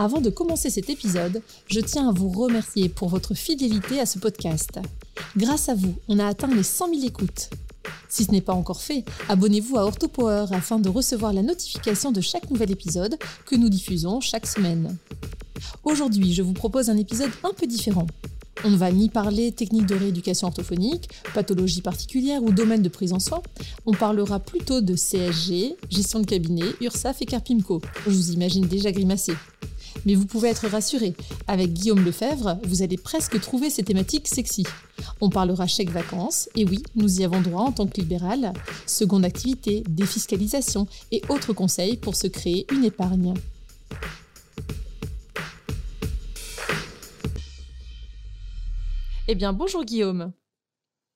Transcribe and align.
Avant 0.00 0.20
de 0.20 0.30
commencer 0.30 0.70
cet 0.70 0.90
épisode, 0.90 1.42
je 1.66 1.80
tiens 1.80 2.08
à 2.08 2.12
vous 2.12 2.28
remercier 2.28 2.88
pour 2.88 3.08
votre 3.08 3.34
fidélité 3.34 3.98
à 3.98 4.06
ce 4.06 4.20
podcast. 4.20 4.78
Grâce 5.36 5.68
à 5.68 5.74
vous, 5.74 5.92
on 6.06 6.20
a 6.20 6.26
atteint 6.26 6.46
les 6.46 6.62
100 6.62 6.94
000 6.94 7.04
écoutes. 7.04 7.50
Si 8.08 8.22
ce 8.22 8.30
n'est 8.30 8.40
pas 8.40 8.52
encore 8.52 8.80
fait, 8.80 9.04
abonnez-vous 9.28 9.76
à 9.76 9.84
OrthoPower 9.84 10.46
afin 10.52 10.78
de 10.78 10.88
recevoir 10.88 11.32
la 11.32 11.42
notification 11.42 12.12
de 12.12 12.20
chaque 12.20 12.48
nouvel 12.48 12.70
épisode 12.70 13.18
que 13.44 13.56
nous 13.56 13.68
diffusons 13.68 14.20
chaque 14.20 14.46
semaine. 14.46 14.96
Aujourd'hui, 15.82 16.32
je 16.32 16.42
vous 16.42 16.52
propose 16.52 16.90
un 16.90 16.96
épisode 16.96 17.32
un 17.42 17.52
peu 17.52 17.66
différent. 17.66 18.06
On 18.64 18.70
ne 18.70 18.76
va 18.76 18.92
ni 18.92 19.08
parler 19.08 19.50
technique 19.50 19.86
de 19.86 19.96
rééducation 19.96 20.46
orthophonique, 20.46 21.08
pathologie 21.34 21.82
particulière 21.82 22.42
ou 22.44 22.52
domaine 22.52 22.82
de 22.82 22.88
prise 22.88 23.12
en 23.12 23.18
soin. 23.20 23.42
On 23.84 23.94
parlera 23.94 24.38
plutôt 24.38 24.80
de 24.80 24.94
CSG, 24.94 25.76
gestion 25.90 26.20
de 26.20 26.26
cabinet, 26.26 26.66
URSAF 26.80 27.20
et 27.22 27.26
Carpimco. 27.26 27.82
Je 28.06 28.10
vous 28.10 28.30
imagine 28.32 28.66
déjà 28.66 28.92
grimacer. 28.92 29.34
Mais 30.06 30.14
vous 30.14 30.26
pouvez 30.26 30.48
être 30.48 30.68
rassuré, 30.68 31.14
avec 31.46 31.72
Guillaume 31.72 32.04
Lefebvre, 32.04 32.58
vous 32.64 32.82
allez 32.82 32.96
presque 32.96 33.40
trouver 33.40 33.70
ces 33.70 33.82
thématiques 33.82 34.28
sexy. 34.28 34.64
On 35.20 35.30
parlera 35.30 35.66
chèque 35.66 35.90
vacances, 35.90 36.48
et 36.54 36.64
oui, 36.64 36.82
nous 36.94 37.20
y 37.20 37.24
avons 37.24 37.40
droit 37.40 37.62
en 37.62 37.72
tant 37.72 37.86
que 37.86 38.00
libéral, 38.00 38.52
seconde 38.86 39.24
activité, 39.24 39.82
défiscalisation 39.88 40.86
et 41.12 41.22
autres 41.28 41.52
conseils 41.52 41.96
pour 41.96 42.16
se 42.16 42.26
créer 42.26 42.66
une 42.72 42.84
épargne. 42.84 43.34
Eh 49.30 49.34
bien, 49.34 49.52
bonjour 49.52 49.84
Guillaume. 49.84 50.32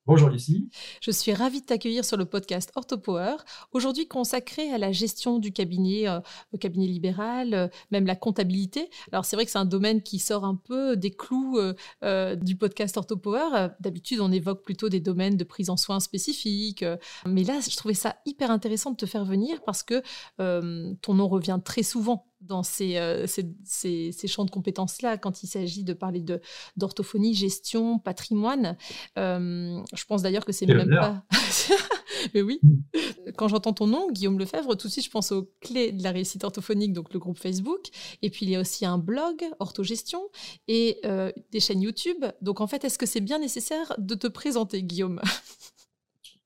Bonjour 0.05 0.31
Lucie. 0.31 0.69
Je 1.01 1.13
suis 1.13 1.33
ravie 1.33 1.61
de 1.61 1.67
t'accueillir 1.67 2.05
sur 2.05 2.17
le 2.17 2.25
podcast 2.25 2.73
OrthoPower, 2.75 3.37
aujourd'hui 3.71 4.09
consacré 4.09 4.69
à 4.73 4.77
la 4.77 4.91
gestion 4.91 5.39
du 5.39 5.53
cabinet, 5.53 6.09
euh, 6.09 6.19
cabinet 6.59 6.89
libéral, 6.89 7.55
euh, 7.55 7.69
même 7.93 8.05
la 8.05 8.17
comptabilité. 8.17 8.91
Alors 9.13 9.25
c'est 9.25 9.37
vrai 9.37 9.45
que 9.45 9.53
c'est 9.53 9.61
un 9.61 9.65
domaine 9.65 10.03
qui 10.03 10.19
sort 10.19 10.45
un 10.45 10.57
peu 10.57 10.97
des 10.97 11.13
clous 11.13 11.57
euh, 12.03 12.35
du 12.35 12.57
podcast 12.57 12.97
OrthoPower. 12.97 13.69
D'habitude, 13.79 14.19
on 14.19 14.33
évoque 14.33 14.65
plutôt 14.65 14.89
des 14.89 14.99
domaines 14.99 15.37
de 15.37 15.45
prise 15.45 15.71
en 15.71 15.77
soins 15.77 16.01
spécifiques, 16.01 16.85
mais 17.25 17.45
là, 17.45 17.61
je 17.61 17.77
trouvais 17.77 17.95
ça 17.95 18.17
hyper 18.27 18.51
intéressant 18.51 18.91
de 18.91 18.97
te 18.97 19.07
faire 19.07 19.25
venir 19.25 19.63
parce 19.65 19.85
que 19.85 20.03
ton 20.39 21.15
nom 21.15 21.29
revient 21.29 21.61
très 21.65 21.85
souvent 21.85 22.32
dans 22.43 22.63
euh, 22.81 23.27
ces, 23.27 23.45
ces, 23.65 24.13
ces, 24.13 24.29
champs 24.29 24.45
de 24.45 24.51
compétences-là, 24.51 25.17
quand 25.17 25.43
il 25.43 25.47
s'agit 25.47 25.85
de 25.85 25.93
parler 25.93 26.21
de, 26.21 26.41
d'orthophonie, 26.77 27.35
gestion, 27.35 27.99
patrimoine. 27.99 28.77
Euh, 29.19 29.81
je 29.95 30.05
pense 30.05 30.23
d'ailleurs 30.23 30.45
que 30.45 30.53
c'est 30.53 30.67
même 30.67 30.91
pas... 30.91 31.25
Mais 32.35 32.43
oui, 32.43 32.61
mm. 32.63 33.33
quand 33.37 33.49
j'entends 33.49 33.73
ton 33.73 33.87
nom, 33.87 34.11
Guillaume 34.11 34.39
Lefebvre, 34.39 34.77
tout 34.77 34.87
de 34.89 34.93
suite, 34.93 35.05
je 35.05 35.11
pense 35.11 35.33
aux 35.33 35.51
clés 35.61 35.93
de 35.93 36.03
la 36.03 36.11
réussite 36.11 36.45
orthophonique, 36.45 36.93
donc 36.93 37.13
le 37.13 37.19
groupe 37.19 37.39
Facebook. 37.39 37.89
Et 38.23 38.31
puis, 38.31 38.47
il 38.47 38.51
y 38.51 38.57
a 38.57 38.61
aussi 38.61 38.85
un 38.85 38.99
blog, 38.99 39.43
Orthogestion, 39.59 40.21
et 40.69 40.99
euh, 41.05 41.33
des 41.51 41.61
chaînes 41.61 41.83
YouTube. 41.83 42.25
Donc, 42.41 42.61
en 42.61 42.67
fait, 42.67 42.85
est-ce 42.85 42.99
que 42.99 43.07
c'est 43.07 43.21
bien 43.21 43.39
nécessaire 43.39 43.95
de 43.99 44.15
te 44.15 44.27
présenter, 44.27 44.83
Guillaume? 44.83 45.21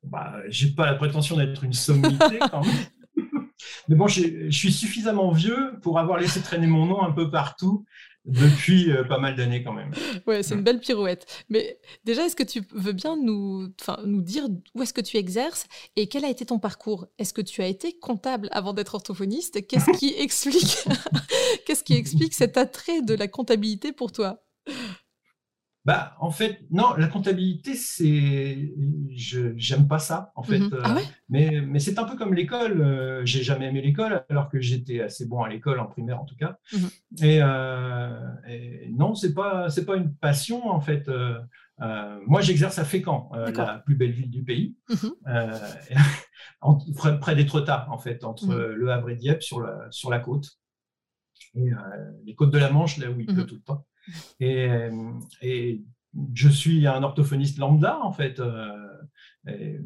Bah, 0.02 0.34
J'ai 0.48 0.68
pas 0.68 0.86
la 0.86 0.94
prétention 0.94 1.36
d'être 1.36 1.64
une 1.64 1.72
sommité 1.72 2.38
quand 2.50 2.64
même. 2.64 2.74
Mais 3.88 3.96
bon, 3.96 4.08
je 4.08 4.50
suis 4.50 4.72
suffisamment 4.72 5.30
vieux 5.30 5.74
pour 5.82 5.98
avoir 5.98 6.18
laissé 6.18 6.40
traîner 6.40 6.66
mon 6.66 6.86
nom 6.86 7.02
un 7.02 7.12
peu 7.12 7.30
partout 7.30 7.84
depuis 8.26 8.90
euh, 8.90 9.04
pas 9.04 9.18
mal 9.18 9.36
d'années 9.36 9.62
quand 9.62 9.72
même. 9.72 9.92
Ouais, 10.26 10.42
c'est 10.42 10.54
une 10.54 10.62
belle 10.62 10.80
pirouette. 10.80 11.44
Mais 11.48 11.78
déjà, 12.04 12.26
est-ce 12.26 12.36
que 12.36 12.42
tu 12.42 12.62
veux 12.72 12.92
bien 12.92 13.16
nous, 13.16 13.68
dire 14.06 14.48
où 14.74 14.82
est-ce 14.82 14.92
que 14.92 15.00
tu 15.00 15.16
exerces 15.16 15.66
et 15.94 16.08
quel 16.08 16.24
a 16.24 16.28
été 16.28 16.44
ton 16.44 16.58
parcours? 16.58 17.06
Est-ce 17.18 17.32
que 17.32 17.40
tu 17.40 17.62
as 17.62 17.66
été 17.66 17.96
comptable 17.98 18.48
avant 18.50 18.72
d'être 18.72 18.94
orthophoniste? 18.94 19.66
Qu'est-ce 19.66 19.92
qui 21.84 21.94
explique 21.94 22.34
cet 22.34 22.56
attrait 22.56 23.02
de 23.02 23.14
la 23.14 23.28
comptabilité 23.28 23.92
pour 23.92 24.12
toi? 24.12 24.42
Bah, 25.86 26.16
en 26.18 26.32
fait, 26.32 26.66
non, 26.72 26.94
la 26.96 27.06
comptabilité, 27.06 27.76
c'est, 27.76 28.72
je 29.14 29.52
j'aime 29.54 29.86
pas 29.86 30.00
ça, 30.00 30.32
en 30.34 30.42
fait. 30.42 30.58
Mhm. 30.58 30.80
Ah 30.82 30.96
mais 31.28 31.60
mais 31.60 31.78
c'est 31.78 32.00
un 32.00 32.02
peu 32.02 32.16
comme 32.16 32.34
l'école. 32.34 32.80
Euh, 32.80 33.24
j'ai 33.24 33.44
jamais 33.44 33.66
aimé 33.66 33.80
l'école, 33.82 34.24
alors 34.28 34.48
que 34.48 34.60
j'étais 34.60 35.00
assez 35.00 35.26
bon 35.26 35.44
à 35.44 35.48
l'école 35.48 35.78
en 35.78 35.86
primaire, 35.86 36.20
en 36.20 36.24
tout 36.24 36.34
cas. 36.34 36.58
Mhm. 36.72 36.88
Euh, 37.22 38.20
et, 38.48 38.90
non, 38.90 39.14
c'est 39.14 39.32
pas 39.32 39.70
c'est 39.70 39.84
pas 39.84 39.94
une 39.94 40.12
passion, 40.12 40.68
en 40.68 40.80
fait. 40.80 41.08
Euh, 41.08 41.38
moi, 42.26 42.40
j'exerce 42.40 42.80
à 42.80 42.84
Fécamp, 42.84 43.30
la 43.32 43.78
plus 43.78 43.94
belle 43.94 44.10
ville 44.10 44.30
du 44.30 44.42
pays, 44.42 44.74
mhm. 44.88 45.12
près, 47.20 47.36
d'Étretat, 47.36 47.86
en 47.92 47.98
fait, 47.98 48.24
entre 48.24 48.52
Le 48.52 48.90
Havre 48.90 49.10
et 49.10 49.14
Dieppe, 49.14 49.44
sur 49.44 49.60
la 49.60 49.86
sur 49.92 50.10
la 50.10 50.18
côte, 50.18 50.58
et 51.54 51.70
les 52.24 52.34
côtes 52.34 52.50
de 52.50 52.58
la 52.58 52.72
Manche, 52.72 52.98
là 52.98 53.08
où 53.08 53.20
il 53.20 53.26
pleut 53.26 53.46
tout 53.46 53.54
le 53.54 53.62
temps. 53.62 53.86
Et, 54.40 54.68
et, 55.42 55.82
je 56.34 56.48
suis 56.48 56.86
un 56.86 57.02
orthophoniste 57.02 57.58
lambda, 57.58 57.98
en 58.02 58.12
fait, 58.12 58.40
euh, 59.48 59.78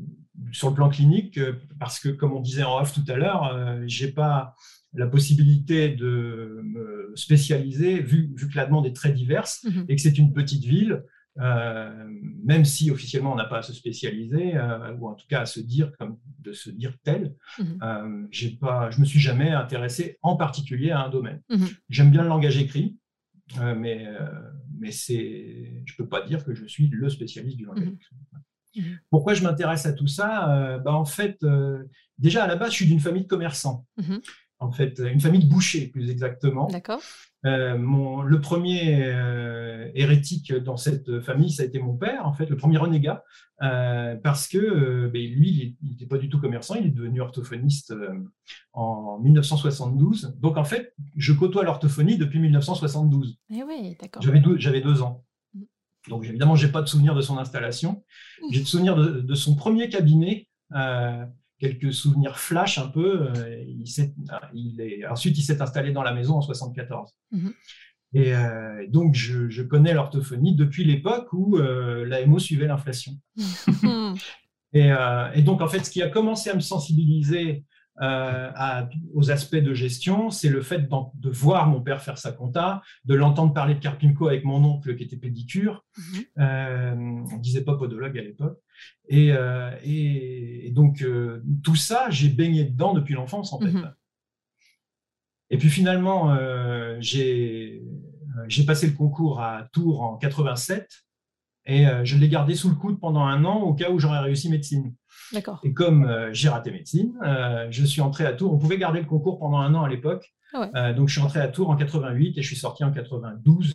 sur 0.52 0.70
le 0.70 0.74
plan 0.74 0.88
clinique, 0.88 1.38
parce 1.78 2.00
que, 2.00 2.08
comme 2.08 2.32
on 2.32 2.40
disait 2.40 2.62
en 2.62 2.80
off 2.80 2.92
tout 2.92 3.04
à 3.08 3.16
l'heure, 3.16 3.44
euh, 3.54 3.82
je 3.86 4.06
n'ai 4.06 4.12
pas 4.12 4.54
la 4.94 5.06
possibilité 5.06 5.90
de 5.90 6.60
me 6.64 7.12
spécialiser, 7.14 8.00
vu, 8.00 8.32
vu, 8.34 8.48
que 8.48 8.56
la 8.56 8.66
demande 8.66 8.86
est 8.86 8.96
très 8.96 9.12
diverse 9.12 9.64
mhm. 9.64 9.84
et 9.88 9.96
que 9.96 10.02
c'est 10.02 10.18
une 10.18 10.32
petite 10.32 10.64
ville. 10.64 11.04
Euh, 11.38 12.08
même 12.44 12.64
si 12.64 12.90
officiellement 12.90 13.32
on 13.32 13.36
n'a 13.36 13.44
pas 13.44 13.58
à 13.58 13.62
se 13.62 13.72
spécialiser 13.72 14.54
ou 14.98 15.08
en 15.08 15.14
tout 15.14 15.26
cas 15.28 15.42
à 15.42 15.46
se 15.46 15.60
dire 15.60 15.92
comme 15.96 16.18
de 16.40 16.52
se 16.52 16.70
dire 16.70 16.94
tel, 17.04 17.36
mhm. 17.58 18.28
j'ai 18.32 18.50
pas, 18.50 18.90
je 18.90 18.98
me 18.98 19.04
suis 19.04 19.20
jamais 19.20 19.50
intéressé 19.50 20.18
en 20.22 20.36
particulier 20.36 20.90
à 20.90 21.04
un 21.04 21.08
domaine. 21.08 21.40
Mhm. 21.48 21.68
J'aime 21.88 22.10
bien 22.10 22.22
le 22.22 22.28
langage 22.28 22.58
écrit, 22.58 22.96
euh, 23.58 23.74
mais 23.74 24.06
euh, 24.06 24.28
mais 24.78 24.92
c'est, 24.92 25.82
je 25.84 25.92
ne 25.92 25.96
peux 25.96 26.08
pas 26.08 26.22
dire 26.22 26.44
que 26.44 26.54
je 26.54 26.64
suis 26.66 26.88
le 26.88 27.08
spécialiste 27.08 27.56
du 27.56 27.64
langage. 27.64 27.86
Mmh. 27.86 28.80
Mmh. 28.80 28.82
Pourquoi 29.10 29.34
je 29.34 29.42
m'intéresse 29.42 29.86
à 29.86 29.92
tout 29.92 30.06
ça? 30.06 30.56
Euh, 30.56 30.78
bah, 30.78 30.92
En 30.92 31.04
fait, 31.04 31.44
déjà 32.18 32.44
à 32.44 32.46
la 32.46 32.56
base, 32.56 32.70
je 32.70 32.76
suis 32.76 32.86
d'une 32.86 33.00
famille 33.00 33.22
de 33.22 33.28
commerçants. 33.28 33.86
En 34.60 34.72
fait, 34.72 34.98
une 34.98 35.20
famille 35.20 35.44
de 35.44 35.48
bouchers, 35.48 35.86
plus 35.88 36.10
exactement. 36.10 36.66
D'accord. 36.68 37.00
Euh, 37.46 38.22
le 38.22 38.40
premier 38.40 39.04
euh, 39.04 39.90
hérétique 39.94 40.52
dans 40.52 40.76
cette 40.76 41.20
famille, 41.20 41.50
ça 41.50 41.62
a 41.62 41.66
été 41.66 41.78
mon 41.78 41.96
père, 41.96 42.26
en 42.26 42.34
fait, 42.34 42.46
le 42.46 42.56
premier 42.56 42.76
renégat, 42.76 43.24
euh, 43.62 44.16
parce 44.16 44.46
que 44.46 45.08
ben, 45.08 45.22
lui, 45.22 45.76
il 45.82 45.90
n'était 45.90 46.06
pas 46.06 46.18
du 46.18 46.28
tout 46.28 46.38
commerçant, 46.38 46.74
il 46.74 46.86
est 46.86 46.90
devenu 46.90 47.20
orthophoniste 47.20 47.94
en 48.74 49.18
1972. 49.20 50.36
Donc, 50.38 50.58
en 50.58 50.64
fait, 50.64 50.94
je 51.16 51.32
côtoie 51.32 51.64
l'orthophonie 51.64 52.18
depuis 52.18 52.40
1972. 52.40 53.38
Eh 53.50 53.62
oui, 53.62 53.96
d'accord. 54.00 54.22
J'avais 54.22 54.80
deux, 54.80 55.02
ans. 55.02 55.24
Donc, 56.08 56.24
évidemment, 56.24 56.56
je 56.56 56.66
n'ai 56.66 56.72
pas 56.72 56.82
de 56.82 56.88
souvenir 56.88 57.14
de 57.14 57.22
son 57.22 57.38
installation. 57.38 58.04
J'ai 58.50 58.60
de 58.60 58.66
souvenir 58.66 58.96
de, 58.96 59.20
de, 59.20 59.34
son 59.34 59.54
premier 59.54 59.88
cabinet 59.88 60.48
quelques 61.60 61.92
souvenirs 61.92 62.38
flash 62.38 62.78
un 62.78 62.88
peu. 62.88 63.30
Euh, 63.36 63.64
il 64.54 64.80
est, 64.80 65.06
ensuite, 65.06 65.38
il 65.38 65.42
s'est 65.42 65.62
installé 65.62 65.92
dans 65.92 66.02
la 66.02 66.12
maison 66.12 66.36
en 66.36 66.42
74. 66.42 67.12
Mhm. 67.30 67.52
Et 68.12 68.34
euh, 68.34 68.86
donc, 68.88 69.14
je, 69.14 69.62
connais 69.62 69.94
l'orthophonie 69.94 70.56
depuis 70.56 70.84
l'époque 70.84 71.32
où 71.32 71.58
euh, 71.58 72.04
l'AMO 72.06 72.40
suivait 72.40 72.66
l'inflation. 72.66 73.12
Mhm. 73.36 74.16
et, 74.72 75.42
donc, 75.42 75.60
en 75.60 75.68
fait, 75.68 75.84
ce 75.84 75.90
qui 75.90 76.02
a 76.02 76.08
commencé 76.08 76.50
à 76.50 76.54
me 76.54 76.60
sensibiliser 76.60 77.64
aux 77.98 79.30
aspects 79.30 79.56
de 79.56 79.74
gestion, 79.74 80.30
c'est 80.30 80.48
le 80.48 80.62
fait 80.62 80.88
de 80.88 81.30
voir 81.30 81.66
mon 81.66 81.82
père 81.82 82.02
faire 82.02 82.18
sa 82.18 82.32
compta, 82.32 82.82
de 83.04 83.14
l'entendre 83.14 83.52
parler 83.52 83.74
de 83.74 83.80
Carpinco 83.80 84.28
avec 84.28 84.44
mon 84.44 84.64
oncle 84.64 84.96
qui 84.96 85.04
était 85.04 85.16
pédicure. 85.16 85.84
Mhm. 86.38 87.26
on 87.32 87.36
disait 87.38 87.64
pas 87.64 87.76
podologue 87.76 88.18
à 88.18 88.22
l'époque. 88.22 88.58
Euh, 89.12 89.76
et, 89.82 90.70
donc, 90.72 91.02
euh, 91.02 91.42
tout 91.62 91.76
ça, 91.76 92.06
j'ai 92.10 92.28
baigné 92.28 92.64
dedans 92.64 92.94
depuis 92.94 93.14
l'enfance, 93.14 93.52
en 93.52 93.60
fait. 93.60 93.72
Mhm. 93.72 93.92
Et 95.52 95.58
puis 95.58 95.68
finalement, 95.68 96.32
euh, 96.32 96.96
j'ai 97.00 97.82
passé 98.66 98.86
le 98.86 98.92
concours 98.92 99.40
à 99.40 99.68
Tours 99.72 100.02
en 100.02 100.16
87. 100.16 100.88
Et 101.70 101.86
je 102.04 102.16
l'ai 102.16 102.28
gardé 102.28 102.54
sous 102.54 102.68
le 102.68 102.74
coude 102.74 102.98
pendant 102.98 103.24
un 103.24 103.44
an 103.44 103.60
au 103.60 103.74
cas 103.74 103.90
où 103.90 103.98
j'aurais 103.98 104.18
réussi 104.18 104.50
médecine. 104.50 104.94
D'accord. 105.32 105.60
Et 105.62 105.72
comme 105.72 106.28
j'ai 106.32 106.48
raté 106.48 106.72
médecine, 106.72 107.14
je 107.70 107.84
suis 107.84 108.00
entré 108.00 108.26
à 108.26 108.32
Tours. 108.32 108.52
On 108.52 108.58
pouvait 108.58 108.78
garder 108.78 109.00
le 109.00 109.06
concours 109.06 109.38
pendant 109.38 109.58
un 109.58 109.74
an 109.74 109.84
à 109.84 109.88
l'époque. 109.88 110.34
Ah 110.52 110.92
donc 110.92 111.08
je 111.08 111.14
suis 111.14 111.22
entré 111.22 111.40
à 111.40 111.46
Tours 111.46 111.70
en 111.70 111.76
88 111.76 112.36
et 112.36 112.42
je 112.42 112.46
suis 112.46 112.56
sorti 112.56 112.82
en 112.82 112.90
92. 112.90 113.74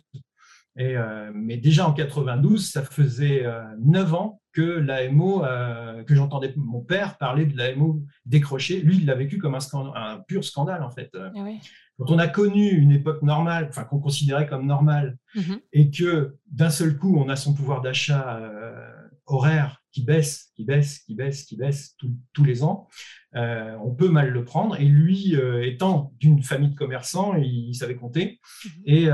Et, 0.78 0.94
mais 1.34 1.56
déjà 1.56 1.88
en 1.88 1.94
92, 1.94 2.70
ça 2.70 2.82
faisait 2.82 3.46
neuf 3.78 4.12
ans 4.12 4.42
que 4.52 4.62
l'AMO, 4.62 5.42
que 6.06 6.14
j'entendais 6.14 6.52
mon 6.56 6.82
père 6.82 7.16
parler 7.16 7.46
de 7.46 7.56
l'AMO 7.56 8.02
décroché. 8.26 8.80
Lui, 8.80 8.98
il 8.98 9.06
l'a 9.06 9.14
vécu 9.14 9.38
comme 9.38 9.54
un, 9.54 9.60
un, 9.94 10.18
pur 10.20 10.44
scandale 10.44 10.82
en 10.82 10.90
fait. 10.90 11.10
Ah 11.14 11.30
quand 11.98 12.10
on 12.10 12.18
a 12.18 12.28
connu 12.28 12.68
une 12.68 12.92
époque 12.92 13.22
normale, 13.22 13.66
enfin 13.68 13.84
qu'on 13.84 13.98
considérait 13.98 14.46
comme 14.46 14.66
normale, 14.66 15.18
mhm. 15.34 15.60
et 15.72 15.90
que 15.90 16.36
d'un 16.50 16.70
seul 16.70 16.96
coup 16.98 17.16
on 17.16 17.28
a 17.28 17.36
son 17.36 17.54
pouvoir 17.54 17.80
d'achat 17.80 18.38
euh, 18.38 18.90
horaire 19.26 19.82
qui 19.92 20.02
baisse, 20.04 20.50
qui 20.54 20.64
baisse, 20.64 20.98
qui 20.98 21.14
baisse, 21.14 21.44
qui 21.44 21.56
baisse 21.56 21.96
tous 22.34 22.44
les 22.44 22.62
ans, 22.62 22.86
euh, 23.34 23.74
on 23.82 23.94
peut 23.94 24.10
mal 24.10 24.28
le 24.28 24.44
prendre. 24.44 24.78
Et 24.78 24.84
lui, 24.84 25.34
euh, 25.36 25.66
étant 25.66 26.12
d'une 26.20 26.42
famille 26.42 26.68
de 26.68 26.74
commerçants, 26.74 27.34
il, 27.34 27.74
savait 27.74 27.96
compter. 27.96 28.40
Mhm. 28.64 28.70
Et, 28.84 29.08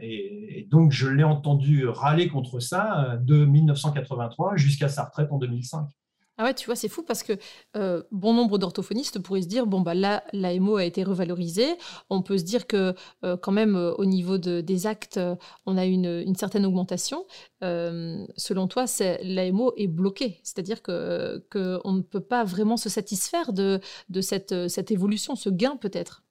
et, 0.00 0.68
donc 0.70 0.92
je 0.92 1.08
l'ai 1.08 1.24
entendu 1.24 1.86
râler 1.86 2.28
contre 2.28 2.60
ça 2.60 3.18
de 3.22 3.46
1983 3.46 4.56
jusqu'à 4.56 4.88
sa 4.88 5.04
retraite 5.04 5.32
en 5.32 5.38
2005. 5.38 5.88
Ah 6.36 6.44
ouais, 6.44 6.54
tu 6.54 6.66
vois, 6.66 6.74
c'est 6.74 6.88
fou 6.88 7.04
parce 7.04 7.22
que 7.22 7.34
euh, 7.76 8.02
bon 8.10 8.34
nombre 8.34 8.58
d'orthophonistes 8.58 9.20
pourraient 9.20 9.42
se 9.42 9.46
dire 9.46 9.66
bon, 9.66 9.82
bah 9.82 9.94
là, 9.94 10.24
l'AMO 10.32 10.76
a 10.76 10.84
été 10.84 11.04
revalorisée. 11.04 11.76
On 12.10 12.22
peut 12.22 12.38
se 12.38 12.42
dire 12.42 12.66
que 12.66 12.94
euh, 13.24 13.36
quand 13.36 13.52
même, 13.52 13.76
euh, 13.76 13.94
au 13.94 14.04
niveau 14.04 14.36
des 14.36 14.86
actes, 14.86 15.20
on 15.64 15.76
a 15.76 15.84
une, 15.84 16.22
une 16.26 16.34
certaine 16.34 16.66
augmentation. 16.66 17.24
selon 17.60 18.66
toi, 18.66 18.86
l'AMO 19.22 19.72
est 19.76 19.86
bloqué. 19.86 20.40
C'est-à-dire 20.42 20.82
qu'on 20.82 21.40
que 21.50 21.88
ne 21.88 22.02
peut 22.02 22.20
pas 22.20 22.42
vraiment 22.42 22.76
se 22.76 22.88
satisfaire 22.88 23.52
de, 23.52 23.80
de 24.08 24.20
cette, 24.20 24.68
cette 24.68 24.90
évolution, 24.90 25.36
ce 25.36 25.50
gain 25.50 25.76
peut-être? 25.76 26.24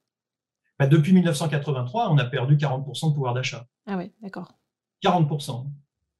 Bah, 0.79 0.87
depuis 0.87 1.13
1983, 1.13 2.09
on 2.11 2.17
a 2.17 2.25
perdu 2.25 2.57
40% 2.57 3.09
de 3.09 3.13
pouvoir 3.13 3.33
d'achat. 3.33 3.67
Ah 3.87 3.95
ouais, 3.95 4.11
d'accord. 4.21 4.53
40%. 5.01 5.65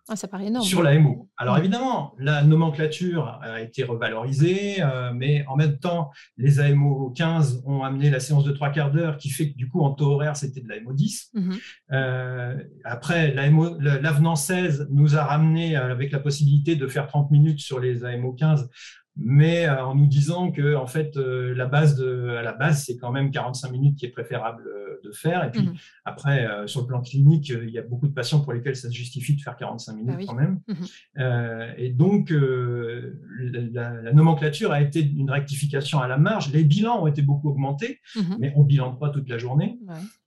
Ah, 0.09 0.17
ça 0.17 0.27
paraît 0.27 0.47
énorme. 0.47 0.65
Sur 0.65 0.83
l'AMO. 0.83 1.29
Alors 1.37 1.57
évidemment, 1.57 2.13
la 2.19 2.43
nomenclature 2.43 3.39
a 3.41 3.61
été 3.61 3.83
revalorisée, 3.83 4.81
euh, 4.81 5.13
mais 5.13 5.45
en 5.47 5.55
même 5.55 5.77
temps, 5.77 6.11
les 6.35 6.59
AMO 6.59 7.11
15 7.15 7.63
ont 7.65 7.83
amené 7.83 8.09
la 8.09 8.19
séance 8.19 8.43
de 8.43 8.51
trois 8.51 8.69
quarts 8.69 8.91
d'heure, 8.91 9.15
qui 9.15 9.29
fait 9.29 9.51
que 9.51 9.55
du 9.55 9.69
coup, 9.69 9.81
en 9.81 9.91
taux 9.91 10.11
horaire, 10.11 10.35
c'était 10.35 10.59
de 10.59 10.67
l'AMO 10.67 10.91
10. 10.91 11.29
Mhm. 11.33 11.57
Euh, 11.93 12.57
après, 12.83 13.33
l'avenant 13.33 14.35
16 14.35 14.87
nous 14.91 15.15
a 15.15 15.23
ramené 15.23 15.77
avec 15.77 16.11
la 16.11 16.19
possibilité 16.19 16.75
de 16.75 16.87
faire 16.87 17.07
30 17.07 17.31
minutes 17.31 17.61
sur 17.61 17.79
les 17.79 18.03
AMO 18.03 18.33
15 18.33 18.69
mais 19.15 19.67
euh, 19.67 19.85
en 19.85 19.95
nous 19.95 20.07
disant 20.07 20.51
que 20.51 20.75
en 20.75 20.87
fait 20.87 21.17
euh, 21.17 21.53
la 21.53 21.67
base 21.67 21.95
de, 21.95 22.29
à 22.29 22.41
la 22.41 22.53
base 22.53 22.83
c'est 22.85 22.97
quand 22.97 23.11
même 23.11 23.29
45 23.31 23.71
minutes 23.71 23.97
qui 23.97 24.05
est 24.05 24.09
préférable 24.09 24.67
euh, 24.67 24.99
de 25.03 25.11
faire 25.11 25.43
et 25.43 25.51
puis 25.51 25.61
mhm. 25.61 25.75
après 26.05 26.47
sur 26.65 26.81
le 26.81 26.87
plan 26.87 27.01
clinique 27.01 27.49
il 27.49 27.69
y 27.69 27.77
a 27.77 27.81
beaucoup 27.81 28.07
de 28.07 28.13
patients 28.13 28.39
pour 28.39 28.53
lesquels 28.53 28.75
ça 28.75 28.87
se 28.87 28.93
justifie 28.93 29.35
de 29.35 29.41
faire 29.41 29.55
45 29.55 29.93
minutes 29.93 30.15
ah 30.19 30.23
quand 30.25 30.33
même 30.33 30.61
mhm. 30.67 31.73
et 31.77 31.89
donc 31.89 32.33
la, 32.33 34.13
nomenclature 34.13 34.71
a 34.71 34.81
été 34.81 35.01
une 35.01 35.29
rectification 35.29 35.99
à 35.99 36.07
la 36.07 36.17
marge 36.17 36.51
les 36.51 36.63
bilans 36.63 37.03
ont 37.03 37.07
été 37.07 37.21
beaucoup 37.21 37.49
augmentés 37.49 37.99
mhm. 38.15 38.37
mais 38.39 38.53
on 38.55 38.63
bilante 38.63 38.99
pas 38.99 39.09
toute 39.09 39.29
la 39.29 39.37
journée 39.37 39.79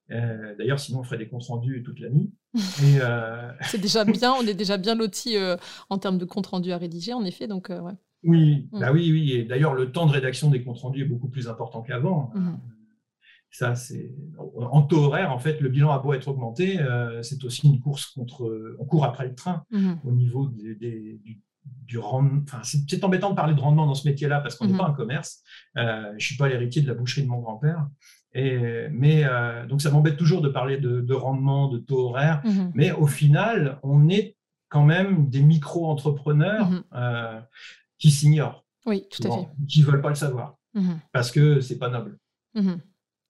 D'ailleurs, 0.09 0.79
sinon, 0.79 1.01
on 1.01 1.03
ferait 1.03 1.19
des 1.19 1.27
comptes 1.27 1.47
rendus 1.49 1.83
toute 1.85 1.99
la 1.99 2.09
nuit. 2.11 2.31
c'est 2.55 3.81
déjà 3.81 4.05
bien, 4.05 4.35
on 4.35 4.47
est 4.47 4.55
déjà 4.55 4.77
bien 4.77 4.95
loti 4.95 5.35
en 5.91 5.99
termes 5.99 6.19
de 6.19 6.25
comptes 6.25 6.47
rendus 6.47 6.71
à 6.71 6.79
rédiger, 6.79 7.13
en 7.13 7.25
effet. 7.25 7.49
Donc, 7.49 7.71
ouais. 7.71 7.95
Oui, 8.27 8.69
mmh. 8.73 8.81
bah 8.81 8.93
oui, 8.93 9.11
oui. 9.13 9.33
Et 9.33 9.45
d'ailleurs, 9.45 9.75
le 9.75 9.93
temps 9.93 10.07
de 10.07 10.13
rédaction 10.13 10.51
des 10.51 10.63
comptes 10.63 10.81
rendus 10.81 11.03
est 11.03 11.07
beaucoup 11.07 11.29
plus 11.29 11.49
important 11.49 11.81
qu'avant. 11.81 12.33
Mmh. 12.35 12.57
Ça, 13.51 13.75
c'est 13.75 14.11
en 14.59 14.83
taux 14.83 15.05
horaire, 15.05 15.33
en 15.33 15.39
fait, 15.39 15.61
le 15.61 15.69
bilan 15.69 15.91
a 15.91 15.99
beau 15.99 16.13
être 16.13 16.29
augmenté, 16.29 16.79
euh, 16.81 17.23
c'est 17.23 17.43
aussi 17.45 17.67
une 17.67 17.81
course 17.81 18.07
contre. 18.07 18.77
On 18.79 18.85
court 18.85 19.05
après 19.05 19.27
le 19.27 19.35
train 19.35 19.65
mmh. 19.71 19.93
au 20.05 20.13
niveau 20.13 20.49
des, 20.49 21.21
du, 21.85 21.99
rendement. 21.99 22.43
Enfin, 22.43 22.61
c'est 22.63 23.03
embêtant 23.05 23.31
de 23.31 23.37
parler 23.37 23.55
de 23.55 23.61
rendement 23.61 23.87
dans 23.87 23.95
ce 23.95 24.07
métier-là 24.07 24.41
parce 24.41 24.57
qu'on 24.57 24.67
n'est 24.67 24.77
pas 24.77 24.87
un 24.87 24.93
commerce. 24.93 25.43
Euh, 25.79 26.09
je 26.11 26.15
ne 26.15 26.19
suis 26.19 26.37
pas 26.37 26.49
l'héritier 26.49 26.83
de 26.83 26.89
la 26.89 26.95
boucherie 26.95 27.23
de 27.23 27.29
mon 27.29 27.39
grand-père. 27.39 27.87
Et, 28.35 28.89
mais 28.91 29.25
euh, 29.25 29.65
donc 29.67 29.81
ça 29.81 29.91
m'embête 29.91 30.19
toujours 30.19 30.43
de 30.43 30.51
parler 30.51 30.77
de, 30.77 31.01
de, 31.01 31.15
rendement, 31.15 31.69
de 31.69 31.79
taux 31.79 32.09
horaire, 32.09 32.43
mais 32.75 32.93
au 32.93 33.07
final, 33.07 33.79
on 33.83 34.11
est 34.11 34.37
quand 34.69 34.85
même 34.85 35.31
des 35.31 35.41
micro-entrepreneurs 35.41 36.69
qui 37.99 38.11
s'ignorent. 38.11 38.65
Oui, 38.87 39.07
tout 39.11 39.27
à 39.27 39.31
fait. 39.35 39.49
Qui 39.69 39.81
ne 39.81 39.87
veulent 39.87 40.03
pas 40.03 40.11
le 40.11 40.15
savoir. 40.15 40.57
Mhm. 40.75 41.01
Parce 41.13 41.31
que 41.31 41.61
c'est 41.61 41.79
pas 41.79 41.89
noble. 41.89 42.19
Mhm. 42.55 42.81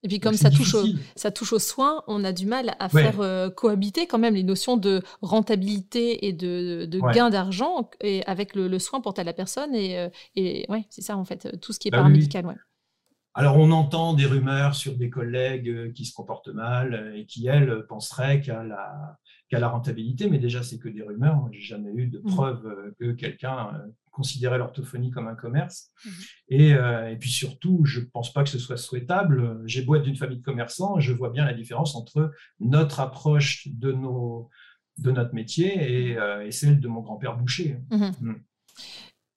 Et 0.03 0.07
puis 0.07 0.19
comme 0.19 0.35
ça 0.35 0.51
touche, 0.51 0.75
au, 0.75 0.85
ça 1.15 1.31
touche 1.31 1.53
aux 1.53 1.59
soins, 1.59 2.03
on 2.07 2.23
a 2.23 2.31
du 2.31 2.45
mal 2.45 2.75
à 2.79 2.87
faire 2.87 3.19
euh, 3.19 3.49
cohabiter 3.49 4.05
quand 4.05 4.19
même 4.19 4.35
les 4.35 4.43
notions 4.43 4.77
de 4.77 5.01
rentabilité 5.21 6.27
et 6.27 6.33
de, 6.33 6.85
de 6.85 6.99
gain 7.13 7.31
d'argent 7.31 7.89
avec 8.27 8.55
le, 8.55 8.77
soin 8.77 9.01
porté 9.01 9.21
à 9.21 9.23
la 9.23 9.33
personne. 9.33 9.73
Et, 9.73 9.97
euh, 9.97 10.09
et 10.35 10.65
ouais, 10.69 10.85
c'est 10.91 11.01
ça 11.01 11.17
en 11.17 11.25
fait, 11.25 11.59
tout 11.61 11.73
ce 11.73 11.79
qui 11.79 11.87
est 11.87 11.91
bah 11.91 11.97
paramédical. 11.97 12.45
Ouais. 12.45 12.55
Alors 13.33 13.57
on 13.57 13.71
entend 13.71 14.13
des 14.13 14.25
rumeurs 14.25 14.75
sur 14.75 14.95
des 14.95 15.09
collègues 15.09 15.69
euh, 15.69 15.91
qui 15.91 16.05
se 16.05 16.13
comportent 16.13 16.49
mal 16.49 17.13
et 17.15 17.25
qui, 17.25 17.47
elles, 17.47 17.85
penseraient 17.87 18.39
qu'à 18.39 18.63
la, 18.63 19.17
qu'à 19.49 19.59
la 19.59 19.67
rentabilité, 19.67 20.29
mais 20.29 20.37
déjà 20.37 20.61
c'est 20.61 20.77
que 20.77 20.89
des 20.89 21.01
rumeurs. 21.01 21.49
Je 21.51 21.57
n'ai 21.57 21.63
jamais 21.63 21.91
eu 21.91 22.07
de 22.07 22.19
mhm. 22.19 22.35
preuve 22.35 22.93
que 22.99 23.13
quelqu'un 23.13 23.71
considérer 24.17 24.57
l'orthophonie 24.57 25.11
comme 25.11 25.27
un 25.27 25.35
commerce. 25.35 25.91
Mhm. 26.03 26.11
Euh, 26.59 27.09
et, 27.09 27.17
puis 27.17 27.29
surtout, 27.29 27.85
je 27.85 27.99
ne 27.99 28.05
pense 28.05 28.33
pas 28.33 28.43
que 28.43 28.49
ce 28.49 28.57
soit 28.57 28.77
souhaitable. 28.77 29.61
J'ai 29.65 29.83
beau 29.83 29.95
être 29.95 30.03
d'une 30.03 30.15
famille 30.15 30.39
de 30.39 30.43
commerçants, 30.43 30.99
je 30.99 31.13
vois 31.13 31.29
bien 31.29 31.45
la 31.45 31.53
différence 31.53 31.95
entre 31.95 32.31
notre 32.59 32.99
approche 32.99 33.67
de, 33.67 33.91
nos, 33.91 34.49
de 34.97 35.11
notre 35.11 35.35
métier 35.35 36.09
et, 36.09 36.17
euh, 36.17 36.49
celle 36.49 36.79
de 36.79 36.87
mon 36.87 37.01
grand-père 37.01 37.37
Boucher. 37.37 37.77
Mhm. 37.91 38.11
Mm. 38.21 38.35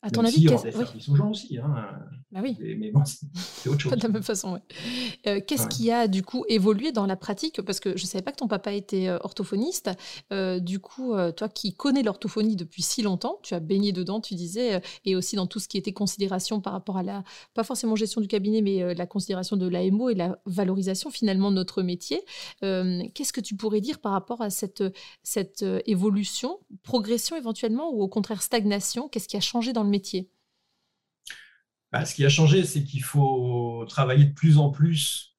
À 0.02 0.10
ton 0.10 0.24
avis, 0.24 0.46
qu'est-ce 0.46 0.76
oui. 0.76 1.06
aux 1.08 1.14
gens 1.14 1.30
aussi. 1.30 1.58
Hein. 1.58 1.74
Bah 2.32 2.40
oui. 2.42 2.56
mais 2.78 2.90
bon, 2.92 3.02
c'est 3.04 3.68
autre 3.68 3.80
chose. 3.80 3.92
de 3.92 4.02
la 4.02 4.08
même 4.08 4.22
façon, 4.22 4.52
ouais. 4.52 4.60
Euh, 5.26 5.40
qu'est-ce 5.44 5.66
qui 5.66 5.90
a 5.90 6.06
du 6.06 6.22
coup 6.22 6.44
évolué 6.48 6.92
dans 6.92 7.04
la 7.04 7.16
pratique? 7.16 7.60
Parce 7.60 7.80
que 7.80 7.96
je 7.96 8.04
ne 8.04 8.06
savais 8.06 8.22
pas 8.22 8.30
que 8.30 8.36
ton 8.36 8.46
papa 8.46 8.72
était 8.72 9.08
euh, 9.08 9.18
orthophoniste. 9.22 9.90
Euh, 10.32 10.60
du 10.60 10.78
coup, 10.78 11.14
toi 11.36 11.48
qui 11.48 11.74
connais 11.74 12.02
l'orthophonie 12.02 12.56
depuis 12.56 12.82
si 12.82 13.02
longtemps, 13.02 13.40
tu 13.42 13.54
as 13.54 13.60
baigné 13.60 13.92
dedans, 13.92 14.20
tu 14.20 14.34
disais, 14.34 14.80
et 15.04 15.16
aussi 15.16 15.36
dans 15.36 15.46
tout 15.46 15.58
ce 15.58 15.68
qui 15.68 15.76
était 15.76 15.92
considération 15.92 16.60
par 16.60 16.72
rapport 16.72 16.96
à 16.96 17.02
la, 17.02 17.24
pas 17.54 17.64
forcément 17.64 17.96
gestion 17.96 18.20
du 18.20 18.28
cabinet, 18.28 18.62
mais 18.62 18.94
la 18.94 19.06
considération 19.06 19.56
de 19.56 19.66
l'AMO 19.66 20.08
et 20.08 20.14
la 20.14 20.38
valorisation 20.46 21.10
finalement 21.10 21.50
de 21.50 21.56
notre 21.56 21.82
métier. 21.82 22.22
Qu'est-ce 22.60 23.32
que 23.32 23.40
tu 23.40 23.56
pourrais 23.56 23.80
dire 23.80 23.98
par 23.98 24.12
rapport 24.12 24.40
à 24.40 24.50
cette, 24.50 24.84
cette 25.22 25.64
évolution, 25.86 26.60
progression 26.82 27.36
éventuellement, 27.36 27.92
ou 27.92 28.02
au 28.02 28.08
contraire 28.08 28.42
stagnation? 28.42 29.08
Qu'est-ce 29.08 29.28
qui 29.28 29.36
a 29.36 29.40
changé 29.40 29.72
dans 29.72 29.82
le 29.82 29.89
métier 29.90 30.30
bah, 31.92 32.04
Ce 32.04 32.14
qui 32.14 32.24
a 32.24 32.28
changé, 32.28 32.64
c'est 32.64 32.84
qu'il 32.84 33.02
faut 33.02 33.84
travailler 33.88 34.24
de 34.24 34.34
plus 34.34 34.58
en 34.58 34.70
plus 34.70 35.36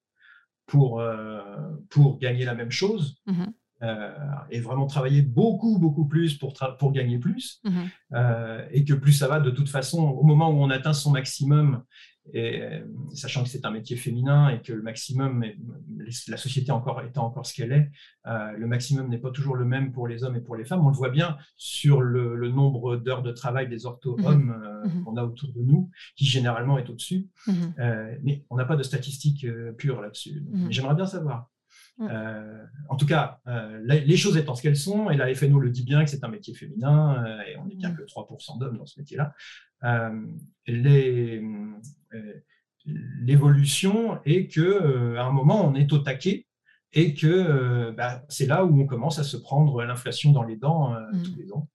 pour, 0.65 0.99
euh, 0.99 1.41
pour 1.89 2.17
gagner 2.19 2.45
la 2.45 2.55
même 2.55 2.71
chose. 2.71 3.15
Mmh 3.25 3.45
euh, 3.83 4.13
et 4.51 4.59
vraiment 4.59 4.85
travailler 4.85 5.23
beaucoup, 5.23 5.79
beaucoup 5.79 6.05
plus 6.05 6.37
pour, 6.37 6.53
pour 6.77 6.91
gagner 6.91 7.17
plus. 7.17 7.59
Mmh 7.63 7.79
euh, 8.13 8.67
et 8.69 8.85
que 8.85 8.93
plus 8.93 9.13
ça 9.13 9.27
va, 9.27 9.39
de 9.39 9.49
toute 9.49 9.69
façon, 9.69 10.03
au 10.03 10.23
moment 10.23 10.51
où 10.51 10.61
on 10.61 10.69
atteint 10.69 10.93
son 10.93 11.09
maximum, 11.09 11.83
et 12.33 12.61
euh, 12.61 12.79
sachant 13.13 13.43
que 13.43 13.49
c'est 13.49 13.65
un 13.65 13.71
métier 13.71 13.97
féminin 13.97 14.49
et 14.49 14.61
que 14.61 14.73
le 14.73 14.81
maximum, 14.81 15.43
la 16.27 16.37
société 16.37 16.71
encore 16.71 17.01
étant 17.01 17.25
encore 17.25 17.45
ce 17.45 17.53
qu'elle 17.53 17.71
est, 17.71 17.91
euh, 18.27 18.51
le 18.51 18.67
maximum 18.67 19.09
n'est 19.09 19.17
pas 19.17 19.31
toujours 19.31 19.55
le 19.55 19.65
même 19.65 19.91
pour 19.91 20.07
les 20.07 20.23
hommes 20.23 20.35
et 20.35 20.41
pour 20.41 20.55
les 20.55 20.63
femmes. 20.63 20.85
On 20.85 20.89
le 20.89 20.95
voit 20.95 21.09
bien 21.09 21.37
sur 21.57 22.01
le, 22.01 22.49
nombre 22.51 22.97
d'heures 22.97 23.23
de 23.23 23.31
travail 23.31 23.67
des 23.69 23.85
ortho-hommes 23.85 24.45
mhm. 24.45 24.63
euh, 24.63 24.87
mhm. 24.87 25.03
qu'on 25.03 25.17
a 25.17 25.23
autour 25.23 25.51
de 25.53 25.61
nous, 25.61 25.89
qui 26.15 26.25
généralement 26.25 26.77
est 26.77 26.89
au-dessus. 26.89 27.27
Mhm. 27.47 27.73
mais 28.23 28.45
on 28.49 28.55
n'a 28.55 28.65
pas 28.65 28.75
de 28.75 28.83
statistiques 28.83 29.45
pures 29.77 30.01
là-dessus. 30.01 30.43
J'aimerais 30.69 30.95
bien 30.95 31.05
savoir. 31.05 31.49
en 31.99 32.95
tout 32.97 33.05
cas, 33.05 33.39
les 33.83 34.17
choses 34.17 34.37
étant 34.37 34.55
ce 34.55 34.61
qu'elles 34.61 34.77
sont, 34.77 35.09
et 35.09 35.17
la 35.17 35.33
FNO 35.33 35.59
le 35.59 35.69
dit 35.69 35.83
bien 35.83 36.03
que 36.03 36.09
c'est 36.09 36.23
un 36.23 36.27
métier 36.29 36.53
féminin, 36.53 37.25
et 37.47 37.57
on 37.57 37.65
n'est 37.65 37.75
bien 37.75 37.93
que 37.93 38.03
3% 38.03 38.59
d'hommes 38.59 38.77
dans 38.77 38.85
ce 38.85 38.99
métier-là, 38.99 39.33
les, 40.67 41.41
l'évolution 42.85 44.19
est 44.25 44.47
que 44.47 44.61
euh, 44.61 45.19
à 45.19 45.25
un 45.25 45.31
moment 45.31 45.65
on 45.65 45.75
est 45.75 45.91
au 45.93 45.99
taquet 45.99 46.47
et 46.93 47.13
que 47.13 47.27
euh, 47.27 47.91
bah, 47.91 48.23
c'est 48.27 48.47
là 48.47 48.65
où 48.65 48.81
on 48.81 48.85
commence 48.85 49.19
à 49.19 49.23
se 49.23 49.37
prendre 49.37 49.83
l'inflation 49.83 50.31
dans 50.31 50.43
les 50.43 50.57
dents 50.57 50.91
mmh. 50.91 51.23
tous 51.23 51.35
les 51.37 51.53
ans. 51.53 51.69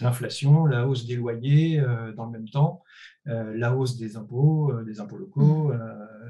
L'inflation, 0.00 0.64
la 0.66 0.86
hausse 0.86 1.06
des 1.06 1.16
loyers 1.16 1.82
dans 2.16 2.26
le 2.26 2.30
même 2.30 2.48
temps, 2.48 2.82
la 3.24 3.74
hausse 3.74 3.96
des 3.96 4.16
impôts, 4.16 4.72
des 4.84 5.00
impôts 5.00 5.16
locaux, 5.16 5.72
mmh. 5.72 5.80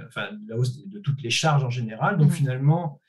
enfin 0.06 0.30
la 0.46 0.56
hausse 0.56 0.86
de, 0.88 0.98
toutes 0.98 1.22
les 1.22 1.30
charges 1.30 1.64
en 1.64 1.70
général. 1.70 2.16
Donc 2.16 2.30
mmh. 2.30 2.32
finalement, 2.32 3.00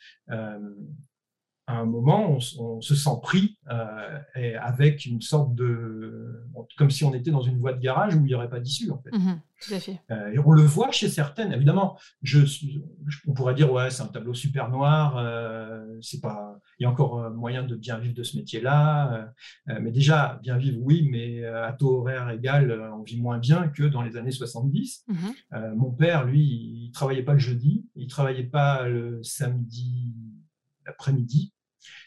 à 1.69 1.77
un 1.77 1.85
moment, 1.85 2.39
on, 2.57 2.81
se 2.81 2.95
sent 2.95 3.19
pris 3.21 3.59
euh, 3.69 4.17
et 4.35 4.55
avec 4.55 5.05
une 5.05 5.21
sorte 5.21 5.53
de. 5.53 6.43
comme 6.79 6.89
si 6.89 7.03
on 7.03 7.13
était 7.13 7.29
dans 7.29 7.43
une 7.43 7.59
voie 7.59 7.73
de 7.73 7.79
garage 7.79 8.15
où 8.15 8.21
il 8.21 8.23
n'y 8.23 8.33
aurait 8.33 8.49
pas 8.49 8.59
d'issue, 8.59 8.89
en 8.89 8.97
fait. 8.97 9.11
Mmh 9.11 9.39
tout 9.61 9.73
à 9.73 9.79
fait. 9.81 9.99
Euh, 10.09 10.31
et 10.31 10.39
on 10.39 10.51
le 10.51 10.61
voit 10.61 10.89
chez 10.91 11.09
certaines. 11.09 11.51
Évidemment, 11.51 11.99
je, 12.21 12.39
on 13.27 13.33
pourrait 13.33 13.53
dire, 13.53 13.69
ouais, 13.73 13.89
c'est 13.89 14.01
un 14.01 14.07
tableau 14.07 14.33
super 14.33 14.69
noir, 14.69 15.17
euh, 15.17 15.85
c'est 16.01 16.21
pas, 16.21 16.57
il 16.79 16.83
y 16.83 16.85
a 16.85 16.89
encore 16.89 17.29
moyen 17.31 17.63
de 17.63 17.75
bien 17.75 17.97
vivre 17.97 18.15
de 18.15 18.23
ce 18.23 18.38
métier-là. 18.38 19.33
mais 19.67 19.91
déjà, 19.91 20.39
bien 20.41 20.57
vivre, 20.57 20.79
oui, 20.81 21.09
mais 21.11 21.43
à 21.43 21.73
taux 21.73 21.99
horaire 21.99 22.29
égal, 22.29 22.89
on 22.97 23.03
vit 23.03 23.21
moins 23.21 23.38
bien 23.38 23.67
que 23.67 23.83
dans 23.83 24.01
les 24.01 24.15
années 24.15 24.31
70. 24.31 25.03
Mmh 25.07 25.13
mon 25.75 25.91
père, 25.91 26.23
lui, 26.23 26.41
il 26.41 26.91
travaillait 26.93 27.21
pas 27.21 27.33
le 27.33 27.39
jeudi, 27.39 27.85
il 27.95 28.07
travaillait 28.07 28.43
pas 28.45 28.88
le 28.88 29.21
samedi 29.23 30.15
après-midi. 30.85 31.53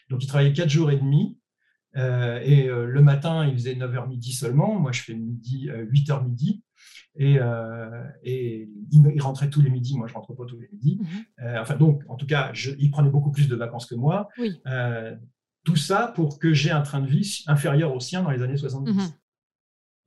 Donc, 0.09 0.23
il 0.23 0.27
travaillait 0.27 0.53
4 0.53 0.69
jours 0.69 0.91
et 0.91 0.97
demi. 0.97 1.37
Euh, 1.95 2.39
et 2.43 2.67
euh, 2.67 2.85
le 2.85 3.01
matin, 3.01 3.45
il 3.45 3.53
faisait 3.53 3.75
9h 3.75 4.07
midi 4.07 4.33
seulement. 4.33 4.79
Moi, 4.79 4.91
je 4.91 5.01
fais 5.01 5.13
midi, 5.13 5.69
8h 5.69 6.11
euh, 6.11 6.23
midi. 6.23 6.63
Et, 7.15 7.37
et 8.23 8.69
il, 8.91 9.21
rentrait 9.21 9.49
tous 9.49 9.61
les 9.61 9.69
midis. 9.69 9.95
Moi, 9.97 10.07
je 10.07 10.13
rentre 10.15 10.33
pas 10.33 10.45
tous 10.45 10.59
les 10.59 10.67
midis. 10.71 10.99
Mhm. 10.99 11.57
enfin, 11.59 11.75
donc, 11.75 12.01
en 12.07 12.15
tout 12.15 12.25
cas, 12.25 12.51
il 12.79 12.89
prenait 12.89 13.11
beaucoup 13.11 13.31
plus 13.31 13.47
de 13.47 13.55
vacances 13.55 13.85
que 13.85 13.95
moi. 13.95 14.29
tout 15.63 15.75
ça 15.75 16.11
pour 16.15 16.39
que 16.39 16.53
j'ai 16.53 16.71
un 16.71 16.81
train 16.81 16.99
de 16.99 17.07
vie 17.07 17.43
inférieur 17.47 17.95
au 17.95 17.99
sien 17.99 18.23
dans 18.23 18.31
les 18.31 18.41
années 18.41 18.57
70. 18.57 18.91
Mhm. 18.91 19.09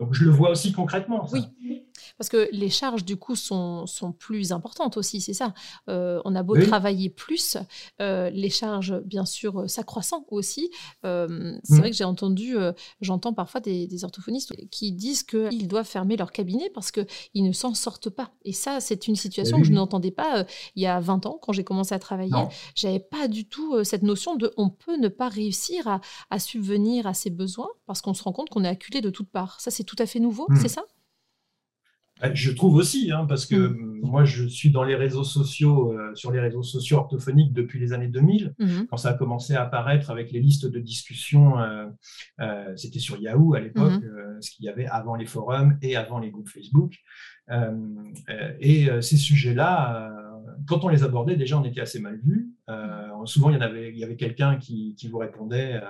Donc, 0.00 0.14
je 0.14 0.24
le 0.24 0.30
vois 0.30 0.50
aussi 0.50 0.72
concrètement. 0.72 1.28
Oui. 1.32 1.85
Parce 2.18 2.28
que 2.28 2.48
les 2.52 2.70
charges, 2.70 3.04
du 3.04 3.16
coup, 3.16 3.36
sont, 3.36 3.86
sont 3.86 4.12
plus 4.12 4.52
importantes 4.52 4.96
aussi, 4.96 5.20
c'est 5.20 5.34
ça. 5.34 5.54
Euh, 5.88 6.20
on 6.24 6.34
a 6.34 6.42
beau 6.42 6.56
travailler 6.60 7.10
plus, 7.10 7.56
euh, 8.00 8.30
les 8.30 8.50
charges, 8.50 9.00
bien 9.04 9.24
sûr, 9.24 9.60
euh, 9.60 9.68
s'accroissant 9.68 10.26
aussi. 10.30 10.70
c'est 11.02 11.08
mmh. 11.28 11.60
vrai 11.78 11.90
que 11.90 11.96
j'ai 11.96 12.04
entendu, 12.04 12.56
j'entends 13.00 13.32
parfois 13.32 13.60
des, 13.60 14.04
orthophonistes 14.04 14.54
qui 14.70 14.92
disent 14.92 15.22
qu'ils 15.22 15.68
doivent 15.68 15.86
fermer 15.86 16.16
leur 16.16 16.32
cabinet 16.32 16.70
parce 16.74 16.90
qu'ils 16.90 17.44
ne 17.44 17.52
s'en 17.52 17.74
sortent 17.74 18.10
pas. 18.10 18.30
Et 18.44 18.52
ça, 18.52 18.80
c'est 18.80 19.08
une 19.08 19.16
situation 19.16 19.58
que 19.58 19.64
je 19.64 19.72
n'entendais 19.72 20.10
pas 20.10 20.44
il 20.74 20.82
y 20.82 20.86
a 20.86 21.00
20 21.00 21.26
ans, 21.26 21.38
quand 21.40 21.52
j'ai 21.52 21.64
commencé 21.64 21.94
à 21.94 21.98
travailler. 21.98 22.32
J'avais 22.74 23.00
pas 23.00 23.28
du 23.28 23.48
tout 23.48 23.82
cette 23.84 24.02
notion 24.02 24.36
de 24.36 24.52
on 24.56 24.68
peut 24.68 24.96
ne 24.96 25.08
pas 25.08 25.28
réussir 25.28 25.88
à, 25.88 26.00
à 26.30 26.38
subvenir 26.38 27.06
à 27.06 27.14
ses 27.14 27.30
besoins 27.30 27.68
parce 27.86 28.02
qu'on 28.02 28.14
se 28.14 28.22
rend 28.22 28.32
compte 28.32 28.50
qu'on 28.50 28.64
est 28.64 28.68
acculé 28.68 29.00
de 29.00 29.10
toutes 29.10 29.30
parts. 29.30 29.60
Ça, 29.60 29.70
c'est 29.70 29.84
tout 29.84 29.96
à 29.98 30.06
fait 30.06 30.20
nouveau, 30.20 30.46
mmh. 30.48 30.56
c'est 30.56 30.68
ça? 30.68 30.84
Je 32.32 32.50
trouve 32.52 32.76
aussi, 32.76 33.12
hein, 33.12 33.26
parce 33.28 33.46
que 33.46 33.56
mm. 33.56 34.00
moi, 34.02 34.24
je 34.24 34.46
suis 34.46 34.70
dans 34.70 34.84
les 34.84 34.94
réseaux 34.94 35.24
sociaux, 35.24 35.92
euh, 35.92 36.14
sur 36.14 36.30
les 36.30 36.40
réseaux 36.40 36.62
sociaux 36.62 36.98
orthophoniques 36.98 37.52
depuis 37.52 37.78
les 37.78 37.92
années 37.92 38.08
2000, 38.08 38.54
mm-hmm. 38.58 38.86
quand 38.86 38.96
ça 38.96 39.10
a 39.10 39.14
commencé 39.14 39.54
à 39.54 39.62
apparaître 39.62 40.10
avec 40.10 40.32
les 40.32 40.40
listes 40.40 40.66
de 40.66 40.80
discussion. 40.80 41.60
Euh, 41.60 41.86
euh, 42.40 42.72
c'était 42.76 43.00
sur 43.00 43.18
Yahoo 43.18 43.54
à 43.54 43.60
l'époque, 43.60 44.02
mm-hmm. 44.02 44.40
ce 44.40 44.50
qu'il 44.50 44.64
y 44.64 44.68
avait 44.68 44.86
avant 44.86 45.14
les 45.14 45.26
forums 45.26 45.78
et 45.82 45.96
avant 45.96 46.18
les 46.18 46.30
groupes 46.30 46.48
Facebook. 46.48 46.96
et 48.60 48.88
ces 49.00 49.16
sujets-là, 49.16 50.12
quand 50.66 50.84
on 50.84 50.88
les 50.88 51.04
abordait, 51.04 51.36
déjà, 51.36 51.58
on 51.58 51.64
était 51.64 51.80
assez 51.80 52.00
mal 52.00 52.18
vus. 52.18 52.50
souvent, 53.24 53.50
il 53.50 53.54
y, 53.54 53.58
en 53.58 53.60
avait, 53.60 53.90
il 53.90 53.98
y 53.98 54.04
avait 54.04 54.16
quelqu'un 54.16 54.56
qui, 54.56 54.94
qui, 54.96 55.08
vous 55.08 55.18
répondait 55.18 55.80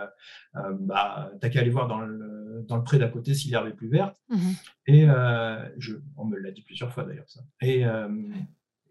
bah, 0.80 1.30
T'as 1.40 1.49
qu'à 1.49 1.61
aller 1.61 1.71
voir 1.71 1.88
dans 1.88 2.00
le 2.00 2.46
dans 2.62 2.76
le 2.76 2.84
pré 2.84 2.98
d'à 2.98 3.08
côté 3.08 3.34
si 3.34 3.48
l'herbe 3.48 3.68
est 3.68 3.72
plus 3.72 3.88
verte. 3.88 4.16
Mhm. 4.28 4.54
Et 4.86 5.08
euh, 5.08 5.68
je, 5.78 5.94
on 6.16 6.25
me 6.25 6.38
l'a 6.38 6.50
dit 6.50 6.62
plusieurs 6.62 6.92
fois 6.92 7.04
d'ailleurs, 7.04 7.28
ça. 7.28 7.40
Et, 7.60 7.84
euh, 7.84 8.08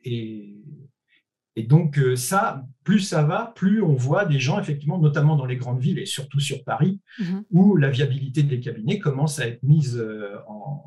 et, 0.03 0.55
et, 1.55 1.63
donc, 1.63 1.97
euh, 1.97 2.15
ça, 2.15 2.65
plus 2.83 2.99
ça 2.99 3.23
va, 3.23 3.53
plus 3.55 3.81
on 3.81 3.95
voit 3.95 4.25
des 4.25 4.39
gens, 4.39 4.59
effectivement, 4.59 4.99
notamment 4.99 5.35
dans 5.35 5.45
les 5.45 5.57
grandes 5.57 5.79
villes 5.79 5.99
et 5.99 6.05
surtout 6.05 6.39
sur 6.39 6.63
Paris, 6.63 6.99
mhm. 7.19 7.43
où 7.51 7.75
la 7.75 7.89
viabilité 7.89 8.43
des 8.43 8.59
cabinets 8.59 8.99
commence 8.99 9.39
à 9.39 9.47
être 9.47 9.63
mise 9.63 10.03
en, 10.47 10.81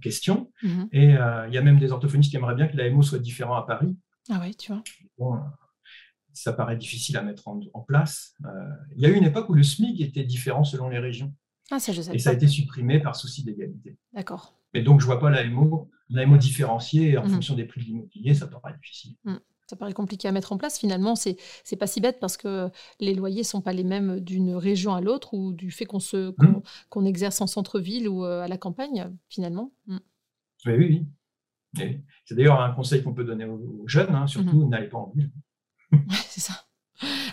question. 0.00 0.52
Mhm. 0.62 0.88
Et 0.92 1.06
il 1.06 1.54
y 1.54 1.58
a 1.58 1.62
même 1.62 1.80
des 1.80 1.90
orthophonistes 1.90 2.30
qui 2.30 2.36
aimeraient 2.36 2.54
bien 2.54 2.68
que 2.68 2.76
l'AMO 2.76 3.02
soit 3.02 3.18
différent 3.18 3.56
à 3.56 3.62
Paris. 3.62 3.96
Ah 4.30 4.40
oui, 4.40 4.54
tu 4.54 4.72
vois 5.16 5.58
ça 6.34 6.52
paraît 6.52 6.76
difficile 6.76 7.16
à 7.16 7.22
mettre 7.22 7.48
en, 7.48 7.58
en 7.74 7.80
place. 7.80 8.36
il 8.94 9.02
y 9.02 9.06
a 9.06 9.08
eu 9.08 9.14
une 9.14 9.24
époque 9.24 9.48
où 9.48 9.54
le 9.54 9.64
SMIC 9.64 10.00
était 10.00 10.22
différent 10.22 10.62
selon 10.62 10.88
les 10.88 11.00
régions. 11.00 11.34
Ah, 11.70 11.78
ça, 11.78 11.92
je 11.92 12.00
sais 12.00 12.14
et 12.14 12.18
ça 12.18 12.30
a 12.30 12.32
été 12.32 12.48
supprimé 12.48 13.00
par 13.00 13.14
souci 13.14 13.44
d'égalité. 13.44 13.96
D'accord. 14.12 14.58
Mais 14.74 14.82
donc, 14.82 15.00
je 15.00 15.06
ne 15.06 15.12
vois 15.12 15.20
pas 15.20 15.30
l'AMO, 15.30 15.90
l'AMO 16.10 16.36
différencié 16.36 17.18
en 17.18 17.24
mhm. 17.24 17.30
fonction 17.30 17.54
des 17.54 17.64
prix 17.64 17.80
de 17.80 17.86
l'immobilier, 17.86 18.34
ça 18.34 18.46
paraît 18.46 18.74
difficile. 18.76 19.16
Mhm. 19.24 19.40
Ça 19.66 19.76
paraît 19.76 19.92
compliqué 19.92 20.26
à 20.26 20.32
mettre 20.32 20.52
en 20.52 20.56
place. 20.56 20.78
Finalement, 20.78 21.14
c'est 21.14 21.36
n'est 21.70 21.78
pas 21.78 21.86
si 21.86 22.00
bête 22.00 22.20
parce 22.20 22.38
que 22.38 22.70
les 23.00 23.14
loyers 23.14 23.44
sont 23.44 23.60
pas 23.60 23.74
les 23.74 23.84
mêmes 23.84 24.18
d'une 24.20 24.54
région 24.54 24.94
à 24.94 25.02
l'autre 25.02 25.34
ou 25.34 25.52
du 25.52 25.70
fait 25.70 25.84
qu'on 25.84 26.00
se 26.00 26.34
mhm. 26.38 26.62
qu'on 26.88 27.04
exerce 27.04 27.40
en 27.42 27.46
centre-ville 27.46 28.08
ou 28.08 28.24
euh, 28.24 28.40
à 28.40 28.48
la 28.48 28.56
campagne, 28.56 29.12
finalement. 29.28 29.72
Oui, 29.86 29.96
oui, 30.66 31.06
oui. 31.76 32.00
C'est 32.24 32.34
d'ailleurs 32.34 32.60
un 32.62 32.72
conseil 32.72 33.02
qu'on 33.02 33.12
peut 33.12 33.24
donner 33.24 33.44
aux, 33.44 33.86
jeunes, 33.86 34.14
hein, 34.14 34.26
surtout 34.26 34.66
n'allez 34.68 34.88
pas 34.88 34.98
en 34.98 35.12
ville. 35.14 35.30
c'est 36.28 36.40
ça. 36.40 36.67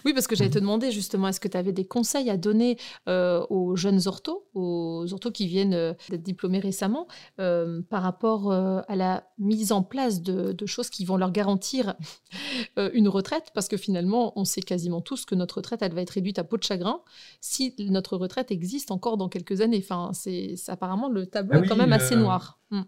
Oui, 0.06 0.14
parce 0.14 0.28
que 0.28 0.36
j'allais 0.36 0.50
te 0.50 0.58
mmh. 0.58 0.62
demander 0.62 0.92
justement, 0.92 1.28
est-ce 1.28 1.40
que 1.40 1.48
tu 1.48 1.58
avais 1.58 1.72
des 1.72 1.86
conseils 1.86 2.30
à 2.30 2.38
donner 2.38 2.78
euh, 3.10 3.46
aux 3.50 3.76
jeunes 3.76 4.08
orthos, 4.08 4.48
aux 4.54 5.06
orthos 5.12 5.32
qui 5.32 5.48
viennent 5.48 5.74
euh, 5.74 5.94
d'être 6.10 6.24
diplômés 6.24 6.60
récemment, 6.60 7.08
euh, 7.40 7.82
par 7.90 8.04
rapport 8.04 8.52
à 8.52 8.96
la 8.96 9.28
mise 9.38 9.72
en 9.72 9.84
place 9.84 10.22
de, 10.22 10.66
choses 10.66 10.90
qui 10.90 11.06
vont 11.06 11.18
leur 11.18 11.32
garantir 11.32 11.96
une 12.94 13.08
retraite? 13.08 13.52
Parce 13.54 13.68
que 13.68 13.78
finalement, 13.78 14.34
on 14.40 14.46
sait 14.46 14.62
quasiment 14.62 15.02
tous 15.02 15.26
que 15.26 15.36
notre 15.36 15.58
retraite, 15.58 15.82
elle 15.82 15.94
va 15.94 16.02
être 16.02 16.12
réduite 16.12 16.40
à 16.40 16.44
peau 16.44 16.58
de 16.58 16.64
chagrin 16.64 17.02
si 17.42 17.76
notre 17.80 18.18
retraite 18.18 18.52
existe 18.52 18.92
encore 18.92 19.18
dans 19.18 19.30
quelques 19.30 19.62
années. 19.62 19.82
Enfin, 19.84 20.12
c'est 20.14 20.56
apparemment 20.68 21.10
le 21.10 21.26
tableau 21.26 21.60
ah 21.62 21.66
est 21.66 21.68
quand 21.68 21.76
même 21.76 21.94
assez 21.94 22.16
noir. 22.16 22.60
Mmh. 22.72 22.82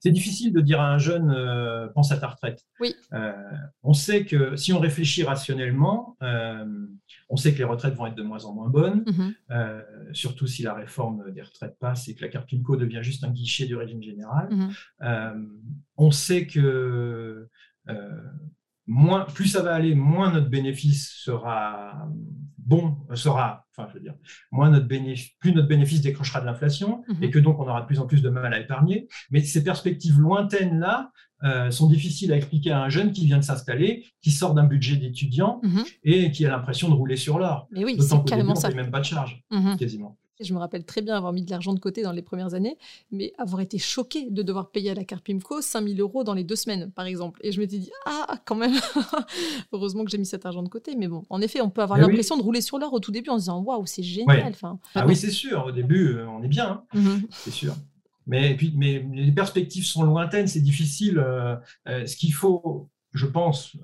C'est 0.00 0.10
difficile 0.10 0.52
de 0.52 0.60
dire 0.60 0.80
à 0.80 0.92
un 0.92 0.98
jeune 0.98 1.30
euh, 1.30 1.88
pense 1.88 2.12
à 2.12 2.18
ta 2.18 2.28
retraite. 2.28 2.64
Oui. 2.80 2.94
Euh, 3.12 3.32
on 3.82 3.92
sait 3.92 4.24
que 4.24 4.56
si 4.56 4.72
on 4.72 4.78
réfléchit 4.78 5.24
rationnellement, 5.24 6.16
euh, 6.22 6.86
on 7.28 7.36
sait 7.36 7.52
que 7.52 7.58
les 7.58 7.64
retraites 7.64 7.94
vont 7.94 8.06
être 8.06 8.14
de 8.14 8.22
moins 8.22 8.44
en 8.44 8.54
moins 8.54 8.68
bonnes, 8.68 9.04
mhm. 9.06 9.82
surtout 10.12 10.46
si 10.46 10.62
la 10.62 10.74
réforme 10.74 11.30
des 11.32 11.42
retraites 11.42 11.76
passe 11.78 12.08
et 12.08 12.14
que 12.14 12.22
la 12.22 12.28
carte 12.28 12.48
PIMCO 12.48 12.76
devient 12.76 13.00
juste 13.02 13.24
un 13.24 13.30
guichet 13.30 13.66
du 13.66 13.76
régime 13.76 14.02
général. 14.02 14.48
Mhm. 14.50 15.50
on 15.96 16.10
sait 16.10 16.46
que 16.46 17.48
moins, 18.86 19.24
plus 19.24 19.48
ça 19.48 19.62
va 19.62 19.74
aller, 19.74 19.94
moins 19.94 20.32
notre 20.32 20.48
bénéfice 20.48 21.12
sera 21.24 22.08
bon, 22.66 22.96
sera, 23.14 23.64
enfin, 23.76 23.88
je 23.88 23.94
veux 23.94 24.00
dire, 24.00 24.14
moins 24.50 24.70
notre 24.70 24.86
bénéfice, 24.86 25.30
plus 25.38 25.52
notre 25.52 25.68
bénéfice 25.68 26.00
décrochera 26.00 26.40
de 26.40 26.46
l'inflation 26.46 27.04
mhm. 27.08 27.22
et 27.22 27.30
que 27.30 27.38
donc 27.38 27.58
on 27.60 27.68
aura 27.68 27.82
de 27.82 27.86
plus 27.86 28.00
en 28.00 28.06
plus 28.06 28.22
de 28.22 28.28
mal 28.28 28.52
à 28.52 28.60
épargner. 28.60 29.08
Mais 29.30 29.40
ces 29.40 29.62
perspectives 29.62 30.18
lointaines-là 30.18 31.12
euh, 31.44 31.70
sont 31.70 31.88
difficiles 31.88 32.32
à 32.32 32.36
expliquer 32.36 32.72
à 32.72 32.82
un 32.82 32.88
jeune 32.88 33.12
qui 33.12 33.24
vient 33.26 33.38
de 33.38 33.44
s'installer, 33.44 34.04
qui 34.20 34.30
sort 34.30 34.54
d'un 34.54 34.64
budget 34.64 34.96
d'étudiant 34.96 35.60
mhm. 35.62 35.84
et 36.02 36.30
qui 36.32 36.44
a 36.44 36.50
l'impression 36.50 36.88
de 36.88 36.94
rouler 36.94 37.16
sur 37.16 37.38
l'or. 37.38 37.68
Mais 37.70 37.84
oui, 37.84 37.96
c'est 38.00 38.24
carrément 38.24 38.54
ça. 38.54 38.70
même 38.70 38.90
pas 38.90 39.00
de 39.00 39.04
charge, 39.04 39.42
mhm. 39.50 39.76
quasiment. 39.76 40.18
Je 40.40 40.52
me 40.52 40.58
rappelle 40.58 40.84
très 40.84 41.00
bien 41.00 41.16
avoir 41.16 41.32
mis 41.32 41.42
de 41.42 41.50
l'argent 41.50 41.72
de 41.72 41.80
côté 41.80 42.02
dans 42.02 42.12
les 42.12 42.22
premières 42.22 42.54
années, 42.54 42.76
mais 43.10 43.32
avoir 43.38 43.60
été 43.60 43.78
choqué 43.78 44.30
de 44.30 44.42
devoir 44.42 44.70
payer 44.70 44.90
à 44.90 44.94
la 44.94 45.04
carte 45.04 45.24
Pimco 45.24 45.62
5000 45.62 46.00
euros 46.00 46.24
dans 46.24 46.34
les 46.34 46.44
deux 46.44 46.56
semaines, 46.56 46.90
par 46.92 47.06
exemple. 47.06 47.40
Et 47.42 47.52
je 47.52 47.60
m'étais 47.60 47.78
dit, 47.78 47.90
ah, 48.04 48.38
quand 48.44 48.54
même, 48.54 48.74
heureusement 49.72 50.04
que 50.04 50.10
j'ai 50.10 50.18
mis 50.18 50.26
cet 50.26 50.44
argent 50.44 50.62
de 50.62 50.68
côté. 50.68 50.94
Mais 50.96 51.08
bon, 51.08 51.24
en 51.30 51.40
effet, 51.40 51.60
on 51.60 51.70
peut 51.70 51.82
avoir 51.82 51.98
l'impression 51.98 52.36
de 52.36 52.42
rouler 52.42 52.60
sur 52.60 52.78
l'or 52.78 52.92
au 52.92 53.00
tout 53.00 53.12
début 53.12 53.30
en 53.30 53.36
se 53.36 53.44
disant, 53.44 53.62
waouh, 53.62 53.86
c'est 53.86 54.02
génial. 54.02 54.48
Enfin, 54.48 54.78
ah 54.94 55.06
oui, 55.06 55.16
c'est 55.16 55.30
sûr, 55.30 55.66
au 55.66 55.72
début, 55.72 56.16
euh, 56.16 56.28
on 56.28 56.42
est 56.42 56.48
bien, 56.48 56.82
hein. 56.94 56.98
mhm. 56.98 57.22
c'est 57.30 57.50
sûr. 57.50 57.74
Mais, 58.26 58.56
puis, 58.56 58.74
mais 58.76 59.06
les 59.12 59.32
perspectives 59.32 59.84
sont 59.84 60.02
lointaines, 60.02 60.48
c'est 60.48 60.60
difficile. 60.60 61.18
Euh, 61.18 61.56
euh, 61.88 62.04
ce 62.06 62.16
qu'il 62.16 62.34
faut, 62.34 62.90
je 63.14 63.26
pense, 63.26 63.76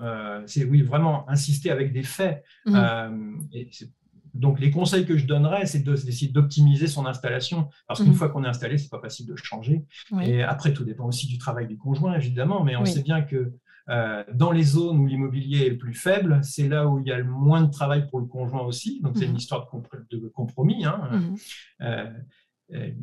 c'est 0.47 0.64
oui, 0.64 0.82
vraiment 0.82 1.28
insister 1.30 1.71
avec 1.71 1.92
des 1.92 2.02
faits. 2.02 2.44
Mhm. 2.66 3.49
et 3.52 3.68
c'est 3.71 3.88
donc, 4.35 4.61
les 4.61 4.71
conseils 4.71 5.05
que 5.05 5.17
je 5.17 5.27
donnerais, 5.27 5.67
c'est 5.67 5.81
d'essayer 5.81 6.31
d'optimiser 6.31 6.87
son 6.87 7.07
installation, 7.07 7.69
parce 7.87 8.01
qu'une 8.01 8.11
mhm. 8.11 8.15
fois 8.15 8.29
qu'on 8.31 8.45
est 8.45 8.49
installé, 8.49 8.79
c'est 8.79 8.91
pas 8.91 9.01
facile 9.01 9.27
de 9.27 9.37
changer. 9.37 9.85
Et 10.23 10.43
après, 10.43 10.73
tout 10.73 10.85
dépend 10.85 11.07
aussi 11.07 11.27
du 11.27 11.39
travail 11.39 11.67
du 11.67 11.77
conjoint, 11.77 12.15
évidemment, 12.15 12.65
mais 12.65 12.77
on 12.77 12.85
sait 12.85 13.03
bien 13.03 13.23
que 13.23 13.53
euh, 13.89 14.23
dans 14.33 14.53
les 14.53 14.62
zones 14.62 14.99
où 14.99 15.07
l'immobilier 15.07 15.67
est 15.67 15.71
le 15.71 15.79
plus 15.79 15.95
faible, 15.95 16.41
c'est 16.43 16.69
là 16.69 16.87
où 16.87 17.01
il 17.01 17.07
y 17.07 17.12
a 17.12 17.19
le 17.19 17.25
moins 17.25 17.62
de 17.62 17.71
travail 17.71 18.09
pour 18.09 18.21
le 18.21 18.27
conjoint 18.27 18.62
aussi. 18.62 19.01
Donc, 19.03 19.17
c'est 19.17 19.25
une 19.25 19.33
mhm. 19.33 19.37
histoire 19.37 19.69
de, 20.11 20.29
compromis. 20.29 20.85
Hein. 20.85 21.09
Mhm. 21.11 21.37
Euh, 21.83 22.11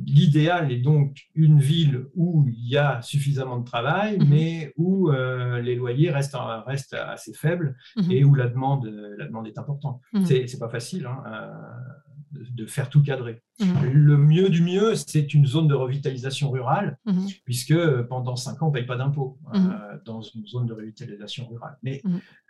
l'idéal 0.06 0.72
est 0.72 0.80
donc 0.80 1.28
une 1.36 1.60
ville 1.60 2.06
où 2.16 2.48
il 2.48 2.70
y 2.70 2.78
a 2.78 3.02
suffisamment 3.02 3.60
de 3.60 3.66
travail, 3.66 4.18
mhm. 4.18 4.28
mais 4.30 4.74
où 4.78 5.10
euh, 5.10 5.62
les 5.62 5.76
loyers 5.76 6.12
restent, 6.12 6.38
restent 6.66 6.96
assez 6.96 7.34
faibles 7.34 7.76
mhm. 7.96 8.12
et 8.12 8.24
où 8.24 8.36
la 8.36 8.48
demande, 8.48 8.86
la 9.18 9.26
demande 9.26 9.48
est 9.48 9.58
importante. 9.58 10.02
Mhm. 10.14 10.26
C'est 10.26 10.60
pas 10.60 10.70
facile. 10.70 11.06
Hein, 11.06 11.24
euh, 11.28 12.09
de 12.32 12.66
faire 12.66 12.90
tout 12.90 13.02
cadrer. 13.02 13.42
Mmh. 13.60 13.86
Le 13.92 14.18
mieux 14.18 14.50
du 14.50 14.62
mieux, 14.62 14.96
c'est 14.96 15.34
une 15.34 15.46
zone 15.46 15.68
de 15.68 15.74
revitalisation 15.74 16.52
rurale, 16.52 16.98
mmh. 17.06 17.28
puisque 17.44 18.02
pendant 18.04 18.36
cinq 18.36 18.62
ans, 18.62 18.68
on 18.68 18.70
ne 18.70 18.74
paye 18.74 18.86
pas 18.86 18.98
d'impôts 18.98 19.40
dans 20.06 20.22
une 20.22 20.46
zone 20.48 20.66
de 20.66 20.74
revitalisation 20.74 21.48
rurale. 21.48 21.78
Mais 21.84 22.02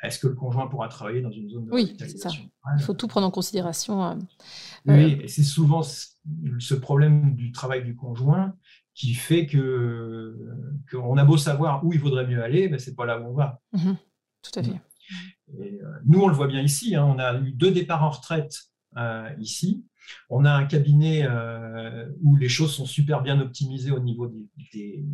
est-ce 0.03 0.19
que 0.19 0.27
le 0.27 0.35
conjoint 0.35 0.67
pourra 0.67 0.87
travailler 0.87 1.21
dans 1.21 1.31
une 1.31 1.49
zone 1.49 1.65
de 1.65 1.71
revitalisation 1.71 2.43
rurale 2.43 2.79
Il 2.79 2.83
faut 2.83 2.93
tout 2.93 3.07
prendre 3.07 3.27
en 3.27 3.31
considération. 3.31 4.17
oui, 4.85 5.19
et 5.21 5.27
c'est 5.27 5.43
souvent 5.43 5.81
ce 5.83 6.73
problème 6.75 7.35
du 7.35 7.51
travail 7.51 7.83
du 7.83 7.95
conjoint 7.95 8.53
qui 8.93 9.13
fait 9.13 9.45
que 9.45 10.35
qu'on 10.91 11.15
a 11.17 11.23
beau 11.23 11.37
savoir 11.37 11.85
où 11.85 11.93
il 11.93 11.99
vaudrait 11.99 12.27
mieux 12.27 12.43
aller, 12.43 12.67
mais 12.67 12.79
c'est 12.79 12.95
pas 12.95 13.05
là 13.05 13.19
où 13.19 13.27
on 13.27 13.33
va. 13.33 13.61
Tout 14.41 14.59
à 14.59 14.63
fait. 14.63 14.81
Et, 15.57 15.81
euh, 15.81 15.87
nous, 16.05 16.21
on 16.21 16.27
le 16.27 16.35
voit 16.35 16.47
bien 16.47 16.61
ici. 16.61 16.95
Hein, 16.95 17.05
on 17.05 17.19
a 17.19 17.39
eu 17.39 17.51
deux 17.51 17.71
départs 17.71 18.03
en 18.03 18.09
retraite 18.09 18.53
euh, 18.53 18.68
ici. 19.39 19.85
On 20.29 20.45
a 20.45 20.51
un 20.51 20.65
cabinet 20.65 21.23
euh, 21.23 22.09
où 22.23 22.35
les 22.35 22.49
choses 22.49 22.73
sont 22.73 22.85
super 22.85 23.21
bien 23.21 23.39
optimisées 23.39 23.91
au 23.91 23.99
niveau 23.99 24.27
des, 24.27 24.47
des, 24.73 25.05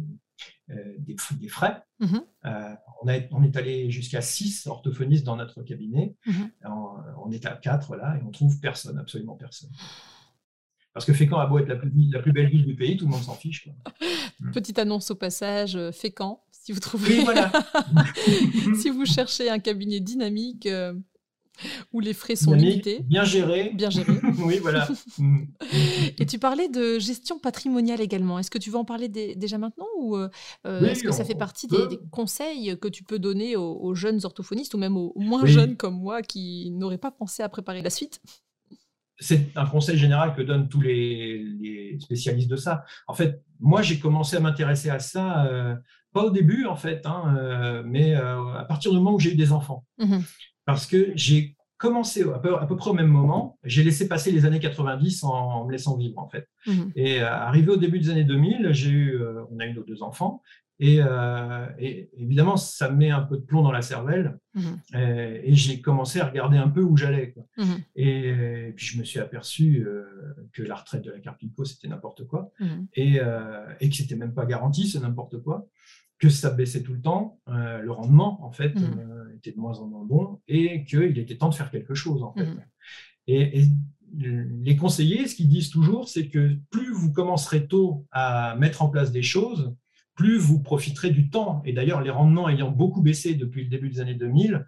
des, 1.00 1.48
frais. 1.48 1.84
Mmh 2.00 2.18
on, 2.44 3.08
a, 3.08 3.20
on, 3.32 3.44
est 3.44 3.58
allé 3.58 3.92
jusqu'à 3.92 4.22
six 4.22 4.68
orthophonistes 4.68 5.26
dans 5.26 5.36
notre 5.36 5.64
cabinet. 5.64 6.16
Mmh 6.26 6.44
on, 7.18 7.32
est 7.32 7.46
à 7.46 7.56
quatre 7.56 7.96
là 7.96 8.18
et 8.18 8.24
on 8.24 8.32
trouve 8.32 8.60
personne, 8.60 8.98
absolument 8.98 9.36
personne. 9.36 9.72
Parce 10.96 11.06
que 11.06 11.14
Fécamp 11.14 11.40
a 11.40 11.46
beau 11.46 11.60
être 11.60 11.68
la 11.68 11.76
plus, 11.76 11.92
la 12.10 12.22
plus 12.22 12.32
belle 12.32 12.48
ville 12.48 12.66
du 12.66 12.74
pays, 12.74 12.96
tout 12.96 13.04
le 13.04 13.12
monde 13.12 13.22
s'en 13.22 13.36
fiche. 13.36 13.68
Petite 14.54 14.80
annonce 14.80 15.12
au 15.12 15.16
passage, 15.16 15.76
euh, 15.76 15.92
Fécamp, 15.92 16.46
si 16.54 16.72
vous 16.72 16.80
trouvez. 16.80 17.22
voilà. 17.22 17.52
si 18.82 18.90
vous 18.90 19.06
cherchez 19.06 19.50
un 19.50 19.60
cabinet 19.60 20.00
dynamique 20.00 20.68
euh, 20.68 20.94
où 21.94 22.00
les 22.00 22.14
frais 22.14 22.36
sont 22.36 22.54
limités. 22.54 23.02
Bien 23.04 23.24
géré. 23.24 23.72
Bien 23.74 23.90
géré. 23.90 24.14
oui, 24.40 24.60
voilà. 24.62 24.88
Et 26.20 26.26
tu 26.26 26.40
parlais 26.40 26.70
de 26.70 27.00
gestion 27.00 27.40
patrimoniale 27.40 28.02
également. 28.02 28.40
Est-ce 28.40 28.52
que 28.52 28.58
tu 28.58 28.70
veux 28.70 28.78
en 28.78 28.86
parler 28.86 29.08
déjà 29.10 29.58
maintenant 29.58 29.88
ou 30.00 30.16
euh, 30.18 30.30
est-ce 30.66 31.04
que 31.04 31.12
ça 31.12 31.24
fait 31.24 31.36
partie 31.36 31.68
des, 31.68 32.00
conseils 32.12 32.78
que 32.80 32.88
tu 32.88 33.04
peux 33.04 33.20
donner 33.20 33.56
aux, 33.56 33.96
jeunes 33.96 34.20
orthophonistes 34.24 34.74
ou 34.74 34.78
même 34.78 34.98
aux, 34.98 35.14
moins 35.16 35.46
jeunes 35.46 35.76
comme 35.76 36.00
moi 36.00 36.22
qui 36.22 36.72
n'auraient 36.72 36.98
pas 36.98 37.12
pensé 37.12 37.44
à 37.44 37.50
préparer 37.50 37.82
la 37.82 37.90
suite? 37.90 38.22
C'est 39.18 39.56
un 39.56 39.66
conseil 39.66 39.98
général 39.98 40.36
que 40.36 40.42
donnent 40.42 40.68
tous 40.68 40.82
les, 40.82 41.98
spécialistes 42.02 42.50
de 42.50 42.58
ça. 42.58 42.84
En 43.08 43.14
fait, 43.14 43.42
moi, 43.60 43.82
j'ai 43.82 44.00
commencé 44.00 44.36
à 44.36 44.40
m'intéresser 44.42 44.90
à 44.90 45.00
ça, 45.00 45.46
euh, 45.46 45.76
pas 46.12 46.24
au 46.24 46.32
début, 46.32 46.66
en 46.66 46.76
fait, 46.76 47.06
hein, 47.06 47.36
euh, 47.38 47.84
mais 47.86 48.16
euh, 48.16 48.54
à 48.56 48.66
partir 48.66 48.92
du 48.92 48.98
moment 48.98 49.14
où 49.14 49.20
j'ai 49.20 49.32
eu 49.32 49.36
des 49.36 49.52
enfants. 49.52 49.86
Mmh 49.98 50.20
Parce 50.66 50.86
que 50.88 51.12
j'ai 51.16 51.56
commencé 51.78 52.24
à 52.24 52.40
peu, 52.40 52.58
à 52.58 52.66
peu, 52.66 52.76
près 52.76 52.90
au 52.90 52.94
même 52.94 53.08
moment, 53.08 53.60
j'ai 53.64 53.84
laissé 53.84 54.08
passer 54.08 54.32
les 54.32 54.46
années 54.46 54.60
90 54.60 55.24
en, 55.24 55.66
me 55.66 55.72
laissant 55.72 55.98
vivre, 55.98 56.18
en 56.20 56.30
fait. 56.30 56.48
Mmh 56.68 56.84
Et 56.96 57.22
arrivé 57.22 57.70
au 57.72 57.78
début 57.78 58.00
des 58.00 58.10
années 58.10 58.24
2000, 58.24 58.70
j'ai 58.72 58.90
eu, 58.90 59.22
on 59.52 59.60
a 59.60 59.66
eu 59.66 59.74
nos 59.74 59.84
deux 59.84 60.02
enfants, 60.02 60.42
euh, 60.82 61.68
et, 61.80 62.10
évidemment, 62.18 62.58
ça 62.58 62.90
me 62.90 62.98
met 62.98 63.10
un 63.10 63.22
peu 63.22 63.38
de 63.38 63.42
plomb 63.42 63.62
dans 63.62 63.72
la 63.72 63.82
cervelle. 63.82 64.38
Mmh 64.54 64.98
et, 65.44 65.56
j'ai 65.56 65.82
commencé 65.82 66.20
à 66.20 66.26
regarder 66.26 66.58
un 66.58 66.70
peu 66.70 66.82
où 66.82 66.98
j'allais. 66.98 67.34
Mmh 67.58 67.64
et, 67.96 68.74
puis 68.76 68.86
je 68.86 69.00
me 69.00 69.04
suis 69.04 69.20
aperçu 69.20 69.86
euh, 69.86 70.04
que 70.54 70.64
la 70.64 70.76
retraite 70.76 71.04
de 71.04 71.12
la 71.12 71.20
Carpinco, 71.20 71.66
c'était 71.66 71.88
n'importe 71.88 72.28
quoi. 72.28 72.52
Et, 72.94 73.20
euh, 73.20 73.66
et, 73.80 73.90
que 73.90 73.96
c'était 73.96 74.16
même 74.16 74.34
pas 74.34 74.46
garanti, 74.46 74.88
c'est 74.88 75.00
n'importe 75.00 75.42
quoi. 75.42 75.68
Que 76.18 76.30
ça 76.30 76.50
baissait 76.50 76.82
tout 76.82 76.94
le 76.94 77.02
temps. 77.02 77.40
le 77.48 77.92
rendement, 77.92 78.46
en 78.46 78.52
fait, 78.52 78.74
était 79.36 79.52
de 79.52 79.60
moins 79.60 79.80
en 79.80 79.88
moins 79.88 80.06
bon. 80.06 80.40
Et 80.48 80.86
qu'il 80.86 81.18
était 81.18 81.38
temps 81.38 81.50
de 81.50 81.56
faire 81.56 81.72
quelque 81.72 81.94
chose, 81.94 82.24
en 82.24 82.34
fait. 82.34 82.48
Et, 83.28 83.66
les 84.18 84.78
conseillers, 84.78 85.28
ce 85.28 85.36
qu'ils 85.36 85.50
disent 85.50 85.70
toujours, 85.70 86.08
c'est 86.08 86.30
que 86.30 86.56
plus 86.70 86.94
vous 86.94 87.12
commencerez 87.12 87.68
tôt 87.68 88.06
à 88.12 88.56
mettre 88.56 88.82
en 88.82 88.88
place 88.88 89.12
des 89.12 89.24
choses, 89.24 89.76
plus 90.16 90.38
vous 90.38 90.62
profiterez 90.62 91.12
du 91.12 91.30
temps. 91.30 91.62
Et 91.66 91.74
d'ailleurs, 91.74 92.02
les 92.02 92.10
rendements 92.10 92.48
ayant 92.50 92.72
beaucoup 92.72 93.02
baissé 93.02 93.36
depuis 93.36 93.64
le 93.64 93.70
début 93.70 93.90
des 93.90 94.00
années 94.00 94.16
2000, 94.16 94.66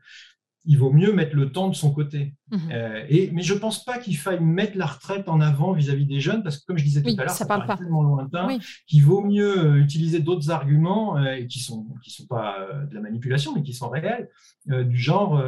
il 0.67 0.77
vaut 0.77 0.91
mieux 0.91 1.13
mettre 1.13 1.35
le 1.35 1.49
temps 1.49 1.69
de 1.69 1.75
son 1.75 1.93
côté. 1.93 2.33
Mhm. 2.51 2.59
Euh, 2.71 3.05
et, 3.07 3.31
mais 3.31 3.41
je 3.41 3.53
ne 3.53 3.59
pense 3.59 3.85
pas 3.85 3.97
qu'il 3.97 4.17
faille 4.17 4.41
mettre 4.41 4.77
la 4.77 4.85
retraite 4.85 5.29
en 5.29 5.39
avant 5.39 5.71
vis-à-vis 5.71 6.05
des 6.05 6.19
jeunes, 6.19 6.43
parce 6.43 6.57
que 6.57 6.65
comme 6.65 6.77
je 6.77 6.83
disais 6.83 7.01
tout 7.01 7.15
à 7.17 7.23
l'heure, 7.23 7.29
ça, 7.29 7.45
parle 7.45 7.65
pas. 7.65 7.77
tellement 7.77 8.03
lointain 8.03 8.49
qu'il 8.85 9.03
vaut 9.03 9.21
mieux 9.21 9.57
euh, 9.57 9.81
utiliser 9.81 10.19
d'autres 10.19 10.51
arguments 10.51 11.17
euh, 11.17 11.37
qui 11.45 11.59
ne 11.59 11.63
sont, 11.63 11.87
qui 12.03 12.11
sont 12.11 12.27
pas 12.27 12.57
de 12.89 12.93
la 12.93 13.01
manipulation, 13.01 13.55
mais 13.55 13.63
qui 13.63 13.73
sont 13.73 13.89
réels, 13.89 14.29
du 14.65 14.97
genre, 14.97 15.41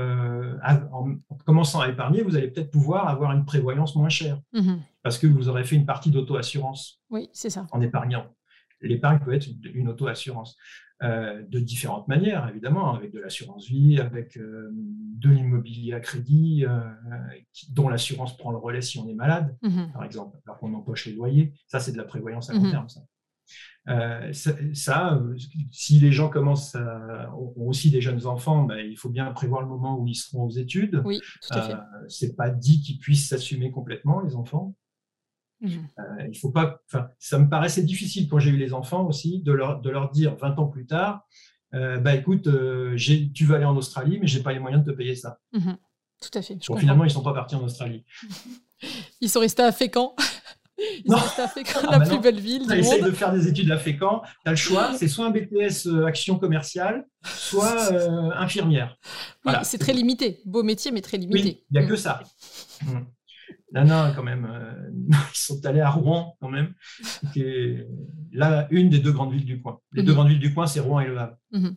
en, 0.93 1.15
commençant 1.45 1.81
à 1.81 1.89
épargner, 1.89 2.21
vous 2.21 2.37
allez 2.37 2.47
peut-être 2.47 2.71
pouvoir 2.71 3.09
avoir 3.09 3.33
une 3.33 3.43
prévoyance 3.43 3.95
moins 3.97 4.09
chère, 4.09 4.39
mhm. 4.53 4.79
parce 5.03 5.17
que 5.17 5.27
vous 5.27 5.49
aurez 5.49 5.65
fait 5.65 5.75
une 5.75 5.85
partie 5.85 6.09
d'auto-assurance 6.09 7.01
oui, 7.09 7.29
ça. 7.33 7.67
en 7.71 7.81
épargnant 7.81 8.25
l'épargne 8.81 9.19
peut 9.19 9.33
être 9.33 9.47
une 9.73 9.89
auto-assurance. 9.89 10.55
Euh, 11.01 11.41
de 11.47 11.59
différentes 11.59 12.09
manières, 12.09 12.49
évidemment, 12.49 12.93
avec 12.93 13.13
de 13.13 13.19
l'assurance 13.19 13.69
vie, 13.69 14.01
avec 14.01 14.35
euh, 14.35 14.69
de 14.73 15.29
l'immobilier 15.29 15.93
à 15.93 16.01
crédit, 16.01 16.65
euh, 16.67 16.81
dont 17.69 17.87
l'assurance 17.87 18.35
prend 18.35 18.51
le 18.51 18.57
relais 18.57 18.81
si 18.81 18.99
on 18.99 19.07
est 19.07 19.13
malade, 19.13 19.55
mhm. 19.61 19.93
par 19.93 20.03
exemple, 20.03 20.37
alors 20.45 20.59
qu'on 20.59 20.73
empoche 20.73 21.05
les 21.05 21.13
loyers. 21.13 21.53
Ça, 21.67 21.79
c'est 21.79 21.93
de 21.93 21.97
la 21.97 22.03
prévoyance 22.03 22.49
à 22.49 22.53
long 22.53 22.63
mhm. 22.63 22.71
terme. 22.71 22.87
Ça. 24.73 25.21
si 25.71 25.99
les 26.01 26.11
gens 26.11 26.27
commencent 26.27 26.75
à, 26.75 27.33
ont 27.33 27.69
aussi 27.69 27.91
des 27.91 28.01
jeunes 28.01 28.25
enfants, 28.25 28.65
ben, 28.65 28.79
il 28.79 28.97
faut 28.97 29.07
bien 29.09 29.31
prévoir 29.31 29.61
le 29.61 29.69
moment 29.69 29.97
où 29.97 30.05
ils 30.05 30.15
seront 30.15 30.43
aux 30.43 30.51
études. 30.51 31.01
Oui, 31.05 31.21
tout 31.41 31.57
à 31.57 31.61
fait. 31.61 31.77
c'est 32.09 32.35
pas 32.35 32.49
dit 32.49 32.81
qu'ils 32.81 32.99
puissent 32.99 33.29
s'assumer 33.29 33.71
complètement, 33.71 34.19
les 34.19 34.35
enfants. 34.35 34.75
Mmh. 35.61 35.69
Euh, 35.99 36.27
il 36.31 36.37
faut 36.37 36.51
pas, 36.51 36.81
ça 37.17 37.37
me 37.37 37.49
paraissait 37.49 37.83
difficile 37.83 38.27
quand 38.29 38.39
j'ai 38.39 38.51
eu 38.51 38.57
les 38.57 38.73
enfants 38.73 39.05
aussi 39.05 39.41
de 39.41 39.51
leur, 39.51 39.81
de 39.81 39.89
leur 39.89 40.09
dire 40.09 40.35
20 40.35 40.57
ans 40.57 40.67
plus 40.67 40.85
tard, 40.85 41.25
euh, 41.73 41.99
bah 41.99 42.15
écoute, 42.15 42.47
euh, 42.47 42.95
tu 42.97 43.45
vas 43.45 43.55
aller 43.55 43.65
en 43.65 43.75
Australie, 43.75 44.17
mais 44.19 44.27
j'ai 44.27 44.41
pas 44.41 44.53
les 44.53 44.59
moyens 44.59 44.83
de 44.83 44.91
te 44.91 44.95
payer 44.95 45.15
ça. 45.15 45.39
Mmh. 45.53 45.73
Tout 46.21 46.37
à 46.37 46.41
fait. 46.41 46.57
finalement, 46.77 47.05
ils 47.05 47.11
sont 47.11 47.23
pas 47.23 47.33
partis 47.33 47.55
en 47.55 47.63
Australie. 47.63 48.03
Ils 49.19 49.29
sont 49.29 49.41
restés 49.41 49.61
à 49.61 49.73
Fécamp. 49.73 50.15
Ils 50.77 51.11
sont 51.11 51.17
restés 51.17 51.41
à 51.41 51.47
Fécamp, 51.49 51.79
ah, 51.89 51.99
la 51.99 52.05
plus 52.05 52.19
belle 52.19 52.39
ville 52.39 52.65
du 52.65 52.81
monde. 52.81 53.01
de 53.01 53.11
faire 53.11 53.33
des 53.33 53.49
études 53.49 53.69
à 53.71 53.77
Fécamp. 53.77 54.21
Tu 54.21 54.29
as 54.45 54.51
le 54.51 54.55
choix, 54.55 54.93
c'est 54.93 55.09
soit 55.09 55.25
un 55.25 55.31
BTS 55.31 55.89
action 56.07 56.39
commerciale, 56.39 57.05
soit 57.25 57.91
infirmière. 58.37 58.97
c'est 59.63 59.77
très 59.77 59.91
limité. 59.91 60.39
Beau 60.45 60.63
métier, 60.63 60.91
mais 60.91 61.01
très 61.01 61.17
limité. 61.17 61.65
il 61.69 61.77
n'y 61.77 61.85
a 61.85 61.85
que 61.85 61.93
mmh. 61.93 61.97
ça. 61.97 62.23
Non, 63.73 63.85
non, 63.85 64.11
quand 64.15 64.23
même. 64.23 64.45
Euh, 64.45 64.89
ils 65.33 65.37
sont 65.37 65.65
allés 65.65 65.81
à 65.81 65.89
Rouen, 65.89 66.37
quand 66.39 66.49
même. 66.49 66.73
là, 68.31 68.67
une 68.71 68.89
des 68.89 68.99
deux 68.99 69.11
grandes 69.11 69.33
villes 69.33 69.45
du 69.45 69.61
coin. 69.61 69.79
Les 69.93 70.03
deux 70.03 70.11
mhm. 70.11 70.15
grandes 70.15 70.29
villes 70.29 70.39
du 70.39 70.53
coin, 70.53 70.67
c'est 70.67 70.79
Rouen 70.79 70.99
et 70.99 71.07
Le 71.07 71.17
Havre. 71.17 71.37
Mhm. 71.51 71.75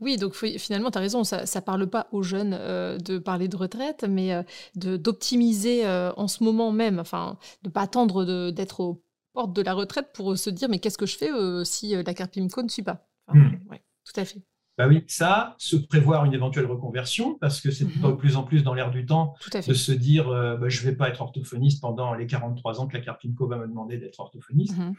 Oui, 0.00 0.16
donc 0.16 0.34
finalement, 0.34 0.92
tu 0.92 0.98
as 0.98 1.00
raison, 1.00 1.24
ça 1.24 1.42
ne 1.42 1.60
parle 1.60 1.88
pas 1.88 2.06
aux 2.12 2.22
jeunes 2.22 2.56
euh, 2.56 2.98
de 2.98 3.18
parler 3.18 3.48
de 3.48 3.56
retraite, 3.56 4.04
mais 4.08 4.32
euh, 4.32 4.42
d'optimiser 4.76 5.84
en 5.88 6.28
ce 6.28 6.44
moment 6.44 6.70
même, 6.70 7.00
enfin, 7.00 7.36
de 7.62 7.68
ne 7.68 7.72
pas 7.72 7.82
attendre 7.82 8.50
d'être 8.52 8.78
aux 8.78 9.02
portes 9.32 9.52
de 9.54 9.62
la 9.62 9.74
retraite 9.74 10.10
pour 10.14 10.38
se 10.38 10.50
dire 10.50 10.68
mais 10.68 10.78
qu'est-ce 10.78 10.98
que 10.98 11.06
je 11.06 11.16
fais 11.16 11.30
si 11.64 12.00
la 12.00 12.14
Carpimco 12.14 12.62
ne 12.62 12.68
suit 12.68 12.84
pas? 12.84 13.08
Hmm. 13.26 13.50
Tout 14.04 14.20
à 14.20 14.24
fait. 14.24 14.40
Bah 14.78 14.86
oui, 14.86 15.02
ça, 15.08 15.56
se 15.58 15.74
prévoir 15.74 16.24
une 16.24 16.34
éventuelle 16.34 16.66
reconversion, 16.66 17.36
parce 17.40 17.60
que 17.60 17.72
c'est 17.72 17.84
mhm. 17.84 18.12
de 18.12 18.12
plus 18.12 18.36
en 18.36 18.44
plus 18.44 18.62
dans 18.62 18.74
l'air 18.74 18.92
du 18.92 19.04
temps 19.06 19.34
de 19.52 19.74
se 19.74 19.90
dire 19.90 20.28
euh, 20.28 20.56
bah, 20.56 20.68
je 20.68 20.80
ne 20.80 20.90
vais 20.90 20.96
pas 20.96 21.08
être 21.08 21.20
orthophoniste 21.20 21.82
pendant 21.82 22.14
les 22.14 22.28
43 22.28 22.80
ans 22.80 22.86
que 22.86 22.96
la 22.96 23.02
Carpinco 23.02 23.48
va 23.48 23.56
me 23.58 23.66
demander 23.66 23.98
d'être 23.98 24.20
orthophoniste. 24.20 24.78
Mhm. 24.78 24.94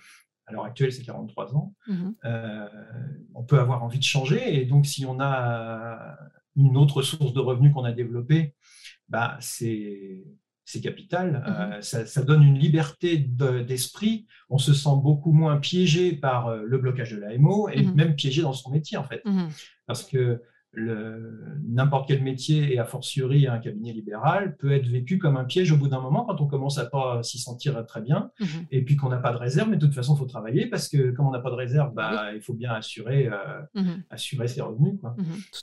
À 0.47 0.51
l'heure 0.51 0.65
actuelle, 0.65 0.91
c'est 0.91 1.03
43 1.03 1.55
ans. 1.55 1.73
Mhm. 1.87 2.13
Euh, 2.25 2.67
on 3.33 3.43
peut 3.43 3.57
avoir 3.57 3.81
envie 3.81 3.99
de 3.99 4.03
changer, 4.03 4.59
et 4.59 4.65
donc 4.65 4.85
si 4.85 5.05
on 5.05 5.21
a 5.21 6.17
une 6.57 6.75
autre 6.75 7.01
source 7.01 7.31
de 7.31 7.39
revenus 7.39 7.73
qu'on 7.73 7.85
a 7.85 7.93
développée, 7.93 8.55
bah, 9.07 9.37
c'est 9.39 10.25
c'est 10.69 10.81
capital. 10.81 11.43
Euh, 11.47 11.81
ça, 11.81 12.23
donne 12.23 12.43
une 12.43 12.59
liberté 12.59 13.17
d'esprit. 13.17 14.27
on 14.51 14.59
se 14.59 14.73
sent 14.75 14.97
beaucoup 15.01 15.31
moins 15.31 15.57
piégé 15.57 16.13
par 16.13 16.47
euh, 16.47 16.61
le 16.63 16.77
blocage 16.77 17.11
de 17.11 17.17
l'AMO 17.17 17.69
et 17.69 17.81
même 17.81 18.15
piégé 18.15 18.43
dans 18.43 18.53
son 18.53 18.69
métier, 18.69 18.95
en 18.97 19.03
fait. 19.03 19.23
Parce 19.87 20.03
que 20.03 20.43
n'importe 20.75 22.07
quel 22.07 22.21
métier, 22.21 22.71
et 22.71 22.77
a 22.77 22.85
fortiori 22.85 23.47
un 23.47 23.57
cabinet 23.57 23.91
libéral, 23.91 24.55
peut 24.57 24.71
être 24.71 24.85
vécu 24.85 25.17
comme 25.17 25.35
un 25.35 25.43
piège 25.43 25.71
au 25.71 25.77
bout 25.77 25.87
d'un 25.87 25.99
moment 25.99 26.25
quand 26.25 26.39
on 26.39 26.45
commence 26.45 26.77
à 26.77 26.85
pas 26.85 27.23
s'y 27.23 27.39
sentir 27.39 27.83
très 27.87 28.01
bien, 28.01 28.29
et 28.69 28.83
puis 28.85 28.95
qu'on 28.95 29.09
n'a 29.09 29.17
pas 29.17 29.31
de 29.31 29.37
réserve, 29.37 29.69
mais 29.69 29.77
de 29.77 29.85
toute 29.87 29.95
façon, 29.95 30.13
il 30.13 30.19
faut 30.19 30.25
travailler, 30.25 30.67
parce 30.67 30.87
que 30.87 31.09
comme 31.09 31.25
on 31.25 31.31
n'a 31.31 31.39
pas 31.39 31.49
de 31.49 31.55
réserve, 31.55 31.95
bah, 31.95 32.35
il 32.35 32.41
faut 32.41 32.53
bien 32.53 32.71
assurer, 32.71 33.27
euh, 33.27 33.95
assurer 34.11 34.47
ses 34.47 34.61
revenus. 34.61 34.99
Quoi. 35.01 35.15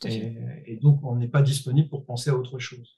et, 0.07 0.35
et, 0.67 0.77
donc, 0.77 0.99
on 1.05 1.15
n'est 1.15 1.29
pas 1.29 1.43
disponible 1.43 1.89
pour 1.89 2.05
penser 2.05 2.31
à 2.31 2.35
autre 2.35 2.59
chose 2.59 2.97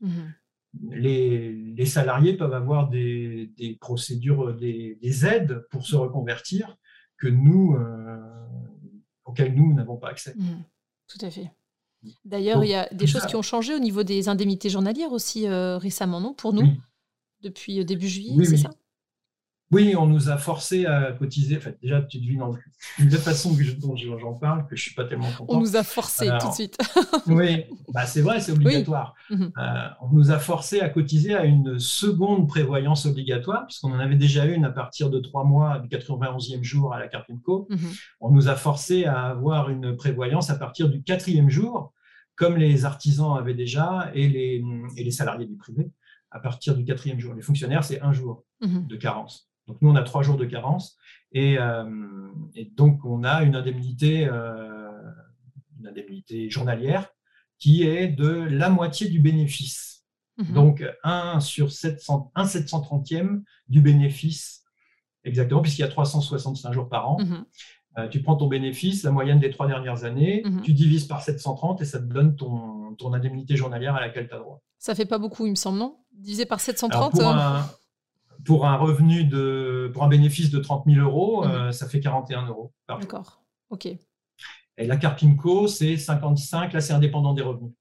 les, 0.91 1.87
salariés 1.87 2.37
peuvent 2.37 2.53
avoir 2.53 2.89
des, 2.89 3.79
procédures, 3.81 4.55
des, 4.55 5.27
aides 5.27 5.67
pour 5.71 5.87
se 5.87 5.97
reconvertir 5.97 6.77
que 7.17 7.29
nous, 7.29 7.75
euh, 7.75 8.19
auxquelles 9.25 9.55
nous 9.55 9.75
n'avons 9.75 9.97
pas 9.97 10.09
accès. 10.09 10.35
Mmh, 10.37 10.63
tout 11.09 11.25
à 11.25 11.31
fait. 11.31 11.51
D'ailleurs, 12.25 12.65
il 12.65 12.71
y 12.71 12.75
a 12.75 12.89
des 12.93 13.07
choses 13.07 13.27
qui 13.27 13.35
ont 13.35 13.43
changé 13.43 13.75
au 13.75 13.81
niveau 13.81 14.05
des 14.05 14.29
indemnités 14.29 14.71
journalières 14.71 15.13
aussi 15.13 15.47
euh, 15.47 15.79
récemment, 15.79 16.21
non? 16.21 16.33
Pour 16.33 16.53
nous? 16.53 16.77
Depuis 17.43 17.85
début 17.85 18.09
juillet, 18.09 18.45
c'est 18.45 18.57
ça? 18.57 18.71
Oui, 19.71 19.95
on 19.97 20.07
nous 20.07 20.31
a 20.31 20.39
forcé 20.39 20.87
à 20.87 21.13
cotiser. 21.13 21.59
Enfin, 21.59 21.73
déjà, 21.83 22.01
tu 22.01 22.19
devines 22.19 22.43
de 22.99 23.11
la 23.11 23.19
façon 23.19 23.55
dont 23.79 23.97
j'en 23.97 24.33
parle 24.33 24.67
que 24.67 24.75
je 24.75 24.83
suis 24.83 24.95
pas 24.95 25.05
tellement 25.05 25.31
content. 25.37 25.57
On 25.57 25.61
nous 25.61 25.77
a 25.77 25.83
forcé 25.83 26.31
tout 26.41 26.49
de 26.49 26.55
suite. 26.55 26.79
oui, 27.27 27.65
bah, 27.93 28.07
c'est 28.07 28.23
vrai, 28.23 28.41
c'est 28.41 28.53
obligatoire. 28.53 29.15
Mhm. 29.29 29.53
Euh, 29.59 29.89
on 30.01 30.09
nous 30.09 30.31
a 30.31 30.39
forcé 30.39 30.81
à 30.81 30.89
cotiser 30.89 31.35
à 31.35 31.45
une 31.45 31.79
seconde 31.79 32.49
prévoyance 32.49 33.05
obligatoire, 33.05 33.67
puisqu'on 33.67 33.93
en 33.93 33.99
avait 33.99 34.17
déjà 34.17 34.47
une 34.47 34.65
à 34.65 34.71
partir 34.71 35.11
de 35.11 35.19
trois 35.19 35.45
mois 35.45 35.81
du 35.81 35.89
91e 35.89 36.63
jour 36.63 36.95
à 36.95 36.99
la 36.99 37.09
Carpinco. 37.09 37.67
Mhm. 37.69 37.79
On 38.21 38.31
nous 38.31 38.49
a 38.49 38.57
forcé 38.57 39.05
à 39.05 39.27
avoir 39.27 39.69
une 39.69 39.97
prévoyance 39.97 40.49
à 40.49 40.55
partir 40.55 40.89
du 40.89 41.03
quatrième 41.03 41.51
jour, 41.51 41.93
comme 42.37 42.57
les 42.57 42.87
artisans 42.87 43.37
avaient 43.37 43.55
déjà 43.55 44.11
et 44.15 44.29
les, 44.29 44.65
et 44.97 45.05
les 45.05 45.11
salariés 45.11 45.47
du 45.47 45.57
privé 45.57 45.91
à 46.31 46.41
partir 46.41 46.75
du 46.75 46.85
quatrième 46.85 47.19
jour. 47.19 47.35
Les 47.35 47.43
fonctionnaires, 47.43 47.85
c'est 47.85 48.01
un 48.01 48.13
jour 48.13 48.45
mhm. 48.61 48.87
de 48.87 48.97
carence. 48.97 49.48
Donc 49.69 49.77
nous, 49.83 49.91
on 49.91 49.97
a 49.97 50.03
trois 50.03 50.23
jours 50.23 50.37
de 50.37 50.47
carence 50.47 50.97
et, 51.31 51.59
euh, 51.59 51.85
donc 52.75 53.05
on 53.05 53.23
a 53.23 53.43
une 53.43 53.55
indemnité, 53.55 54.27
euh, 54.27 54.91
une 55.79 55.87
indemnité 55.87 56.51
journalière 56.51 57.11
qui 57.59 57.83
est 57.83 58.09
de 58.09 58.29
la 58.29 58.71
moitié 58.71 59.09
du 59.09 59.21
bénéfice. 59.21 60.05
Mhm. 60.39 60.55
Donc 60.55 60.85
1 61.05 61.41
sur 61.41 61.71
700, 61.71 62.33
1 62.35 62.45
730e 62.45 63.43
du 63.69 63.83
bénéfice, 63.83 64.65
exactement, 65.25 65.61
puisqu'il 65.61 65.83
y 65.83 65.85
a 65.85 65.89
365 65.89 66.73
jours 66.73 66.89
par 66.89 67.11
an. 67.11 67.19
Mhm. 67.21 67.45
Euh, 67.99 68.09
tu 68.09 68.23
prends 68.23 68.37
ton 68.37 68.47
bénéfice, 68.47 69.03
la 69.03 69.11
moyenne 69.11 69.41
des 69.41 69.51
trois 69.51 69.67
dernières 69.67 70.05
années, 70.05 70.43
mhm. 70.45 70.63
tu 70.63 70.73
divises 70.73 71.07
par 71.07 71.23
730 71.23 71.83
et 71.83 71.85
ça 71.85 71.99
te 71.99 72.05
donne 72.05 72.37
ton, 72.37 72.95
ton 72.95 73.13
indemnité 73.13 73.57
journalière 73.57 73.97
à 73.97 74.01
laquelle 74.01 74.29
tu 74.29 74.35
as 74.35 74.39
droit. 74.39 74.63
Ça 74.79 74.95
fait 74.95 75.07
pas 75.07 75.19
beaucoup, 75.19 75.45
il 75.45 75.51
me 75.51 75.57
semble, 75.57 75.79
non? 75.79 75.99
Divisé 76.13 76.47
par 76.47 76.61
730 76.61 77.13
pour 77.13 77.27
un 77.27 77.69
revenu 78.47 79.25
de, 79.25 79.91
pour 79.93 80.05
un 80.05 80.09
bénéfice 80.09 80.51
de 80.51 80.59
30 80.59 80.85
000 80.87 81.01
euros, 81.01 81.45
mhm. 81.45 81.51
euh, 81.51 81.73
ça 81.73 81.89
fait 81.89 82.01
41 82.01 82.47
euros 82.47 82.73
D'accord. 82.89 83.43
OK. 83.71 83.87
Et 83.87 84.87
la 84.87 84.97
Carpinco, 84.97 85.67
c'est 85.67 85.97
55. 85.97 86.73
Là, 86.73 86.81
c'est 86.81 86.93
indépendant 86.93 87.35
des 87.35 87.43
revenus. 87.43 87.73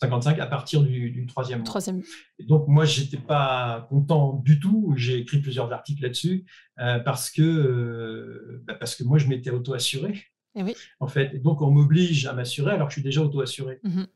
55 0.00 0.36
mhm. 0.36 0.40
à 0.40 0.46
partir 0.46 0.82
du, 0.82 1.26
troisième 1.26 1.60
mois. 1.60 1.66
Troisième. 1.66 2.02
donc, 2.40 2.68
moi, 2.68 2.84
je 2.84 3.02
n'étais 3.02 3.18
pas 3.18 3.86
content 3.90 4.40
du 4.44 4.60
tout. 4.60 4.94
J'ai 4.96 5.18
écrit 5.18 5.38
plusieurs 5.38 5.72
articles 5.72 6.02
là-dessus 6.02 6.44
euh, 6.78 7.00
parce, 7.00 7.30
que, 7.30 7.42
euh, 7.42 8.62
bah, 8.64 8.74
parce 8.74 8.94
que 8.94 9.04
moi, 9.04 9.18
je 9.18 9.26
m'étais 9.28 9.50
auto-assuré. 9.50 10.24
Eh 10.54 10.62
oui. 10.62 10.74
En 11.00 11.08
fait. 11.08 11.34
Et 11.34 11.38
donc, 11.38 11.62
on 11.62 11.70
m'oblige 11.70 12.26
à 12.26 12.32
m'assurer 12.32 12.72
alors 12.72 12.88
que 12.88 12.92
je 12.92 13.00
suis 13.00 13.02
déjà 13.02 13.22
auto-assuré. 13.22 13.80
Mhm. 13.82 14.06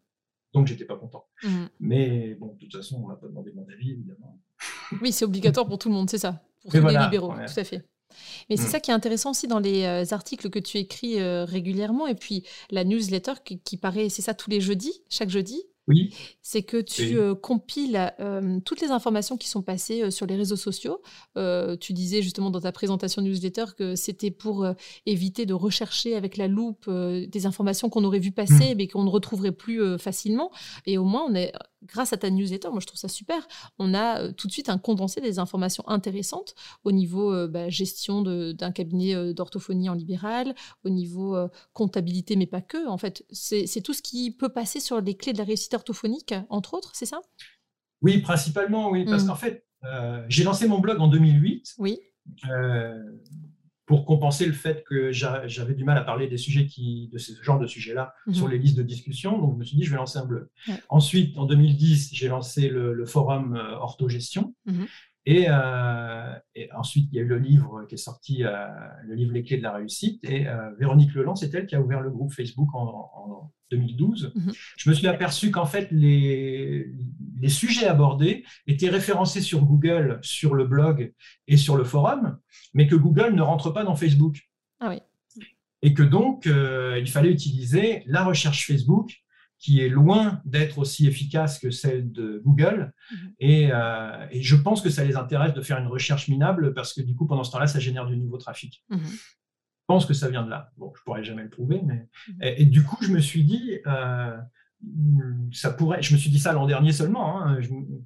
Donc, 0.57 0.67
j'étais 0.67 0.87
pas 0.87 0.97
content. 0.97 1.27
Mmh. 1.43 1.65
Mais 1.81 2.35
bon, 2.41 2.55
de 2.55 2.59
toute 2.59 2.75
façon, 2.75 2.97
on 3.05 3.09
m'a 3.09 3.17
pas 3.17 3.27
demandé 3.27 3.53
mon 3.55 3.67
avis, 3.69 3.93
évidemment. 3.93 4.41
Oui, 5.03 5.13
c'est 5.13 5.25
obligatoire 5.25 5.67
pour 5.67 5.79
tout 5.79 5.89
le 5.89 5.95
monde, 5.95 6.09
c'est 6.09 6.19
ça. 6.19 6.43
Pour 6.63 6.73
tous 6.73 6.87
les 6.87 6.99
libéraux, 6.99 7.33
tout 7.33 7.61
à 7.61 7.65
fait. 7.65 7.85
Mais 8.49 8.57
c'est 8.57 8.69
mmh. 8.69 8.71
ça 8.71 8.81
qui 8.81 8.91
est 8.91 8.95
intéressant 8.95 9.33
aussi 9.33 9.47
dans 9.47 9.59
les 9.59 9.85
euh, 9.85 10.05
articles 10.13 10.49
que 10.49 10.59
tu 10.59 10.79
écris 10.79 11.21
euh, 11.21 11.45
régulièrement 11.45 12.07
et 12.07 12.15
puis 12.15 12.45
la 12.71 12.85
newsletter 12.85 13.33
qui, 13.45 13.61
qui 13.61 13.77
paraît, 13.77 14.09
c'est 14.09 14.23
ça, 14.23 14.33
tous 14.33 14.49
les 14.49 14.61
jeudis, 14.61 15.03
chaque 15.11 15.29
jeudi. 15.29 15.63
Oui. 15.89 16.15
C'est 16.43 16.63
que 16.63 16.79
tu 16.79 17.17
euh, 17.17 17.35
compiles 17.35 18.13
euh, 18.19 18.59
toutes 18.65 18.81
les 18.81 18.91
informations 18.91 19.37
qui 19.37 19.49
sont 19.49 19.63
passées 19.63 20.03
euh, 20.03 20.11
sur 20.11 20.27
les 20.27 20.37
réseaux 20.37 20.57
sociaux. 20.57 21.01
tu 21.81 21.93
disais 21.93 22.23
justement 22.23 22.51
dans 22.51 22.61
ta 22.61 22.73
présentation 22.73 23.23
newsletter 23.23 23.67
que 23.77 23.95
c'était 23.95 24.31
pour 24.31 24.67
éviter 25.05 25.47
de 25.47 25.55
rechercher 25.55 26.17
avec 26.17 26.37
la 26.37 26.49
loupe 26.49 26.91
des 26.91 27.47
informations 27.47 27.89
qu'on 27.89 28.05
aurait 28.05 28.19
vu 28.19 28.33
passer 28.33 28.75
mmh. 28.75 28.79
mais 28.79 28.89
qu'on 28.89 29.05
ne 29.05 29.11
retrouverait 29.11 29.53
plus 29.53 29.99
facilement. 29.99 30.51
Et 30.87 30.99
au 30.99 31.05
moins, 31.05 31.27
on 31.29 31.35
est 31.35 31.53
grâce 31.87 32.13
à 32.13 32.17
ta 32.17 32.31
newsletter, 32.31 32.69
moi 32.71 32.81
je 32.81 32.87
trouve 32.87 32.99
ça 32.99 33.09
super, 33.09 33.47
on 33.79 33.95
a 33.95 34.21
euh, 34.21 34.33
tout 34.33 34.47
de 34.47 34.53
suite 34.53 34.69
un 34.69 34.79
condensé 34.79 35.21
des 35.21 35.39
informations 35.39 35.87
intéressantes 35.89 36.55
au 36.85 36.93
niveau 36.93 37.33
euh, 37.33 37.49
bah, 37.49 37.69
gestion 37.69 38.23
d'un 38.23 38.73
cabinet 38.73 39.15
euh, 39.15 39.33
d'orthophonie 39.33 39.89
en 39.89 39.95
libéral, 39.95 40.55
au 40.85 40.91
niveau 40.91 41.37
comptabilité, 41.73 42.37
mais 42.37 42.47
pas 42.47 42.61
que. 42.61 42.89
En 42.89 42.99
fait, 42.99 43.25
c'est 43.31 43.83
tout 43.83 43.93
ce 43.93 44.03
qui 44.03 44.31
peut 44.31 44.49
passer 44.49 44.81
sur 44.81 45.01
les 45.01 45.15
clés 45.15 45.33
de 45.33 45.39
la 45.39 45.45
réussite 45.45 45.75
orthophonique, 45.75 46.35
entre 46.49 46.75
autres, 46.75 46.93
c'est 46.95 47.07
ça? 47.07 47.21
Oui, 48.03 48.19
principalement, 48.19 48.91
oui, 48.91 49.05
parce 49.05 49.25
mmh. 49.25 49.27
qu'en 49.27 49.35
fait, 49.35 49.67
j'ai 50.29 50.45
lancé 50.45 50.69
mon 50.69 50.79
blog 50.79 51.01
en 51.01 51.09
2008. 51.09 51.75
Oui 51.79 52.01
pour 53.87 54.05
compenser 54.05 54.47
le 54.47 54.53
fait 54.53 54.85
que 54.85 55.13
j'avais 55.13 55.75
du 55.75 55.85
mal 55.85 55.97
à 55.97 56.03
parler 56.03 56.27
des 56.27 56.39
sujets 56.39 56.67
qui, 56.67 57.09
de 57.13 57.19
ce 57.19 57.41
genre 57.43 57.59
de 57.59 57.67
sujets-là 57.67 58.15
mhm. 58.27 58.35
sur 58.35 58.49
les 58.49 58.59
listes 58.59 58.77
de 58.77 58.83
discussion. 58.83 59.39
Donc, 59.39 59.55
je 59.55 59.59
me 59.59 59.65
suis 59.65 59.77
dit, 59.77 59.85
je 59.85 59.91
vais 59.91 59.97
lancer 59.97 60.19
un 60.19 60.27
blog. 60.27 60.49
Ensuite, 60.89 61.39
en 61.39 61.47
2010, 61.47 62.11
j'ai 62.13 62.29
lancé 62.29 62.69
le, 62.69 63.07
forum 63.07 63.57
euh, 63.57 63.77
Orthogestion. 63.77 64.55
Euh, 65.29 66.33
et, 66.55 66.73
ensuite, 66.73 67.09
il 67.13 67.17
y 67.17 67.19
a 67.19 67.23
eu 67.23 67.27
le 67.27 67.39
livre 67.39 67.85
qui 67.89 67.95
est 67.95 67.99
sorti, 67.99 68.45
euh, 68.45 68.67
le 69.05 69.15
livre 69.15 69.33
Les 69.33 69.43
clés 69.43 69.59
de 69.59 69.63
la 69.63 69.73
réussite. 69.73 70.23
Et 70.25 70.47
Véronique 70.79 71.15
Leland, 71.15 71.37
c'est 71.37 71.55
elle 71.55 71.67
qui 71.67 71.75
a 71.75 71.81
ouvert 71.81 72.01
le 72.01 72.11
groupe 72.11 72.33
Facebook 72.33 72.69
en, 72.75 73.53
2012. 73.71 74.33
Mhm. 74.35 74.53
Je 74.77 74.91
me 74.91 74.95
suis 74.95 75.09
aperçu 75.09 75.51
qu'en 75.51 75.67
fait, 75.67 75.89
les, 75.91 76.87
les 77.41 77.49
sujets 77.49 77.87
abordés 77.87 78.45
étaient 78.67 78.89
référencés 78.89 79.41
sur 79.41 79.65
Google, 79.65 80.21
sur 80.23 80.55
le 80.55 80.65
blog 80.67 81.13
et 81.49 81.57
sur 81.57 81.77
le 81.77 81.85
forum, 81.85 82.39
mais 82.75 82.87
que 82.87 82.95
Google 82.95 83.35
ne 83.35 83.43
rentre 83.43 83.71
pas 83.71 83.85
dans 83.85 83.97
Facebook. 83.97 84.41
Ah 84.81 84.91
oui. 84.91 85.01
Et 85.83 85.95
que 85.95 86.03
donc, 86.03 86.47
euh, 86.47 86.99
il 86.99 87.09
fallait 87.09 87.31
utiliser 87.31 88.03
la 88.07 88.25
recherche 88.25 88.67
Facebook, 88.67 89.13
qui 89.59 89.81
est 89.81 89.89
loin 89.89 90.41
d'être 90.45 90.79
aussi 90.79 91.07
efficace 91.07 91.59
que 91.59 91.71
celle 91.71 92.13
de 92.13 92.43
Google. 92.45 92.93
Mhm. 93.11 93.35
Euh, 93.43 94.27
et, 94.31 94.43
je 94.43 94.57
pense 94.57 94.81
que 94.81 94.91
ça 94.91 95.05
les 95.05 95.17
intéresse 95.17 95.55
de 95.55 95.63
faire 95.63 95.79
une 95.79 95.87
recherche 95.87 96.29
minable, 96.29 96.75
parce 96.75 96.93
que 96.93 97.01
du 97.01 97.15
coup, 97.15 97.27
pendant 97.27 97.45
ce 97.45 97.53
temps-là, 97.53 97.67
ça 97.67 97.81
génère 97.81 98.07
du 98.07 98.17
nouveau 98.17 98.39
trafic. 98.39 98.85
Mhm. 98.91 99.01
Je 99.01 99.95
pense 99.95 100.05
que 100.05 100.15
ça 100.15 100.29
vient 100.29 100.43
de 100.43 100.51
là. 100.51 100.73
Bon, 100.77 100.93
je 100.97 101.03
pourrais 101.05 101.25
jamais 101.25 101.45
le 101.45 101.51
prouver, 101.51 101.81
mais 101.85 102.09
mhm. 102.29 102.37
et, 102.43 102.67
du 102.67 102.83
coup, 102.83 102.99
je 103.03 103.13
me 103.13 103.21
suis 103.21 103.45
dit, 103.45 103.79
euh, 103.87 104.37
ça 105.53 105.71
pourrait, 105.71 106.03
je 106.03 106.13
me 106.13 106.19
suis 106.19 106.31
dit 106.31 106.39
ça 106.39 106.53
l'an 106.53 106.67
dernier 106.67 106.93
seulement, 106.93 107.43
hein, 107.43 107.59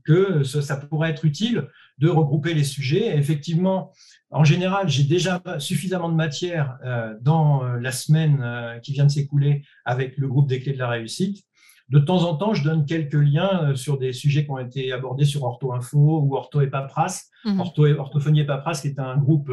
que 0.05 0.43
ça, 0.43 0.77
pourrait 0.77 1.11
être 1.11 1.25
utile 1.25 1.69
de 1.99 2.09
regrouper 2.09 2.55
les 2.55 2.64
sujets. 2.64 3.16
effectivement, 3.16 3.93
en 4.31 4.45
général, 4.45 4.88
j'ai 4.88 5.05
déjà 5.05 5.43
suffisamment 5.59 6.09
de 6.09 6.14
matière 6.14 6.79
euh, 6.85 7.14
dans 7.21 7.64
euh, 7.64 7.79
la 7.79 7.93
semaine 7.93 8.40
euh, 8.43 8.79
qui 8.79 8.93
vient 8.93 9.05
de 9.05 9.11
s'écouler 9.11 9.62
avec 9.85 10.16
le 10.16 10.29
groupe 10.29 10.49
des 10.49 10.61
clés 10.61 10.73
de 10.73 10.79
la 10.79 10.88
réussite. 10.88 11.45
De 11.88 11.99
temps 11.99 12.23
en 12.23 12.37
temps, 12.37 12.55
je 12.55 12.62
donne 12.62 12.87
quelques 12.87 13.14
liens 13.14 13.75
sur 13.75 13.99
des 13.99 14.12
sujets 14.12 14.45
qui 14.45 14.51
ont 14.53 14.59
été 14.59 14.93
abordés 14.93 15.25
sur 15.25 15.43
Ortho 15.43 15.73
Info 15.73 16.21
ou 16.21 16.37
Ortho 16.37 16.61
et 16.61 16.69
Papras. 16.69 17.25
Mmh. 17.45 17.59
Ortho 17.59 17.87
et, 17.87 17.95
Orthophonie 17.95 18.40
et 18.40 18.47
Papras, 18.47 18.79
qui 18.81 18.88
est 18.88 19.01
un 19.01 19.16
groupe 19.16 19.51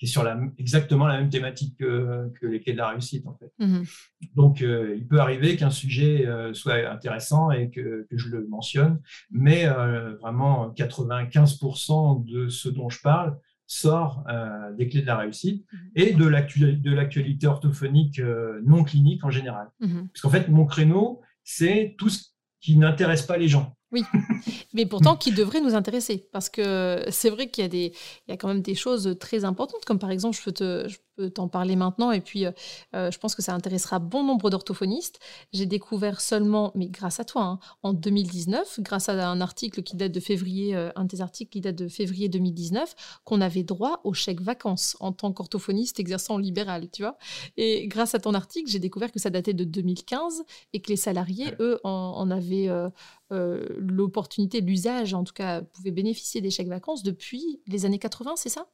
qui 0.00 0.06
est 0.06 0.08
sur 0.08 0.22
la, 0.22 0.40
exactement 0.56 1.06
la 1.06 1.18
même 1.20 1.28
thématique 1.28 1.76
que, 1.76 2.32
les 2.40 2.60
clés 2.60 2.72
de 2.72 2.78
la 2.78 2.88
réussite, 2.88 3.26
en 3.26 3.34
fait. 3.34 3.52
Mhm. 3.58 3.84
Donc, 4.34 4.62
euh, 4.62 4.94
il 4.96 5.06
peut 5.06 5.20
arriver 5.20 5.56
qu'un 5.56 5.70
sujet 5.70 6.26
euh, 6.26 6.54
soit 6.54 6.90
intéressant 6.90 7.50
et 7.50 7.70
que, 7.70 8.06
je 8.10 8.28
le 8.30 8.46
mentionne, 8.48 9.00
mais 9.30 9.66
euh, 9.66 10.14
vraiment 10.16 10.70
95% 10.70 12.24
de 12.24 12.48
ce 12.48 12.70
dont 12.70 12.88
je 12.88 13.02
parle 13.02 13.38
sort 13.66 14.24
des 14.76 14.88
clés 14.88 15.02
de 15.02 15.06
la 15.06 15.16
réussite 15.16 15.64
mhm. 15.72 15.90
et 15.94 16.12
de 16.14 16.26
l'actualité 16.26 17.46
orthophonique 17.46 18.20
non 18.64 18.82
clinique 18.82 19.22
en 19.22 19.30
général. 19.30 19.68
Mhm. 19.80 20.08
Parce 20.08 20.22
qu'en 20.22 20.30
fait, 20.30 20.48
mon 20.48 20.64
créneau, 20.64 21.20
c'est 21.44 21.94
tout 21.98 22.08
ce 22.08 22.30
qui 22.60 22.76
n'intéresse 22.76 23.22
pas 23.22 23.36
les 23.36 23.46
gens. 23.46 23.76
Oui, 23.92 24.04
mais 24.72 24.86
pourtant 24.86 25.16
qui 25.16 25.32
devrait 25.32 25.60
nous 25.60 25.74
intéresser, 25.74 26.28
parce 26.32 26.48
que 26.48 27.04
c'est 27.10 27.30
vrai 27.30 27.50
qu'il 27.50 27.62
y 27.62 27.64
a 27.64 27.68
des, 27.68 27.92
il 28.26 28.30
y 28.30 28.32
a 28.32 28.36
quand 28.36 28.48
même 28.48 28.62
des 28.62 28.74
choses 28.74 29.16
très 29.18 29.44
importantes, 29.44 29.84
comme 29.84 29.98
par 29.98 30.10
exemple, 30.10 30.36
je 30.36 30.42
peux 30.42 30.52
te, 30.52 30.88
t'en 31.28 31.48
parler 31.48 31.76
maintenant. 31.76 32.10
Et 32.10 32.20
puis, 32.20 32.46
euh, 32.46 32.52
euh, 32.94 33.10
je 33.10 33.18
pense 33.18 33.34
que 33.34 33.42
ça 33.42 33.54
intéressera 33.54 33.98
bon 33.98 34.24
nombre 34.24 34.50
d'orthophonistes. 34.50 35.20
J'ai 35.52 35.66
découvert 35.66 36.20
seulement, 36.20 36.72
mais 36.74 36.88
grâce 36.88 37.20
à 37.20 37.24
toi, 37.24 37.42
hein, 37.42 37.58
en 37.82 37.92
2019, 37.92 38.80
grâce 38.80 39.08
à 39.08 39.28
un 39.28 39.40
article 39.40 39.82
qui 39.82 39.96
date 39.96 40.12
de 40.12 40.20
février, 40.20 40.74
euh, 40.74 40.90
un 40.96 41.04
de 41.04 41.08
tes 41.08 41.20
articles 41.20 41.50
qui 41.50 41.60
date 41.60 41.76
de 41.76 41.88
février 41.88 42.28
2019, 42.28 43.20
qu'on 43.24 43.40
avait 43.40 43.62
droit 43.62 44.00
au 44.04 44.14
chèque 44.14 44.40
vacances 44.40 44.96
en 45.00 45.12
tant 45.12 45.32
qu'orthophoniste 45.32 46.00
exerçant 46.00 46.34
en 46.34 46.38
libéral, 46.38 46.88
tu 46.90 47.02
vois. 47.02 47.18
Et 47.56 47.86
grâce 47.88 48.14
à 48.14 48.18
ton 48.18 48.34
article, 48.34 48.70
j'ai 48.70 48.78
découvert 48.78 49.12
que 49.12 49.18
ça 49.18 49.30
datait 49.30 49.54
de 49.54 49.64
2015 49.64 50.42
et 50.72 50.80
que 50.80 50.88
les 50.88 50.96
salariés, 50.96 51.48
eux, 51.60 51.80
en, 51.84 52.30
avaient 52.30 52.68
l'opportunité, 53.30 54.60
l'usage, 54.60 55.14
en 55.14 55.24
tout 55.24 55.32
cas, 55.32 55.62
pouvaient 55.62 55.90
bénéficier 55.90 56.40
des 56.40 56.50
chèques 56.50 56.68
vacances 56.68 57.02
depuis 57.02 57.60
les 57.66 57.84
années 57.86 57.98
80, 57.98 58.34
c'est 58.36 58.48
ça? 58.48 58.66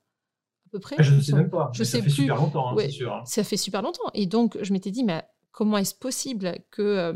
Peu 0.73 0.81
près. 0.81 0.97
Ah, 0.99 1.03
je 1.03 1.15
ne 1.15 1.21
sais 1.21 1.33
même 1.33 1.51
pas. 1.51 1.71
Je 1.73 1.85
sais 1.85 1.99
ça 1.99 2.05
fait 2.05 2.11
super 2.11 2.37
longtemps, 2.37 2.71
hein, 2.71 2.75
c'est 2.79 2.91
sûr. 2.91 3.13
Hein. 3.15 3.23
Ça 3.25 3.45
fait 3.45 3.57
super 3.57 3.83
longtemps. 3.83 4.11
Et 4.15 4.27
donc, 4.27 4.59
je 4.61 4.73
m'étais 4.73 4.91
dit, 4.91 5.05
mais 5.05 5.23
comment 5.53 5.79
est-ce 5.79 5.95
possible 5.95 6.59
que 6.71 6.83
euh, 6.83 7.13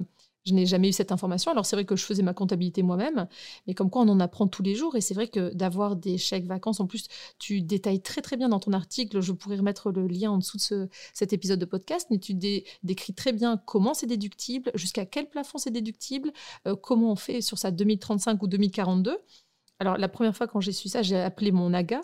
Je 0.46 0.55
n'ai 0.55 0.64
jamais 0.64 0.88
eu 0.88 0.92
cette 0.92 1.12
information. 1.12 1.50
Alors 1.50 1.66
c'est 1.66 1.76
vrai 1.76 1.85
que 1.85 1.96
je 1.96 2.05
faisais 2.05 2.22
ma 2.22 2.33
comptabilité 2.33 2.83
moi-même, 2.83 3.29
mais 3.66 3.74
comme 3.74 3.90
quoi 3.90 4.03
on 4.03 4.09
en 4.09 4.20
apprend 4.20 4.46
tous 4.46 4.62
les 4.62 4.74
jours. 4.74 4.96
Et 4.96 5.00
c'est 5.00 5.14
vrai 5.14 5.29
que 5.29 5.53
d'avoir 5.53 5.96
des 5.96 6.16
chèques 6.16 6.46
vacances, 6.46 6.81
en 6.81 6.87
plus, 6.87 7.09
tu 7.38 7.61
détailles 7.61 8.00
très 8.00 8.22
très 8.22 8.37
bien 8.37 8.48
dans 8.48 8.61
ton 8.61 8.72
article. 8.72 9.20
Je 9.20 9.33
pourrais 9.33 9.57
remettre 9.57 9.90
le 9.90 10.07
lien 10.07 10.31
en 10.31 10.38
dessous 10.38 10.57
de 10.70 10.88
cet 11.12 11.33
épisode 11.33 11.59
de 11.59 11.66
podcast, 11.66 12.07
mais 12.11 12.18
tu 12.18 12.35
décris 12.35 13.14
très 13.14 13.33
bien 13.33 13.59
comment 13.59 13.92
c'est 13.92 14.07
déductible, 14.07 14.70
jusqu'à 14.74 15.05
quel 15.05 15.29
plafond 15.29 15.59
c'est 15.59 15.70
déductible, 15.70 16.33
euh, 16.66 16.74
comment 16.74 17.12
on 17.12 17.16
fait 17.16 17.40
sur 17.42 17.59
sa 17.59 17.70
2035 17.70 18.42
ou 18.42 18.46
2042. 18.46 19.18
Alors 19.79 19.96
la 19.96 20.09
première 20.09 20.37
fois 20.37 20.46
quand 20.46 20.61
j'ai 20.61 20.72
su 20.72 20.88
ça, 20.88 21.03
j'ai 21.03 21.18
appelé 21.18 21.53
mon 21.53 21.72
AGA 21.74 22.00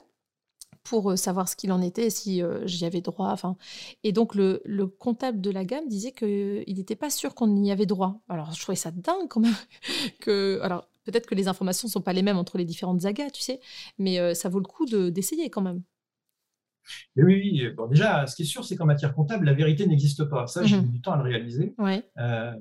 pour 0.89 1.11
euh, 1.11 1.17
savoir 1.17 1.49
ce 1.49 1.57
qu'il 1.57 1.73
en 1.73 1.83
était, 1.83 2.11
si 2.11 2.43
euh, 2.43 2.65
j'y 2.67 2.85
avais 2.85 3.01
droit. 3.01 3.31
Enfin, 3.31 3.57
et 4.05 4.13
donc 4.13 4.35
le, 4.35 4.63
comptable 4.99 5.41
de 5.41 5.51
la 5.51 5.65
gamme 5.65 5.89
disait 5.89 6.13
qu'il 6.13 6.65
n'était 6.69 6.97
pas 6.97 7.11
sûr 7.11 7.35
qu'on 7.35 7.63
y 7.63 7.71
avait 7.73 7.87
droit. 7.87 8.21
Alors 8.29 8.53
je 8.53 8.61
trouvais 8.61 8.77
ça 8.77 8.91
dingue 8.93 9.29
quand 9.29 9.41
même. 9.41 9.55
que, 10.21 10.61
alors 10.63 10.89
peut-être 11.05 11.27
que 11.27 11.35
les 11.35 11.49
informations 11.49 11.89
ne 11.89 11.93
sont 11.93 12.01
pas 12.01 12.13
les 12.13 12.23
mêmes 12.23 12.39
entre 12.39 12.57
les 12.57 12.65
différentes 12.65 13.05
agas, 13.05 13.31
tu 13.31 13.43
sais, 13.43 13.61
mais 13.99 14.19
euh, 14.21 14.35
ça 14.35 14.49
vaut 14.49 14.61
le 14.61 14.67
coup 14.67 14.87
d'essayer 14.87 15.51
quand 15.51 15.63
même. 15.63 15.83
Mais 17.17 17.25
oui, 17.25 17.35
oui. 17.35 17.69
Bon, 17.77 17.87
déjà, 17.87 18.27
ce 18.27 18.37
qui 18.37 18.43
est 18.43 18.47
sûr, 18.47 18.65
c'est 18.65 18.77
qu'en 18.77 18.87
matière 18.87 19.15
comptable, 19.15 19.47
la 19.47 19.55
vérité 19.55 19.87
n'existe 19.87 20.25
pas. 20.25 20.47
Ça, 20.47 20.65
j'ai 20.65 20.77
mhm. 20.77 20.85
mis 20.85 20.91
du 20.91 21.01
temps 21.01 21.13
à 21.13 21.17
le 21.17 21.23
réaliser. 21.23 21.75
Euh, 22.19 22.53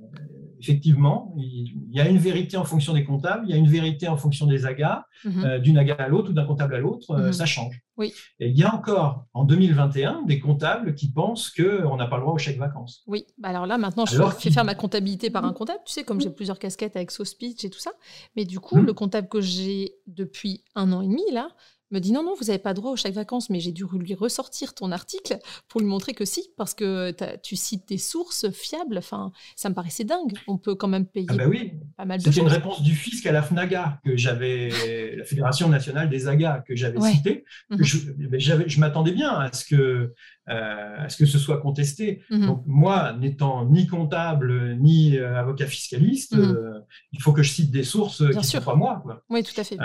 effectivement, 0.59 1.35
il 1.37 1.91
y 1.91 1.99
a 1.99 2.09
une 2.09 2.17
vérité 2.17 2.57
en 2.57 2.63
fonction 2.63 2.93
des 2.93 3.03
comptables, 3.03 3.45
il 3.47 3.51
y 3.51 3.53
a 3.53 3.57
une 3.57 3.67
vérité 3.67 4.07
en 4.07 4.17
fonction 4.17 4.47
des 4.47 4.65
agas, 4.65 5.05
mhm. 5.23 5.43
euh, 5.43 5.59
d'une 5.59 5.77
aga 5.77 5.95
à 5.95 6.07
l'autre 6.07 6.31
ou 6.31 6.33
d'un 6.33 6.45
comptable 6.45 6.75
à 6.75 6.79
l'autre, 6.79 7.11
euh, 7.11 7.27
mhm. 7.27 7.33
ça 7.33 7.45
change. 7.45 7.79
Oui. 7.97 8.13
Et 8.39 8.49
il 8.49 8.57
y 8.57 8.63
a 8.63 8.73
encore, 8.73 9.25
en 9.33 9.45
2021, 9.45 10.23
des 10.23 10.39
comptables 10.39 10.95
qui 10.95 11.11
pensent 11.11 11.49
qu'on 11.49 11.95
n'a 11.95 12.07
pas 12.07 12.17
le 12.17 12.23
droit 12.23 12.33
au 12.33 12.37
chèque 12.37 12.57
vacances. 12.57 13.03
Oui, 13.07 13.25
bah 13.37 13.49
alors 13.49 13.65
là, 13.65 13.77
maintenant, 13.77 14.05
je 14.05 14.21
fais 14.39 14.51
faire 14.51 14.65
ma 14.65 14.75
comptabilité 14.75 15.29
par 15.29 15.45
un 15.45 15.53
comptable, 15.53 15.79
tu 15.85 15.93
sais, 15.93 16.03
comme 16.03 16.19
j'ai 16.19 16.29
plusieurs 16.29 16.59
casquettes 16.59 16.95
avec 16.95 17.11
SoSpeech 17.11 17.63
et 17.63 17.69
tout 17.69 17.79
ça. 17.79 17.91
Mais 18.35 18.45
du 18.45 18.59
coup, 18.59 18.81
le 18.81 18.93
comptable 18.93 19.29
que 19.29 19.41
j'ai 19.41 19.95
depuis 20.07 20.63
un 20.75 20.91
an 20.91 21.01
et 21.01 21.07
demi, 21.07 21.23
là, 21.31 21.49
me 21.95 21.99
dit 21.99 22.11
non, 22.11 22.23
non, 22.23 22.35
vous 22.37 22.45
n'avez 22.45 22.59
pas 22.59 22.73
droit 22.73 22.91
au 22.91 22.95
chèque 22.95 23.13
vacances, 23.13 23.49
mais 23.49 23.59
j'ai 23.59 23.71
dû 23.71 23.85
lui 23.93 24.13
ressortir 24.13 24.73
ton 24.73 24.91
article 24.91 25.39
pour 25.67 25.81
lui 25.81 25.87
montrer 25.87 26.13
que 26.13 26.25
si, 26.25 26.49
parce 26.57 26.73
que 26.73 27.13
tu 27.37 27.55
cites 27.55 27.87
des 27.87 27.97
sources 27.97 28.51
fiables. 28.51 28.97
Enfin, 28.97 29.31
ça 29.55 29.69
me 29.69 29.75
paraissait 29.75 30.03
dingue. 30.03 30.33
On 30.47 30.57
peut 30.57 30.75
quand 30.75 30.87
même 30.87 31.05
payer 31.05 31.27
ah 31.29 31.35
bah 31.35 31.47
oui. 31.47 31.73
pas 31.97 32.05
mal 32.05 32.19
de 32.19 32.23
C'était 32.23 32.41
une 32.41 32.47
réponse 32.47 32.81
du 32.81 32.93
fisc 32.93 33.25
à 33.25 33.31
la 33.31 33.41
FNAGA, 33.41 33.99
que 34.03 34.17
j'avais, 34.17 35.15
la 35.15 35.23
Fédération 35.23 35.69
nationale 35.69 36.09
des 36.09 36.27
AGA, 36.27 36.63
que 36.67 36.75
j'avais 36.75 36.99
citée. 37.01 37.45
Mhm. 37.69 37.83
Je, 37.83 38.79
m'attendais 38.79 39.11
bien 39.11 39.31
à 39.31 39.51
ce 39.51 39.65
que. 39.65 40.13
Euh, 40.47 41.05
à 41.05 41.09
ce 41.09 41.17
que 41.17 41.25
ce 41.25 41.39
soit 41.39 41.59
contesté. 41.59 42.21
Mhm. 42.29 42.45
Donc 42.45 42.63
moi, 42.67 43.13
n'étant 43.13 43.65
ni 43.65 43.87
comptable 43.87 44.75
ni 44.75 45.17
euh, 45.17 45.39
avocat 45.39 45.65
fiscaliste, 45.65 46.35
mhm. 46.35 46.55
euh, 46.55 46.79
il 47.13 47.21
faut 47.21 47.33
que 47.33 47.41
je 47.41 47.49
cite 47.49 47.71
des 47.71 47.83
sources 47.83 48.23
qui 48.29 48.37
ne 48.37 48.43
sont 48.43 48.61
pas 48.61 48.75
moi. 48.75 49.03
Oui, 49.29 49.41
tout 49.41 49.59
à 49.59 49.63
fait. 49.63 49.77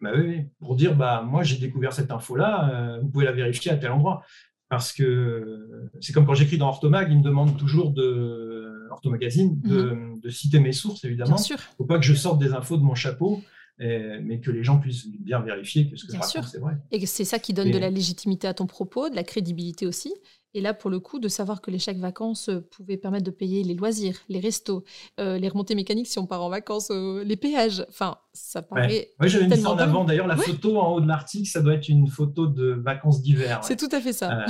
Bah 0.00 0.10
oui, 0.14 0.42
pour 0.58 0.76
dire 0.76 0.94
bah 0.94 1.22
moi 1.26 1.42
j'ai 1.42 1.56
découvert 1.56 1.92
cette 1.92 2.10
info 2.10 2.36
là, 2.36 2.70
euh, 2.70 3.00
vous 3.00 3.08
pouvez 3.08 3.24
la 3.24 3.32
vérifier 3.32 3.70
à 3.70 3.76
tel 3.76 3.92
endroit. 3.92 4.22
Parce 4.68 4.92
que 4.92 5.90
c'est 6.00 6.12
comme 6.12 6.26
quand 6.26 6.34
j'écris 6.34 6.58
dans 6.58 6.68
Orthomag, 6.68 7.08
ils 7.10 7.18
me 7.18 7.22
demandent 7.22 7.56
toujours 7.56 7.92
de 7.92 8.88
Orthomagazine 8.90 9.60
de, 9.60 9.90
mhm. 9.90 10.20
de 10.20 10.28
citer 10.28 10.58
mes 10.58 10.72
sources 10.72 11.04
évidemment. 11.04 11.36
Il 11.36 11.52
ne 11.52 11.58
faut 11.78 11.84
pas 11.84 11.98
que 11.98 12.04
je 12.04 12.14
sorte 12.14 12.40
des 12.40 12.52
infos 12.52 12.76
de 12.76 12.82
mon 12.82 12.94
chapeau. 12.94 13.40
mais 13.78 14.40
que 14.40 14.50
les 14.50 14.64
gens 14.64 14.78
puissent 14.78 15.06
bien 15.08 15.40
vérifier 15.40 15.88
que 15.88 15.96
ce 15.96 16.06
que 16.06 16.12
je 16.14 16.18
raconte, 16.18 16.44
c'est 16.44 16.58
vrai. 16.58 16.74
Et 16.90 17.06
c'est 17.06 17.24
ça 17.24 17.38
qui 17.38 17.52
donne 17.52 17.70
de 17.70 17.78
la 17.78 17.90
légitimité 17.90 18.48
à 18.48 18.54
ton 18.54 18.66
propos, 18.66 19.08
de 19.08 19.14
la 19.14 19.24
crédibilité 19.24 19.86
aussi. 19.86 20.12
Et 20.56 20.62
là, 20.62 20.72
pour 20.72 20.88
le 20.88 21.00
coup, 21.00 21.18
de 21.18 21.28
savoir 21.28 21.60
que 21.60 21.70
les 21.70 21.78
chèques 21.78 21.98
vacances 21.98 22.48
euh, 22.48 22.62
pouvaient 22.62 22.96
permettre 22.96 23.24
de 23.24 23.30
payer 23.30 23.62
les 23.62 23.74
loisirs, 23.74 24.18
les 24.30 24.40
restos, 24.40 24.84
euh, 25.20 25.36
les 25.36 25.48
remontées 25.48 25.74
mécaniques 25.74 26.06
si 26.06 26.18
on 26.18 26.26
part 26.26 26.42
en 26.42 26.48
vacances, 26.48 26.90
les 26.90 27.36
péages. 27.36 27.84
Enfin, 27.90 28.16
ça 28.36 28.62
paraît. 28.62 29.10
Oui, 29.20 29.28
j'avais 29.28 29.48
mis 29.48 29.56
ça 29.56 29.70
en 29.70 29.78
avant. 29.78 30.04
D'ailleurs, 30.04 30.26
la 30.26 30.36
photo 30.36 30.78
en 30.78 30.94
haut 30.94 31.00
de 31.00 31.08
l'article, 31.08 31.48
ça 31.48 31.60
doit 31.60 31.74
être 31.74 31.88
une 31.88 32.06
photo 32.06 32.46
de 32.46 32.72
vacances 32.72 33.22
d'hiver. 33.22 33.60
C'est 33.62 33.76
tout 33.76 33.88
à 33.90 34.00
fait 34.00 34.12
ça. 34.12 34.40
Euh, 34.40 34.46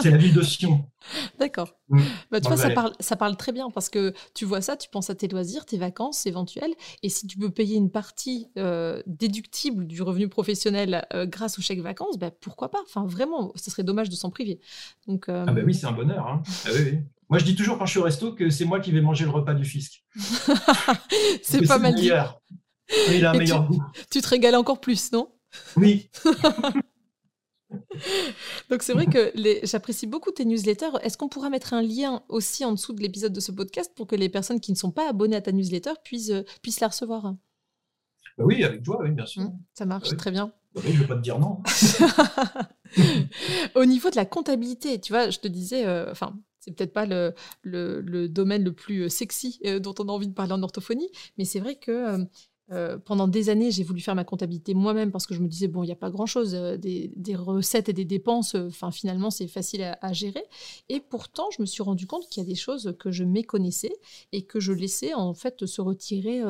c'est 0.00 0.10
la 0.10 0.16
ville 0.16 0.34
de 0.34 0.42
Sion. 0.42 0.84
D'accord. 1.38 1.74
Mm. 1.88 2.00
Bah, 2.30 2.40
tu 2.40 2.48
vois, 2.48 2.56
ça 2.56 2.70
parle, 2.70 2.92
ça 3.00 3.16
parle 3.16 3.36
très 3.36 3.52
bien 3.52 3.70
parce 3.70 3.88
que 3.88 4.12
tu 4.34 4.44
vois 4.44 4.60
ça, 4.60 4.76
tu 4.76 4.88
penses 4.88 5.10
à 5.10 5.14
tes 5.14 5.28
loisirs, 5.28 5.64
tes 5.64 5.78
vacances 5.78 6.26
éventuelles. 6.26 6.74
Et 7.02 7.08
si 7.08 7.26
tu 7.26 7.38
peux 7.38 7.50
payer 7.50 7.76
une 7.76 7.90
partie 7.90 8.48
déductible 9.06 9.86
du 9.86 10.02
revenu 10.02 10.28
professionnel 10.28 11.06
grâce 11.26 11.58
au 11.58 11.62
chèque 11.62 11.80
vacances, 11.80 12.18
bah, 12.18 12.30
pourquoi 12.30 12.70
pas? 12.70 12.80
Enfin, 12.86 13.06
vraiment, 13.06 13.52
ce 13.56 13.70
serait 13.70 13.84
dommage 13.84 14.08
de 14.08 14.14
s'en 14.14 14.30
priver. 14.30 14.60
Donc, 15.08 15.26
ah 15.28 15.44
ben 15.46 15.64
oui, 15.64 15.74
c'est 15.74 15.86
un 15.86 15.92
bonheur. 15.92 16.26
Hein. 16.26 16.42
Ah 16.66 16.70
moi, 17.32 17.38
je 17.38 17.46
dis 17.46 17.56
toujours 17.56 17.78
quand 17.78 17.86
je 17.86 17.92
suis 17.92 17.98
au 17.98 18.02
resto 18.02 18.34
que 18.34 18.50
c'est 18.50 18.66
moi 18.66 18.78
qui 18.78 18.92
vais 18.92 19.00
manger 19.00 19.24
le 19.24 19.30
repas 19.30 19.54
du 19.54 19.64
fisc. 19.64 20.04
c'est 21.42 21.66
pas 21.66 21.78
mal 21.78 21.94
dit. 21.94 22.10
Il 23.10 23.24
a 23.24 23.30
un 23.30 23.38
meilleur 23.38 23.66
goût. 23.66 23.82
Tu 24.10 24.20
te 24.20 24.28
régales 24.28 24.56
encore 24.56 24.80
plus, 24.80 25.12
non? 25.12 25.30
Oui. 25.76 26.10
Donc 28.68 28.82
c'est 28.82 28.92
vrai 28.92 29.06
que 29.06 29.32
j'apprécie 29.62 30.06
beaucoup 30.06 30.30
tes 30.30 30.44
newsletters. 30.44 30.90
Est-ce 31.02 31.16
qu'on 31.16 31.28
pourra 31.28 31.48
mettre 31.48 31.72
un 31.72 31.82
lien 31.82 32.22
aussi 32.28 32.64
en 32.64 32.72
dessous 32.72 32.92
de 32.92 33.00
l'épisode 33.00 33.32
de 33.32 33.40
ce 33.40 33.50
podcast 33.50 33.92
pour 33.94 34.06
que 34.06 34.16
les 34.16 34.28
personnes 34.28 34.60
qui 34.60 34.72
ne 34.72 34.76
sont 34.76 34.90
pas 34.90 35.08
abonnées 35.08 35.36
à 35.36 35.40
ta 35.40 35.52
newsletter 35.52 35.92
puissent, 36.04 36.30
euh, 36.30 36.42
puissent 36.62 36.80
la 36.80 36.88
recevoir? 36.88 37.34
Bah 38.36 38.44
Oui, 38.44 38.62
avec 38.64 38.82
toi, 38.82 38.98
oui, 39.00 39.10
bien 39.10 39.26
sûr. 39.26 39.42
Mmh, 39.42 39.58
ça 39.72 39.86
marche, 39.86 40.14
très 40.16 40.30
bien. 40.30 40.52
Bah 40.74 40.82
oui, 40.84 40.92
je 40.92 40.96
ne 40.96 41.02
vais 41.02 41.08
pas 41.08 41.16
te 41.16 41.22
dire 41.22 41.38
non. 41.38 41.62
Au 43.74 43.84
niveau 43.86 44.10
de 44.10 44.16
la 44.16 44.26
comptabilité, 44.26 45.00
tu 45.00 45.12
vois, 45.12 45.30
je 45.30 45.38
te 45.38 45.48
disais, 45.48 45.86
euh, 45.86 46.10
enfin, 46.10 46.34
c'est 46.62 46.76
peut-être 46.76 46.92
pas 46.92 47.06
le, 47.06 47.34
le, 47.62 48.28
domaine 48.28 48.62
le 48.62 48.72
plus 48.72 49.02
euh, 49.02 49.08
sexy 49.08 49.58
euh, 49.66 49.80
dont 49.80 49.94
on 49.98 50.08
a 50.08 50.12
envie 50.12 50.28
de 50.28 50.32
parler 50.32 50.52
en 50.52 50.62
orthophonie, 50.62 51.10
mais 51.36 51.44
c'est 51.44 51.58
vrai 51.58 51.74
que 51.74 51.90
euh, 51.90 52.24
pendant 53.04 53.28
des 53.28 53.48
années, 53.48 53.70
j'ai 53.70 53.84
voulu 53.84 54.00
faire 54.00 54.14
ma 54.14 54.24
comptabilité 54.24 54.74
moi-même 54.74 55.10
parce 55.10 55.26
que 55.26 55.34
je 55.34 55.40
me 55.40 55.48
disais, 55.48 55.68
bon, 55.68 55.82
il 55.82 55.86
n'y 55.86 55.92
a 55.92 55.96
pas 55.96 56.10
grand-chose, 56.10 56.54
euh, 56.54 56.76
des, 56.76 57.34
recettes 57.34 57.88
et 57.88 57.92
des 57.92 58.04
dépenses, 58.04 58.54
euh, 58.54 58.68
enfin, 58.68 58.90
finalement, 58.90 59.30
c'est 59.30 59.46
facile 59.46 59.82
à, 60.00 60.12
gérer. 60.12 60.44
Et 60.88 61.00
pourtant, 61.00 61.48
je 61.56 61.62
me 61.62 61.66
suis 61.66 61.82
rendu 61.82 62.06
compte 62.06 62.28
qu'il 62.28 62.42
y 62.42 62.46
a 62.46 62.48
des 62.48 62.54
choses 62.54 62.94
que 62.98 63.10
je 63.10 63.24
méconnaissais 63.24 63.92
et 64.32 64.42
que 64.42 64.60
je 64.60 64.72
laissais, 64.72 65.14
en 65.14 65.32
fait, 65.32 65.64
se 65.64 65.80
retirer 65.80 66.42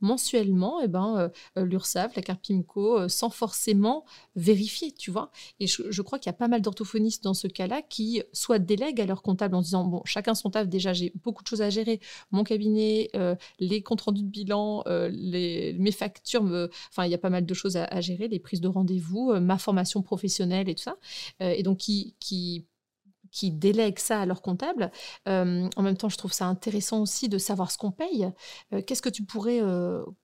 mensuellement, 0.00 0.80
et 0.80 0.84
eh 0.84 0.88
ben, 0.88 1.30
la 1.56 2.08
carte 2.22 2.40
PIMCO, 2.42 3.08
sans 3.08 3.30
forcément 3.30 4.04
vérifier, 4.36 4.92
tu 4.92 5.10
vois. 5.10 5.30
Et 5.58 5.66
je, 5.66 6.02
crois 6.02 6.18
qu'il 6.18 6.30
y 6.30 6.34
a 6.34 6.38
pas 6.38 6.48
mal 6.48 6.62
d'orthophonistes 6.62 7.22
dans 7.22 7.34
ce 7.34 7.46
cas-là 7.46 7.82
qui 7.82 8.22
soit 8.32 8.58
délèguent 8.58 9.02
à 9.02 9.06
leur 9.06 9.22
comptable 9.22 9.54
en 9.54 9.60
disant, 9.60 9.84
bon, 9.84 10.02
chacun 10.04 10.34
son 10.34 10.50
taf, 10.50 10.68
déjà, 10.68 10.92
j'ai 10.92 11.12
beaucoup 11.22 11.42
de 11.42 11.48
choses 11.48 11.62
à 11.62 11.68
gérer, 11.68 12.00
mon 12.30 12.44
cabinet, 12.44 13.10
les 13.58 13.82
comptes 13.82 14.00
rendus 14.00 14.22
de 14.22 14.28
bilan, 14.28 14.84
les 15.10 15.69
mes 15.78 15.92
factures, 15.92 16.42
enfin, 16.90 17.04
il 17.04 17.10
y 17.10 17.14
a 17.14 17.18
pas 17.18 17.30
mal 17.30 17.46
de 17.46 17.54
choses 17.54 17.76
à, 17.76 18.00
gérer, 18.00 18.28
les 18.28 18.38
prises 18.38 18.60
de 18.60 18.68
rendez-vous, 18.68 19.32
euh, 19.32 19.40
ma 19.40 19.58
formation 19.58 20.02
professionnelle 20.02 20.68
et 20.68 20.74
tout 20.74 20.82
ça. 20.82 20.96
Euh, 21.42 21.54
et 21.56 21.62
donc, 21.62 21.78
qui, 21.78 22.16
qui 22.20 22.66
qui 23.32 23.56
ça 23.96 24.22
à 24.22 24.26
leur 24.26 24.42
comptable. 24.42 24.90
Euh, 25.28 25.68
en 25.76 25.82
même 25.82 25.96
temps, 25.96 26.08
je 26.08 26.16
trouve 26.16 26.32
ça 26.32 26.46
intéressant 26.46 27.00
aussi 27.00 27.28
de 27.28 27.38
savoir 27.38 27.70
ce 27.70 27.78
qu'on 27.78 27.92
paye. 27.92 28.28
Qu'est-ce 28.84 29.02
que 29.02 29.08
tu 29.08 29.22
pourrais 29.22 29.60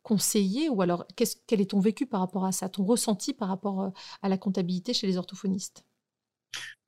conseiller 0.02 0.68
ou 0.68 0.82
alors 0.82 1.06
quel 1.14 1.60
est 1.60 1.70
ton 1.70 1.78
vécu 1.78 2.06
par 2.06 2.18
rapport 2.18 2.44
à 2.44 2.50
ça, 2.50 2.68
ton 2.68 2.84
ressenti 2.84 3.32
par 3.32 3.46
rapport 3.46 3.92
à 4.22 4.28
la 4.28 4.36
comptabilité 4.36 4.92
chez 4.92 5.06
les 5.06 5.18
orthophonistes? 5.18 5.84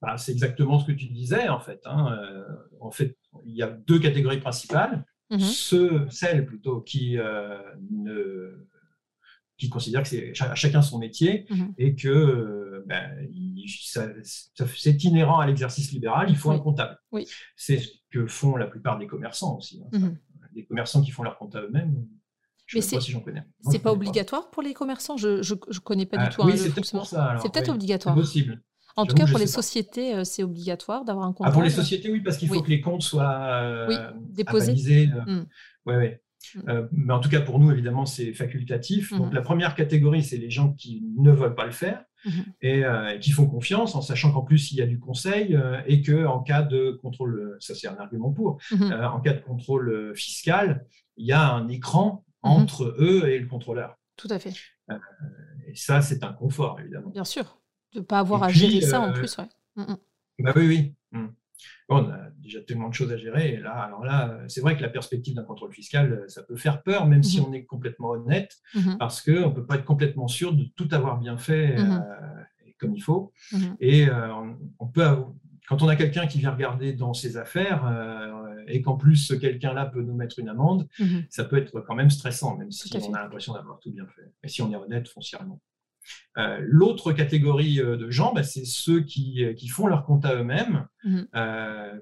Bah, 0.03 0.19
C'est 0.19 0.33
exactement 0.33 0.81
ce 0.81 0.87
que 0.87 0.93
tu 0.93 1.07
disais 1.07 1.49
en 1.49 1.61
fait. 1.61 1.83
Hein. 1.85 2.19
en 2.81 2.91
fait, 2.91 3.17
il 3.45 3.55
y 3.55 3.63
a 3.63 3.69
deux 3.69 4.01
catégories 4.01 4.41
principales. 4.41 5.05
Mmh 5.31 5.39
ceux, 5.41 6.07
celles 6.09 6.47
plutôt 6.47 6.81
qui, 6.81 7.19
euh, 7.19 7.59
ne, 7.91 8.67
qui 9.59 9.69
considèrent 9.69 10.03
que 10.03 10.09
c'est 10.09 10.33
chacun 10.35 10.81
son 10.81 10.99
métier 10.99 11.45
mmh 11.51 11.67
et 11.77 11.95
que 11.95 12.09
euh, 12.09 12.85
ben, 12.87 13.29
c'est 14.75 15.05
inhérent 15.05 15.39
à 15.39 15.47
l'exercice 15.47 15.93
libéral, 15.93 16.31
il 16.31 16.37
faut 16.37 16.51
un 16.51 16.59
comptable. 16.59 16.97
Oui. 17.13 17.27
C'est 17.57 17.79
ce 17.79 17.91
que 18.11 18.27
font 18.27 18.57
la 18.57 18.67
plupart 18.67 18.99
des 18.99 19.07
commerçants 19.07 19.59
aussi. 19.59 19.83
Hein, 19.93 19.99
mmh 19.99 20.17
les 20.55 20.65
commerçants 20.65 21.03
qui 21.03 21.11
font 21.11 21.23
leur 21.23 21.39
compte 21.39 21.55
eux-mêmes. 21.57 22.07
Je 22.67 22.79
ne 22.79 22.83
sais 22.83 22.97
pas 22.97 23.03
si 23.03 23.13
j'en 23.13 23.21
connais. 23.21 23.45
C'est 23.71 23.79
pas 23.79 23.93
obligatoire 23.93 24.51
pour 24.51 24.63
les 24.63 24.75
commerçants? 24.75 25.17
Je 25.17 25.39
ne 25.39 25.79
connais 25.79 26.05
pas 26.05 26.19
du 26.19 26.25
ah, 26.27 26.29
tout. 26.29 26.43
Oui, 26.43 26.59
c'est 26.59 26.71
peut-être 26.71 26.91
pour 26.91 27.07
ça. 27.07 27.39
C'est 27.41 27.53
peut-être 27.53 27.71
obligatoire. 27.71 28.15
C'est 28.15 28.21
possible. 28.21 28.63
En 28.97 29.07
tout 29.07 29.15
cas, 29.15 29.27
pour 29.27 29.39
les 29.39 29.47
sociétés, 29.47 30.15
euh, 30.15 30.25
c'est 30.25 30.43
obligatoire 30.43 31.05
d'avoir 31.05 31.27
un 31.27 31.33
compte. 31.33 31.47
Ah, 31.49 31.53
pour 31.53 31.63
les 31.63 31.71
sociétés, 31.71 32.11
oui, 32.11 32.21
parce 32.21 32.37
qu'il 32.37 32.49
faut 32.49 32.63
que 32.63 32.71
les 32.71 32.81
comptes 32.81 33.03
soient 33.03 33.63
euh, 33.63 34.11
déposés. 34.31 35.09
Euh, 35.27 35.45
mmh. 35.87 36.61
mmh. 36.67 36.89
mais 36.93 37.13
en 37.13 37.21
tout 37.21 37.29
cas, 37.29 37.41
pour 37.41 37.59
nous, 37.61 37.71
évidemment, 37.71 38.07
c'est 38.07 38.33
facultatif. 38.33 39.13
Donc, 39.13 39.33
mmh. 39.33 39.35
la 39.35 39.43
première 39.43 39.75
catégorie, 39.75 40.23
c'est 40.23 40.37
les 40.37 40.51
gens 40.51 40.73
qui 40.73 41.05
ne 41.17 41.31
veulent 41.31 41.55
pas 41.55 41.67
le 41.67 41.73
faire 41.73 42.05
et 42.61 42.83
qui 43.21 43.31
font 43.31 43.47
confiance, 43.47 43.95
en 43.95 44.03
sachant 44.03 44.33
qu'en 44.33 44.43
plus, 44.43 44.73
il 44.73 44.79
y 44.79 44.83
a 44.83 44.87
du 44.87 44.99
conseil 44.99 45.57
et 45.87 46.03
qu'en 46.03 46.41
cas 46.41 46.63
de 46.63 46.99
contrôle, 47.01 47.57
ça 47.61 47.77
c'est 47.77 47.87
un 47.87 47.97
argument 47.97 48.33
pour, 48.33 48.59
en 48.91 49.21
cas 49.21 49.35
de 49.35 49.41
contrôle 49.41 50.13
fiscal, 50.17 50.85
il 51.17 51.27
y 51.27 51.33
a 51.33 51.53
un 51.53 51.69
écran 51.69 52.25
entre 52.43 52.97
eux 52.99 53.29
et 53.29 53.39
le 53.39 53.47
contrôleur. 53.47 53.97
Tout 54.17 54.29
à 54.31 54.41
fait. 54.41 54.53
et 54.91 55.77
ça, 55.77 56.03
c'est 56.03 56.25
un 56.25 56.33
confort, 56.33 56.81
évidemment. 56.81 57.11
Bien 57.11 57.25
sûr 57.25 57.59
de 57.95 58.01
ne 58.01 58.05
pas 58.05 58.19
avoir 58.19 58.43
à 58.43 58.49
gérer 58.51 58.81
ça 58.81 59.01
en 59.01 59.11
euh, 59.11 59.13
plus. 59.13 59.37
Ouais. 59.39 59.49
Mmh, 59.77 59.83
mmh. 59.83 59.97
Bah 60.41 60.53
oui, 60.57 60.67
oui. 60.67 60.95
Mmh. 61.13 61.27
Bon, 61.89 62.13
déjà 62.49 62.61
tellement 62.61 62.89
de 62.89 62.95
choses 62.95 63.13
à 63.13 63.17
gérer. 63.17 63.55
Et 63.55 63.57
là, 63.59 63.73
alors 63.73 64.05
là, 64.05 64.39
c'est 64.49 64.61
vrai 64.61 64.77
que 64.77 64.83
la 64.83 64.89
perspective 64.89 65.35
d'un 65.35 65.43
contrôle 65.43 65.73
fiscal, 65.73 66.25
ça 66.29 66.43
peut 66.43 66.57
faire 66.57 66.83
peur, 66.83 67.07
même 67.07 67.23
si 67.23 67.41
mhm. 67.41 67.47
on 67.49 67.53
est 67.53 67.65
complètement 67.65 68.11
honnête, 68.11 68.59
mhm. 68.75 68.97
parce 68.99 69.23
qu'on 69.23 69.49
ne 69.49 69.55
peut 69.55 69.65
pas 69.65 69.77
être 69.77 69.85
complètement 69.85 70.29
sûr 70.29 70.53
de 70.53 70.65
tout 70.65 70.89
avoir 70.93 71.19
bien 71.19 71.37
fait 71.37 71.79
mhm. 71.79 72.05
comme 72.79 72.95
il 72.95 73.01
faut. 73.01 73.33
Et 73.81 74.07
on, 74.79 74.87
peut, 74.87 75.07
quand 75.69 75.83
on 75.83 75.89
a 75.89 75.97
quelqu'un 75.97 76.27
qui 76.27 76.39
vient 76.39 76.53
regarder 76.53 76.93
dans 76.93 77.15
ses 77.15 77.37
affaires, 77.37 77.85
et 78.71 78.83
qu'en 78.83 78.97
plus 78.97 79.17
ce 79.17 79.35
quelqu'un-là 79.35 79.87
peut 79.87 80.03
nous 80.03 80.15
mettre 80.15 80.39
une 80.39 80.49
amende, 80.49 80.89
ça 81.31 81.45
peut 81.45 81.57
être 81.57 81.81
quand 81.81 81.95
même 81.95 82.11
stressant, 82.11 82.57
même 82.57 82.71
si 82.71 82.91
on 82.97 83.15
a 83.15 83.23
l'impression 83.23 83.55
d'avoir 83.55 83.79
tout 83.81 83.91
bien 83.91 84.07
fait. 84.07 84.31
Et 84.43 84.49
si 84.49 84.63
on 84.63 84.71
est 84.73 84.77
honnête 84.77 85.09
foncièrement. 85.09 85.61
Euh, 86.39 86.59
l'autre 86.63 87.13
catégorie 87.13 87.81
euh, 87.81 87.97
de 87.97 88.11
gens, 88.11 88.33
bah, 88.33 88.45
c'est 88.45 88.65
ceux 88.65 89.01
qui, 89.01 89.45
euh, 89.45 89.55
qui, 89.55 89.69
font 89.69 89.87
leur 89.87 90.05
compte 90.05 90.25
à 90.25 90.35
eux-mêmes, 90.37 90.87
mhm. 91.05 91.27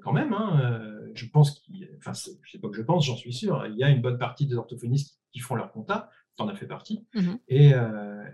quand 0.03 0.13
même. 0.13 0.33
Hein, 0.33 0.93
je 1.15 1.27
pense, 1.27 1.63
enfin, 1.99 2.13
je 2.13 2.51
sais 2.51 2.59
pas 2.59 2.69
que 2.69 2.77
je 2.77 2.83
pense, 2.83 3.07
j'en 3.07 3.17
suis 3.17 3.33
sûr, 3.33 3.67
il 3.67 3.77
y 3.77 3.85
a 3.85 3.89
une 3.89 4.03
bonne 4.03 4.19
partie 4.19 4.47
des 4.47 4.55
orthophonistes 4.55 5.19
qui, 5.33 5.41
font 5.41 5.55
leur 5.55 5.73
compta, 5.73 6.11
tu 6.37 6.43
en 6.43 6.49
as 6.49 6.55
fait 6.55 6.67
partie. 6.67 7.07
Mhm. 7.15 7.39
Et, 7.49 7.73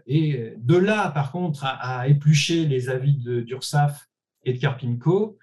et, 0.07 0.55
de 0.57 0.77
là, 0.77 1.11
par 1.11 1.31
contre, 1.31 1.65
à, 1.65 2.09
éplucher 2.09 2.67
les 2.67 2.89
avis 2.89 3.15
d'URSAF 3.15 4.09
et 4.45 4.53
de 4.55 4.59
Carpinco, 4.59 5.39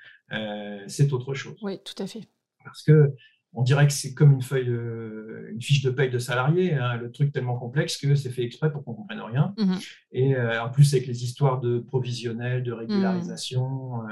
c'est 0.88 1.14
autre 1.14 1.34
chose. 1.34 1.58
Oui, 1.62 1.80
tout 1.84 2.02
à 2.02 2.08
fait. 2.08 2.28
Parce 2.66 2.84
que 2.84 3.14
on 3.54 3.64
dirait 3.64 3.88
que 3.88 3.94
c'est 3.94 4.14
comme 4.14 4.32
une 4.34 4.42
feuille, 4.42 4.70
euh, 4.70 5.50
une 5.52 5.62
fiche 5.62 5.82
de 5.82 5.90
paye 5.90 6.10
de 6.10 6.20
salarié, 6.20 6.76
hein, 6.76 6.98
le 6.98 7.12
truc 7.12 7.32
tellement 7.32 7.58
complexe 7.58 7.98
que 7.98 8.14
c'est 8.14 8.30
fait 8.30 8.44
exprès 8.44 8.72
pour 8.72 8.84
qu'on 8.84 8.94
comprenne 8.94 9.22
rien. 9.22 9.56
Mhm. 9.58 9.78
Et 10.12 10.36
euh, 10.36 10.64
en 10.64 10.70
plus 10.70 10.94
avec 10.94 11.08
les 11.08 11.24
histoires 11.24 11.60
de 11.60 11.80
provisionnel, 11.80 12.64
de 12.64 12.72
régularisation, 12.72 14.04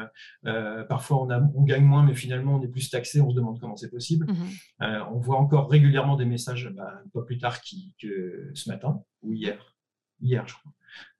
euh, 0.46 0.84
parfois 0.86 1.22
on, 1.22 1.30
a, 1.30 1.40
on, 1.56 1.64
gagne 1.64 1.84
moins, 1.84 2.04
mais 2.04 2.16
finalement 2.16 2.56
on 2.56 2.62
est 2.62 2.68
plus 2.68 2.90
taxé, 2.90 3.22
on 3.22 3.30
se 3.30 3.36
demande 3.36 3.60
comment 3.60 3.76
c'est 3.76 3.92
possible. 3.92 4.26
Mhm. 4.28 5.06
on 5.12 5.20
voit 5.20 5.38
encore 5.38 5.70
régulièrement 5.70 6.16
des 6.16 6.26
messages, 6.26 6.72
bah, 6.76 7.02
un 7.06 7.10
peu 7.10 7.24
plus 7.24 7.38
tard 7.38 7.62
que 8.02 8.52
ce 8.54 8.70
matin 8.70 9.02
ou 9.22 9.34
hier, 9.34 9.76
hier 10.20 10.48
je 10.48 10.56
crois, 10.56 10.72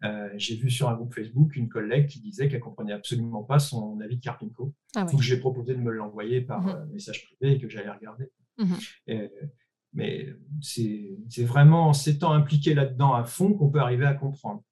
euh, 0.04 0.30
j'ai 0.38 0.56
vu 0.56 0.70
sur 0.70 0.90
un 0.90 0.96
groupe 0.96 1.14
Facebook 1.14 1.56
une 1.56 1.70
collègue 1.70 2.08
qui 2.08 2.20
disait 2.20 2.48
qu'elle 2.48 2.60
comprenait 2.60 2.94
absolument 2.94 3.44
pas 3.44 3.60
son 3.60 4.00
avis 4.02 4.18
de 4.18 4.22
Carpinco. 4.22 4.74
Ah 4.96 5.06
Donc 5.06 5.22
j'ai 5.22 5.38
proposé 5.38 5.76
de 5.76 5.80
me 5.80 5.92
l'envoyer 5.92 6.42
par 6.42 6.62
mhm. 6.62 6.70
euh, 6.70 6.86
message 6.88 7.26
privé 7.26 7.56
et 7.56 7.60
que 7.60 7.70
j'allais 7.70 7.92
regarder. 7.92 8.32
Mhm. 8.60 9.30
mais 9.94 10.34
c'est 10.62 11.44
vraiment 11.44 11.90
en 11.90 11.94
s'étant 11.94 12.34
impliqué 12.34 12.74
là-dedans 12.74 13.14
à 13.14 13.24
fond 13.24 13.54
qu'on 13.54 13.70
peut 13.70 13.80
arriver 13.80 14.06
à 14.06 14.16
comprendre. 14.16 14.64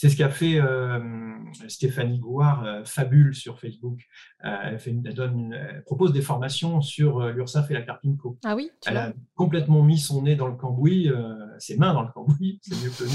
C'est 0.00 0.10
ce 0.10 0.16
qu'a 0.16 0.30
fait 0.30 0.60
euh, 0.60 1.00
Stéphanie 1.66 2.20
Gouard, 2.20 2.64
euh, 2.64 2.84
Fabule 2.84 3.34
sur 3.34 3.58
Facebook. 3.58 3.98
Euh, 4.44 4.56
elle, 4.62 4.78
fait 4.78 4.92
donne 4.92 5.58
propose 5.86 6.12
des 6.12 6.22
formations 6.22 6.80
sur 6.80 7.26
l'URSSAF 7.26 7.68
et 7.72 7.74
la 7.74 7.82
Carpinco. 7.82 8.38
Ah 8.44 8.54
oui 8.54 8.70
Elle 8.86 8.96
a 8.96 9.12
complètement 9.34 9.82
mis 9.82 9.98
son 9.98 10.22
nez 10.22 10.36
dans 10.36 10.46
le 10.46 10.54
cambouis, 10.54 11.10
ses 11.58 11.76
mains 11.78 11.94
dans 11.94 12.02
le 12.02 12.12
cambouis, 12.12 12.60
c'est 12.62 12.76
mieux 12.76 12.90
que 12.90 13.02
le 13.02 13.10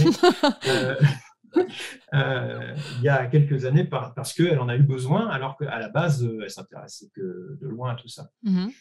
nez. 1.56 1.68
il 2.98 3.04
y 3.04 3.08
a 3.08 3.28
quelques 3.28 3.64
années 3.64 3.86
parce 3.86 4.34
qu'elle 4.34 4.60
en 4.60 4.68
a 4.68 4.76
eu 4.76 4.84
besoin, 4.84 5.30
alors 5.30 5.56
qu'à 5.56 5.80
la 5.80 5.88
base, 5.88 6.28
elle 6.42 6.50
s'intéressait 6.50 7.08
que 7.16 7.58
de 7.62 7.68
loin 7.70 7.92
à 7.92 7.96
tout 7.96 8.10
ça. 8.10 8.30
Mhm. 8.44 8.72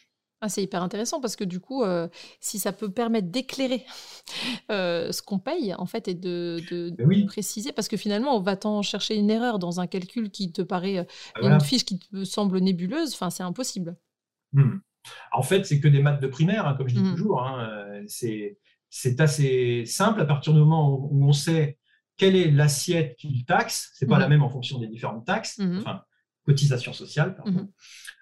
Ah, 0.44 0.48
c'est 0.48 0.60
hyper 0.60 0.82
intéressant 0.82 1.20
parce 1.20 1.36
que 1.36 1.44
du 1.44 1.60
coup, 1.60 1.84
euh, 1.84 2.08
si 2.40 2.58
ça 2.58 2.72
peut 2.72 2.90
permettre 2.90 3.28
d'éclairer 3.28 3.86
euh, 4.72 5.12
ce 5.12 5.22
qu'on 5.22 5.38
paye, 5.38 5.72
en 5.78 5.86
fait, 5.86 6.08
et 6.08 6.14
de, 6.14 6.60
ben 6.98 7.26
préciser, 7.26 7.70
parce 7.70 7.86
que 7.86 7.96
finalement, 7.96 8.36
on 8.36 8.40
va 8.40 8.56
t'en 8.56 8.82
chercher 8.82 9.14
une 9.14 9.30
erreur 9.30 9.60
dans 9.60 9.78
un 9.78 9.86
calcul 9.86 10.30
qui 10.30 10.50
te 10.50 10.60
paraît, 10.60 10.98
euh, 10.98 11.04
ah, 11.36 11.46
une 11.46 11.60
fiche 11.60 11.84
qui 11.84 12.00
te 12.00 12.24
semble 12.24 12.58
nébuleuse, 12.58 13.14
enfin, 13.14 13.30
c'est 13.30 13.44
impossible. 13.44 13.96
Hmm. 14.52 14.78
En 15.30 15.42
fait, 15.42 15.64
c'est 15.64 15.78
que 15.78 15.86
des 15.86 16.02
maths 16.02 16.20
de 16.20 16.26
primaire, 16.26 16.66
hein, 16.66 16.74
comme 16.76 16.88
je 16.88 16.96
dis 16.96 17.02
hmm. 17.02 17.14
toujours. 17.14 17.44
Hein, 17.44 18.02
c'est 18.08 19.20
assez 19.20 19.84
simple 19.86 20.20
à 20.20 20.24
partir 20.24 20.54
du 20.54 20.58
moment 20.58 20.92
où 21.08 21.24
on 21.24 21.32
sait 21.32 21.78
quelle 22.16 22.34
est 22.34 22.50
l'assiette 22.50 23.14
qu'il 23.14 23.44
taxe. 23.44 23.92
C'est 23.94 24.06
pas 24.06 24.18
la 24.18 24.26
hmm. 24.26 24.30
même 24.30 24.42
en 24.42 24.50
fonction 24.50 24.80
des 24.80 24.88
différentes 24.88 25.24
taxes. 25.24 25.60
Enfin, 25.78 26.02
cotisation 26.44 26.92
sociale, 26.92 27.36
pardon. 27.36 27.68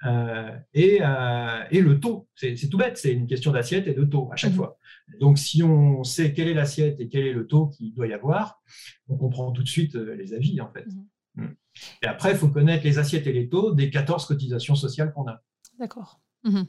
Euh, 0.06 0.56
et, 0.72 1.00
euh, 1.02 1.64
et, 1.70 1.80
le 1.80 2.00
taux. 2.00 2.28
C'est 2.35 2.68
tout 2.70 2.78
bête, 2.78 2.96
c'est 2.96 3.12
une 3.12 3.26
question 3.26 3.52
d'assiette 3.52 3.87
et 3.87 3.94
de 3.94 4.04
taux 4.04 4.30
à 4.33 4.37
chaque 4.37 4.52
mhm. 4.52 4.56
fois. 4.56 4.78
Donc, 5.18 5.38
si 5.38 5.62
on 5.62 6.04
sait 6.04 6.33
quelle 6.33 6.48
est 6.48 6.54
l'assiette 6.54 7.00
et 7.00 7.09
quel 7.09 7.26
est 7.26 7.33
le 7.33 7.46
taux 7.46 7.68
qu'il 7.68 7.94
doit 7.94 8.06
y 8.06 8.12
avoir, 8.12 8.62
on 9.09 9.16
comprend 9.16 9.52
tout 9.52 9.62
de 9.62 9.68
suite 9.68 9.96
euh, 9.96 10.14
les 10.14 10.33
avis, 10.35 10.61
en 10.61 10.70
fait. 10.72 10.87
Mhm. 10.87 11.06
Mm. 11.46 11.56
Et 12.02 12.06
après, 12.06 12.33
il 12.33 12.37
faut 12.37 12.48
connaître 12.48 12.85
les 12.85 12.98
assiettes 12.98 13.26
et 13.26 13.33
les 13.33 13.48
taux 13.48 13.74
des 13.74 13.90
14 13.90 14.26
cotisations 14.26 14.74
sociales 14.74 15.12
qu'on 15.12 15.28
a. 15.28 15.42
D'accord. 15.78 16.20
Mhm. 16.44 16.66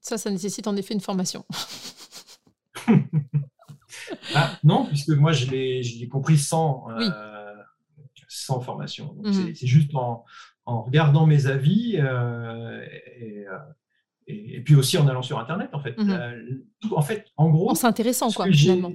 Ça, 0.00 0.18
ça 0.18 0.30
nécessite 0.30 0.68
en 0.68 0.76
effet 0.76 0.94
une 0.94 1.00
formation. 1.00 1.44
ah, 4.34 4.56
non, 4.62 4.86
puisque 4.86 5.10
moi, 5.10 5.32
je 5.32 5.50
l'ai 5.50 6.08
compris 6.08 6.38
sans, 6.38 6.86
sans 8.28 8.60
formation. 8.60 9.16
C'est 9.54 9.66
juste 9.66 9.94
en, 9.94 10.24
en 10.66 10.82
regardant 10.82 11.26
mes 11.26 11.46
avis 11.46 11.96
euh, 11.96 12.80
euh, 13.22 13.58
et, 14.26 14.56
et, 14.56 14.60
puis 14.60 14.74
aussi 14.74 14.98
en 14.98 15.06
allant 15.06 15.22
sur 15.22 15.38
Internet, 15.38 15.70
en 15.72 15.80
fait. 15.80 15.94
Euh, 15.98 16.64
en 16.90 17.02
fait, 17.02 17.26
en 17.36 17.48
gros. 17.50 17.70
En 17.70 17.74
s'intéressant, 17.74 18.30
quoi, 18.32 18.50
finalement. 18.50 18.92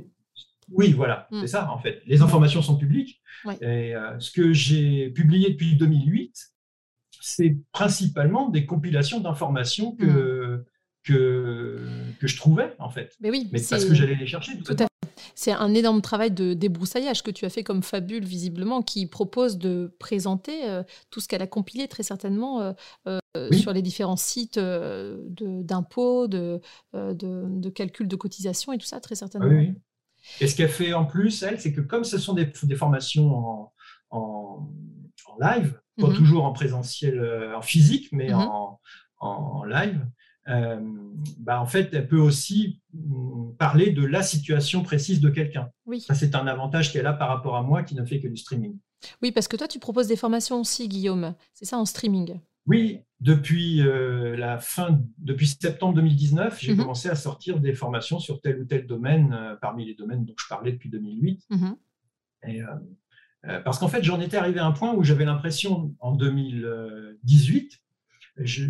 Oui, 0.69 0.91
voilà, 0.93 1.27
mm. 1.31 1.41
c'est 1.41 1.47
ça, 1.47 1.71
en 1.71 1.79
fait. 1.79 2.01
Les 2.05 2.21
informations 2.21 2.61
sont 2.61 2.77
publiques. 2.77 3.21
Et 3.61 3.93
ce 4.19 4.31
que 4.31 4.53
j'ai 4.53 5.09
publié 5.09 5.49
depuis 5.49 5.75
2008, 5.75 6.35
c'est 7.21 7.57
principalement 7.71 8.49
des 8.49 8.65
compilations 8.65 9.19
d'informations 9.19 9.95
que, 9.95 10.63
que, 11.03 11.79
que, 12.19 12.27
je 12.27 12.35
trouvais, 12.35 12.73
en 12.79 12.89
fait. 12.89 13.15
Mais 13.21 13.31
oui, 13.31 13.49
mais 13.51 13.61
parce 13.69 13.85
que 13.85 13.93
j'allais 13.93 14.15
les 14.15 14.27
chercher. 14.27 14.57
Tout, 14.59 14.73
à 14.73 14.77
fait. 14.77 14.90
C'est 15.41 15.54
un 15.54 15.73
énorme 15.73 16.04
travail 16.04 16.30
de 16.30 16.54
débroussaillage 16.54 17.23
que 17.23 17.32
tu 17.32 17.45
as 17.45 17.49
fait 17.49 17.63
comme 17.63 17.82
Fabule, 17.82 18.23
visiblement, 18.23 18.84
qui 18.84 19.08
propose 19.08 19.58
de 19.58 19.91
présenter 19.97 20.69
euh, 20.69 20.84
tout 21.10 21.19
ce 21.19 21.27
qu'elle 21.27 21.41
a 21.41 21.47
compilé 21.47 21.88
très 21.88 22.04
certainement 22.04 22.62
euh, 22.62 22.73
euh, 23.08 23.51
sur 23.51 23.73
les 23.73 23.82
différents 23.82 24.17
sites 24.17 24.60
d'impôts, 24.60 26.27
de, 26.27 26.62
de, 26.93 27.69
calcul 27.69 28.08
de 28.08 28.15
cotisation 28.15 28.71
et 28.71 28.77
tout 28.77 28.86
ça, 28.86 28.99
très 28.99 29.15
certainement. 29.15 29.47
Oui, 29.47 29.73
et 30.41 30.45
ce 30.45 30.56
qu'elle 30.56 30.69
fait 30.69 30.93
en 30.93 31.06
plus, 31.06 31.41
elle, 31.41 31.60
c'est 31.60 31.73
que 31.73 31.82
comme 31.82 32.04
ce 32.04 32.19
sont 32.19 32.36
des, 32.36 32.45
formations 32.75 33.71
en, 34.12 34.69
live, 35.39 35.82
pas 35.97 36.06
mhm. 36.06 36.17
toujours 36.17 36.45
en 36.45 36.54
présentiel, 36.54 37.19
en 37.56 37.63
physique, 37.63 38.10
mais 38.12 38.27
mhm. 38.27 38.36
en, 38.36 38.80
en, 39.17 39.63
live, 39.63 40.06
euh, 40.47 40.80
bah, 41.38 41.62
en 41.62 41.65
fait, 41.65 41.93
elle 41.93 42.08
peut 42.08 42.19
aussi 42.19 42.80
mm, 42.93 43.54
parler 43.58 43.91
de 43.91 44.06
la 44.06 44.23
situation 44.23 44.84
précise 44.84 45.21
de 45.21 45.30
quelqu'un. 45.30 45.69
Oui. 45.86 46.01
Ça, 46.01 46.15
c'est 46.15 46.36
un 46.36 46.47
avantage 46.47 46.91
qu'elle 46.91 47.08
a 47.08 47.13
par 47.13 47.30
rapport 47.30 47.56
à 47.56 47.63
moi 47.63 47.84
qui 47.84 47.95
ne 47.95 48.06
fait 48.06 48.19
que 48.19 48.27
du 48.27 48.38
streaming. 48.38 48.77
Oui, 49.21 49.32
parce 49.32 49.47
que 49.47 49.58
toi, 49.58 49.67
tu 49.67 49.80
proposes 49.80 50.08
des 50.08 50.15
formations 50.15 50.60
aussi, 50.60 50.88
Guillaume. 50.88 51.36
C'est 51.54 51.65
ça 51.65 51.77
en 51.77 51.86
streaming 51.86 52.39
Oui, 52.65 52.99
depuis 53.19 53.82
euh, 53.82 54.36
la 54.36 54.60
fin, 54.60 54.99
depuis 55.17 55.47
septembre 55.47 55.95
2019, 55.95 56.60
j'ai 56.60 56.73
mhm. 56.73 56.80
commencé 56.80 57.10
à 57.10 57.15
sortir 57.15 57.60
des 57.60 57.73
formations 57.73 58.19
sur 58.19 58.41
tel 58.41 58.62
ou 58.62 58.65
tel 58.65 58.88
domaine, 58.88 59.34
euh, 59.34 59.56
parmi 59.62 59.86
les 59.86 59.95
domaines 59.95 60.25
dont 60.25 60.36
je 60.39 60.47
parlais 60.47 60.71
depuis 60.71 60.89
2008. 60.89 61.43
Mhm. 61.49 61.75
Et, 62.47 62.62
parce 63.63 63.80
qu'en 63.80 63.88
fait, 63.88 64.04
j'en 64.04 64.21
étais 64.21 64.38
arrivé 64.38 64.60
à 64.60 64.65
un 64.67 64.71
point 64.71 64.93
où 64.93 65.04
j'avais 65.04 65.25
l'impression, 65.25 65.95
en 65.99 66.13
2018, 66.13 67.82
je, 68.43 68.65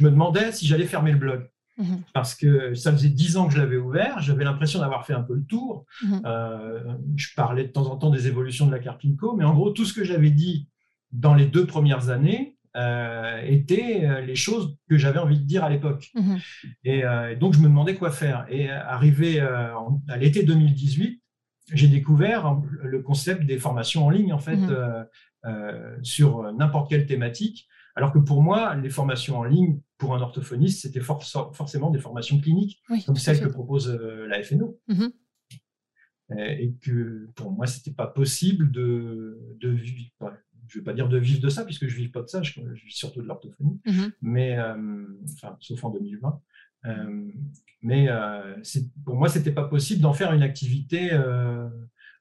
me 0.00 0.10
demandais 0.10 0.52
si 0.52 0.66
j'allais 0.66 0.86
fermer 0.86 1.12
le 1.12 1.18
blog. 1.18 1.48
Mhm. 1.76 2.02
Parce 2.12 2.34
que 2.34 2.74
ça 2.74 2.92
faisait 2.92 3.08
dix 3.08 3.36
ans 3.36 3.48
que 3.48 3.54
je 3.54 3.58
l'avais 3.58 3.76
ouvert, 3.76 4.20
j'avais 4.20 4.44
l'impression 4.44 4.78
d'avoir 4.78 5.06
fait 5.06 5.12
un 5.12 5.22
peu 5.22 5.34
le 5.34 5.44
tour. 5.44 5.86
Mhm. 6.02 6.22
Euh, 6.24 6.94
je 7.16 7.28
parlais 7.34 7.64
de 7.64 7.72
temps 7.72 7.90
en 7.90 7.96
temps 7.96 8.10
des 8.10 8.28
évolutions 8.28 8.66
de 8.66 8.72
la 8.72 8.78
Carpinco, 8.78 9.34
mais 9.36 9.44
en 9.44 9.54
gros, 9.54 9.70
tout 9.70 9.84
ce 9.84 9.92
que 9.92 10.04
j'avais 10.04 10.30
dit 10.30 10.68
dans 11.10 11.34
les 11.34 11.46
deux 11.46 11.66
premières 11.66 12.10
années 12.10 12.56
euh, 12.76 13.40
étaient 13.44 14.04
euh, 14.04 14.20
les 14.20 14.34
choses 14.34 14.76
que 14.88 14.96
j'avais 14.96 15.18
envie 15.18 15.38
de 15.38 15.44
dire 15.44 15.64
à 15.64 15.70
l'époque. 15.70 16.10
Mhm. 16.14 16.38
Et, 16.84 17.02
donc, 17.40 17.54
je 17.54 17.58
me 17.58 17.64
demandais 17.64 17.96
quoi 17.96 18.10
faire. 18.10 18.46
Et 18.48 18.70
arrivé 18.70 19.40
à 19.40 20.16
l'été 20.16 20.44
2018, 20.44 21.20
j'ai 21.72 21.88
découvert 21.88 22.60
le 22.82 23.00
concept 23.02 23.44
des 23.44 23.58
formations 23.58 24.06
en 24.06 24.10
ligne, 24.10 24.32
en 24.32 24.38
fait, 24.38 24.60
sur 26.02 26.52
n'importe 26.52 26.90
quelle 26.90 27.06
thématique. 27.06 27.66
Alors 27.96 28.12
que 28.12 28.18
pour 28.18 28.42
moi, 28.42 28.74
les 28.74 28.90
formations 28.90 29.38
en 29.38 29.44
ligne, 29.44 29.80
pour 29.98 30.14
un 30.14 30.20
orthophoniste, 30.20 30.82
c'était 30.82 31.00
forcément 31.00 31.90
des 31.90 32.00
formations 32.00 32.40
cliniques, 32.40 32.82
comme 33.06 33.16
celles 33.16 33.40
que 33.40 33.48
propose 33.48 33.88
euh, 33.88 34.26
la 34.26 34.42
FNO. 34.42 34.80
Mm-hmm. 34.88 35.12
Et 36.38 36.74
que 36.82 37.28
pour 37.36 37.52
moi, 37.52 37.66
ce 37.66 37.78
n'était 37.78 37.92
pas 37.92 38.06
possible 38.06 38.72
de, 38.72 39.38
vivre, 39.62 40.10
je 40.66 40.78
ne 40.78 40.80
vais 40.80 40.84
pas 40.84 40.94
dire 40.94 41.08
de 41.08 41.18
vivre 41.18 41.40
de 41.40 41.48
ça, 41.48 41.64
puisque 41.64 41.86
je 41.86 41.96
ne 41.96 42.02
vis 42.02 42.08
pas 42.08 42.22
de 42.22 42.26
ça, 42.26 42.42
je, 42.42 42.60
vis 42.60 42.96
surtout 42.96 43.22
de 43.22 43.26
l'orthophonie, 43.26 43.80
mm-hmm. 43.86 44.12
mais 44.22 44.58
euh, 44.58 45.06
enfin, 45.34 45.56
sauf 45.60 45.84
en 45.84 45.90
2020. 45.90 46.40
Euh, 46.86 47.30
mais 47.82 48.08
pour 49.04 49.16
moi, 49.16 49.28
ce 49.28 49.38
n'était 49.38 49.52
pas 49.52 49.64
possible 49.64 50.00
d'en 50.00 50.14
faire 50.14 50.32
une 50.32 50.42
activité 50.42 51.10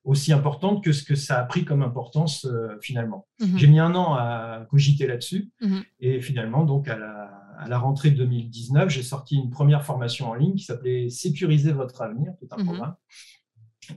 aussi 0.03 0.33
importante 0.33 0.83
que 0.83 0.91
ce 0.91 1.03
que 1.03 1.15
ça 1.15 1.39
a 1.39 1.43
pris 1.43 1.63
comme 1.65 1.81
importance 1.81 2.47
finalement. 2.81 3.27
Mhm. 3.39 3.57
J'ai 3.57 3.67
mis 3.67 3.79
un 3.79 3.95
an 3.95 4.15
à 4.15 4.65
cogiter 4.69 5.07
là-dessus 5.07 5.51
mhm. 5.61 5.83
et 5.99 6.21
finalement, 6.21 6.65
donc 6.65 6.87
à 6.87 6.97
la, 6.97 7.43
à 7.57 7.67
la 7.67 7.77
rentrée 7.77 8.11
2019, 8.11 8.89
j'ai 8.89 9.03
sorti 9.03 9.35
une 9.35 9.49
première 9.49 9.85
formation 9.85 10.29
en 10.29 10.33
ligne 10.33 10.55
qui 10.55 10.65
s'appelait 10.65 11.09
Sécuriser 11.09 11.71
votre 11.71 12.01
avenir, 12.01 12.33
tout 12.39 12.47
un 12.51 12.57
mhm. 12.57 12.65
programme. 12.65 12.95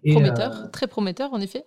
prometteur, 0.04 0.70
très 0.70 0.86
prometteur 0.86 1.32
en 1.32 1.40
effet. 1.40 1.64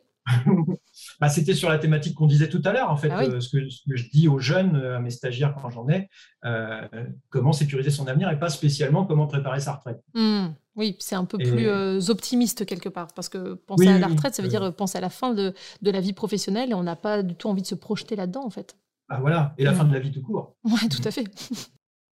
Bah, 1.20 1.30
C'était 1.30 1.54
sur 1.54 1.70
la 1.70 1.78
thématique 1.78 2.16
qu'on 2.16 2.28
disait 2.28 2.50
tout 2.50 2.62
à 2.66 2.72
l'heure, 2.72 2.92
en 2.92 2.98
fait, 2.98 3.10
ah 3.12 3.22
euh, 3.22 3.40
ce, 3.40 3.50
que, 3.50 3.68
je 3.70 4.10
dis 4.10 4.28
aux 4.28 4.40
jeunes, 4.40 4.76
euh, 4.76 4.98
à 4.98 5.00
mes 5.00 5.10
stagiaires 5.10 5.56
quand 5.62 5.70
j'en 5.70 5.88
ai, 5.90 6.10
euh, 6.46 6.88
comment 7.30 7.54
sécuriser 7.54 7.90
son 7.90 8.08
avenir 8.08 8.30
et 8.30 8.40
pas 8.40 8.50
spécialement 8.50 9.06
comment 9.06 9.28
préparer 9.28 9.60
sa 9.60 9.74
retraite. 9.74 10.02
Mmh. 10.14 10.48
Oui, 10.76 10.96
c'est 11.00 11.16
un 11.16 11.26
peu 11.26 11.38
plus 11.38 12.10
optimiste 12.10 12.66
quelque 12.66 12.88
part, 12.88 13.08
parce 13.14 13.28
que 13.28 13.56
penser 13.56 13.88
à 13.90 14.00
la 14.00 14.08
retraite, 14.08 14.34
ça 14.34 14.42
veut 14.42 14.48
dire 14.48 14.74
penser 14.74 14.98
à 14.98 15.02
la 15.02 15.10
fin 15.10 15.34
de, 15.34 15.54
de 15.82 15.92
la 15.92 16.00
vie 16.00 16.14
professionnelle 16.14 16.72
et 16.72 16.74
on 16.74 16.84
n'a 16.84 16.96
pas 16.96 17.22
du 17.22 17.36
tout 17.36 17.50
envie 17.50 17.62
de 17.62 17.68
se 17.68 17.76
projeter 17.76 18.16
là-dedans, 18.16 18.46
en 18.46 18.50
fait. 18.50 18.78
Bah 19.10 19.18
voilà, 19.20 19.54
et 19.58 19.64
la 19.64 19.72
mmh. 19.72 19.76
fin 19.76 19.86
de 19.86 19.94
la 19.94 20.00
vie 20.00 20.12
tout 20.12 20.22
court. 20.22 20.56
Oui, 20.64 20.88
tout 20.90 21.02
à 21.04 21.12
fait. 21.12 21.26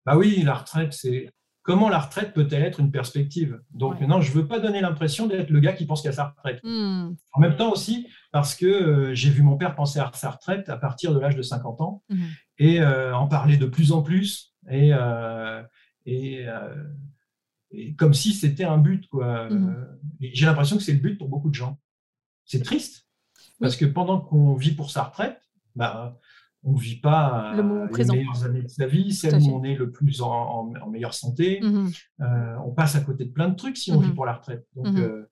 Bah 0.05 0.17
oui, 0.17 0.43
la 0.43 0.55
retraite, 0.55 0.93
c'est 0.93 1.31
comment 1.67 1.89
la 1.89 1.99
retraite 1.99 2.33
peut-elle 2.33 2.63
être 2.63 2.79
une 2.79 2.93
perspective? 2.93 3.61
Donc 3.73 4.01
non, 4.01 4.21
je 4.21 4.31
ne 4.31 4.37
veux 4.37 4.47
pas 4.47 4.61
donner 4.61 4.81
l'impression 4.81 5.27
d'être 5.27 5.51
le 5.51 5.59
gars 5.59 5.73
qui 5.73 5.85
pense 5.85 6.01
qu'à 6.01 6.13
sa 6.13 6.29
retraite. 6.29 6.61
Hmm. 6.63 7.15
En 7.33 7.41
même 7.41 7.57
temps 7.57 7.73
aussi, 7.73 8.07
parce 8.31 8.55
que 8.55 8.67
euh, 8.67 9.15
j'ai 9.15 9.31
vu 9.31 9.43
mon 9.43 9.57
père 9.57 9.75
penser 9.75 9.99
à 9.99 10.09
sa 10.15 10.31
retraite 10.31 10.69
à 10.69 10.77
partir 10.77 11.13
de 11.13 11.19
l'âge 11.19 11.35
de 11.35 11.43
50 11.43 11.81
ans 11.81 12.05
hmm. 12.09 12.25
et 12.59 12.81
euh, 12.81 13.15
en 13.17 13.27
parler 13.27 13.57
de 13.57 13.67
plus 13.67 13.91
en 13.91 14.03
plus 14.03 14.55
et, 14.71 14.91
euh, 14.93 15.61
et, 16.07 16.47
comme 17.99 18.15
si 18.15 18.33
c'était 18.33 18.65
un 18.65 18.79
but. 18.79 19.09
quoi. 19.09 19.51
Hmm. 19.51 19.89
J'ai 20.21 20.47
l'impression 20.47 20.77
que 20.77 20.85
c'est 20.85 20.95
le 20.95 21.01
but 21.01 21.19
pour 21.19 21.29
beaucoup 21.29 21.51
de 21.51 21.55
gens. 21.55 21.81
C'est 22.45 22.63
triste, 22.63 23.09
parce 23.59 23.75
que 23.75 23.85
pendant 23.85 24.21
qu'on 24.21 24.55
vit 24.55 24.73
pour 24.73 24.93
sa 24.93 25.03
retraite, 25.03 25.41
bah, 25.75 26.17
on 26.67 26.73
ne 26.73 26.81
vit 26.81 27.01
pas 27.01 27.55
le 27.55 27.89
les 27.97 28.05
meilleures 28.05 28.45
années 28.45 28.63
de 28.63 28.69
sa 28.69 28.87
vie, 28.87 29.13
celle 29.13 29.41
où 29.41 29.55
on 29.55 29.63
est 29.63 29.77
le 29.77 29.93
plus 29.93 30.21
en, 30.21 30.73
meilleure 30.91 31.15
santé. 31.15 31.61
Mhm. 31.63 31.91
Euh, 32.21 32.57
on 32.67 32.73
passe 32.73 32.97
à 32.97 33.01
côté 33.01 33.25
de 33.25 33.31
plein 33.31 33.49
de 33.49 33.55
trucs 33.55 33.77
si 33.77 33.93
on 33.93 34.01
vit 34.01 34.09
mhm. 34.09 34.15
pour 34.17 34.27
la 34.27 34.35
retraite. 34.35 34.67
Donc, 34.75 34.89
mhm. 34.89 34.99
euh, 34.99 35.31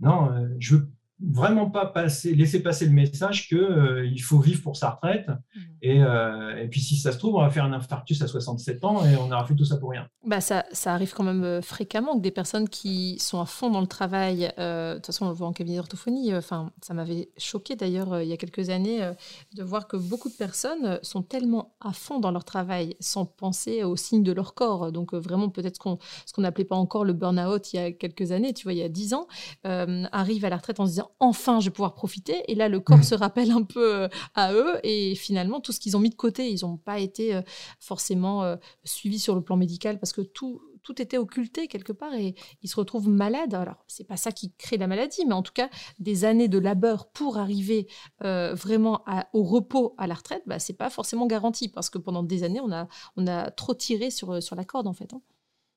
non, 0.00 0.30
euh, 0.30 0.48
je 0.58 0.76
veux 0.76 0.90
vraiment 1.30 1.70
pas 1.70 1.86
passer, 1.86 2.34
laisser 2.34 2.62
passer 2.62 2.86
le 2.86 2.92
message 2.92 3.48
qu'il 3.48 3.58
euh, 3.58 4.06
il 4.06 4.20
faut 4.20 4.38
vivre 4.38 4.62
pour 4.62 4.76
sa 4.76 4.90
retraite. 4.90 5.28
Mmh. 5.28 5.60
Et, 5.82 6.02
euh, 6.02 6.62
et, 6.62 6.68
puis, 6.68 6.80
si 6.80 6.96
ça 6.96 7.12
se 7.12 7.18
trouve, 7.18 7.36
on 7.36 7.42
va 7.42 7.50
faire 7.50 7.64
un 7.64 7.72
infarctus 7.72 8.20
à 8.22 8.26
67 8.26 8.84
ans 8.84 9.04
et 9.04 9.16
on 9.16 9.30
aura 9.30 9.44
fait 9.44 9.54
tout 9.54 9.64
ça 9.64 9.76
pour 9.76 9.90
rien. 9.90 10.08
Bah 10.26 10.40
ça, 10.40 10.64
ça 10.72 10.94
arrive 10.94 11.12
quand 11.12 11.24
même 11.24 11.44
euh, 11.44 11.62
fréquemment 11.62 12.16
que 12.16 12.22
des 12.22 12.30
personnes 12.30 12.68
qui 12.68 13.18
sont 13.18 13.40
à 13.40 13.46
fond 13.46 13.70
dans 13.70 13.80
le 13.80 13.86
travail, 13.86 14.52
de 14.56 14.94
toute 14.94 15.06
façon, 15.06 15.26
on 15.26 15.28
le 15.28 15.34
voit 15.34 15.46
en 15.46 15.52
cabinet 15.52 15.76
d'orthophonie, 15.76 16.34
enfin, 16.34 16.70
ça 16.82 16.94
m'avait 16.94 17.28
choqué 17.36 17.76
d'ailleurs 17.76 18.20
il 18.20 18.28
y 18.28 18.32
a 18.32 18.36
quelques 18.36 18.70
années 18.70 19.12
de 19.54 19.62
voir 19.62 19.86
que 19.86 19.96
beaucoup 19.96 20.28
de 20.28 20.34
personnes 20.34 20.98
sont 21.02 21.22
tellement 21.22 21.74
à 21.80 21.92
fond 21.92 22.18
dans 22.18 22.30
leur 22.30 22.44
travail 22.44 22.96
sans 23.00 23.26
penser 23.26 23.84
aux 23.84 23.96
signes 23.96 24.22
de 24.22 24.32
leur 24.32 24.54
corps. 24.54 24.92
Donc, 24.92 25.14
vraiment, 25.14 25.48
peut-être 25.48 25.78
qu'on, 25.78 25.98
ce 26.26 26.32
qu'on 26.32 26.42
n'appelait 26.42 26.64
pas 26.64 26.76
encore 26.76 27.04
le 27.04 27.12
burn-out 27.12 27.72
il 27.72 27.76
y 27.76 27.78
a 27.78 27.92
quelques 27.92 28.32
années, 28.32 28.52
tu 28.52 28.64
vois, 28.64 28.72
il 28.72 28.78
y 28.78 28.82
a 28.82 28.88
10 28.88 29.14
ans, 29.14 29.26
arrive 29.64 30.44
à 30.44 30.48
la 30.48 30.56
retraite 30.56 30.80
en 30.80 30.86
se 30.86 30.92
disant 30.92 31.10
enfin 31.20 31.60
je 31.60 31.66
vais 31.66 31.70
pouvoir 31.70 31.94
profiter. 31.94 32.50
Et 32.50 32.54
là, 32.54 32.68
le 32.68 32.80
corps 32.80 32.98
mmh. 32.98 33.04
se 33.04 33.14
rappelle 33.14 33.50
un 33.50 33.62
peu 33.62 33.94
euh, 33.94 34.08
à 34.34 34.52
eux. 34.52 34.78
Et 34.82 35.14
finalement, 35.14 35.60
tout 35.60 35.72
ce 35.72 35.80
qu'ils 35.80 35.96
ont 35.96 36.00
mis 36.00 36.10
de 36.10 36.14
côté, 36.14 36.50
ils 36.50 36.64
n'ont 36.64 36.76
pas 36.76 36.98
été 36.98 37.34
euh, 37.34 37.42
forcément 37.80 38.44
euh, 38.44 38.56
suivis 38.84 39.18
sur 39.18 39.34
le 39.34 39.42
plan 39.42 39.56
médical 39.56 39.98
parce 39.98 40.12
que 40.12 40.20
tout, 40.20 40.60
tout 40.82 41.00
était 41.00 41.18
occulté 41.18 41.66
quelque 41.68 41.92
part 41.92 42.14
et 42.14 42.34
ils 42.62 42.68
se 42.68 42.76
retrouvent 42.76 43.08
malades. 43.08 43.54
Alors, 43.54 43.84
c'est 43.86 44.04
pas 44.04 44.16
ça 44.16 44.32
qui 44.32 44.52
crée 44.52 44.76
la 44.76 44.86
maladie, 44.86 45.24
mais 45.26 45.34
en 45.34 45.42
tout 45.42 45.52
cas, 45.52 45.70
des 45.98 46.24
années 46.24 46.48
de 46.48 46.58
labeur 46.58 47.10
pour 47.10 47.38
arriver 47.38 47.88
vraiment 48.20 49.02
au 49.32 49.44
repos 49.44 49.94
à 49.96 50.06
la 50.06 50.14
retraite, 50.14 50.42
bah, 50.46 50.58
c'est 50.58 50.76
pas 50.76 50.90
forcément 50.90 51.26
garanti 51.26 51.68
parce 51.68 51.88
que 51.88 51.98
pendant 51.98 52.22
des 52.22 52.42
années, 52.42 52.60
on 52.60 52.70
a, 52.70 52.86
on 53.16 53.26
a 53.26 53.50
trop 53.50 53.74
tiré 53.74 54.10
sur, 54.10 54.42
sur 54.42 54.56
la 54.56 54.64
corde 54.64 54.86
en 54.86 54.92
fait. 54.92 55.14
Hein. 55.14 55.22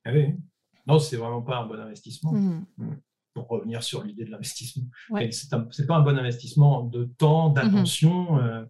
Ah 0.03 0.11
oui, 0.13 0.35
non, 0.87 0.99
c'est 0.99 1.15
vraiment 1.15 1.41
pas 1.41 1.57
un 1.57 1.67
bon 1.67 1.79
investissement. 1.79 2.33
Mmh. 2.33 2.65
Mmh 2.77 2.95
pour 3.37 3.47
revenir 3.49 3.83
sur 3.83 4.03
l'idée 4.03 4.25
de 4.25 4.31
l'investissement. 4.31 4.85
Ce 5.11 5.47
C'est 5.71 5.85
pas 5.85 5.97
un 5.97 6.01
bon 6.01 6.17
investissement 6.17 6.83
de 6.83 7.03
temps, 7.03 7.49
d'attention. 7.49 8.33
Mhm. 8.35 8.41
Euh, 8.41 8.65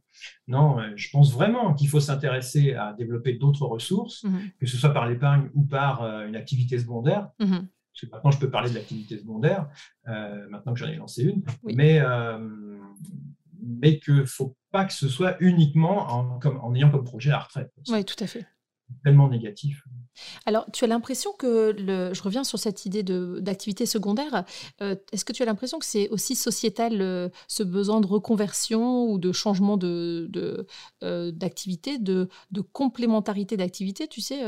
non, 0.48 0.80
euh, 0.80 0.92
je 0.98 1.10
pense 1.10 1.32
vraiment 1.32 1.74
qu'il 1.74 1.88
faut 1.88 2.02
s'intéresser 2.02 2.74
à 2.74 2.92
développer 2.92 3.34
d'autres 3.34 3.66
ressources, 3.66 4.26
mhm. 4.26 4.50
que 4.60 4.66
ce 4.66 4.76
soit 4.76 4.90
par 4.90 5.08
l'épargne 5.08 5.50
ou 5.54 5.64
par 5.64 6.04
euh, 6.04 6.28
une 6.28 6.36
activité 6.36 6.78
secondaire. 6.78 7.30
Mhm. 7.40 7.70
Parce 7.94 8.02
que 8.02 8.06
maintenant, 8.12 8.32
je 8.32 8.40
peux 8.40 8.50
parler 8.50 8.70
de 8.70 8.76
l'activité 8.76 9.18
secondaire, 9.18 9.70
maintenant 10.06 10.74
que 10.74 10.80
j'en 10.80 10.88
ai 10.88 10.98
lancé 10.98 11.24
une. 11.24 11.44
Mais, 11.64 12.00
mais 13.60 13.98
qu'il 13.98 14.18
ne 14.18 14.26
faut 14.26 14.56
pas 14.70 14.86
que 14.86 14.94
ce 14.94 15.10
soit 15.10 15.36
uniquement 15.40 16.12
en, 16.12 16.38
comme, 16.38 16.60
en 16.60 16.76
ayant 16.76 16.92
comme 16.92 17.06
projet 17.06 17.32
la 17.32 17.40
retraite. 17.40 17.72
Oui, 17.90 18.06
tout 18.06 18.24
à 18.24 18.28
fait 18.28 18.46
tellement 19.04 19.30
négatif. 19.30 19.84
Alors, 20.46 20.66
tu 20.72 20.84
as 20.84 20.88
l'impression 20.88 21.32
que, 21.38 21.76
le, 21.78 22.14
je 22.14 22.24
reviens 22.24 22.44
sur 22.44 22.58
cette 22.58 22.86
idée 22.86 23.04
d'activité 23.04 23.86
secondaire, 23.86 24.46
euh, 24.82 24.96
est-ce 25.12 25.26
que 25.26 25.34
tu 25.34 25.44
as 25.44 25.46
l'impression 25.46 25.80
que 25.80 25.86
c'est 25.86 26.10
aussi 26.10 26.36
sociétal 26.36 27.32
ce 27.48 27.64
besoin 27.64 28.02
de 28.02 28.08
reconversion 28.08 29.06
ou 29.10 29.20
de 29.20 29.32
changement 29.32 29.78
d'activité, 29.78 30.28
de, 30.30 30.68
euh, 31.04 31.32
d'activité 31.32 32.00
de, 32.00 32.30
de, 32.52 32.62
complémentarité 32.62 33.58
d'activité? 33.58 34.08
Tu 34.08 34.22
sais, 34.22 34.40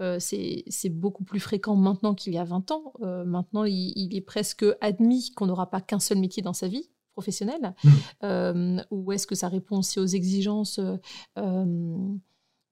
euh, 0.00 0.18
c'est 0.20 0.90
beaucoup 0.90 1.24
plus 1.24 1.40
fréquent 1.40 1.76
maintenant 1.76 2.14
qu'il 2.14 2.34
y 2.34 2.38
a 2.38 2.44
20 2.44 2.70
ans. 2.70 2.92
maintenant, 3.00 3.64
il, 3.64 4.14
est 4.14 4.20
presque 4.20 4.64
admis 4.80 5.32
qu'on 5.34 5.46
n'aura 5.46 5.70
pas 5.70 5.80
qu'un 5.80 5.98
seul 5.98 6.18
métier 6.18 6.42
dans 6.42 6.52
sa 6.52 6.68
vie 6.68 6.90
professionnelle. 7.12 7.74
Mmh. 8.22 8.82
ou 8.90 9.12
est-ce 9.12 9.26
que 9.26 9.34
ça 9.34 9.48
répond 9.48 9.78
aussi 9.78 10.00
aux 10.00 10.06
exigences 10.06 10.80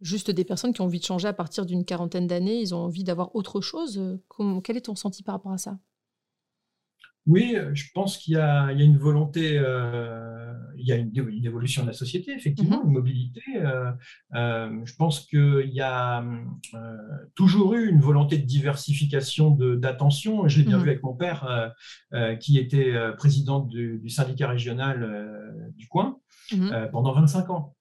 juste 0.02 0.30
des 0.30 0.44
personnes 0.44 0.72
qui 0.72 0.80
ont 0.80 0.84
envie 0.84 1.00
de 1.00 1.04
changer 1.04 1.28
à 1.28 1.32
partir 1.32 1.64
d'une 1.64 1.84
quarantaine 1.84 2.26
d'années, 2.26 2.60
ils 2.60 2.74
ont 2.74 2.84
envie 2.84 3.04
d'avoir 3.04 3.34
autre 3.34 3.60
chose. 3.60 4.18
quel 4.64 4.76
est 4.76 4.82
ton 4.82 4.92
ressenti 4.92 5.22
par 5.22 5.36
rapport 5.36 5.52
à 5.52 5.58
ça? 5.58 5.78
Oui, 7.26 7.56
je 7.72 7.84
pense 7.94 8.18
qu'il 8.18 8.34
y, 8.34 8.36
a 8.36 8.72
une 8.72 8.98
volonté, 8.98 9.56
euh, 9.56 10.52
il 10.76 10.84
y 10.84 10.92
a 10.92 10.96
une, 10.96 11.12
évolution 11.44 11.82
de 11.82 11.86
la 11.86 11.92
société, 11.92 12.32
effectivement, 12.32 12.78
mm-hmm. 12.78 12.86
une 12.86 12.92
mobilité. 12.92 13.42
Euh, 13.58 13.92
euh, 14.34 14.80
je 14.84 14.94
pense 14.96 15.20
qu'il 15.20 15.70
y 15.72 15.80
a 15.80 16.24
toujours 17.36 17.74
eu 17.74 17.88
une 17.88 18.00
volonté 18.00 18.38
de 18.38 18.44
diversification 18.44 19.52
d'attention. 19.52 20.48
Je 20.48 20.58
l'ai 20.58 20.64
bien 20.64 20.78
mm-hmm. 20.78 20.82
vu 20.82 20.88
avec 20.88 21.02
mon 21.04 21.14
père, 21.14 21.72
qui 22.40 22.58
était 22.58 22.92
président 23.16 23.60
du, 23.60 24.02
syndicat 24.08 24.48
régional 24.48 25.72
du 25.76 25.86
coin 25.86 26.18
mm-hmm. 26.50 26.90
pendant 26.90 27.12
25 27.12 27.50
ans. 27.50 27.76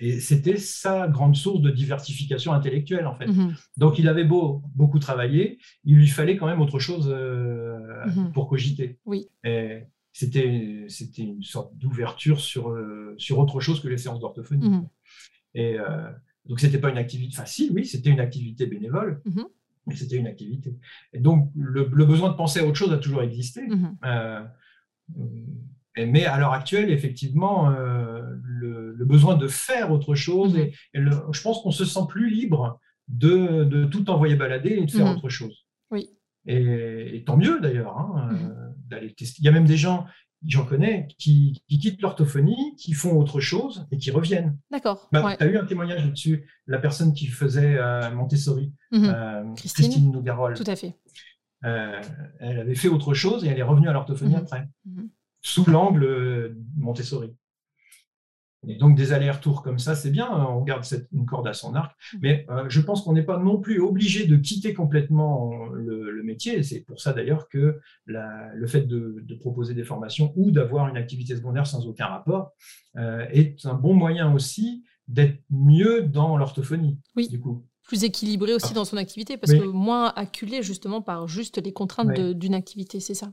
Et 0.00 0.20
c'était 0.20 0.58
sa 0.58 1.08
grande 1.08 1.34
source 1.34 1.60
de 1.60 1.70
diversification 1.70 2.52
intellectuelle, 2.52 3.06
en 3.06 3.14
fait. 3.14 3.26
Mhm. 3.26 3.54
Donc, 3.76 3.98
il 3.98 4.08
avait 4.08 4.24
beau 4.24 4.62
beaucoup 4.74 4.98
travailler, 4.98 5.58
il 5.84 5.96
lui 5.96 6.08
fallait 6.08 6.36
quand 6.36 6.46
même 6.46 6.60
autre 6.60 6.78
chose 6.78 7.08
euh, 7.10 7.78
mhm. 8.06 8.32
pour 8.32 8.48
cogiter. 8.48 8.98
Oui. 9.06 9.28
C'était, 10.14 10.44
une 11.18 11.42
sorte 11.42 11.74
d'ouverture 11.76 12.40
sur, 12.40 12.68
euh, 12.68 13.14
sur 13.16 13.38
autre 13.38 13.60
chose 13.60 13.80
que 13.80 13.88
les 13.88 13.96
séances 13.96 14.20
d'orthophonie. 14.20 14.68
Mhm. 14.68 14.88
Et 15.54 15.78
euh, 15.78 16.10
donc, 16.46 16.60
c'était 16.60 16.78
pas 16.78 16.90
une 16.90 16.98
activité 16.98 17.34
facile, 17.34 17.72
oui, 17.72 17.86
c'était 17.86 18.10
une 18.10 18.20
activité 18.20 18.66
bénévole, 18.66 19.22
mais 19.86 19.96
c'était 19.96 20.16
une 20.16 20.26
activité. 20.26 20.76
Et 21.14 21.18
donc, 21.18 21.50
le, 21.54 21.84
besoin 21.84 22.30
de 22.30 22.36
penser 22.36 22.60
à 22.60 22.66
autre 22.66 22.76
chose 22.76 22.92
a 22.92 22.98
toujours 22.98 23.22
existé. 23.22 23.62
Mais 25.96 26.24
à 26.24 26.38
l'heure 26.38 26.52
actuelle, 26.52 26.90
effectivement, 26.90 27.70
euh, 27.70 28.22
le, 28.42 29.04
besoin 29.04 29.36
de 29.36 29.48
faire 29.48 29.90
autre 29.90 30.14
chose, 30.14 30.54
mhm. 30.54 30.60
et, 30.60 30.74
je 30.94 31.42
pense 31.42 31.60
qu'on 31.62 31.70
se 31.70 31.84
sent 31.84 32.06
plus 32.08 32.30
libre 32.30 32.80
de, 33.08 33.84
tout 33.86 34.08
envoyer 34.10 34.36
balader 34.36 34.70
et 34.70 34.86
de 34.86 34.90
faire 34.90 35.06
mhm. 35.06 35.16
autre 35.16 35.28
chose. 35.28 35.66
Oui. 35.90 36.10
Et, 36.46 37.22
tant 37.26 37.36
mieux 37.36 37.60
d'ailleurs, 37.60 37.98
hein, 37.98 38.28
mhm. 38.30 38.50
euh, 38.50 38.68
d'aller 38.88 39.12
tester. 39.12 39.40
Il 39.40 39.44
y 39.44 39.48
a 39.48 39.52
même 39.52 39.66
des 39.66 39.76
gens, 39.76 40.06
j'en 40.46 40.64
connais, 40.64 41.08
qui, 41.18 41.62
quittent 41.68 42.00
l'orthophonie, 42.00 42.74
qui 42.78 42.94
font 42.94 43.18
autre 43.18 43.40
chose 43.40 43.86
et 43.90 43.98
qui 43.98 44.10
reviennent. 44.10 44.56
D'accord. 44.70 45.08
Bah, 45.12 45.36
tu 45.36 45.44
as 45.44 45.46
eu 45.46 45.58
un 45.58 45.66
témoignage 45.66 46.04
là-dessus, 46.04 46.48
la 46.66 46.78
personne 46.78 47.12
qui 47.12 47.26
faisait 47.26 47.76
euh, 47.76 48.10
Montessori, 48.14 48.72
Christine, 49.56 50.10
Nougarol. 50.10 50.54
Tout 50.54 50.64
à 50.66 50.76
fait. 50.76 50.94
elle 51.62 52.58
avait 52.60 52.76
fait 52.76 52.88
autre 52.88 53.12
chose 53.12 53.44
et 53.44 53.48
elle 53.48 53.58
est 53.58 53.64
revenue 53.64 53.88
à 53.88 53.92
l'orthophonie 53.92 54.36
après 54.36 54.68
sous 55.42 55.68
l'angle 55.68 56.56
Montessori. 56.76 57.34
Et 58.68 58.76
donc 58.76 58.96
des 58.96 59.12
allers-retours 59.12 59.62
comme 59.62 59.78
ça, 59.78 59.94
c'est 59.96 60.10
bien, 60.10 60.30
hein, 60.30 60.46
on 60.48 60.62
garde 60.62 60.84
cette, 60.84 61.08
une 61.12 61.26
corde 61.26 61.48
à 61.48 61.52
son 61.52 61.74
arc, 61.74 61.96
mm. 62.14 62.18
mais 62.22 62.46
euh, 62.48 62.64
je 62.68 62.80
pense 62.80 63.02
qu'on 63.02 63.12
n'est 63.12 63.24
pas 63.24 63.38
non 63.38 63.58
plus 63.58 63.80
obligé 63.80 64.26
de 64.26 64.36
quitter 64.36 64.72
complètement 64.72 65.66
le, 65.72 66.12
métier. 66.22 66.62
C'est 66.62 66.82
pour 66.82 67.00
ça 67.00 67.12
d'ailleurs 67.12 67.48
que 67.48 67.80
le 68.06 68.66
fait 68.68 68.82
de, 68.82 69.24
proposer 69.40 69.74
des 69.74 69.82
formations 69.82 70.32
ou 70.36 70.52
d'avoir 70.52 70.88
une 70.88 70.96
activité 70.96 71.34
secondaire 71.34 71.66
sans 71.66 71.88
aucun 71.88 72.06
rapport 72.06 72.52
euh, 72.96 73.26
est 73.32 73.66
un 73.66 73.74
bon 73.74 73.92
moyen 73.92 74.32
aussi 74.32 74.84
d'être 75.08 75.42
mieux 75.50 76.02
dans 76.02 76.36
l'orthophonie. 76.36 77.00
Oui. 77.16 77.28
Du 77.28 77.40
coup. 77.40 77.66
Plus 77.82 78.04
équilibré 78.04 78.54
aussi 78.54 78.72
dans 78.72 78.84
son 78.84 78.96
activité, 78.98 79.36
parce 79.36 79.52
que 79.52 79.64
moins 79.64 80.12
acculé 80.14 80.62
justement 80.62 81.02
par 81.02 81.26
juste 81.26 81.60
les 81.60 81.72
contraintes 81.72 82.20
d'une 82.20 82.54
activité, 82.54 83.00
c'est 83.00 83.14
ça? 83.14 83.32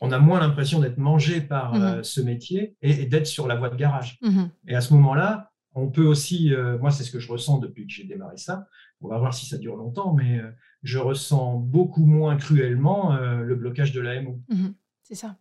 On 0.00 0.12
a 0.12 0.18
moins 0.18 0.40
l'impression 0.40 0.80
d'être 0.80 0.98
mangé 0.98 1.40
par 1.40 1.74
mmh 1.74 2.04
ce 2.04 2.20
métier 2.20 2.76
et, 2.82 3.06
d'être 3.06 3.26
sur 3.26 3.46
la 3.46 3.56
voie 3.56 3.70
de 3.70 3.76
garage. 3.76 4.18
Mmh 4.22 4.44
et 4.68 4.74
à 4.74 4.80
ce 4.80 4.94
moment-là, 4.94 5.52
on 5.74 5.88
peut 5.88 6.06
aussi, 6.06 6.52
moi 6.80 6.90
c'est 6.90 7.04
ce 7.04 7.10
que 7.10 7.18
je 7.18 7.30
ressens 7.30 7.58
depuis 7.58 7.86
que 7.86 7.92
j'ai 7.92 8.04
démarré 8.04 8.36
ça, 8.36 8.66
on 9.00 9.08
va 9.08 9.18
voir 9.18 9.34
si 9.34 9.46
ça 9.46 9.58
dure 9.58 9.76
longtemps, 9.76 10.14
mais 10.14 10.40
je 10.82 10.98
ressens 10.98 11.58
beaucoup 11.58 12.06
moins 12.06 12.36
cruellement 12.36 13.16
le 13.16 13.54
blocage 13.54 13.92
de 13.92 14.00
l'AMO. 14.00 14.40
c'est 15.02 15.14
ça 15.14 15.36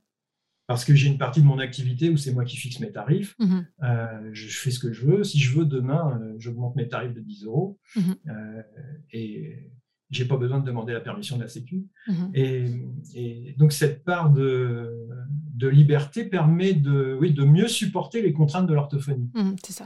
parce 0.68 0.84
que 0.84 0.96
j'ai 0.96 1.08
une 1.08 1.18
partie 1.18 1.42
de 1.42 1.46
mon 1.46 1.60
activité 1.60 2.10
où 2.10 2.18
c'est 2.18 2.34
moi 2.34 2.44
qui 2.44 2.58
fixe 2.58 2.80
mes 2.80 2.92
tarifs. 2.92 3.36
Mmh 3.40 3.60
euh, 3.84 4.30
je 4.34 4.48
fais 4.48 4.72
ce 4.72 4.80
que 4.80 4.92
je 4.92 5.06
veux. 5.06 5.24
Si 5.24 5.40
je 5.40 5.58
veux, 5.58 5.66
demain, 5.66 6.20
euh, 6.20 6.36
j'augmente 6.38 6.76
mes 6.76 6.88
tarifs 6.88 7.14
de 7.14 7.22
10 7.22 7.46
euros 7.46 7.80
mmh 7.96 8.02
euh, 8.28 8.62
et 9.12 9.72
je 10.12 10.22
n'ai 10.22 10.28
pas 10.28 10.38
besoin 10.38 10.60
de 10.60 10.66
demander 10.66 10.94
la 10.94 11.02
permission 11.02 11.38
de 11.38 11.42
la 11.42 11.48
Sécu. 11.48 11.88
Mmh 12.08 12.14
et, 12.34 13.56
donc, 13.58 13.72
cette 13.72 14.04
part 14.04 14.32
de, 14.32 15.08
de 15.54 15.68
liberté 15.68 16.26
permet 16.26 16.74
de, 16.74 17.18
oui, 17.20 17.34
de 17.34 17.44
mieux 17.44 17.68
supporter 17.68 18.22
les 18.22 18.34
contraintes 18.34 18.68
de 18.68 18.74
l'orthophonie. 18.74 19.32
c'est 19.64 19.74
ça. 19.74 19.86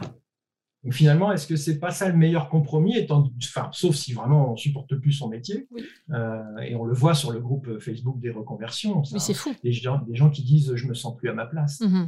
Donc 0.84 0.94
finalement, 0.94 1.34
est-ce 1.34 1.46
que 1.46 1.58
c'est 1.58 1.78
pas 1.78 1.92
ça 1.92 2.08
le 2.08 2.16
meilleur 2.16 2.48
compromis, 2.48 2.98
étant, 2.98 3.30
enfin, 3.44 3.70
sauf 3.74 3.96
si 3.96 4.14
vraiment 4.14 4.54
on 4.54 4.56
supporte 4.56 4.96
plus 4.96 5.12
son 5.12 5.28
métier, 5.28 5.68
euh, 6.12 6.58
et 6.60 6.74
on 6.76 6.86
le 6.86 6.94
voit 6.94 7.14
sur 7.14 7.32
le 7.32 7.42
groupe 7.42 7.80
Facebook 7.80 8.18
des 8.22 8.32
reconversions. 8.32 9.04
Mais 9.12 9.20
c'est 9.20 9.34
fou. 9.34 9.54
Des 9.62 9.74
gens, 9.74 10.00
des 10.08 10.16
gens 10.16 10.30
qui 10.30 10.42
disent 10.42 10.74
je 10.76 10.88
me 10.88 10.94
sens 10.94 11.18
plus 11.18 11.30
à 11.30 11.34
ma 11.34 11.46
place. 11.46 11.82
Mmh 11.82 12.06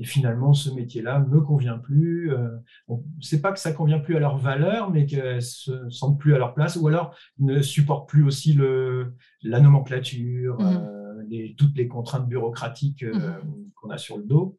et 0.00 0.04
finalement, 0.04 0.54
ce 0.54 0.70
métier-là 0.70 1.20
ne 1.20 1.26
me 1.26 1.42
convient 1.42 1.76
plus. 1.76 2.32
Euh, 2.32 2.48
c'est 3.20 3.42
pas 3.42 3.52
que 3.52 3.58
ça 3.58 3.72
convient 3.72 3.98
plus 3.98 4.16
à 4.16 4.18
leur 4.18 4.38
valeur, 4.38 4.90
mais 4.90 5.04
qu'elles 5.04 5.42
se 5.42 5.90
sentent 5.90 6.18
plus 6.18 6.34
à 6.34 6.38
leur 6.38 6.54
place, 6.54 6.76
ou 6.76 6.88
alors 6.88 7.14
ne 7.38 7.60
supportent 7.60 8.08
plus 8.08 8.24
aussi 8.24 8.54
le, 8.54 9.14
la 9.42 9.60
nomenclature, 9.60 10.58
mmh 10.58 10.66
euh, 10.66 11.22
les, 11.28 11.54
toutes 11.56 11.76
les 11.76 11.86
contraintes 11.86 12.26
bureaucratiques 12.26 13.02
mmh 13.02 13.14
euh, 13.14 13.40
qu'on 13.74 13.90
a 13.90 13.98
sur 13.98 14.16
le 14.16 14.24
dos. 14.24 14.58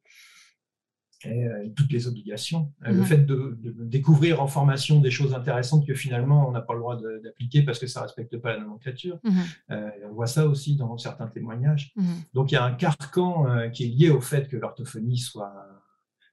Euh, 1.25 1.69
toutes 1.75 1.91
les 1.91 2.07
obligations. 2.07 2.71
Euh, 2.85 2.91
le 2.91 2.99
mhm. 2.99 3.05
fait 3.05 3.25
de, 3.25 3.57
découvrir 3.83 4.41
en 4.41 4.47
formation 4.47 4.99
des 4.99 5.11
choses 5.11 5.33
intéressantes 5.33 5.85
que 5.85 5.93
finalement 5.93 6.47
on 6.47 6.51
n'a 6.51 6.61
pas 6.61 6.73
le 6.73 6.79
droit 6.79 6.99
d'appliquer 6.99 7.63
parce 7.63 7.79
que 7.79 7.87
ça 7.87 7.99
ne 7.99 8.05
respecte 8.05 8.37
pas 8.37 8.53
la 8.53 8.59
nomenclature. 8.59 9.19
Mhm. 9.23 9.33
Euh, 9.71 9.89
on 10.09 10.13
voit 10.13 10.27
ça 10.27 10.47
aussi 10.47 10.75
dans 10.75 10.97
certains 10.97 11.27
témoignages. 11.27 11.91
Mhm. 11.95 12.05
Donc 12.33 12.51
il 12.51 12.55
y 12.55 12.57
a 12.57 12.63
un 12.63 12.73
carcan 12.73 13.69
qui 13.71 13.85
est 13.85 13.87
lié 13.87 14.09
au 14.09 14.21
fait 14.21 14.47
que 14.47 14.57
l'orthophonie 14.57 15.17
soit 15.17 15.53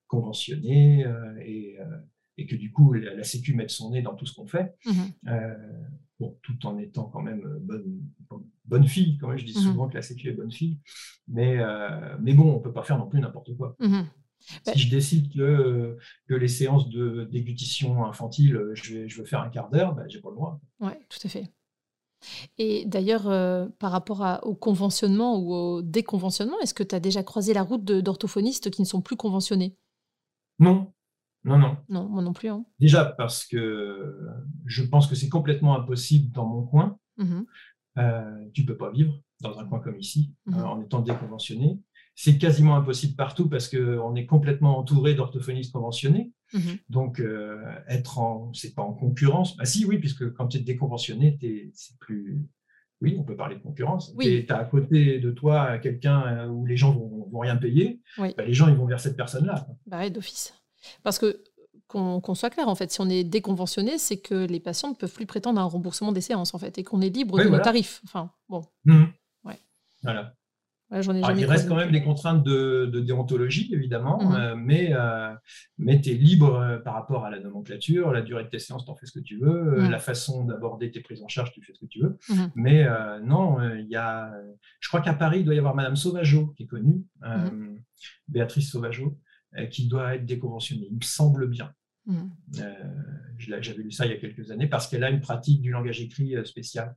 conventionnée 0.07 1.05
et, 1.45 1.76
que 2.47 2.57
du 2.57 2.72
coup 2.72 2.93
la, 2.93 3.24
Sécu 3.24 3.55
mette 3.55 3.70
son 3.70 3.91
nez 3.91 4.01
dans 4.01 4.14
tout 4.14 4.26
ce 4.26 4.34
qu'on 4.34 4.47
fait. 4.47 4.74
Bon, 6.20 6.36
tout 6.43 6.66
en 6.66 6.78
étant 6.78 7.05
quand 7.05 7.22
même 7.22 7.43
bonne, 7.61 8.01
bonne 8.64 8.89
fille, 8.89 9.18
quand 9.18 9.28
même, 9.28 9.39
je 9.39 9.45
dis 9.45 9.53
souvent 9.53 9.89
que 9.89 9.95
la 9.95 10.03
Sécu 10.03 10.28
est 10.28 10.32
bonne 10.32 10.51
fille, 10.51 10.78
mais, 11.28 11.59
mais 12.20 12.32
bon, 12.32 12.55
on 12.55 12.59
ne 12.59 12.62
peut 12.62 12.72
pas 12.72 12.82
faire 12.82 12.99
non 12.99 13.09
plus 13.09 13.20
n'importe 13.20 13.57
quoi. 13.57 13.76
Bah 14.64 14.72
si 14.72 14.78
je 14.78 14.91
décide 14.91 15.32
que, 15.34 15.99
que 16.26 16.34
les 16.34 16.49
séances 16.49 16.89
de 16.89 17.28
déglutition 17.30 18.05
infantile, 18.05 18.70
je, 18.74 19.07
je 19.07 19.18
veux 19.18 19.26
faire 19.26 19.43
un 19.43 19.51
quart 19.51 19.70
d'heure, 19.70 19.95
bah, 19.95 20.05
j'ai 20.09 20.20
pas 20.20 20.30
le 20.30 20.36
droit. 20.36 20.61
Oui, 20.80 20.93
tout 21.09 21.18
à 21.24 21.28
fait. 21.28 21.53
Et 22.57 22.84
d'ailleurs, 22.86 23.28
euh, 23.28 23.68
par 23.78 23.93
rapport 23.93 24.41
au 24.43 24.55
conventionnement 24.55 25.39
ou 25.39 25.53
au 25.53 25.82
déconventionnement, 25.82 26.59
est-ce 26.61 26.74
que 26.74 26.82
tu 26.82 26.95
as 26.95 27.01
déjà 27.01 27.22
croisé 27.22 27.55
la 27.55 27.62
route 27.62 27.84
d'orthophonistes 27.84 28.70
qui 28.70 28.82
ne 28.82 28.86
sont 28.86 29.03
plus 29.03 29.16
conventionnés? 29.16 29.76
Non. 30.59 30.93
Non, 31.45 31.59
non. 31.59 31.76
Non, 31.89 32.09
moi 32.09 32.22
non 32.22 32.32
plus. 32.32 32.49
Hein. 32.49 32.64
Déjà 32.80 33.05
parce 33.05 33.47
que 33.47 34.18
je 34.66 34.82
pense 34.82 35.07
que 35.07 35.14
c'est 35.14 35.28
complètement 35.28 35.76
impossible 35.76 36.32
dans 36.32 36.47
mon 36.47 36.62
coin. 36.62 36.99
Mmh 37.16 37.43
euh, 37.97 38.45
tu 38.55 38.62
ne 38.62 38.66
peux 38.68 38.76
pas 38.76 38.93
vivre 38.93 39.20
dans 39.41 39.59
un 39.59 39.66
coin 39.66 39.80
comme 39.80 39.99
ici 39.99 40.32
mmh 40.47 40.55
euh, 40.55 40.64
en 40.64 40.80
étant 40.80 41.01
déconventionné 41.01 41.80
c'est 42.20 42.36
quasiment 42.36 42.74
impossible 42.74 43.14
partout 43.14 43.48
parce 43.48 43.68
qu'on 43.68 44.16
est 44.16 44.26
complètement 44.26 44.76
entouré 44.76 45.14
d'orthophonistes 45.14 45.72
conventionnés. 45.72 46.32
Mhm. 46.52 46.78
Donc, 46.90 47.20
euh, 47.20 47.62
être 47.86 48.18
en, 48.18 48.52
c'est 48.54 48.74
pas 48.74 48.82
en 48.82 48.92
concurrence. 48.92 49.56
Bah 49.56 49.64
si, 49.64 49.84
oui, 49.84 49.98
puisque 49.98 50.32
quand 50.32 50.48
tu 50.48 50.56
es 50.56 50.60
déconventionné, 50.60 51.38
c'est 51.74 51.96
plus. 52.00 52.44
Oui, 53.00 53.14
on 53.20 53.22
peut 53.22 53.36
parler 53.36 53.54
de 53.54 53.60
concurrence. 53.60 54.12
Tu 54.20 54.44
as 54.48 54.58
à 54.58 54.64
côté 54.64 55.20
de 55.20 55.30
toi 55.30 55.78
quelqu'un 55.78 56.26
euh, 56.26 56.48
où 56.48 56.66
les 56.66 56.76
gens 56.76 56.90
vont, 56.90 57.28
vont 57.30 57.38
rien 57.38 57.56
payer. 57.56 58.00
Bah, 58.18 58.32
les 58.44 58.52
gens, 58.52 58.66
ils 58.66 58.74
vont 58.74 58.86
vers 58.86 58.98
cette 58.98 59.16
personne-là. 59.16 59.68
Bah 59.86 60.10
d'office. 60.10 60.54
Parce 61.04 61.20
que 61.20 61.44
qu'on 61.86 62.34
soit 62.34 62.50
clair, 62.50 62.66
en 62.66 62.74
fait, 62.74 62.90
si 62.90 63.00
on 63.00 63.08
est 63.08 63.22
déconventionné, 63.22 63.96
c'est 63.96 64.18
que 64.18 64.44
les 64.44 64.58
patients 64.58 64.90
ne 64.90 64.96
peuvent 64.96 65.14
plus 65.14 65.26
prétendre 65.26 65.60
à 65.60 65.62
un 65.62 65.66
remboursement 65.66 66.10
des 66.10 66.20
séances, 66.20 66.52
en 66.52 66.58
fait, 66.58 66.78
et 66.78 66.82
qu'on 66.82 67.00
est 67.00 67.10
libre 67.10 67.38
de 67.38 67.48
nos 67.48 67.60
tarifs. 67.60 68.00
Enfin, 68.04 68.32
bon. 68.48 68.64
Mmh. 68.84 69.04
Voilà 70.02 70.34
il 70.91 71.45
reste 71.45 71.68
quand 71.68 71.76
même 71.76 71.91
des 71.91 72.03
contraintes 72.03 72.43
de, 72.43 73.01
déontologie, 73.01 73.72
évidemment, 73.72 74.22
mhm. 74.22 74.34
euh, 74.34 74.57
mais, 74.57 74.91
euh, 74.93 75.34
mais 75.76 76.01
tu 76.01 76.11
es 76.11 76.14
libre 76.14 76.55
euh, 76.55 76.78
par 76.78 76.95
rapport 76.95 77.24
à 77.24 77.30
la 77.30 77.41
nomenclature, 77.41 78.11
la 78.12 78.22
durée 78.22 78.45
de 78.45 78.49
tes 78.49 78.59
séances, 78.59 78.84
tu 78.84 78.91
en 78.91 78.97
fais 78.97 79.07
ce 79.07 79.12
que 79.12 79.20
tu 79.20 79.39
veux, 79.39 79.82
mhm. 79.82 79.91
la 79.91 79.99
façon 79.99 80.45
d'aborder 80.45 80.91
tes 80.91 81.01
prises 81.01 81.22
en 81.22 81.28
charge, 81.28 81.53
tu 81.53 81.62
fais 81.62 81.74
ce 81.74 81.80
que 81.80 81.86
tu 81.86 82.01
veux. 82.01 82.16
Mhm. 82.30 82.51
Mais 82.55 82.86
non, 83.22 83.59
il 83.74 83.89
y 83.89 83.97
a. 83.97 84.32
Je 84.80 84.89
crois 84.89 85.01
qu'à 85.01 85.14
Paris, 85.14 85.41
il 85.41 85.45
doit 85.45 85.55
y 85.55 85.59
avoir 85.59 85.74
Madame 85.74 85.97
Sauvageau, 85.97 86.55
qui 86.57 86.64
est 86.64 86.66
connue, 86.66 87.05
Béatrice 88.28 88.70
Sauvageau, 88.70 89.18
qui 89.70 89.89
doit 89.89 90.14
être 90.14 90.24
déconventionnée. 90.24 90.89
Il 90.91 90.97
me 90.97 91.03
semble 91.03 91.49
bien. 91.49 91.72
J'avais 93.39 93.82
lu 93.82 93.93
ça 93.93 94.07
il 94.07 94.12
y 94.12 94.14
a 94.14 94.16
quelques 94.16 94.51
années 94.51 94.66
parce 94.66 94.89
qu'elle 94.89 95.05
a 95.05 95.11
une 95.11 95.20
pratique 95.20 95.61
du 95.61 95.70
langage 95.70 96.01
écrit 96.01 96.34
spécial. 96.47 96.95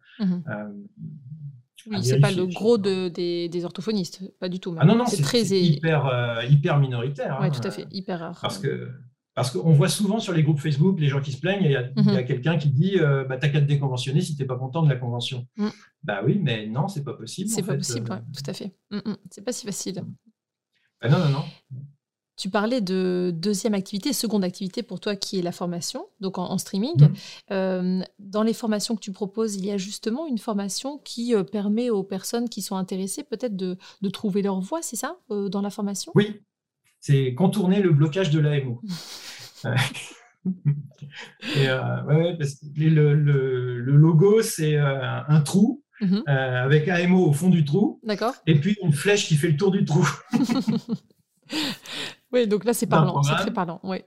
Oui, 1.88 2.04
c'est 2.04 2.20
pas 2.20 2.32
le 2.32 2.46
gros 2.46 2.78
de, 2.78 3.10
des, 3.10 3.50
des, 3.50 3.66
orthophonistes, 3.66 4.22
pas 4.40 4.50
du 4.50 4.60
tout. 4.60 4.76
Ah 4.78 4.86
non, 4.86 4.96
non, 4.96 5.06
c'est 5.06 5.22
très 5.22 5.42
hyper, 5.44 6.06
euh, 6.08 6.44
hyper 6.46 6.80
minoritaire. 6.80 7.40
Oui, 7.42 7.52
tout 7.52 7.66
à 7.68 7.72
fait, 7.72 7.88
hyper 7.92 8.20
rare. 8.20 8.40
Parce 8.42 8.58
que 8.58 8.90
parce 9.34 9.50
qu'on 9.52 9.72
voit 9.72 9.88
souvent 9.88 10.20
sur 10.20 10.34
les 10.34 10.44
groupes 10.44 10.60
Facebook 10.60 11.00
les 11.00 11.08
gens 11.08 11.22
qui 11.22 11.32
se 11.32 11.40
plaignent, 11.40 11.64
il 11.64 11.72
y 11.72 11.76
a, 11.76 11.90
mhm. 11.96 12.26
quelqu'un 12.26 12.58
qui 12.58 12.70
dit 12.70 13.00
euh, 13.00 13.24
bah, 13.24 13.38
T'as 13.38 13.48
qu'à 13.48 13.62
te 13.62 13.66
déconventionner 13.66 14.22
si 14.22 14.36
tu 14.36 14.42
n'es 14.42 14.48
pas 14.48 14.58
content 14.58 14.84
de 14.84 14.90
la 14.90 14.98
convention. 14.98 15.48
Mm. 15.56 15.70
Bah 16.04 16.22
oui, 16.26 16.40
mais 16.42 16.68
non, 16.68 16.88
c'est 16.88 17.04
pas 17.04 17.14
possible. 17.14 17.50
C'est 17.50 17.64
pas 17.64 17.78
possible, 17.78 18.12
euh. 18.12 18.18
tout 18.36 18.50
à 18.50 18.54
fait. 18.54 18.76
Mm, 18.92 18.98
mm. 18.98 19.18
C'est 19.30 19.44
pas 19.44 19.54
si 19.54 19.66
facile. 19.66 20.04
Bah 21.02 21.10
non, 21.10 21.20
non, 21.20 21.30
non. 21.30 21.44
Tu 22.38 22.50
parlais 22.50 22.82
de 22.82 23.32
deuxième 23.36 23.74
activité, 23.74 24.14
seconde 24.14 24.44
activité 24.44 24.84
pour 24.84 25.00
toi 25.00 25.16
qui 25.16 25.38
est 25.38 25.42
la 25.42 25.52
formation, 25.52 26.08
donc 26.22 26.38
en, 26.38 26.58
streaming. 26.58 27.00
Mmh. 27.00 27.14
Euh, 27.52 28.02
dans 28.20 28.44
les 28.44 28.54
formations 28.54 28.96
que 28.96 29.02
tu 29.02 29.12
proposes, 29.12 29.56
il 29.56 29.66
y 29.66 29.72
a 29.72 29.78
justement 29.78 30.26
une 30.28 30.38
formation 30.38 30.98
qui 31.00 31.36
euh, 31.36 31.44
permet 31.44 31.90
aux 31.90 32.04
personnes 32.04 32.50
qui 32.50 32.62
sont 32.62 32.78
intéressées 32.78 33.24
peut-être 33.24 33.56
de, 33.56 33.78
trouver 34.12 34.42
leur 34.42 34.60
voie, 34.60 34.82
c'est 34.82 34.96
ça, 34.96 35.18
euh, 35.30 35.50
dans 35.50 35.62
la 35.62 35.70
formation? 35.70 36.12
Oui, 36.16 36.42
c'est 37.00 37.34
contourner 37.34 37.82
le 37.82 37.92
blocage 37.92 38.32
de 38.32 38.40
l'AMO. 38.40 38.82
le, 42.76 43.14
logo, 43.78 44.42
c'est 44.42 44.78
un 44.78 45.42
trou 45.42 45.84
mmh 46.02 46.22
avec 46.26 46.88
AMO 46.88 47.28
au 47.28 47.34
fond 47.34 47.50
du 47.50 47.64
trou. 47.64 48.00
D'accord. 48.04 48.34
Et 48.48 48.56
puis 48.56 48.76
une 48.82 48.94
flèche 48.94 49.28
qui 49.28 49.36
fait 49.36 49.50
le 49.50 49.58
tour 49.58 49.70
du 49.70 49.86
trou. 49.86 50.08
Oui, 52.34 52.48
donc 52.48 52.66
là, 52.66 52.74
c'est 52.74 52.88
parlant, 52.88 53.22
c'est 53.24 53.36
très 53.36 53.52
parlant. 53.52 53.80
Oui. 53.84 53.98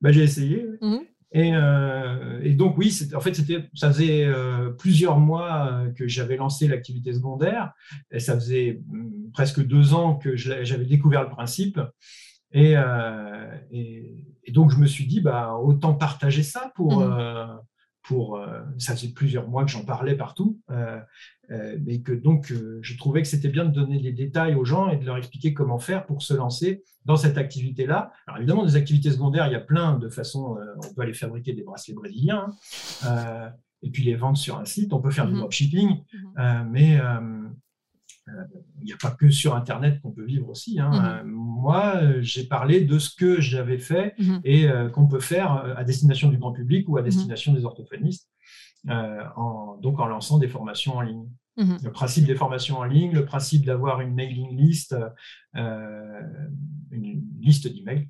Bah, 0.00 0.12
j'ai 0.12 0.22
essayé. 0.22 0.66
Mmh 0.80 0.98
euh, 1.36 2.40
et, 2.44 2.54
donc, 2.54 2.78
oui, 2.78 2.96
en 3.14 3.20
fait, 3.20 3.34
ça 3.74 3.92
faisait 3.92 4.24
euh, 4.24 4.70
plusieurs 4.70 5.18
mois 5.18 5.66
euh, 5.66 5.90
que 5.90 6.06
j'avais 6.06 6.36
lancé 6.36 6.68
l'activité 6.68 7.12
secondaire. 7.12 7.72
Et 8.12 8.20
ça 8.20 8.34
faisait 8.34 8.80
mmh, 8.86 9.32
presque 9.32 9.64
deux 9.66 9.94
ans 9.94 10.14
que 10.14 10.36
j'avais 10.36 10.84
découvert 10.84 11.24
le 11.24 11.30
principe. 11.30 11.80
Et, 12.52 12.76
donc, 14.52 14.70
je 14.70 14.76
me 14.76 14.86
suis 14.86 15.06
dit, 15.06 15.20
bah, 15.20 15.56
autant 15.56 15.94
partager 15.94 16.44
ça 16.44 16.70
pour, 16.76 17.00
mmh 17.00 17.60
pour, 18.04 18.36
euh, 18.36 18.60
ça 18.78 18.94
faisait 18.94 19.12
plusieurs 19.12 19.48
mois 19.48 19.64
que 19.64 19.70
j'en 19.70 19.84
parlais 19.84 20.14
partout, 20.14 20.60
euh, 20.70 21.00
euh, 21.50 21.78
mais 21.84 22.02
que 22.02 22.12
donc 22.12 22.52
je 22.80 22.96
trouvais 22.98 23.22
que 23.22 23.28
c'était 23.28 23.48
bien 23.48 23.64
de 23.64 23.70
donner 23.70 23.98
des 23.98 24.12
détails 24.12 24.54
aux 24.54 24.64
gens 24.64 24.90
et 24.90 24.96
de 24.96 25.04
leur 25.04 25.16
expliquer 25.16 25.54
comment 25.54 25.78
faire 25.78 26.04
pour 26.04 26.22
se 26.22 26.34
lancer 26.34 26.84
dans 27.06 27.16
cette 27.16 27.38
activité-là. 27.38 28.12
Alors 28.26 28.38
évidemment, 28.38 28.64
des 28.64 28.76
activités 28.76 29.10
secondaires, 29.10 29.46
il 29.46 29.52
y 29.52 29.56
a 29.56 29.60
plein 29.60 29.98
de 29.98 30.08
façons, 30.10 30.56
on 30.76 30.94
peut 30.94 31.02
aller 31.02 31.14
fabriquer 31.14 31.54
des 31.54 31.62
bracelets 31.62 31.94
brésiliens, 31.94 32.50
hein, 33.04 33.52
et 33.82 33.90
puis 33.90 34.04
les 34.04 34.16
vendre 34.16 34.36
sur 34.36 34.58
un 34.58 34.66
site, 34.66 34.92
on 34.92 35.00
peut 35.00 35.10
faire 35.10 35.26
du 35.26 35.34
mmh 35.34 35.38
dropshipping, 35.38 36.04
mmh 36.36 36.64
mais 36.70 37.00
il 38.80 38.84
n'y 38.84 38.92
a 38.92 38.96
pas 38.96 39.10
que 39.10 39.30
sur 39.30 39.54
Internet 39.54 40.00
qu'on 40.00 40.12
peut 40.12 40.24
vivre 40.24 40.48
aussi. 40.48 40.80
Hein. 40.80 40.90
Mmh 40.90 41.04
euh, 41.04 41.24
moi, 41.24 42.20
j'ai 42.20 42.44
parlé 42.44 42.82
de 42.82 42.98
ce 42.98 43.14
que 43.14 43.40
j'avais 43.40 43.78
fait 43.78 44.14
mmh 44.18 44.38
et 44.44 44.68
euh, 44.68 44.88
qu'on 44.88 45.06
peut 45.06 45.20
faire 45.20 45.56
euh, 45.56 45.74
à 45.76 45.84
destination 45.84 46.28
du 46.28 46.38
grand 46.38 46.52
public 46.52 46.88
ou 46.88 46.96
à 46.96 47.00
mmh 47.00 47.04
destination 47.04 47.52
des 47.52 47.64
orthophonistes, 47.64 48.30
en, 48.88 49.78
donc 49.80 50.00
en 50.00 50.06
lançant 50.06 50.38
des 50.38 50.48
formations 50.48 50.96
en 50.96 51.00
ligne. 51.00 51.28
Le 51.56 51.90
principe 51.90 52.26
des 52.26 52.34
formations 52.34 52.78
en 52.78 52.84
ligne, 52.84 53.12
le 53.12 53.24
principe 53.24 53.64
d'avoir 53.64 54.00
une 54.00 54.12
mailing 54.12 54.56
list, 54.56 54.96
une 55.54 57.22
liste 57.40 57.72
d'emails, 57.72 58.08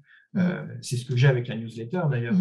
c'est 0.80 0.96
ce 0.96 1.04
que 1.04 1.14
j'ai 1.14 1.28
avec 1.28 1.46
la 1.48 1.56
newsletter 1.56 2.04
d'ailleurs. 2.10 2.34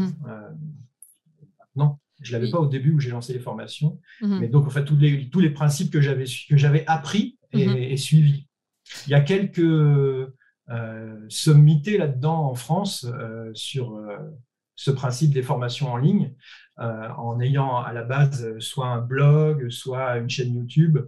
non, 1.75 1.97
je 2.21 2.33
ne 2.33 2.39
l'avais 2.39 2.49
pas 2.49 2.59
au 2.59 2.67
début 2.67 2.93
où 2.93 2.99
j'ai 3.01 3.11
lancé 3.11 3.33
les 3.33 3.39
formations. 3.39 3.99
Mais 4.21 4.47
donc, 4.47 4.65
en 4.65 4.69
fait, 4.69 4.85
tous 4.85 4.95
les, 4.95 5.29
tous 5.29 5.41
les 5.41 5.49
principes 5.49 5.91
que 5.91 5.99
j'avais 5.99 6.85
appris 6.87 7.37
et, 7.53 7.91
mhm. 7.91 7.97
suivi. 7.97 8.47
Il 9.07 9.11
y 9.11 9.15
a 9.15 9.21
quelques 9.21 9.61
sommités 11.29 11.97
là-dedans 11.97 12.49
en 12.49 12.55
France 12.55 13.07
sur 13.53 14.01
ce 14.75 14.91
principe 14.91 15.33
des 15.33 15.41
formations 15.43 15.91
en 15.91 15.97
ligne, 15.97 16.33
en 16.77 17.39
ayant 17.39 17.77
à 17.77 17.93
la 17.93 18.03
base 18.03 18.57
soit 18.59 18.87
un 18.87 19.01
blog, 19.01 19.69
soit 19.69 20.17
une 20.17 20.29
chaîne 20.29 20.53
YouTube. 20.53 20.99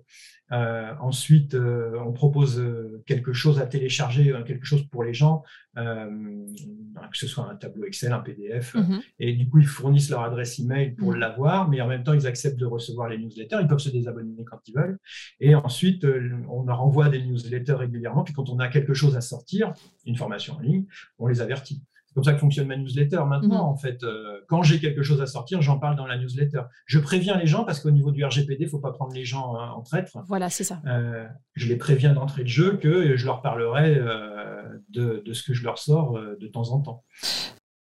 Euh, 0.52 0.93
ensuite, 1.00 1.56
euh, 1.56 1.98
on 2.06 2.14
propose 2.14 2.60
euh, 2.60 3.04
quelque 3.08 3.34
chose 3.34 3.60
à 3.60 3.66
télécharger, 3.66 4.34
quelque 4.46 4.66
chose 4.66 4.84
pour 4.84 5.04
les 5.04 5.14
gens, 5.14 5.43
que 5.76 7.18
ce 7.18 7.28
soit 7.28 7.50
un 7.50 7.56
tableau 7.56 7.86
Excel, 7.86 8.14
un 8.14 8.20
PDF. 8.20 8.76
Mhm. 8.76 9.02
Et 9.20 9.34
du 9.34 9.50
coup, 9.50 9.60
ils 9.60 9.68
fournissent 9.68 10.10
leur 10.10 10.22
adresse 10.22 10.60
email 10.60 10.91
pour 10.91 11.12
mhm. 11.12 11.20
l'avoir, 11.20 11.70
mais 11.70 11.82
en 11.82 11.88
même 11.88 12.04
temps, 12.04 12.14
ils 12.14 12.28
acceptent 12.28 12.60
de 12.60 12.66
recevoir 12.66 13.10
les 13.10 13.18
newsletters. 13.18 13.58
Ils 13.62 13.68
peuvent 13.68 13.80
se 13.80 13.89
désabonner 13.89 14.43
quand 14.46 14.60
ils 14.68 14.76
veulent. 14.76 14.98
Et 15.39 15.56
ensuite, 15.56 16.06
on 16.50 16.64
leur 16.64 16.82
envoie 16.82 17.10
des 17.10 17.22
newsletters 17.22 17.74
régulièrement. 17.74 18.24
Puis 18.24 18.34
quand 18.34 18.50
on 18.50 18.60
a 18.60 18.68
quelque 18.68 18.93
chose 18.93 19.18
à 19.18 19.22
sortir, 19.22 19.74
une 20.06 20.16
formation 20.16 20.56
en 20.56 20.60
ligne, 20.60 20.86
on 21.20 21.28
les 21.28 21.41
avertit 21.41 21.82
comme 22.16 22.24
ça 22.24 22.34
que 22.34 22.39
fonctionne 22.39 22.68
ma 22.68 22.78
newsletter. 22.78 23.20
Maintenant, 23.28 23.66
mhm. 23.66 23.74
en 23.74 23.76
fait, 23.76 24.03
euh, 24.03 24.39
quand 24.47 24.63
j'ai 24.63 24.80
quelque 24.80 25.03
chose 25.03 25.22
à 25.22 25.28
sortir, 25.28 25.61
j'en 25.61 25.78
parle 25.78 25.97
dans 25.97 26.07
la 26.07 26.18
newsletter. 26.18 26.61
Je 26.86 26.97
préviens 26.97 27.38
les 27.38 27.45
gens 27.45 27.66
parce 27.66 27.82
qu'au 27.82 27.91
niveau 27.91 28.11
du 28.11 28.24
RGPD, 28.24 28.55
il 28.61 28.66
ne 28.66 28.70
faut 28.70 28.80
pas 28.80 28.93
prendre 28.93 29.13
les 29.13 29.26
gens 29.26 29.57
hein, 29.57 29.72
en 29.76 29.82
traître. 29.82 30.18
Voilà, 30.26 30.49
c'est 30.49 30.63
ça. 30.63 30.82
Euh, 30.88 31.28
je 31.55 31.68
les 31.68 31.76
préviens 31.76 32.13
d'entrée 32.13 32.43
de 32.43 32.47
jeu 32.47 32.78
que 32.78 33.18
je 33.18 33.26
leur 33.26 33.41
parlerai 33.41 33.97
euh, 33.97 34.63
de, 34.89 35.22
de, 35.26 35.34
ce 35.34 35.43
que 35.43 35.53
je 35.53 35.63
leur 35.66 35.78
sors 35.78 36.18
de 36.39 36.47
temps 36.47 36.72
en 36.72 36.80
temps. 36.80 37.03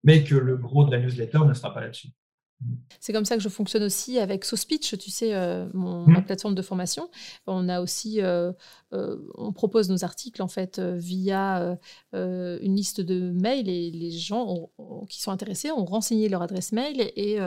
Mais 0.04 0.24
que 0.24 0.36
le 0.36 0.58
gros 0.58 0.86
de 0.86 0.92
la 0.92 1.00
newsletter 1.00 1.40
ne 1.48 1.54
sera 1.54 1.74
pas 1.74 1.80
là-dessus. 1.80 2.10
C'est 3.00 3.14
comme 3.14 3.26
ça 3.26 3.36
que 3.36 3.44
je 3.44 3.50
fonctionne 3.50 3.84
aussi 3.84 4.18
avec 4.18 4.44
SoSpeech, 4.44 4.98
tu 4.98 5.12
sais, 5.12 5.36
euh, 5.36 5.68
mon, 5.74 6.08
ma 6.08 6.20
mmh. 6.20 6.26
plateforme 6.26 6.56
de 6.56 6.62
formation. 6.62 7.10
On 7.46 7.70
a 7.70 7.82
aussi, 7.82 8.22
euh, 8.22 8.52
on 8.92 9.52
propose 9.54 9.90
nos 9.90 10.04
articles 10.04 10.42
en 10.42 10.48
fait 10.48 10.80
via 10.80 11.78
une 12.14 12.76
liste 12.76 13.02
de 13.02 13.32
mails 13.32 13.70
et 13.70 13.92
les 13.92 14.12
gens 14.12 14.70
qui 15.10 15.22
sont 15.22 15.32
intéressés 15.32 15.72
ont 15.72 15.86
renseigné 15.86 16.30
leur 16.30 16.42
adresse 16.42 16.72
mail 16.72 17.12
et, 17.16 17.38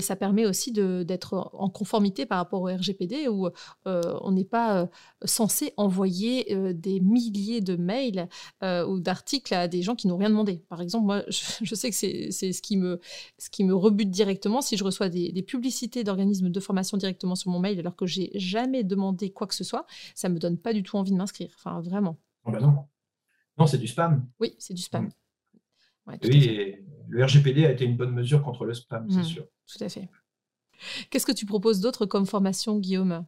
ça 0.00 0.16
permet 0.16 0.46
aussi 0.46 0.72
d'être 0.72 1.50
en 1.52 1.68
conformité 1.68 2.26
par 2.26 2.38
rapport 2.38 2.62
au 2.62 2.66
RGPD 2.66 3.28
où 3.28 3.48
on 3.84 4.32
n'est 4.32 4.44
pas 4.44 4.88
censé 5.24 5.72
envoyer 5.76 6.72
des 6.74 7.00
milliers 7.00 7.60
de 7.60 7.76
mails 7.76 8.28
ou 8.62 9.00
d'articles 9.00 9.54
à 9.54 9.68
des 9.68 9.82
gens 9.82 9.94
qui 9.94 10.08
n'ont 10.08 10.16
rien 10.16 10.30
demandé. 10.30 10.64
Par 10.68 10.80
exemple, 10.80 11.06
moi, 11.06 11.22
je, 11.28 11.74
sais 11.74 11.90
que 11.90 11.96
c'est 11.96 12.52
ce 12.52 12.60
qui 12.62 12.76
me 12.76 13.74
rebute 13.74 14.10
directement 14.10 14.60
si 14.60 14.76
je 14.76 14.84
reçois 14.84 15.08
des, 15.08 15.42
publicités 15.42 16.04
d'organismes 16.04 16.50
de 16.50 16.60
formation 16.60 16.96
directement 16.96 17.34
sur 17.34 17.50
mon 17.50 17.58
mail 17.58 17.78
alors 17.78 17.96
que 17.96 18.06
j'ai 18.06 18.30
jamais 18.34 18.84
demandé 18.84 19.30
quoi 19.30 19.46
que 19.46 19.54
ce 19.54 19.64
soit, 19.64 19.86
ça 20.14 20.28
me 20.28 20.38
donne 20.38 20.58
pas 20.58 20.72
du 20.72 20.79
tout 20.82 20.96
envie 20.96 21.12
de 21.12 21.16
m'inscrire. 21.16 21.50
Enfin, 21.56 21.80
vraiment. 21.80 22.18
Oh 22.44 22.52
bah 22.52 22.60
non. 22.60 22.86
Non, 23.58 23.66
c'est 23.66 23.78
du 23.78 23.86
spam. 23.86 24.26
Oui, 24.40 24.54
c'est 24.58 24.74
du 24.74 24.82
spam. 24.82 25.10
Mm. 26.06 26.14
oui, 26.24 26.76
le 27.08 27.24
RGPD 27.24 27.66
a 27.66 27.72
été 27.72 27.84
une 27.84 27.96
bonne 27.96 28.12
mesure 28.12 28.42
contre 28.42 28.64
le 28.64 28.74
spam, 28.74 29.08
c'est 29.10 29.20
mm, 29.20 29.24
sûr. 29.24 29.46
Tout 29.66 29.84
à 29.84 29.88
fait. 29.88 30.08
Qu'est-ce 31.10 31.26
que 31.26 31.32
tu 31.32 31.46
proposes 31.46 31.80
d'autre 31.80 32.06
comme 32.06 32.26
formation, 32.26 32.78
Guillaume? 32.78 33.26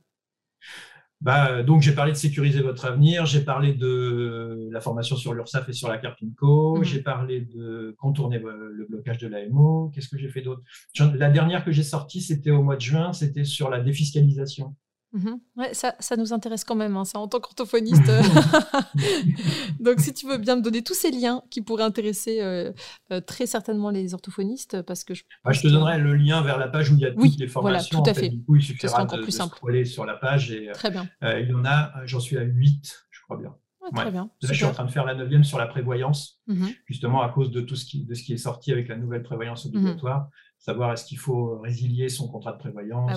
Bah, 1.21 1.63
donc, 1.63 1.83
j'ai 1.83 1.95
parlé 1.95 2.11
de 2.11 2.17
sécuriser 2.17 2.63
votre 2.63 2.85
avenir, 2.85 3.27
j'ai 3.27 3.45
parlé 3.45 3.75
de 3.75 4.69
la 4.73 4.81
formation 4.81 5.17
sur 5.17 5.35
l'URSSAF 5.35 5.69
et 5.69 5.73
sur 5.73 5.89
la 5.89 5.99
Carpinco, 5.99 6.79
mhm. 6.79 6.85
j'ai 6.85 7.01
parlé 7.01 7.43
de 7.43 7.95
contourner 7.99 8.39
le 8.41 8.87
blocage 8.89 9.19
de 9.19 9.29
l'AMO. 9.29 9.91
Qu'est-ce 9.95 10.09
que 10.09 10.19
j'ai 10.19 10.29
fait 10.29 10.43
d'autre? 10.43 10.63
La 10.99 11.31
dernière 11.31 11.65
que 11.65 11.71
j'ai 11.71 11.85
sortie, 11.85 12.23
c'était 12.23 12.51
au 12.51 12.63
mois 12.63 12.77
de 12.77 12.81
juin, 12.81 13.13
c'était 13.13 13.45
sur 13.45 13.71
la 13.71 13.81
défiscalisation. 13.81 14.75
Mhm. 15.13 15.41
Ouais, 15.57 15.75
ça, 15.75 15.95
ça, 15.99 16.17
nous 16.17 16.33
intéresse 16.33 16.65
quand 16.65 16.75
même, 16.75 16.97
hein, 16.97 17.05
ça 17.05 17.19
en 17.19 17.29
tant 17.29 17.39
qu'orthophoniste. 17.39 18.03
Donc, 19.81 20.01
si 20.01 20.15
tu 20.15 20.27
veux 20.27 20.39
bien 20.39 20.57
me 20.57 20.63
donner 20.63 20.83
tous 20.83 20.95
ces 20.95 21.11
liens 21.11 21.43
qui 21.51 21.61
pourraient 21.61 21.85
intéresser 21.85 22.41
euh, 22.41 22.73
euh, 23.13 23.21
très 23.21 23.47
certainement 23.47 23.91
les 23.91 24.15
orthophonistes, 24.15 24.81
parce 24.83 25.05
que 25.05 25.13
je. 25.13 25.25
je 25.51 25.61
te 25.61 25.69
donnerai 25.69 25.99
le 25.99 26.15
lien 26.15 26.41
vers 26.41 26.59
la 26.59 26.69
page 26.69 26.91
où 26.91 26.95
il 26.95 27.01
y 27.01 27.07
a 27.07 27.13
toutes 27.13 27.39
les 27.39 27.47
formations. 27.47 27.99
Voilà, 27.99 28.05
tout 28.05 28.11
à 28.11 28.15
fait. 28.15 28.31
Du 28.31 28.43
coup, 28.43 28.57
il 28.57 28.63
suffira 28.63 29.05
de, 29.05 29.23
plus 29.23 29.33
simple. 29.33 29.55
scroller 29.57 29.85
sur 29.85 30.07
la 30.07 30.15
page. 30.15 30.51
Et, 30.51 30.71
très 30.73 30.91
bien. 30.91 31.07
Euh, 31.23 31.41
il 31.41 31.51
y 31.51 31.55
en 31.55 31.65
a, 31.67 31.93
j'en 32.07 32.21
suis 32.21 32.39
à 32.39 32.43
8, 32.43 33.07
je 33.11 33.21
crois 33.23 33.37
bien. 33.37 33.55
très 33.95 34.11
bien. 34.11 34.31
Là, 34.41 34.49
je 34.49 34.55
suis 34.55 34.65
en 34.65 34.73
train 34.73 34.87
de 34.87 34.91
faire 34.91 35.05
la 35.05 35.15
neuvième 35.15 35.45
sur 35.45 35.59
la 35.59 35.67
prévoyance, 35.67 36.41
mhm. 36.47 36.71
justement 36.87 37.21
à 37.21 37.29
cause 37.29 37.51
de 37.51 37.61
tout 37.61 37.77
ce 37.77 37.85
qui, 37.85 38.07
de 38.07 38.15
ce 38.15 38.23
qui 38.23 38.33
est 38.33 38.39
sorti 38.39 38.73
avec 38.73 38.89
la 38.89 38.97
nouvelle 38.97 39.23
prévoyance 39.23 39.67
mhm. 39.67 39.77
obligatoire. 39.77 40.31
Savoir 40.57 40.91
est-ce 40.93 41.05
qu'il 41.05 41.19
faut 41.19 41.59
résilier 41.59 42.09
son 42.09 42.29
contrat 42.29 42.53
de 42.53 42.59
prévoyance. 42.59 43.11
Ah 43.13 43.17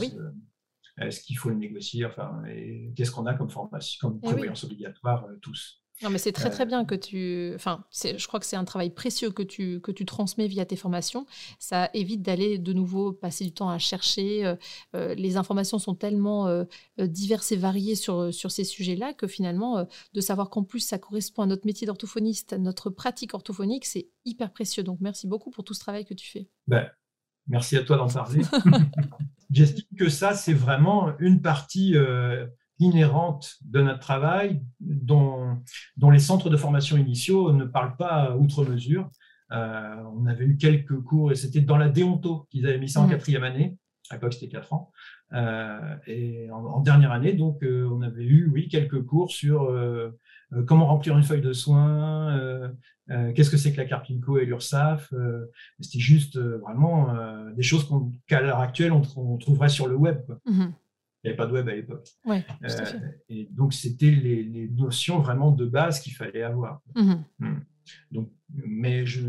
est-ce 0.97 1.21
qu'il 1.21 1.37
faut 1.37 1.49
le 1.49 1.55
négocier 1.55 2.05
Enfin, 2.05 2.41
qu'est-ce 2.95 3.11
qu'on 3.11 3.25
a 3.25 3.33
comme 3.33 3.49
formation, 3.49 3.97
comme 4.01 4.19
eh 4.23 4.27
prévoyance 4.27 4.63
obligatoire 4.63 5.25
euh, 5.25 5.35
tous 5.41 5.81
non, 6.03 6.09
mais 6.09 6.17
c'est 6.17 6.33
très 6.33 6.49
très 6.49 6.63
euh, 6.63 6.65
bien 6.65 6.83
que 6.83 6.93
tu. 6.93 7.53
Enfin, 7.55 7.85
je 7.93 8.27
crois 8.27 8.41
que 8.41 8.45
c'est 8.45 8.57
un 8.57 8.65
travail 8.65 8.89
précieux 8.89 9.31
que 9.31 9.43
tu, 9.43 9.79
que 9.79 9.93
tu 9.93 10.03
transmets 10.03 10.47
via 10.47 10.65
tes 10.65 10.75
formations. 10.75 11.25
Ça 11.57 11.89
évite 11.93 12.21
d'aller 12.21 12.57
de 12.57 12.73
nouveau 12.73 13.13
passer 13.13 13.45
du 13.45 13.53
temps 13.53 13.69
à 13.69 13.77
chercher. 13.77 14.57
Euh, 14.93 15.15
les 15.15 15.37
informations 15.37 15.79
sont 15.79 15.95
tellement 15.95 16.65
diverses 16.97 17.53
et 17.53 17.55
variées 17.55 17.95
sur, 17.95 18.33
sur 18.33 18.51
ces 18.51 18.65
sujets-là 18.65 19.13
que 19.13 19.25
finalement, 19.25 19.87
de 20.13 20.19
savoir 20.19 20.49
qu'en 20.49 20.63
plus 20.63 20.81
ça 20.81 20.99
correspond 20.99 21.43
à 21.43 21.45
notre 21.45 21.65
métier 21.65 21.87
d'orthophoniste, 21.87 22.51
à 22.51 22.57
notre 22.57 22.89
pratique 22.89 23.33
orthophonique, 23.33 23.85
c'est 23.85 24.09
hyper 24.25 24.51
précieux. 24.51 24.83
Donc 24.83 24.99
merci 24.99 25.27
beaucoup 25.27 25.49
pour 25.49 25.63
tout 25.63 25.73
ce 25.73 25.79
travail 25.79 26.03
que 26.03 26.13
tu 26.13 26.29
fais. 26.29 26.49
Ben, 26.67 26.89
merci 27.47 27.77
à 27.77 27.83
toi 27.83 27.97
d'en 27.97 28.07
parler. 28.07 28.41
J'estime 29.51 29.97
que 29.97 30.09
ça, 30.09 30.33
c'est 30.33 30.53
vraiment 30.53 31.17
une 31.19 31.41
partie 31.41 31.95
euh, 31.95 32.45
inhérente 32.79 33.55
de 33.63 33.81
notre 33.81 33.99
travail 33.99 34.61
dont, 34.79 35.57
dont, 35.97 36.09
les 36.09 36.19
centres 36.19 36.49
de 36.49 36.57
formation 36.57 36.97
initiaux 36.97 37.53
ne 37.53 37.63
parlent 37.63 37.95
pas 37.95 38.35
outre 38.35 38.65
mesure. 38.65 39.09
Euh, 39.51 39.95
on 40.15 40.25
avait 40.25 40.45
eu 40.45 40.57
quelques 40.57 40.99
cours 41.01 41.31
et 41.31 41.35
c'était 41.35 41.61
dans 41.61 41.77
la 41.77 41.89
déonto 41.89 42.47
qu'ils 42.49 42.65
avaient 42.67 42.79
mis 42.79 42.89
ça 42.89 43.01
en 43.01 43.07
mmh. 43.07 43.11
quatrième 43.11 43.43
année. 43.43 43.77
À 44.09 44.15
l'époque, 44.15 44.33
c'était 44.33 44.49
quatre 44.49 44.73
ans. 44.73 44.91
Euh, 45.33 45.95
et 46.07 46.49
en, 46.51 46.81
dernière 46.81 47.11
année, 47.11 47.33
donc, 47.33 47.63
on 47.63 48.01
avait 48.01 48.25
eu, 48.25 48.49
oui, 48.51 48.67
quelques 48.67 49.03
cours 49.03 49.31
sur 49.31 49.71
comment 50.67 50.87
remplir 50.87 51.17
une 51.17 51.23
feuille 51.23 51.41
de 51.41 51.53
soins, 51.53 52.69
euh, 53.11 53.33
qu'est-ce 53.33 53.51
que 53.51 53.57
c'est 53.57 53.71
que 53.71 53.77
la 53.77 53.85
Carpinco 53.85 54.39
et 54.39 54.45
l'URSAF 54.45 55.13
euh, 55.13 55.45
C'était 55.79 55.99
juste 55.99 56.37
euh, 56.37 56.57
vraiment 56.57 57.13
des 57.55 57.63
choses 57.63 57.87
qu'à 58.27 58.41
l'heure 58.41 58.59
actuelle, 58.59 58.91
on, 58.91 59.37
trouverait 59.37 59.69
sur 59.69 59.87
le 59.87 59.95
web. 59.95 60.19
Mhm. 60.45 60.73
N'y 61.25 61.29
avait 61.29 61.37
pas 61.37 61.47
de 61.47 61.53
web 61.53 61.67
à 61.69 61.75
l'époque. 61.75 62.07
et 63.29 63.47
donc, 63.51 63.73
c'était 63.73 64.11
les, 64.11 64.69
notions 64.75 65.19
vraiment 65.19 65.51
de 65.51 65.65
base 65.65 65.99
qu'il 65.99 66.13
fallait 66.13 66.43
avoir. 66.43 66.81
Hmm. 66.95 67.15
Donc, 68.11 68.31
mais 68.49 69.05
je, 69.05 69.21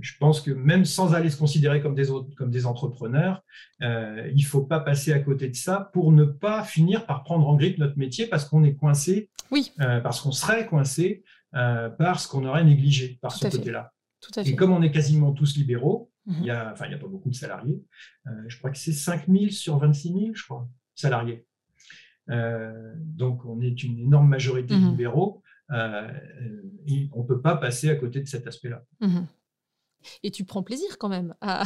je, 0.00 0.12
pense 0.18 0.40
que 0.40 0.50
même 0.50 0.84
sans 0.84 1.14
aller 1.14 1.30
se 1.30 1.38
considérer 1.38 1.80
comme 1.80 1.94
des, 1.94 2.10
autres, 2.10 2.34
comme 2.36 2.50
des 2.50 2.66
entrepreneurs, 2.66 3.42
il 3.80 4.34
ne 4.34 4.44
faut 4.44 4.64
pas 4.64 4.80
passer 4.80 5.12
à 5.12 5.20
côté 5.20 5.48
de 5.48 5.56
ça 5.56 5.90
pour 5.92 6.12
ne 6.12 6.24
pas 6.24 6.64
finir 6.64 7.06
par 7.06 7.24
prendre 7.24 7.48
en 7.48 7.56
grippe 7.56 7.78
notre 7.78 7.98
métier 7.98 8.26
parce 8.26 8.44
qu'on 8.44 8.62
est 8.62 8.74
coincé, 8.74 9.30
oui. 9.50 9.72
parce 9.78 10.20
qu'on 10.20 10.32
serait 10.32 10.66
coincé 10.66 11.24
euh, 11.54 11.88
parce 11.88 12.26
qu'on 12.26 12.44
aurait 12.46 12.64
négligé 12.64 13.18
par 13.22 13.32
ce 13.32 13.46
côté-là. 13.48 13.92
Et 14.44 14.56
comme 14.56 14.72
on 14.72 14.82
est 14.82 14.90
quasiment 14.90 15.32
tous 15.32 15.56
libéraux, 15.56 16.10
mhm. 16.26 16.34
il 16.38 16.42
n'y 16.42 16.50
a, 16.50 16.72
enfin, 16.72 16.90
a 16.90 16.98
pas 16.98 17.06
beaucoup 17.06 17.30
de 17.30 17.34
salariés. 17.34 17.80
Euh, 18.26 18.30
je 18.48 18.58
crois 18.58 18.70
que 18.70 18.78
c'est 18.78 18.92
5 18.92 19.28
000 19.28 19.50
sur 19.50 19.78
26 19.78 20.08
000, 20.08 20.18
je 20.34 20.42
crois, 20.42 20.68
salariés. 20.94 21.46
Euh, 22.30 22.92
donc, 22.96 23.44
on 23.44 23.60
est 23.60 23.82
une 23.82 23.98
énorme 23.98 24.28
majorité 24.28 24.74
de 24.74 24.80
mhm. 24.80 24.90
libéraux. 24.90 25.42
on 25.70 25.74
ne 25.74 27.26
peut 27.26 27.40
pas 27.40 27.56
passer 27.56 27.90
à 27.90 27.96
côté 27.96 28.20
de 28.20 28.28
cet 28.28 28.46
aspect-là. 28.46 28.82
Mhm. 29.00 29.26
Et 30.22 30.30
tu 30.30 30.44
prends 30.44 30.62
plaisir 30.62 30.98
quand 30.98 31.08
même 31.08 31.34
à, 31.40 31.64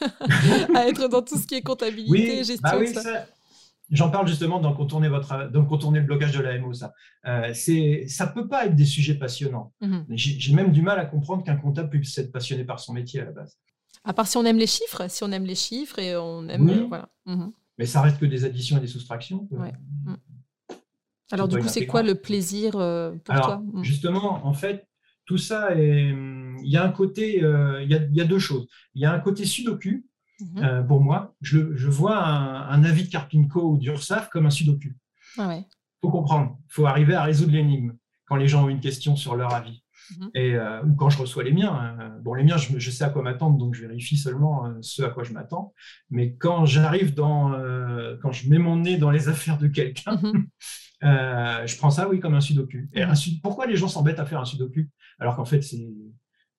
être 0.86 1.08
dans 1.08 1.22
tout 1.22 1.36
ce 1.36 1.46
qui 1.46 1.56
est 1.56 1.62
comptabilité, 1.62 2.38
oui, 2.38 2.44
gestion. 2.44 2.60
Bah 2.62 2.78
oui, 2.78 2.86
ça, 2.94 3.26
J'en 3.90 4.08
parle 4.08 4.28
justement 4.28 4.60
dans 4.60 4.72
contourner, 4.72 5.08
votre, 5.08 5.50
dans 5.50 5.64
contourner 5.64 5.98
le 5.98 6.06
blocage 6.06 6.32
de 6.32 6.40
l'AMO. 6.40 6.72
Ça 6.72 6.94
euh, 7.26 7.52
ça 8.06 8.26
peut 8.28 8.46
pas 8.46 8.66
être 8.66 8.76
des 8.76 8.84
sujets 8.84 9.14
passionnants. 9.14 9.72
Mhm. 9.80 10.06
J'ai 10.10 10.54
même 10.54 10.70
du 10.70 10.82
mal 10.82 10.98
à 11.00 11.06
comprendre 11.06 11.42
qu'un 11.42 11.56
comptable 11.56 11.90
puisse 11.90 12.16
être 12.18 12.30
passionné 12.30 12.64
par 12.64 12.78
son 12.78 12.92
métier 12.92 13.20
à 13.20 13.24
la 13.24 13.32
base. 13.32 13.58
À 14.04 14.14
part 14.14 14.28
si 14.28 14.36
on 14.36 14.44
aime 14.44 14.58
les 14.58 14.68
chiffres, 14.68 15.08
si 15.10 15.24
on 15.24 15.32
aime 15.32 15.44
les 15.44 15.56
chiffres 15.56 15.98
et 15.98 16.16
on 16.16 16.48
aime. 16.48 16.70
Euh, 16.70 16.86
voilà. 16.86 17.08
Mhm. 17.26 17.52
Mais 17.80 17.86
ça 17.86 18.00
reste 18.00 18.20
que 18.20 18.26
des 18.26 18.44
additions 18.44 18.76
et 18.76 18.80
des 18.80 18.86
soustractions. 18.86 19.48
Mhm. 19.50 20.16
Alors, 21.32 21.48
du 21.48 21.58
coup, 21.58 21.66
c'est 21.66 21.86
quoi 21.86 22.04
le 22.04 22.14
plaisir 22.14 22.76
euh, 22.76 23.16
pour 23.24 23.34
toi? 23.34 23.62
Justement, 23.82 24.46
en 24.46 24.52
fait, 24.52 24.86
tout 25.24 25.38
ça, 25.38 25.74
il 25.74 26.60
y 26.62 26.76
a 26.76 26.84
un 26.84 26.90
côté, 26.90 27.42
euh, 27.42 27.82
il, 27.82 27.90
y 27.90 28.20
a, 28.20 28.24
deux 28.24 28.38
choses. 28.38 28.68
Il 28.94 29.02
y 29.02 29.06
a 29.06 29.12
un 29.12 29.18
côté 29.18 29.44
sudoku 29.44 30.04
Mhm. 30.40 30.62
Euh, 30.62 30.82
pour 30.82 31.00
moi. 31.00 31.34
Je, 31.40 31.58
vois 31.88 32.18
un, 32.18 32.84
avis 32.84 33.04
de 33.04 33.10
Karpinko 33.10 33.72
ou 33.72 33.76
d'Ursaf 33.76 34.28
comme 34.28 34.46
un 34.46 34.50
sudoku. 34.50 34.88
Il 35.36 35.42
ah 35.42 35.58
faut 36.00 36.10
comprendre, 36.10 36.58
il 36.68 36.72
faut 36.72 36.86
arriver 36.86 37.14
à 37.14 37.22
résoudre 37.22 37.52
l'énigme 37.52 37.94
quand 38.26 38.36
les 38.36 38.48
gens 38.48 38.64
ont 38.64 38.68
une 38.68 38.80
question 38.80 39.16
sur 39.16 39.36
leur 39.36 39.52
avis. 39.54 39.82
Mhm. 40.18 40.30
Et, 40.34 40.54
euh, 40.54 40.82
ou 40.82 40.94
quand 40.94 41.10
je 41.10 41.18
reçois 41.18 41.42
les 41.42 41.52
miens. 41.52 41.72
Hein. 41.72 42.16
Bon, 42.22 42.34
les 42.34 42.44
miens, 42.44 42.56
je, 42.56 42.90
sais 42.90 43.04
à 43.04 43.10
quoi 43.10 43.22
m'attendre, 43.22 43.58
donc 43.58 43.74
je 43.74 43.82
vérifie 43.82 44.16
seulement 44.16 44.66
euh, 44.66 44.74
ce 44.80 45.02
à 45.02 45.10
quoi 45.10 45.24
je 45.24 45.32
m'attends. 45.32 45.72
Mais 46.10 46.34
quand 46.34 46.64
j'arrive 46.66 47.14
dans, 47.14 47.50
quand 48.22 48.32
je 48.32 48.48
mets 48.48 48.58
mon 48.58 48.76
nez 48.76 48.96
dans 48.96 49.10
les 49.10 49.28
affaires 49.28 49.58
de 49.58 49.68
quelqu'un, 49.68 50.16
mhm. 50.16 50.46
je 51.02 51.76
prends 51.78 51.90
ça, 51.90 52.08
oui, 52.08 52.20
comme 52.20 52.34
un 52.34 52.40
sudoku. 52.40 52.88
Et 52.92 53.04
pourquoi 53.42 53.66
les 53.66 53.76
gens 53.76 53.88
s'embêtent 53.88 54.20
à 54.20 54.26
faire 54.26 54.40
un 54.40 54.44
sudoku? 54.44 54.88
Alors 55.18 55.36
qu'en 55.36 55.44
fait, 55.44 55.62
c'est 55.62 55.88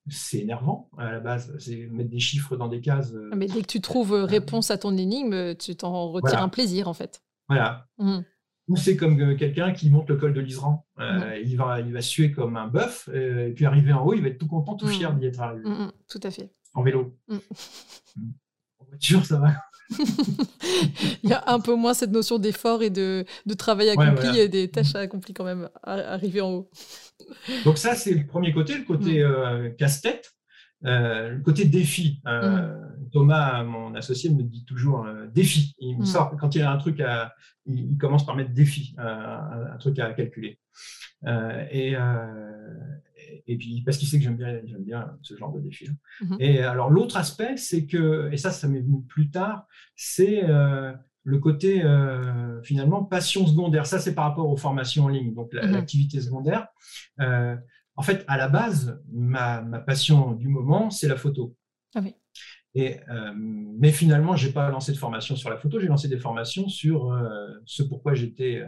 c'est 0.08 0.40
énervant 0.40 0.90
à 0.98 1.12
la 1.12 1.20
base, 1.20 1.56
c'est 1.60 1.86
mettre 1.92 2.10
des 2.10 2.20
chiffres 2.20 2.58
dans 2.58 2.68
des 2.68 2.82
cases. 2.82 3.14
Ah, 3.32 3.36
mais 3.36 3.46
dès 3.46 3.62
que 3.62 3.68
tu 3.68 3.82
trouves 3.82 4.14
réponse 4.14 4.72
à 4.72 4.80
ton 4.80 4.98
énigme, 4.98 5.56
tu 5.56 5.76
t'en 5.76 6.10
retires 6.10 6.42
un 6.42 6.50
plaisir 6.50 6.88
en 6.88 6.94
fait. 6.94 7.22
Voilà. 7.48 7.86
Mmh. 8.00 8.22
Ou 8.68 8.78
c'est 8.78 8.96
comme 8.96 9.36
quelqu'un 9.36 9.74
qui 9.74 9.90
monte 9.90 10.10
le 10.10 10.16
col 10.16 10.34
de 10.34 10.40
l'Isran. 10.40 10.86
Mmh. 10.98 11.04
il, 11.44 11.58
va, 11.58 11.80
il 11.82 11.92
va 11.92 12.02
suer 12.02 12.32
comme 12.32 12.56
un 12.56 12.68
bœuf, 12.68 13.10
et 13.14 13.52
puis 13.56 13.66
arriver 13.66 13.92
en 13.92 14.06
haut, 14.06 14.14
il 14.14 14.22
va 14.22 14.30
être 14.30 14.38
tout 14.38 14.48
content, 14.48 14.76
tout 14.76 14.88
fier 14.88 15.14
d'y 15.14 15.26
être 15.26 15.42
arrivé. 15.42 15.64
Tout 16.08 16.20
à 16.24 16.32
fait. 16.32 16.52
En 16.74 16.84
vélo. 16.84 17.18
En 17.30 18.86
voiture, 18.88 19.26
ça 19.26 19.40
va. 19.40 19.54
il 21.24 21.30
y 21.30 21.34
a 21.34 21.44
un 21.48 21.60
peu 21.60 21.76
moins 21.76 21.94
cette 21.94 22.12
notion 22.12 22.40
d'effort 22.40 22.84
et 22.84 22.90
de, 22.90 23.26
de 23.46 23.54
travail 23.54 23.90
accompli 23.90 24.40
et 24.40 24.48
des 24.48 24.70
tâches 24.70 24.96
accompli 24.96 25.34
quand 25.34 25.44
même 25.44 25.70
à 25.84 25.94
arriver 26.14 26.42
en 26.42 26.52
haut. 26.52 26.70
Donc 27.66 27.78
ça, 27.78 27.96
c'est 27.96 28.14
le 28.14 28.26
premier 28.26 28.54
côté, 28.54 28.78
le 28.78 28.84
côté 28.84 29.20
mm. 29.20 29.26
euh, 29.26 29.70
casse-tête. 29.72 30.34
Euh, 30.86 31.32
le 31.32 31.42
côté 31.42 31.66
défi. 31.66 32.22
Euh, 32.28 32.76
mm. 32.76 33.10
Thomas, 33.12 33.64
mon 33.64 33.94
associé, 33.96 34.30
me 34.30 34.44
dit 34.44 34.66
toujours 34.66 35.06
défi. 35.34 35.76
Il 35.80 35.98
me 35.98 36.04
mm. 36.04 36.06
sort, 36.06 36.36
quand 36.38 36.56
il 36.56 36.62
a 36.62 36.72
un 36.72 36.78
truc 36.78 37.00
à. 37.00 37.34
Il, 37.66 37.98
commence 37.98 38.26
par 38.26 38.36
mettre 38.36 38.52
défi, 38.52 38.96
un, 38.98 39.78
truc 39.80 40.00
à 40.00 40.12
calculer. 40.14 40.60
et, 41.72 41.96
et 43.48 43.58
puis 43.58 43.84
parce 43.86 43.98
qu'il 43.98 44.08
sait 44.08 44.18
que 44.18 44.24
j'aime 44.24 44.38
bien, 44.38 44.60
bien 44.80 45.18
ce 45.22 45.36
genre 45.38 45.54
de 45.54 45.60
défi. 45.60 45.88
Mm-hmm. 46.22 46.38
Et 46.40 46.64
alors 46.64 46.90
l'autre 46.90 47.18
aspect, 47.18 47.58
c'est 47.58 47.86
que, 47.86 48.32
et 48.32 48.38
ça, 48.38 48.50
ça 48.50 48.68
m'est 48.68 48.82
venu 48.82 49.04
plus 49.04 49.30
tard, 49.30 49.68
c'est 49.96 50.44
le 51.24 51.38
côté 51.38 51.84
euh, 51.84 52.62
finalement 52.64 53.04
passion 53.04 53.46
secondaire. 53.46 53.86
Ça, 53.86 54.00
c'est 54.00 54.16
par 54.16 54.26
rapport 54.26 54.50
aux 54.50 54.58
formations 54.58 55.06
en 55.06 55.08
ligne, 55.08 55.34
donc 55.34 55.54
mhm. 55.54 55.72
l'activité 55.72 56.20
secondaire. 56.20 56.68
Euh, 58.02 58.04
en 58.04 58.04
fait, 58.04 58.24
à 58.28 58.38
la 58.38 58.48
base, 58.48 59.02
ma, 59.12 59.62
passion 59.80 60.34
du 60.34 60.48
moment, 60.48 60.90
c'est 60.90 61.08
la 61.08 61.16
photo. 61.16 61.56
Ah 61.96 62.02
Et, 62.74 62.98
euh, 63.10 63.34
mais 63.36 63.92
finalement, 63.92 64.36
je 64.36 64.48
n'ai 64.48 64.54
pas 64.54 64.70
lancé 64.70 64.92
de 64.92 64.98
formation 64.98 65.36
sur 65.36 65.50
la 65.50 65.58
photo, 65.58 65.80
j'ai 65.80 65.88
lancé 65.88 66.08
des 66.08 66.20
formations 66.20 66.68
sur 66.68 67.18
ce 67.66 67.84
pourquoi 67.84 68.14
j'étais 68.14 68.64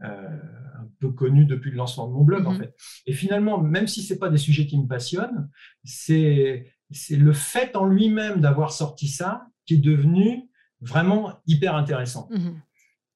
un 0.00 0.88
peu 1.00 1.10
connu 1.10 1.46
depuis 1.46 1.70
le 1.70 1.76
lancement 1.76 2.06
de 2.08 2.12
mon 2.12 2.24
blog, 2.24 2.46
en 2.46 2.52
mhm. 2.52 2.58
fait. 2.58 2.74
Et 3.06 3.12
finalement, 3.12 3.58
même 3.58 3.86
si 3.86 4.02
ce 4.02 4.12
n'est 4.12 4.18
pas 4.18 4.30
des 4.30 4.38
sujets 4.38 4.66
qui 4.66 4.78
me 4.78 4.86
passionnent, 4.86 5.48
c'est 5.84 6.66
le 7.10 7.32
fait 7.32 7.76
en 7.76 7.86
lui-même 7.86 8.40
d'avoir 8.40 8.72
sorti 8.72 9.08
ça 9.08 9.46
qui 9.64 9.74
est 9.74 9.78
devenu 9.78 10.50
vraiment 10.80 11.40
hyper 11.46 11.74
intéressant. 11.74 12.28
Mhm. 12.30 12.60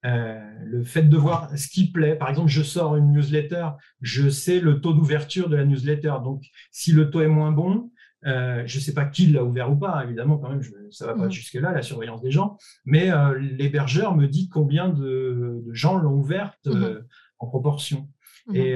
Euh, 0.07 0.41
le 0.65 0.83
fait 0.83 1.03
de 1.03 1.17
voir 1.17 1.51
ce 1.59 1.69
qui 1.69 1.91
plaît. 1.91 2.15
Par 2.15 2.31
exemple, 2.31 2.49
je 2.49 2.63
sors 2.63 2.97
une 2.97 3.13
newsletter, 3.13 3.69
je 4.01 4.31
sais 4.31 4.59
le 4.59 4.81
taux 4.81 4.95
d'ouverture 4.95 5.49
de 5.51 5.57
la 5.57 5.65
newsletter. 5.65 6.15
Donc, 6.25 6.45
si 6.71 6.93
le 6.93 7.11
taux 7.11 7.21
est 7.21 7.29
moins 7.29 7.53
bon, 7.53 7.91
euh, 8.27 8.63
je 8.67 8.79
ne 8.79 8.83
sais 8.83 8.95
pas 8.95 9.05
qui 9.05 9.27
l'a 9.27 9.45
ouvert 9.45 9.71
ou 9.71 9.77
pas, 9.77 10.03
évidemment, 10.05 10.39
quand 10.39 10.49
même, 10.49 10.63
ça 10.91 11.07
ne 11.07 11.11
va 11.11 11.17
pas 11.17 11.25
mhm. 11.27 11.31
jusque-là, 11.31 11.73
la 11.73 11.83
surveillance 11.83 12.23
des 12.23 12.31
gens, 12.31 12.57
mais 12.85 13.11
euh, 13.11 13.39
l'hébergeur 13.39 14.17
me 14.17 14.27
dit 14.27 14.49
combien 14.49 14.89
de, 14.89 15.63
gens 15.71 15.99
l'ont 15.99 16.15
ouverte 16.15 16.67
mhm. 16.67 17.05
en 17.39 17.47
proportion. 17.47 18.09
Et, 18.55 18.75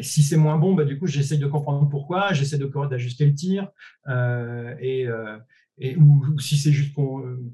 si 0.00 0.22
c'est 0.22 0.36
moins 0.36 0.56
bon, 0.56 0.74
bah, 0.74 0.84
du 0.84 0.98
coup, 0.98 1.06
j'essaie 1.06 1.36
de 1.36 1.46
comprendre 1.46 1.88
pourquoi, 1.88 2.32
j'essaie 2.32 2.58
d'ajuster 2.58 3.26
le 3.26 3.34
tir. 3.34 3.68
et, 4.80 5.06
et, 5.78 5.96
ou, 5.96 6.38
si 6.38 6.56
c'est 6.56 6.72
juste 6.72 6.94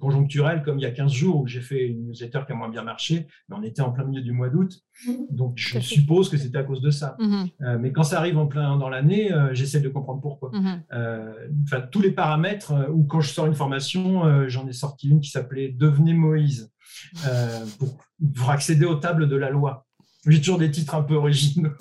conjoncturel, 0.01 0.63
comme 0.63 0.79
il 0.79 0.83
y 0.83 0.87
a 0.87 0.91
15 0.91 1.13
jours 1.13 1.41
où 1.41 1.47
j'ai 1.47 1.61
fait 1.61 1.87
une 1.87 2.09
newsletter 2.09 2.41
qui 2.47 2.53
a 2.53 2.55
moins 2.57 2.69
bien 2.69 2.83
marché, 2.83 3.27
mais 3.49 3.57
on 3.57 3.63
était 3.63 3.83
en 3.83 3.93
plein 3.93 4.05
milieu 4.05 4.23
du 4.23 4.33
mois 4.33 4.49
d'août, 4.49 4.81
mhm. 5.07 5.27
donc 5.31 5.55
je 5.57 5.79
suppose 5.79 6.29
que 6.29 6.37
c'était 6.37 6.59
à 6.59 6.65
cause 6.65 6.81
de 6.81 6.91
ça. 6.91 7.17
Mhm. 7.19 7.49
Euh, 7.63 7.79
mais 7.79 7.93
quand 7.93 8.03
ça 8.03 8.19
arrive 8.19 8.37
en 8.37 8.47
plein 8.47 8.77
dans 8.77 8.89
l'année, 8.89 9.33
euh, 9.33 9.55
j'essaie 9.55 9.81
de 9.81 9.89
comprendre 9.89 10.21
pourquoi. 10.21 10.51
Mhm. 10.53 10.83
Euh, 10.93 11.49
enfin, 11.65 11.81
tous 11.81 12.01
les 12.01 12.11
paramètres, 12.11 12.91
ou 12.93 13.05
quand 13.05 13.21
je 13.21 13.31
sors 13.31 13.47
une 13.47 13.55
formation, 13.55 14.49
j'en 14.49 14.67
ai 14.67 14.73
sorti 14.73 15.09
une 15.09 15.21
qui 15.21 15.31
s'appelait 15.31 15.69
Devenez 15.69 16.15
Moïse, 16.15 16.73
pour, 17.79 17.97
pour, 18.35 18.51
accéder 18.51 18.85
aux 18.85 18.97
tables 18.97 19.29
de 19.29 19.37
la 19.37 19.51
loi. 19.51 19.87
J'ai 20.27 20.41
toujours 20.41 20.59
des 20.59 20.71
titres 20.71 20.95
un 20.95 21.03
peu 21.03 21.15
originaux. 21.15 21.71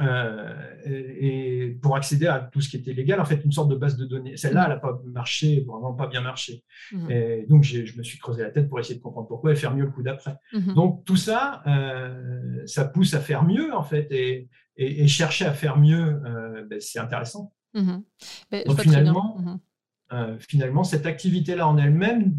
Euh, 0.00 0.54
et, 0.84 1.78
pour 1.82 1.96
accéder 1.96 2.26
à 2.26 2.40
tout 2.40 2.60
ce 2.60 2.68
qui 2.68 2.76
était 2.76 2.92
légal, 2.92 3.20
en 3.20 3.24
fait, 3.24 3.44
une 3.44 3.52
sorte 3.52 3.68
de 3.68 3.76
base 3.76 3.96
de 3.96 4.04
données. 4.04 4.36
Celle-là, 4.36 4.64
elle 4.64 4.70
n'a 4.70 4.76
pas 4.76 5.00
marché, 5.06 5.64
vraiment 5.66 5.92
pas 5.92 6.06
bien 6.06 6.20
marché. 6.20 6.64
Mhm. 6.92 7.10
Et 7.10 7.46
donc, 7.48 7.64
je 7.64 7.96
me 7.96 8.02
suis 8.02 8.18
creusé 8.18 8.42
la 8.42 8.50
tête 8.50 8.68
pour 8.68 8.78
essayer 8.80 8.96
de 8.96 9.02
comprendre 9.02 9.28
pourquoi 9.28 9.52
et 9.52 9.56
faire 9.56 9.74
mieux 9.74 9.84
le 9.84 9.90
coup 9.90 10.02
d'après. 10.02 10.36
Mhm. 10.52 10.74
Donc, 10.74 11.04
tout 11.04 11.16
ça, 11.16 11.62
euh, 11.66 12.62
ça 12.66 12.84
pousse 12.84 13.14
à 13.14 13.20
faire 13.20 13.44
mieux, 13.44 13.74
en 13.74 13.82
fait, 13.82 14.08
et, 14.10 14.48
et, 14.76 15.08
chercher 15.08 15.44
à 15.44 15.52
faire 15.52 15.78
mieux, 15.78 16.20
euh, 16.24 16.64
ben, 16.68 16.80
c'est 16.80 16.98
intéressant. 16.98 17.52
Mhm. 17.74 18.02
Ben, 18.50 18.64
donc, 18.64 18.80
finalement, 18.80 19.60
finalement, 20.38 20.84
cette 20.84 21.06
activité-là 21.06 21.68
en 21.68 21.76
elle-même 21.76 22.34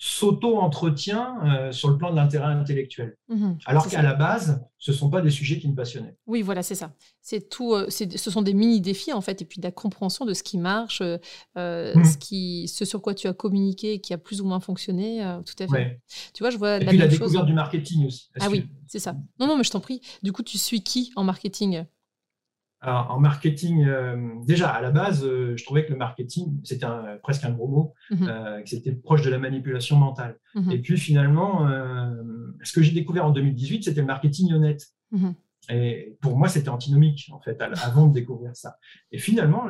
s'auto-entretient 0.00 1.38
euh, 1.44 1.72
sur 1.72 1.90
le 1.90 1.98
plan 1.98 2.10
de 2.10 2.16
l'intérêt 2.16 2.46
intellectuel. 2.46 3.16
Mhm, 3.28 3.58
Alors 3.66 3.88
qu'à 3.88 4.00
la 4.00 4.14
base, 4.14 4.64
ce 4.78 4.92
ne 4.92 4.96
sont 4.96 5.10
pas 5.10 5.20
des 5.20 5.30
sujets 5.30 5.58
qui 5.58 5.68
me 5.68 5.74
passionnaient. 5.74 6.16
Oui, 6.28 6.40
voilà, 6.42 6.62
c'est 6.62 6.76
ça. 6.76 6.92
C'est 7.20 7.48
tout, 7.48 7.74
euh, 7.74 7.90
ce 7.90 8.30
sont 8.30 8.42
des 8.42 8.54
mini-défis, 8.54 9.12
en 9.12 9.20
fait, 9.20 9.42
et 9.42 9.44
puis 9.44 9.58
de 9.58 9.66
la 9.66 9.72
compréhension 9.72 10.24
de 10.24 10.34
ce 10.34 10.44
qui 10.44 10.56
marche, 10.56 11.02
euh, 11.02 11.94
mhm. 11.96 12.04
ce, 12.04 12.16
qui, 12.16 12.68
ce 12.68 12.84
sur 12.84 13.02
quoi 13.02 13.12
tu 13.14 13.26
as 13.26 13.32
communiqué, 13.32 14.00
qui 14.00 14.14
a 14.14 14.18
plus 14.18 14.40
ou 14.40 14.46
moins 14.46 14.60
fonctionné, 14.60 15.20
tout 15.44 15.60
à 15.62 15.66
fait. 15.66 16.00
Tu 16.32 16.44
vois, 16.44 16.50
je 16.50 16.58
vois 16.58 16.76
et 16.76 16.84
la 16.84 16.90
puis 16.90 16.98
la 16.98 17.08
découverte 17.08 17.46
du 17.46 17.52
marketing 17.52 18.06
aussi. 18.06 18.28
Ah 18.38 18.46
oui, 18.48 18.68
c'est 18.86 19.00
ça. 19.00 19.16
Non, 19.40 19.48
non, 19.48 19.56
mais 19.56 19.64
je 19.64 19.70
t'en 19.70 19.80
prie. 19.80 20.00
Du 20.22 20.30
coup, 20.30 20.44
tu 20.44 20.58
suis 20.58 20.82
qui 20.82 21.12
en 21.16 21.24
marketing? 21.24 21.84
En 22.82 23.18
marketing, 23.18 23.84
euh, 23.86 24.16
déjà 24.44 24.70
à 24.70 24.80
la 24.80 24.90
base, 24.90 25.24
euh, 25.24 25.56
je 25.56 25.64
trouvais 25.64 25.84
que 25.84 25.92
le 25.92 25.98
marketing, 25.98 26.60
c'était 26.62 26.86
presque 27.22 27.44
un 27.44 27.50
gros 27.50 27.66
mot, 27.66 27.94
mhm. 28.10 28.28
euh, 28.28 28.62
que 28.62 28.68
c'était 28.68 28.92
proche 28.92 29.22
de 29.22 29.30
la 29.30 29.38
manipulation 29.38 29.96
mentale. 29.96 30.38
Mhm. 30.54 30.70
Et 30.70 30.78
puis 30.78 30.96
finalement, 30.96 31.68
ce 32.62 32.72
que 32.72 32.82
j'ai 32.82 32.92
découvert 32.92 33.26
en 33.26 33.30
2018, 33.30 33.84
c'était 33.84 34.00
le 34.00 34.06
marketing 34.06 34.52
honnête. 34.52 34.86
Mhm. 35.10 35.34
Et 35.70 36.16
pour 36.22 36.38
moi, 36.38 36.48
c'était 36.48 36.70
antinomique, 36.70 37.28
en 37.30 37.40
fait, 37.40 37.60
avant 37.60 38.06
de 38.06 38.14
découvrir 38.14 38.56
ça. 38.56 38.78
Et 39.12 39.18
finalement, 39.18 39.64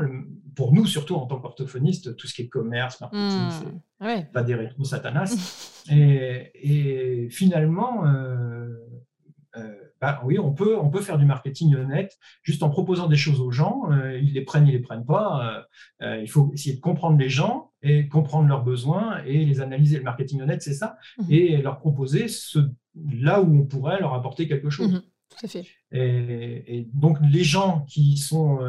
pour 0.54 0.72
nous, 0.72 0.86
surtout 0.86 1.16
en 1.16 1.26
tant 1.26 1.40
qu'orthophoniste, 1.40 2.14
tout 2.14 2.28
ce 2.28 2.34
qui 2.34 2.42
est 2.42 2.48
commerce, 2.48 3.00
marketing, 3.00 3.72
c'est 4.00 4.32
pas 4.32 4.44
des 4.44 4.54
rétro 4.54 4.84
satanas. 4.84 5.82
et, 5.90 6.52
et, 6.54 7.30
finalement, 7.30 8.04
bah 10.00 10.20
oui, 10.24 10.38
on 10.38 10.52
peut, 10.52 10.78
on 10.78 10.90
peut 10.90 11.00
faire 11.00 11.18
du 11.18 11.24
marketing 11.24 11.74
honnête 11.74 12.18
juste 12.42 12.62
en 12.62 12.70
proposant 12.70 13.08
des 13.08 13.16
choses 13.16 13.40
aux 13.40 13.50
gens. 13.50 13.90
Euh, 13.90 14.18
ils 14.18 14.32
les 14.32 14.42
prennent, 14.42 14.66
ils 14.66 14.72
les 14.72 14.78
prennent 14.78 15.04
pas. 15.04 15.66
Euh, 16.02 16.06
euh, 16.06 16.20
il 16.20 16.30
faut 16.30 16.52
essayer 16.52 16.76
de 16.76 16.80
comprendre 16.80 17.18
les 17.18 17.28
gens 17.28 17.72
et 17.82 18.08
comprendre 18.08 18.48
leurs 18.48 18.62
besoins 18.62 19.22
et 19.24 19.44
les 19.44 19.60
analyser. 19.60 19.98
Le 19.98 20.04
marketing 20.04 20.40
honnête, 20.40 20.62
c'est 20.62 20.74
ça. 20.74 20.96
Mhm. 21.18 21.26
Et 21.30 21.56
leur 21.56 21.78
proposer 21.78 22.28
ce, 22.28 22.60
là 22.94 23.40
où 23.40 23.60
on 23.60 23.66
pourrait 23.66 23.98
leur 23.98 24.14
apporter 24.14 24.46
quelque 24.46 24.70
chose. 24.70 24.92
Mhm. 24.92 25.02
Tout 25.30 25.46
à 25.46 25.48
fait. 25.48 25.66
Et, 25.92 26.88
donc, 26.94 27.18
les 27.20 27.44
gens 27.44 27.84
qui 27.88 28.16
sont. 28.16 28.60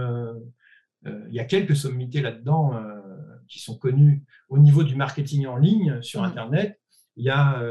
il 1.05 1.33
y 1.33 1.39
a 1.39 1.45
quelques 1.45 1.75
sommités 1.75 2.21
là-dedans 2.21 2.73
qui 3.47 3.59
sont 3.59 3.77
connus 3.77 4.25
au 4.49 4.57
niveau 4.57 4.83
du 4.83 4.95
marketing 4.95 5.47
en 5.47 5.55
ligne 5.55 6.01
sur 6.01 6.21
mhm. 6.21 6.27
Internet. 6.27 6.79
Il 7.15 7.23
y 7.23 7.29
a, 7.29 7.61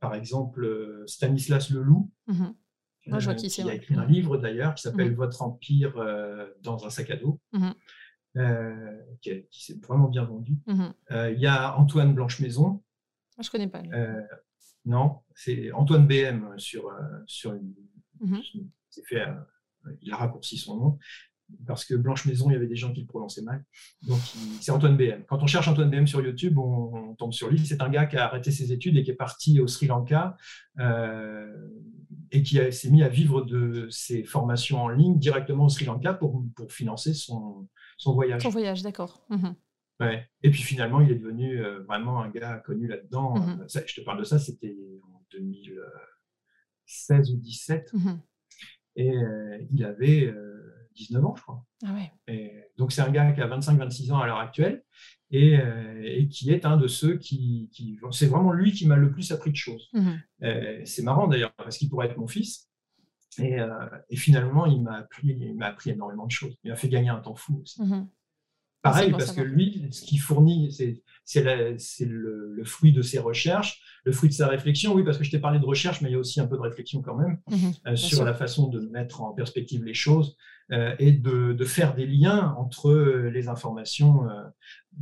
par 0.00 0.14
exemple, 0.14 1.02
Stanislas 1.06 1.70
Leloup, 1.70 2.10
moi, 3.08 3.18
je 3.18 3.24
vois 3.24 3.34
qui, 3.34 3.46
euh, 3.46 3.48
qui 3.48 3.70
a 3.70 3.74
écrit 3.74 3.94
un 3.94 4.06
livre 4.06 4.36
d'ailleurs 4.36 4.74
qui 4.74 4.82
s'appelle 4.82 5.10
mhm. 5.10 5.16
Votre 5.16 5.42
Empire 5.42 5.96
euh, 5.96 6.48
dans 6.62 6.86
un 6.86 6.90
sac 6.90 7.10
à 7.10 7.16
dos. 7.16 7.40
Mhm. 7.52 7.74
Euh, 8.36 9.00
qui, 9.22 9.46
s'est 9.50 9.78
vraiment 9.82 10.08
bien 10.08 10.24
vendu. 10.24 10.58
Mhm. 10.66 10.92
Il 11.10 11.40
y 11.40 11.46
a 11.46 11.76
Antoine 11.76 12.14
Blanche-Maison. 12.14 12.82
Ah, 13.36 13.42
je 13.42 13.48
ne 13.48 13.50
connais 13.50 13.68
pas. 13.68 13.82
non, 14.84 15.20
c'est 15.34 15.72
Antoine 15.72 16.06
BM 16.06 16.58
sur, 16.58 16.92
sur 17.26 17.54
une, 17.54 17.74
fait, 19.04 19.26
il 20.02 20.12
a 20.12 20.16
raccourci 20.16 20.56
son 20.56 20.76
nom 20.76 20.98
parce 21.66 21.84
que 21.84 21.94
Blanche 21.94 22.26
Maison, 22.26 22.50
il 22.50 22.52
y 22.52 22.56
avait 22.56 22.66
des 22.66 22.76
gens 22.76 22.92
qui 22.92 23.00
le 23.00 23.06
prononçaient 23.06 23.42
mal. 23.42 23.64
Donc, 24.02 24.20
c'est 24.60 24.70
Antoine 24.70 24.96
BM. 24.96 25.24
Quand 25.26 25.42
on 25.42 25.46
cherche 25.46 25.66
Antoine 25.66 25.90
BM 25.90 26.06
sur 26.06 26.20
YouTube, 26.20 26.58
on, 26.58 27.14
tombe 27.14 27.32
sur 27.32 27.48
lui. 27.48 27.64
C'est 27.66 27.80
un 27.82 27.88
gars 27.88 28.06
qui 28.06 28.16
a 28.16 28.26
arrêté 28.26 28.50
ses 28.50 28.72
études 28.72 28.96
et 28.96 29.02
qui 29.02 29.10
est 29.10 29.14
parti 29.14 29.60
au 29.60 29.66
Sri 29.66 29.86
Lanka 29.86 30.36
et 32.30 32.42
qui 32.42 32.58
s'est 32.72 32.90
mis 32.90 33.02
à 33.02 33.08
vivre 33.08 33.42
de 33.42 33.88
ses 33.90 34.24
formations 34.24 34.82
en 34.82 34.88
ligne 34.88 35.18
directement 35.18 35.66
au 35.66 35.68
Sri 35.68 35.84
Lanka 35.84 36.14
pour, 36.14 36.44
pour 36.54 36.72
financer 36.72 37.14
son, 37.14 37.68
son 37.96 38.14
voyage. 38.14 38.42
Son 38.42 38.50
voyage, 38.50 38.82
d'accord. 38.82 39.24
Mhm. 39.30 39.54
Ouais. 40.00 40.28
Et 40.42 40.50
puis 40.50 40.62
finalement, 40.62 41.00
il 41.00 41.10
est 41.10 41.16
devenu 41.16 41.60
euh, 41.60 41.80
vraiment 41.84 42.22
un 42.22 42.30
gars 42.30 42.58
connu 42.58 42.86
là-dedans. 42.86 43.36
Mhm. 43.38 43.66
je 43.68 43.94
te 43.94 44.00
parle 44.02 44.18
de 44.18 44.24
ça, 44.24 44.38
c'était 44.38 44.76
en 45.12 45.24
2016 45.32 47.30
ou 47.32 47.36
2017. 47.36 47.92
Mhm. 47.94 48.20
Et 48.96 49.16
euh, 49.16 49.58
il 49.72 49.84
avait 49.84 50.32
19 50.98 51.24
ans, 51.24 51.34
je 51.36 51.42
crois. 51.42 51.64
Ah 51.84 51.94
ouais. 51.94 52.12
Et 52.26 52.52
donc, 52.76 52.92
c'est 52.92 53.00
un 53.00 53.10
gars 53.10 53.32
qui 53.32 53.40
a 53.40 53.48
25-26 53.48 54.12
ans 54.12 54.18
à 54.18 54.26
l'heure 54.26 54.38
actuelle 54.38 54.82
et, 55.30 55.58
et, 56.02 56.28
qui 56.28 56.50
est 56.50 56.64
un 56.64 56.76
de 56.76 56.88
ceux 56.88 57.16
qui. 57.18 57.68
qui 57.72 57.98
c'est 58.12 58.26
vraiment 58.26 58.52
lui 58.52 58.72
qui 58.72 58.86
m'a 58.86 58.96
le 58.96 59.10
plus 59.10 59.30
appris 59.32 59.50
de 59.50 59.56
choses. 59.56 59.90
Mhm. 59.92 60.84
C'est 60.84 61.02
marrant 61.02 61.28
d'ailleurs, 61.28 61.52
parce 61.54 61.76
qu'il 61.76 61.88
pourrait 61.90 62.06
être 62.06 62.16
mon 62.16 62.26
fils. 62.26 62.68
Et, 63.38 63.58
et 64.08 64.16
finalement, 64.16 64.66
il 64.66 64.82
m'a 64.82 64.96
appris, 64.96 65.28
il 65.28 65.62
appris 65.62 65.90
énormément 65.90 66.26
de 66.26 66.30
choses. 66.30 66.56
Il 66.64 66.70
m'a 66.70 66.76
fait 66.76 66.88
gagner 66.88 67.10
un 67.10 67.20
temps 67.20 67.34
fou 67.34 67.60
aussi. 67.62 67.82
Mhm. 67.82 68.08
Pareil, 68.92 69.10
parce 69.12 69.32
que 69.32 69.40
lui, 69.42 69.86
ce 69.90 70.02
qu'il 70.02 70.20
fournit, 70.20 70.70
c'est 71.24 71.44
le, 71.44 72.52
le, 72.54 72.64
fruit 72.64 72.92
de 72.92 73.02
ses 73.02 73.18
recherches, 73.18 73.80
le 74.04 74.12
fruit 74.12 74.28
de 74.28 74.34
sa 74.34 74.46
réflexion. 74.48 74.94
Oui, 74.94 75.04
parce 75.04 75.18
que 75.18 75.24
je 75.24 75.30
t'ai 75.30 75.38
parlé 75.38 75.58
de 75.58 75.64
recherche, 75.66 76.00
mais 76.00 76.08
il 76.08 76.12
y 76.12 76.16
a 76.16 76.18
aussi 76.18 76.40
un 76.40 76.46
peu 76.46 76.56
de 76.56 76.62
réflexion 76.62 77.02
quand 77.02 77.16
même 77.16 77.38
Mhm. 77.50 77.72
euh, 77.86 77.96
sur 77.96 78.24
la 78.24 78.34
façon 78.34 78.68
de 78.68 78.80
mettre 78.88 79.22
en 79.22 79.32
perspective 79.32 79.84
les 79.84 79.94
choses 79.94 80.36
euh, 80.72 80.94
et 80.98 81.12
de, 81.12 81.52
de 81.52 81.64
faire 81.64 81.94
des 81.94 82.06
liens 82.06 82.54
entre 82.58 82.90
euh, 82.90 83.30
les 83.30 83.48
informations. 83.48 84.28
euh. 84.28 84.42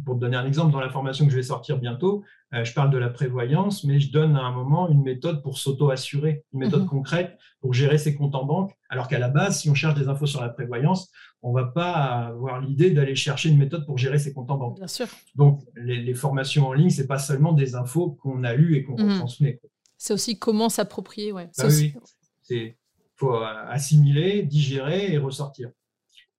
Pour 0.04 0.16
te 0.16 0.20
donner 0.20 0.36
un 0.36 0.44
exemple, 0.44 0.72
dans 0.72 0.80
la 0.80 0.90
formation 0.90 1.24
que 1.24 1.30
je 1.30 1.36
vais 1.36 1.42
sortir 1.42 1.78
bientôt, 1.78 2.22
je 2.52 2.70
parle 2.74 2.90
de 2.90 2.98
la 2.98 3.08
prévoyance, 3.08 3.82
mais 3.82 3.98
je 3.98 4.12
donne 4.12 4.36
à 4.36 4.40
un 4.42 4.52
moment 4.52 4.90
une 4.90 5.02
méthode 5.02 5.42
pour 5.42 5.56
s'auto-assurer, 5.56 6.44
une 6.52 6.60
méthode 6.60 6.82
Mhm. 6.82 6.88
concrète 6.88 7.38
pour 7.62 7.72
gérer 7.72 7.96
ses 7.96 8.14
comptes 8.14 8.34
en 8.34 8.44
banque. 8.44 8.72
Alors 8.90 9.08
qu'à 9.08 9.18
la 9.18 9.28
base, 9.28 9.60
si 9.60 9.70
on 9.70 9.74
cherche 9.74 9.94
des 9.94 10.08
infos 10.08 10.26
sur 10.26 10.42
la 10.42 10.50
prévoyance, 10.50 11.10
on 11.46 11.50
ne 11.52 11.60
va 11.62 11.66
pas 11.68 11.92
avoir 11.92 12.60
l'idée 12.60 12.90
d'aller 12.90 13.14
chercher 13.14 13.50
une 13.50 13.56
méthode 13.56 13.86
pour 13.86 13.98
gérer 13.98 14.18
ses 14.18 14.34
comptes 14.34 14.50
en 14.50 14.56
banque. 14.56 14.78
Bien 14.78 14.88
sûr. 14.88 15.06
Donc, 15.36 15.60
les, 15.76 16.02
les 16.02 16.14
formations 16.14 16.66
en 16.66 16.72
ligne, 16.72 16.90
c'est 16.90 17.06
pas 17.06 17.20
seulement 17.20 17.52
des 17.52 17.76
infos 17.76 18.10
qu'on 18.20 18.42
a 18.42 18.52
lues 18.54 18.76
et 18.76 18.82
qu'on 18.82 18.96
retransmet. 18.96 19.58
quoi. 19.58 19.70
C'est 19.96 20.12
aussi 20.12 20.40
comment 20.40 20.68
s'approprier. 20.68 21.30
Ouais. 21.30 21.48
C'est 21.52 21.62
Bah 21.62 21.68
oui, 21.72 21.94
C'est 22.42 22.76
faut 23.14 23.32
euh, 23.36 23.46
assimiler, 23.68 24.42
digérer 24.42 25.12
et 25.12 25.18
ressortir. 25.18 25.70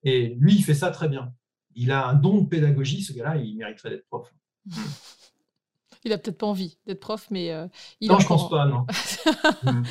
Et 0.04 0.36
lui, 0.40 0.56
il 0.56 0.64
fait 0.64 0.74
ça 0.74 0.92
très 0.92 1.08
bien. 1.08 1.34
Il 1.74 1.92
a 1.92 2.06
un 2.06 2.14
don 2.14 2.42
de 2.42 2.48
pédagogie. 2.48 3.02
Ce 3.02 3.14
gars-là, 3.14 3.38
il 3.38 3.56
mériterait 3.56 3.92
d'être 3.92 4.08
prof. 4.08 4.30
Il 6.04 6.14
a 6.14 6.18
peut-être 6.18 6.38
pas 6.38 6.48
envie 6.48 6.78
d'être 6.86 7.00
prof, 7.02 7.28
mais 7.32 7.52
euh, 7.52 7.68
il 8.00 8.10
non, 8.10 8.20
je 8.20 8.28
pense 8.28 8.50
pas. 8.50 8.66
Non. 8.66 8.86
Mhm. 9.64 9.84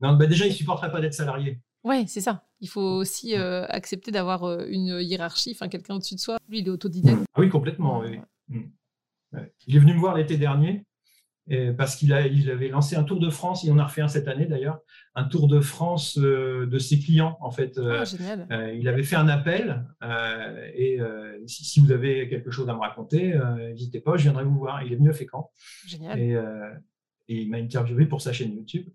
non 0.00 0.12
bah 0.14 0.26
déjà, 0.26 0.46
il 0.46 0.52
supporterait 0.52 0.92
pas 0.92 1.00
d'être 1.00 1.14
salarié. 1.14 1.58
Ouais, 1.88 2.04
c'est 2.06 2.20
ça. 2.20 2.44
Il 2.60 2.68
faut 2.68 2.82
aussi 2.82 3.34
euh, 3.34 3.64
accepter 3.68 4.10
d'avoir 4.10 4.44
euh, 4.44 4.66
une 4.68 4.98
hiérarchie, 5.00 5.52
enfin 5.54 5.68
quelqu'un 5.68 5.94
au-dessus 5.94 6.16
de 6.16 6.20
soi. 6.20 6.36
Lui, 6.48 6.58
il 6.58 6.66
est 6.66 6.70
autodidacte. 6.70 7.24
Ah 7.34 7.40
oui, 7.40 7.48
complètement. 7.48 8.00
oui. 8.00 8.18
Ouais. 9.32 9.52
Il 9.66 9.74
est 9.74 9.78
venu 9.78 9.94
me 9.94 9.98
voir 9.98 10.14
l'été 10.14 10.36
dernier 10.36 10.84
et 11.50 11.72
parce 11.72 11.96
qu'il 11.96 12.10
il 12.32 12.50
avait 12.50 12.68
lancé 12.68 12.94
un 12.96 13.04
tour 13.04 13.20
de 13.20 13.30
France. 13.30 13.64
Il 13.64 13.72
en 13.72 13.78
a 13.78 13.84
refait 13.84 14.02
un 14.02 14.08
cette 14.08 14.28
année 14.28 14.44
d'ailleurs, 14.44 14.80
un 15.14 15.24
tour 15.24 15.48
de 15.48 15.60
France 15.60 16.18
euh, 16.18 16.66
de 16.66 16.78
ses 16.78 16.98
clients 16.98 17.38
en 17.40 17.50
fait. 17.50 17.78
Ah, 17.78 18.04
génial. 18.04 18.46
Il 18.78 18.86
avait 18.86 19.02
fait 19.02 19.16
un 19.16 19.28
appel 19.28 19.86
et 20.74 20.98
si, 21.46 21.64
si 21.64 21.80
vous 21.80 21.90
avez 21.90 22.28
quelque 22.28 22.50
chose 22.50 22.68
à 22.68 22.74
me 22.74 22.80
raconter, 22.80 23.38
n'hésitez 23.58 24.00
pas, 24.00 24.16
je 24.18 24.24
viendrai 24.24 24.44
vous 24.44 24.58
voir. 24.58 24.82
Il 24.82 24.92
est 24.92 24.96
venu 24.96 25.08
à 25.08 25.14
Fécamp 25.14 25.50
Génial. 25.86 26.18
et, 26.18 26.32
et 27.30 27.42
il 27.42 27.50
m'a 27.50 27.56
interviewé 27.58 28.04
pour 28.06 28.20
sa 28.20 28.32
chaîne 28.34 28.52
YouTube. 28.54 28.86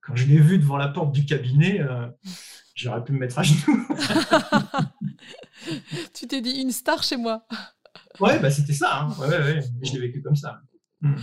Quand 0.00 0.16
je 0.16 0.26
l'ai 0.26 0.38
vu 0.38 0.58
devant 0.58 0.76
la 0.76 0.88
porte 0.88 1.12
du 1.12 1.24
cabinet, 1.24 1.80
euh, 1.80 2.08
j'aurais 2.74 3.04
pu 3.04 3.12
me 3.12 3.18
mettre 3.18 3.38
à 3.38 3.42
genoux. 3.42 3.88
tu 6.14 6.26
t'es 6.26 6.40
dit 6.40 6.60
une 6.60 6.70
star 6.70 7.02
chez 7.02 7.16
moi. 7.16 7.46
ouais, 8.20 8.38
bah, 8.40 8.50
c'était 8.50 8.72
ça. 8.72 9.02
hein. 9.02 9.14
Ouais, 9.18 9.28
ouais, 9.28 9.38
ouais. 9.38 9.60
Je 9.82 9.92
l'ai 9.92 10.00
vécu 10.00 10.22
comme 10.22 10.36
ça. 10.36 10.60
Mm. 11.00 11.14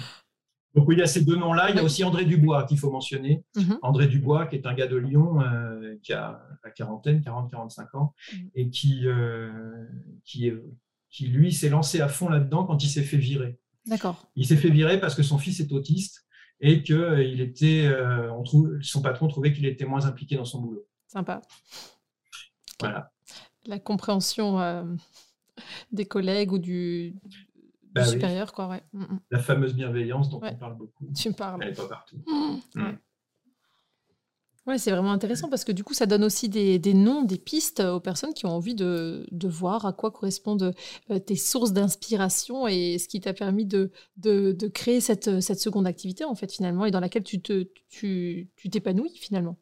Donc 0.73 0.87
il 0.91 0.99
y 0.99 1.01
a 1.01 1.07
ces 1.07 1.25
deux 1.25 1.35
noms-là. 1.35 1.69
Il 1.69 1.75
y 1.75 1.79
a 1.79 1.83
aussi 1.83 2.03
André 2.05 2.23
Dubois 2.23 2.63
qu'il 2.63 2.79
faut 2.79 2.91
mentionner. 2.91 3.43
Mhm. 3.57 3.79
André 3.81 4.07
Dubois, 4.07 4.47
qui 4.47 4.55
est 4.55 4.65
un 4.65 4.73
gars 4.73 4.87
de 4.87 4.95
Lyon, 4.95 5.41
euh, 5.41 5.97
qui 6.01 6.13
a 6.13 6.41
la 6.63 6.71
quarantaine, 6.71 7.19
40-45 7.21 7.97
ans, 7.97 8.13
Mhm. 8.33 8.49
et 8.55 8.69
qui, 8.69 9.01
euh, 9.05 9.51
qui, 10.23 10.49
qui, 11.09 11.27
lui, 11.27 11.51
s'est 11.51 11.67
lancé 11.67 11.99
à 11.99 12.07
fond 12.07 12.29
là-dedans 12.29 12.63
quand 12.63 12.81
il 12.85 12.89
s'est 12.89 13.03
fait 13.03 13.17
virer. 13.17 13.59
D'accord. 13.85 14.31
Il 14.37 14.45
s'est 14.45 14.55
fait 14.55 14.69
virer 14.69 14.97
parce 15.01 15.13
que 15.13 15.23
son 15.23 15.37
fils 15.37 15.59
est 15.59 15.73
autiste 15.73 16.25
et 16.61 16.83
que 16.83 16.93
euh, 16.93 17.23
il 17.23 17.41
était, 17.41 17.85
euh, 17.87 18.31
on 18.31 18.43
trouve, 18.43 18.79
son 18.81 19.01
patron 19.01 19.27
trouvait 19.27 19.51
qu'il 19.51 19.65
était 19.65 19.85
moins 19.85 20.05
impliqué 20.05 20.35
dans 20.37 20.45
son 20.45 20.61
boulot. 20.61 20.85
Sympa. 21.07 21.41
Voilà. 22.79 23.11
La 23.65 23.79
compréhension 23.79 24.59
euh, 24.61 24.83
des 25.91 26.05
collègues 26.05 26.51
ou 26.51 26.57
du, 26.59 27.13
du 27.25 27.47
Bah 27.93 28.01
oui. 28.05 28.11
supérieur, 28.11 28.53
quoi. 28.53 28.67
Ouais. 28.69 28.81
Mm, 28.93 29.01
mm. 29.03 29.19
La 29.31 29.39
fameuse 29.39 29.73
bienveillance 29.75 30.29
dont 30.29 30.39
Ouais. 30.39 30.51
on 30.53 30.57
parle 30.57 30.77
beaucoup. 30.77 31.05
Tu 31.15 31.29
me 31.29 31.33
parles. 31.33 31.59
Elle 31.61 31.69
n'est 31.69 31.75
pas 31.75 31.87
partout. 31.87 32.17
Mm, 32.27 32.59
Mm. 32.75 32.81
ouais. 32.85 32.97
Ouais, 34.67 34.77
c'est 34.77 34.91
vraiment 34.91 35.11
intéressant 35.11 35.49
parce 35.49 35.63
que 35.63 35.71
du 35.71 35.83
coup, 35.83 35.95
ça 35.95 36.05
donne 36.05 36.23
aussi 36.23 36.47
des, 36.47 36.77
des 36.77 36.93
noms, 36.93 37.23
des 37.23 37.39
pistes 37.39 37.79
aux 37.79 37.99
personnes 37.99 38.33
qui 38.33 38.45
ont 38.45 38.51
envie 38.55 38.75
de, 38.75 39.25
de 39.31 39.47
voir 39.47 39.87
à 39.87 39.91
quoi 39.93 40.11
correspondent 40.11 40.75
euh, 41.09 41.17
tes 41.19 41.35
sources 41.35 41.73
d'inspiration 41.73 42.67
et 42.67 42.99
ce 42.99 43.07
qui 43.07 43.19
t'a 43.21 43.33
permis 43.33 43.65
de, 43.65 43.89
de, 44.17 44.51
de 44.51 44.67
créer 44.67 45.01
cette, 45.01 45.41
cette 45.41 45.59
seconde 45.59 45.87
activité, 45.87 46.25
en 46.25 46.35
fait, 46.35 46.51
finalement, 46.51 46.85
et 46.85 46.91
dans 46.91 46.99
laquelle 46.99 47.23
tu 47.23 47.41
te, 47.41 47.67
tu, 47.89 48.49
tu 48.55 48.69
t'épanouis, 48.69 49.09
finalement. 49.15 49.57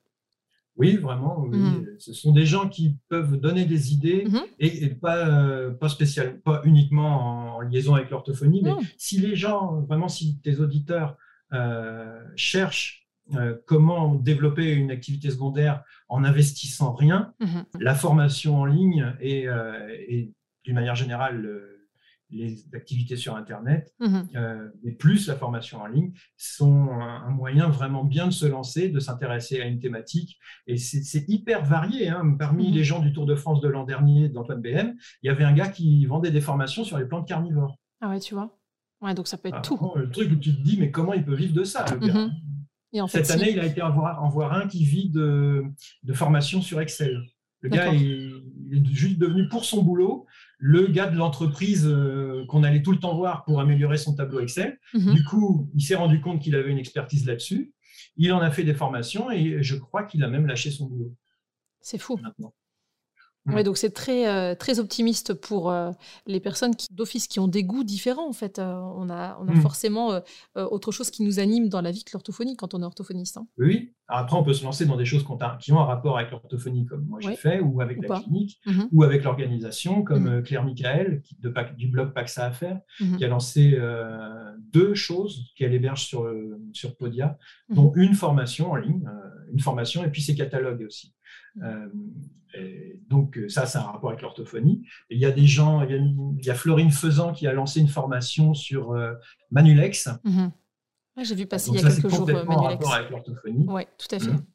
Oui, 0.76 0.98
vraiment. 0.98 1.46
oui. 1.48 1.58
Mhm. 1.58 1.86
Ce 1.98 2.12
sont 2.14 2.34
des 2.34 2.46
gens 2.46 2.68
qui 2.68 2.96
peuvent 3.08 3.38
donner 3.38 3.64
des 3.66 3.94
idées 3.94 4.26
Mhm. 4.28 4.42
et, 4.60 4.84
et 4.84 4.90
pas, 4.90 5.28
euh, 5.30 5.72
pas, 5.72 5.88
spécial, 5.90 6.42
pas 6.42 6.62
uniquement 6.66 7.56
en 7.56 7.62
liaison 7.62 7.96
avec 7.96 8.10
l'orthophonie, 8.10 8.62
mais 8.64 8.72
Non. 8.72 8.80
si 8.98 9.18
les 9.20 9.36
gens, 9.38 9.80
vraiment, 9.88 10.10
si 10.10 10.40
tes 10.40 10.60
auditeurs 10.60 11.16
euh, 11.54 12.20
cherchent 12.36 13.08
comment 13.66 14.16
développer 14.16 14.74
une 14.74 14.92
activité 14.92 15.30
secondaire 15.30 15.84
en 16.08 16.22
n'investissant 16.22 16.94
rien, 16.94 17.34
Mhm. 17.40 17.66
la 17.80 17.96
formation 17.96 18.58
en 18.62 18.66
ligne 18.66 19.14
et, 19.22 19.48
euh, 19.48 19.88
et 20.08 20.32
d'une 20.64 20.76
manière 20.76 20.96
générale 20.96 21.38
le- 21.42 21.76
les 22.32 22.64
activités 22.76 23.16
sur 23.18 23.36
Internet, 23.36 23.92
euh, 24.36 24.70
et 24.84 24.92
plus 24.92 25.28
la 25.28 25.36
formation 25.36 25.82
en 25.82 25.88
ligne, 25.88 26.12
sont 26.38 26.90
un, 26.92 27.24
un 27.26 27.30
moyen 27.32 27.70
vraiment 27.70 28.04
bien 28.04 28.28
de 28.28 28.32
se 28.32 28.46
lancer, 28.46 28.90
de 28.90 29.00
s'intéresser 29.00 29.62
à 29.62 29.66
une 29.66 29.80
thématique. 29.80 30.38
Et 30.68 30.78
c'est 30.78 31.28
hyper 31.28 31.66
varié. 31.66 32.10
hein. 32.10 32.36
Parmi 32.38 32.68
Mhm. 32.70 32.74
les 32.76 32.84
gens 32.84 33.00
du 33.00 33.14
Tour 33.14 33.26
de 33.26 33.34
France 33.34 33.62
de 33.62 33.68
l'an 33.68 33.84
dernier, 33.84 34.30
d'Antoine 34.30 34.62
BM, 34.62 34.96
il 35.24 35.28
y 35.28 35.30
avait 35.32 35.44
un 35.44 35.54
gars 35.54 35.70
qui 35.70 36.06
vendait 36.06 36.30
des 36.30 36.40
formations 36.42 36.84
sur 36.84 37.00
les 37.00 37.06
plantes 37.06 37.28
carnivores. 37.28 37.76
Ah 38.00 38.10
ouais, 38.12 38.20
tu 38.20 38.36
vois. 38.36 38.56
Ouais, 39.02 39.16
donc 39.16 39.28
ça 39.28 39.38
peut 39.40 39.48
être 39.48 39.56
Ah, 39.58 39.62
tout. 39.62 39.92
Le 39.96 40.12
truc 40.12 40.32
où 40.32 40.36
tu 40.36 40.56
te 40.56 40.62
dis, 40.62 40.78
mais 40.80 40.92
comment 40.92 41.14
il 41.14 41.26
peut 41.26 41.34
vivre 41.34 41.56
de 41.56 41.64
ça, 41.64 41.84
le 41.92 41.98
gars? 42.06 42.14
Mhm. 42.14 42.32
Et 42.94 43.02
en 43.02 43.08
fait, 43.08 43.24
Cette 43.24 43.40
année, 43.40 43.52
il 43.52 43.60
a 43.60 43.66
été 43.66 43.82
en 43.82 43.92
voir, 43.92 44.24
en 44.24 44.30
voir 44.30 44.54
un 44.54 44.68
qui 44.68 44.84
vit 44.84 45.10
de, 45.10 45.64
de 46.04 46.14
formation 46.14 46.62
sur 46.62 46.82
Excel. 46.82 47.22
Le 47.62 47.70
gars, 47.70 47.94
il, 47.94 48.44
est 48.72 48.94
juste 48.94 49.18
devenu 49.18 49.48
pour 49.50 49.66
son 49.66 49.84
boulot 49.84 50.26
le 50.60 50.88
gars 50.88 51.08
de 51.08 51.18
l'entreprise 51.18 51.88
euh, 51.88 52.46
qu'on 52.48 52.64
allait 52.64 52.82
tout 52.82 52.92
le 52.92 53.00
temps 53.00 53.16
voir 53.16 53.44
pour 53.44 53.60
améliorer 53.60 53.98
son 53.98 54.16
tableau 54.16 54.40
Excel. 54.40 54.80
Mhm. 54.94 55.14
Du 55.14 55.24
coup, 55.24 55.70
il 55.74 55.82
s'est 55.82 55.96
rendu 55.96 56.22
compte 56.22 56.42
qu'il 56.42 56.56
avait 56.56 56.72
une 56.72 56.78
expertise 56.78 57.26
là-dessus. 57.26 57.74
Il 58.18 58.32
en 58.34 58.40
a 58.40 58.52
fait 58.52 58.64
des 58.64 58.74
formations 58.74 59.32
et 59.32 59.62
je 59.64 59.76
crois 59.76 60.04
qu'il 60.04 60.24
a 60.24 60.28
même 60.28 60.46
lâché 60.46 60.72
son 60.72 60.88
boulot 60.88 61.16
C'est 61.82 61.98
fou. 61.98 62.18
maintenant. 62.22 62.54
Ouais, 63.48 63.64
donc 63.64 63.78
c'est 63.78 63.90
très, 63.92 64.28
euh, 64.28 64.54
très 64.54 64.80
optimiste 64.80 65.34
pour 65.34 65.72
euh, 65.72 65.92
les 66.28 66.40
personnes 66.40 66.76
qui, 66.76 66.88
d'office 66.94 67.28
qui 67.28 67.40
ont 67.40 67.48
des 67.48 67.64
goûts 67.64 67.84
différents. 67.84 68.28
En 68.30 68.34
fait, 68.34 68.60
Euh, 68.60 68.74
on 68.96 69.10
a, 69.10 69.38
on 69.42 69.48
a 69.48 69.54
Mm. 69.54 69.62
forcément 69.62 70.22
autre 70.56 70.92
chose 70.92 71.10
qui 71.10 71.24
nous 71.24 71.40
anime 71.40 71.68
dans 71.70 71.82
la 71.82 71.92
vie 71.92 72.04
que 72.04 72.12
l'orthophonie 72.14 72.56
quand 72.56 72.74
on 72.74 72.82
est 72.82 72.86
orthophoniste. 72.86 73.38
hein. 73.38 73.48
Oui. 73.58 73.94
Après, 74.12 74.36
on 74.36 74.44
peut 74.44 74.54
se 74.54 74.64
lancer 74.64 74.86
dans 74.86 74.98
des 74.98 75.06
choses 75.06 75.24
qui 75.24 75.32
ont 75.32 75.42
un, 75.42 75.56
qui 75.58 75.72
ont 75.72 75.80
un 75.80 75.86
rapport 75.86 76.18
avec 76.18 76.32
l'orthophonie, 76.32 76.86
comme 76.86 77.06
moi 77.06 77.20
j'ai 77.22 77.36
fait, 77.36 77.60
ou 77.60 77.80
avec 77.82 78.00
Ou 78.00 78.02
la 78.02 78.08
pas. 78.08 78.20
clinique, 78.22 78.60
Mhm. 78.66 78.90
ou 78.92 79.04
avec 79.04 79.24
l'organisation, 79.24 80.04
comme 80.04 80.28
euh, 80.28 80.42
Claire 80.42 80.64
Michael, 80.64 81.22
qui- 81.24 81.38
de, 81.40 81.50
Pac- 81.50 81.76
du 81.76 81.88
blog 81.88 82.14
Paxa 82.14 82.46
à 82.46 82.52
faire, 82.52 82.80
Mhm. 83.00 83.18
qui 83.18 83.26
a 83.26 83.28
lancé 83.28 83.80
deux 84.74 84.94
choses 84.94 85.52
qu'elle 85.56 85.74
héberge 85.74 86.06
sur, 86.06 86.28
sur 86.74 86.96
Podia, 86.98 87.38
dont 87.70 87.92
une 87.96 88.14
formation 88.14 88.72
en 88.72 88.76
ligne, 88.76 89.08
une 89.52 89.60
formation, 89.60 90.04
et 90.04 90.10
puis 90.10 90.22
ses 90.22 90.36
catalogues 90.36 90.84
aussi. 90.88 91.14
Euh, 91.64 91.88
et 92.56 93.00
donc 93.10 93.38
euh, 93.38 93.48
ça, 93.50 93.66
c'est 93.66 93.78
un 93.78 93.82
rapport 93.84 94.10
avec 94.10 94.22
l'orthophonie. 94.22 94.84
Il 95.10 95.20
y 95.20 95.26
a 95.26 95.32
des 95.32 95.46
gens, 95.46 95.84
il 95.84 95.92
y 95.92 95.94
a, 95.94 95.98
une- 95.98 96.36
il 96.40 96.46
y 96.46 96.50
a 96.50 96.56
Florine 96.56 96.92
Faisan 96.92 97.32
qui 97.34 97.46
a 97.48 97.54
lancé 97.54 97.80
une 97.80 97.88
formation 97.88 98.54
sur 98.54 98.92
euh, 98.94 99.14
Manulex. 99.52 100.10
Mhm. 100.24 100.52
J'ai 101.22 101.36
vu 101.36 101.46
passer 101.46 101.68
Donc 101.68 101.76
il 101.78 101.84
y 101.84 101.86
a 101.86 101.90
ça, 101.90 101.96
quelques 102.02 102.10
jours 102.10 102.20
complètement 102.20 102.56
en 102.56 102.64
Manulex. 102.64 102.84
rapport 102.86 102.94
avec 102.96 103.10
l'orthophonie. 103.12 103.66
Oui, 103.68 103.84
tout 103.98 104.16
à 104.16 104.20
fait. 104.20 104.32
Mhm. 104.32 104.46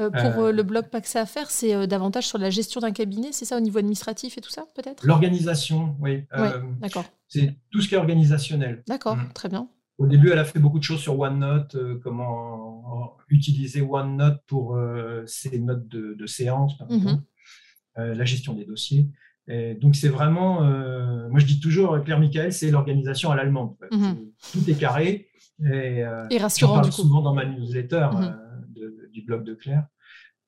Euh, 0.00 0.10
pour 0.10 0.42
Euh, 0.44 0.52
le 0.52 0.62
blog 0.64 0.88
Pax 0.90 1.14
à 1.16 1.24
faire, 1.24 1.50
c'est 1.50 1.72
euh, 1.74 1.86
davantage 1.86 2.26
sur 2.26 2.36
la 2.38 2.50
gestion 2.50 2.80
d'un 2.80 2.90
cabinet, 2.90 3.28
c'est 3.32 3.44
ça 3.44 3.56
au 3.56 3.60
niveau 3.60 3.78
administratif 3.78 4.36
et 4.36 4.40
tout 4.40 4.50
ça, 4.50 4.64
peut-être? 4.74 5.06
L'organisation, 5.06 5.96
oui. 6.00 6.24
Ouais. 6.36 6.50
D'accord, 6.80 7.04
c'est 7.28 7.54
tout 7.70 7.80
ce 7.80 7.88
qui 7.88 7.94
est 7.94 7.98
organisationnel. 7.98 8.82
d'accord, 8.88 9.16
Mhm. 9.16 9.32
très 9.32 9.48
bien. 9.48 9.68
Au 9.98 10.06
début, 10.06 10.30
elle 10.30 10.38
a 10.38 10.44
fait 10.44 10.58
beaucoup 10.58 10.78
de 10.78 10.84
choses 10.84 11.00
sur 11.00 11.18
OneNote, 11.18 11.76
euh, 11.76 12.00
comment 12.02 13.16
utiliser 13.28 13.80
OneNote 13.80 14.40
pour 14.46 14.76
euh, 14.76 15.22
ses 15.26 15.58
notes 15.60 15.86
de, 15.88 16.14
de 16.14 16.26
séance, 16.26 16.76
par 16.78 16.90
Mhm. 16.90 17.22
euh, 17.98 18.14
la 18.14 18.24
gestion 18.24 18.54
des 18.54 18.64
dossiers. 18.64 19.08
Et 19.46 19.74
donc, 19.74 19.94
c'est 19.94 20.08
vraiment, 20.08 20.64
euh, 20.64 21.28
moi 21.28 21.38
je 21.38 21.46
dis 21.46 21.60
toujours, 21.60 22.02
Claire 22.02 22.18
Michael, 22.18 22.52
c'est 22.52 22.70
l'organisation 22.70 23.30
à 23.30 23.36
l'allemande. 23.36 23.76
Mhm. 23.92 24.16
Tout 24.52 24.68
est 24.70 24.74
carré. 24.78 25.28
Et, 25.60 26.02
euh, 26.04 26.26
Et 26.30 26.38
rassurant 26.38 26.74
parle 26.74 26.86
du 26.86 26.90
coup. 26.90 27.02
souvent 27.02 27.22
dans 27.22 27.32
ma 27.34 27.44
newsletter 27.44 28.08
Mhm. 28.12 28.22
euh, 28.22 28.32
de- 28.74 29.10
du 29.12 29.22
blog 29.22 29.44
de 29.44 29.54
Claire. 29.54 29.86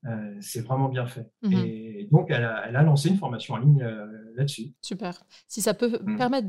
Euh, 0.07 0.37
c'est 0.41 0.61
vraiment 0.61 0.89
bien 0.89 1.07
fait. 1.07 1.31
Mmh 1.43 1.53
et 1.53 2.09
donc, 2.13 2.31
elle 2.31 2.45
a, 2.45 2.83
lancé 2.83 3.09
une 3.09 3.17
formation 3.17 3.55
en 3.55 3.59
ligne 3.59 3.83
euh, 3.83 4.07
là-dessus. 4.37 4.75
Super. 4.81 5.25
Si 5.49 5.61
ça 5.61 5.75
peut 5.75 5.99
mmh. 6.05 6.17
permettre 6.17 6.49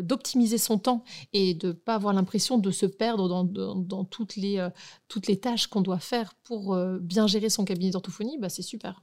d'optimiser 0.00 0.56
de, 0.56 0.60
son 0.60 0.78
temps 0.78 1.04
et 1.32 1.54
de 1.54 1.68
ne 1.68 1.72
pas 1.72 1.96
avoir 1.96 2.14
l'impression 2.14 2.56
de 2.56 2.70
se 2.70 2.86
perdre 2.86 3.28
dans, 3.28 4.04
toutes, 4.04 4.36
les, 4.36 4.58
euh, 4.58 4.70
toutes 5.08 5.26
les 5.26 5.38
tâches 5.38 5.66
qu'on 5.66 5.82
doit 5.82 5.98
faire 5.98 6.34
pour 6.44 6.76
bien 7.00 7.26
gérer 7.26 7.50
son 7.50 7.64
cabinet 7.64 7.90
d'orthophonie, 7.90 8.38
bah, 8.40 8.48
c'est 8.48 8.62
super. 8.62 9.02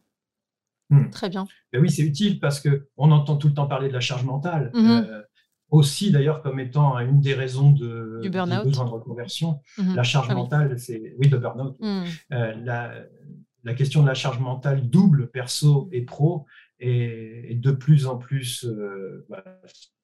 Mmh. 0.90 1.10
Très 1.10 1.30
bien. 1.30 1.48
Ben 1.72 1.82
oui, 1.82 1.92
c'est 1.92 2.02
utile 2.02 2.40
parce 2.40 2.60
qu'on 2.60 3.12
entend 3.12 3.38
tout 3.38 3.48
le 3.48 3.54
temps 3.54 3.68
parler 3.68 3.90
de 3.90 3.94
la 3.94 4.00
charge 4.00 4.24
mentale 4.24 4.72
aussi 5.72 6.12
d'ailleurs 6.12 6.42
comme 6.42 6.60
étant 6.60 7.00
une 7.00 7.22
des 7.22 7.34
raisons 7.34 7.72
de, 7.72 8.20
du 8.22 8.30
besoin 8.30 8.86
de 8.86 8.90
reconversion. 8.90 9.62
La 9.96 10.04
charge 10.04 10.28
ah 10.30 10.36
mentale, 10.36 10.78
c'est 10.78 11.16
oui 11.18 11.30
de 11.30 11.38
burn-out. 11.38 11.78
la, 12.30 12.92
la 13.64 13.74
question 13.74 14.02
de 14.02 14.08
la 14.08 14.14
charge 14.14 14.40
mentale 14.40 14.90
double 14.90 15.30
perso 15.30 15.90
et 15.92 16.02
pro 16.02 16.46
est, 16.80 17.60
de 17.60 17.72
plus 17.72 18.08
en 18.08 18.18
plus 18.18 18.66
euh, 18.66 19.26
bah, 19.30 19.44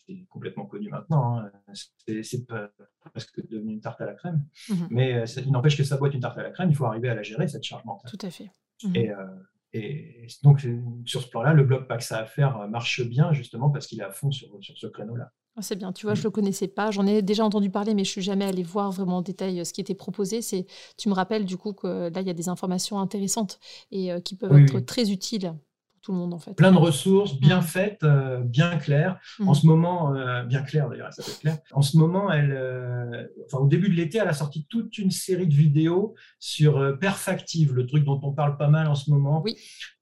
c'est 0.06 0.26
complètement 0.30 0.66
connu 0.66 0.90
maintenant. 0.90 1.40
Hein. 1.40 1.52
C'est 1.74 2.46
presque 3.12 3.48
devenu 3.50 3.74
une 3.74 3.82
tarte 3.82 4.02
à 4.02 4.06
la 4.06 4.14
crème. 4.14 4.44
Mhm. 4.70 4.88
Mais 4.90 5.16
euh, 5.16 5.26
il 5.46 5.52
n'empêche 5.52 5.78
que 5.78 5.84
ça 5.84 5.98
doit 5.98 6.08
être 6.08 6.14
une 6.14 6.22
tarte 6.22 6.38
à 6.38 6.44
la 6.44 6.52
crème, 6.52 6.70
il 6.70 6.76
faut 6.76 6.86
arriver 6.86 7.10
à 7.10 7.16
la 7.16 7.24
gérer, 7.24 7.48
cette 7.48 7.64
charge 7.64 7.84
mentale. 7.86 8.10
Tout 8.10 8.26
à 8.26 8.30
fait. 8.30 8.50
Et, 8.94 9.10
mhm. 9.10 9.16
euh, 9.18 9.26
et, 9.74 10.28
donc, 10.44 10.66
sur 11.06 11.22
ce 11.22 11.30
plan-là, 11.30 11.54
le 11.54 11.64
blog 11.64 11.86
ça 12.00 12.20
à 12.20 12.26
faire 12.26 12.68
marche 12.70 13.02
bien, 13.02 13.34
justement, 13.34 13.70
parce 13.70 13.88
qu'il 13.88 14.00
est 14.00 14.04
à 14.04 14.12
fond 14.12 14.32
sur, 14.32 14.50
sur 14.62 14.78
ce 14.78 14.88
créneau-là. 14.88 15.32
Ah, 15.60 15.64
c'est 15.64 15.76
bien, 15.76 15.92
tu 15.92 16.06
vois, 16.06 16.14
je 16.14 16.20
ne 16.20 16.26
le 16.26 16.30
connaissais 16.30 16.68
pas. 16.68 16.92
J'en 16.92 17.08
ai 17.08 17.24
déjà 17.24 17.44
entendu 17.44 17.72
parler, 17.72 17.96
mais 17.96 18.04
je 18.04 18.12
suis 18.12 18.22
jamais 18.22 18.46
allée 18.46 18.62
voir 18.62 18.92
vraiment 18.92 19.18
en 19.18 19.22
détail 19.24 19.60
euh, 19.60 19.64
ce 19.64 19.74
qui 19.74 19.82
était 19.82 19.96
proposé. 19.96 20.44
C'est, 20.44 20.68
tu 21.00 21.10
me 21.10 21.16
rappelles 21.16 21.46
du 21.46 21.58
coup 21.58 21.74
que 21.74 22.12
là, 22.14 22.22
il 22.22 22.28
y 22.28 22.30
a 22.30 22.36
des 22.36 22.48
informations 22.48 23.00
intéressantes 23.00 23.60
et 23.90 24.12
euh, 24.12 24.20
qui 24.20 24.36
peuvent 24.36 24.56
être 24.56 24.80
très 24.82 25.10
utiles 25.10 25.56
pour 25.92 26.02
tout 26.04 26.12
le 26.12 26.20
monde 26.20 26.36
en 26.36 26.38
fait. 26.38 26.54
Plein 26.54 26.72
de 26.72 26.78
ressources, 26.78 27.40
bien 27.40 27.64
faites, 27.64 28.04
euh, 28.04 28.38
bien 28.44 28.78
claires. 28.78 29.20
En 29.40 29.52
mmh. 29.52 29.56
ce 29.56 29.66
moment, 29.66 30.14
bien 30.46 30.62
claires 30.62 30.90
d'ailleurs, 30.90 31.12
ça 31.12 31.24
peut 31.24 31.32
clair. 31.42 31.58
En 31.72 31.82
ce 31.82 31.98
moment, 31.98 32.32
elle, 32.32 33.28
enfin, 33.48 33.58
au 33.58 33.68
début 33.68 33.90
de 33.90 33.96
l'été, 33.96 34.20
elle 34.20 34.28
a 34.28 34.34
sorti 34.34 34.68
toute 34.70 35.00
une 35.00 35.10
série 35.10 35.48
de 35.48 35.56
vidéos 35.56 36.14
sur 36.38 37.00
Perfactive, 37.00 37.74
le 37.74 37.88
truc 37.88 38.04
dont 38.04 38.20
on 38.22 38.32
parle 38.32 38.58
pas 38.58 38.70
mal 38.70 38.88
en 38.88 38.96
ce 38.96 39.10
moment, 39.10 39.44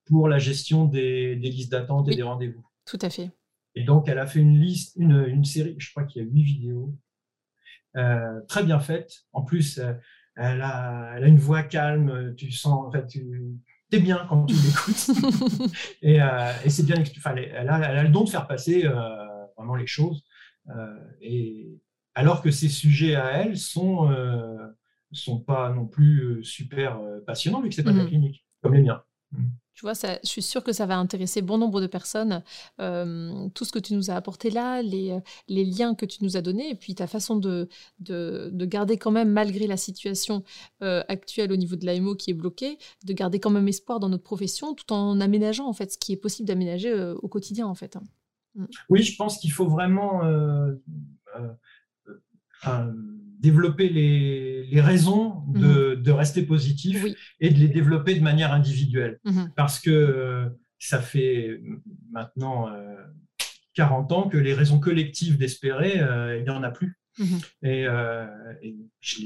pour 0.04 0.28
la 0.28 0.38
gestion 0.38 0.84
des, 0.84 1.38
des 1.38 1.50
listes 1.50 1.72
d'attente 1.72 2.10
et 2.10 2.16
des 2.16 2.24
rendez-vous. 2.24 2.68
Tout 2.86 3.00
à 3.02 3.10
fait. 3.10 3.32
Et 3.76 3.84
donc, 3.84 4.08
elle 4.08 4.20
a 4.20 4.26
fait 4.26 4.40
une 4.40 4.60
liste, 4.60 4.96
une, 4.98 5.44
série, 5.44 5.76
je 5.78 5.92
crois 5.92 6.06
qu'il 6.06 6.24
y 6.24 6.26
a 6.26 6.30
huit 6.30 6.44
vidéos, 6.44 6.96
euh, 7.98 8.42
très 8.48 8.64
bien 8.64 8.80
faites. 8.80 9.26
En 9.34 9.42
plus, 9.42 9.80
euh, 9.80 9.94
elle, 10.36 10.62
a, 10.62 11.20
une 11.22 11.38
voix 11.38 11.64
calme, 11.64 12.34
tu 12.36 12.52
sens, 12.52 12.88
en 12.88 12.92
fait, 12.92 13.08
tu 13.08 13.60
es 13.92 14.00
bien 14.00 14.26
quand 14.30 14.46
tu 14.46 14.56
l'écoutes. 14.56 15.74
et, 16.02 16.22
euh, 16.22 16.52
et 16.64 16.70
c'est 16.70 16.84
bien 16.84 16.98
expliqué. 16.98 17.30
elle, 17.54 17.70
a, 17.70 18.04
le 18.04 18.10
don 18.10 18.24
de 18.24 18.30
faire 18.30 18.48
passer 18.48 18.88
vraiment 19.58 19.76
les 19.76 19.88
choses. 19.88 20.24
et 21.22 21.80
alors 22.16 22.42
que 22.42 22.52
ces 22.52 22.70
sujets 22.70 23.16
à 23.16 23.32
elle 23.32 23.58
sont 23.58 24.10
sont 25.12 25.40
pas 25.40 25.72
non 25.72 25.86
plus 25.86 26.44
super 26.44 27.00
passionnants 27.26 27.62
vu 27.62 27.70
que 27.70 27.76
c'est 27.76 27.84
pas 27.84 27.94
de 27.94 28.00
la 28.00 28.04
mmh 28.04 28.08
clinique 28.08 28.46
comme 28.62 28.74
les 28.74 28.82
miens. 28.82 29.02
Mmh. 29.32 29.46
Tu 29.76 29.82
vois, 29.82 29.92
je 29.94 30.28
suis 30.28 30.42
sûre 30.42 30.64
que 30.64 30.72
ça 30.72 30.86
va 30.86 30.98
intéresser 30.98 31.42
bon 31.42 31.58
nombre 31.58 31.82
de 31.82 31.88
personnes. 31.88 32.42
Euh, 32.80 33.50
tout 33.54 33.66
ce 33.66 33.74
que 33.74 33.80
tu 33.80 33.94
nous 33.94 34.10
as 34.10 34.16
apporté 34.16 34.50
là, 34.50 34.82
les, 34.82 35.12
euh, 35.12 35.20
liens 35.50 35.96
que 35.96 36.06
tu 36.06 36.24
nous 36.24 36.38
as 36.38 36.42
donnés, 36.42 36.70
et 36.70 36.76
puis 36.76 36.96
ta 36.96 37.08
façon 37.08 37.36
de, 37.36 37.68
de, 38.00 38.66
garder 38.66 38.98
quand 38.98 39.12
même, 39.12 39.30
malgré 39.30 39.68
la 39.68 39.76
situation 39.76 40.44
euh, 40.82 41.04
actuelle 41.10 41.52
au 41.52 41.58
niveau 41.58 41.76
de 41.76 41.86
l'AMO 41.86 42.16
qui 42.16 42.32
est 42.32 42.34
bloquée, 42.34 42.78
de 43.04 43.12
garder 43.12 43.42
quand 43.42 43.50
même 43.50 43.68
espoir 43.68 44.00
dans 44.00 44.08
notre 44.08 44.24
profession, 44.24 44.74
tout 44.76 44.94
en 44.94 45.20
aménageant 45.20 45.68
en 45.68 45.74
fait 45.74 45.92
ce 45.92 45.98
qui 45.98 46.14
est 46.14 46.18
possible 46.18 46.48
d'aménager 46.48 46.94
au 47.22 47.28
quotidien 47.28 47.68
en 47.68 47.76
fait. 47.76 47.98
Oui, 48.90 49.04
je 49.04 49.18
pense 49.18 49.40
qu'il 49.40 49.52
faut 49.52 49.68
vraiment 49.68 50.22
développer 53.40 53.90
les, 53.90 54.82
raisons 54.82 55.44
de, 55.48 55.96
mhm. 55.96 56.12
rester 56.12 56.44
positif 56.44 57.06
et 57.40 57.50
de 57.50 57.60
les 57.60 57.68
développer 57.68 58.16
de 58.16 58.24
manière 58.24 58.54
individuelle. 58.54 59.20
Mhm. 59.26 59.52
Parce 59.56 59.80
que 59.80 59.90
euh, 59.90 60.50
ça 60.80 61.00
fait 61.00 61.62
maintenant 62.12 62.70
40 63.74 64.12
euh, 64.12 64.16
ans 64.16 64.30
que 64.30 64.38
les 64.38 64.54
raisons 64.54 64.80
collectives 64.80 65.38
d'espérer, 65.38 66.00
euh, 66.00 66.38
il 66.38 66.44
n'y 66.44 66.50
en 66.50 66.64
a 66.64 66.72
plus. 66.72 66.98
Mhm. 67.20 67.40
Et, 67.64 67.86
je, 69.00 69.22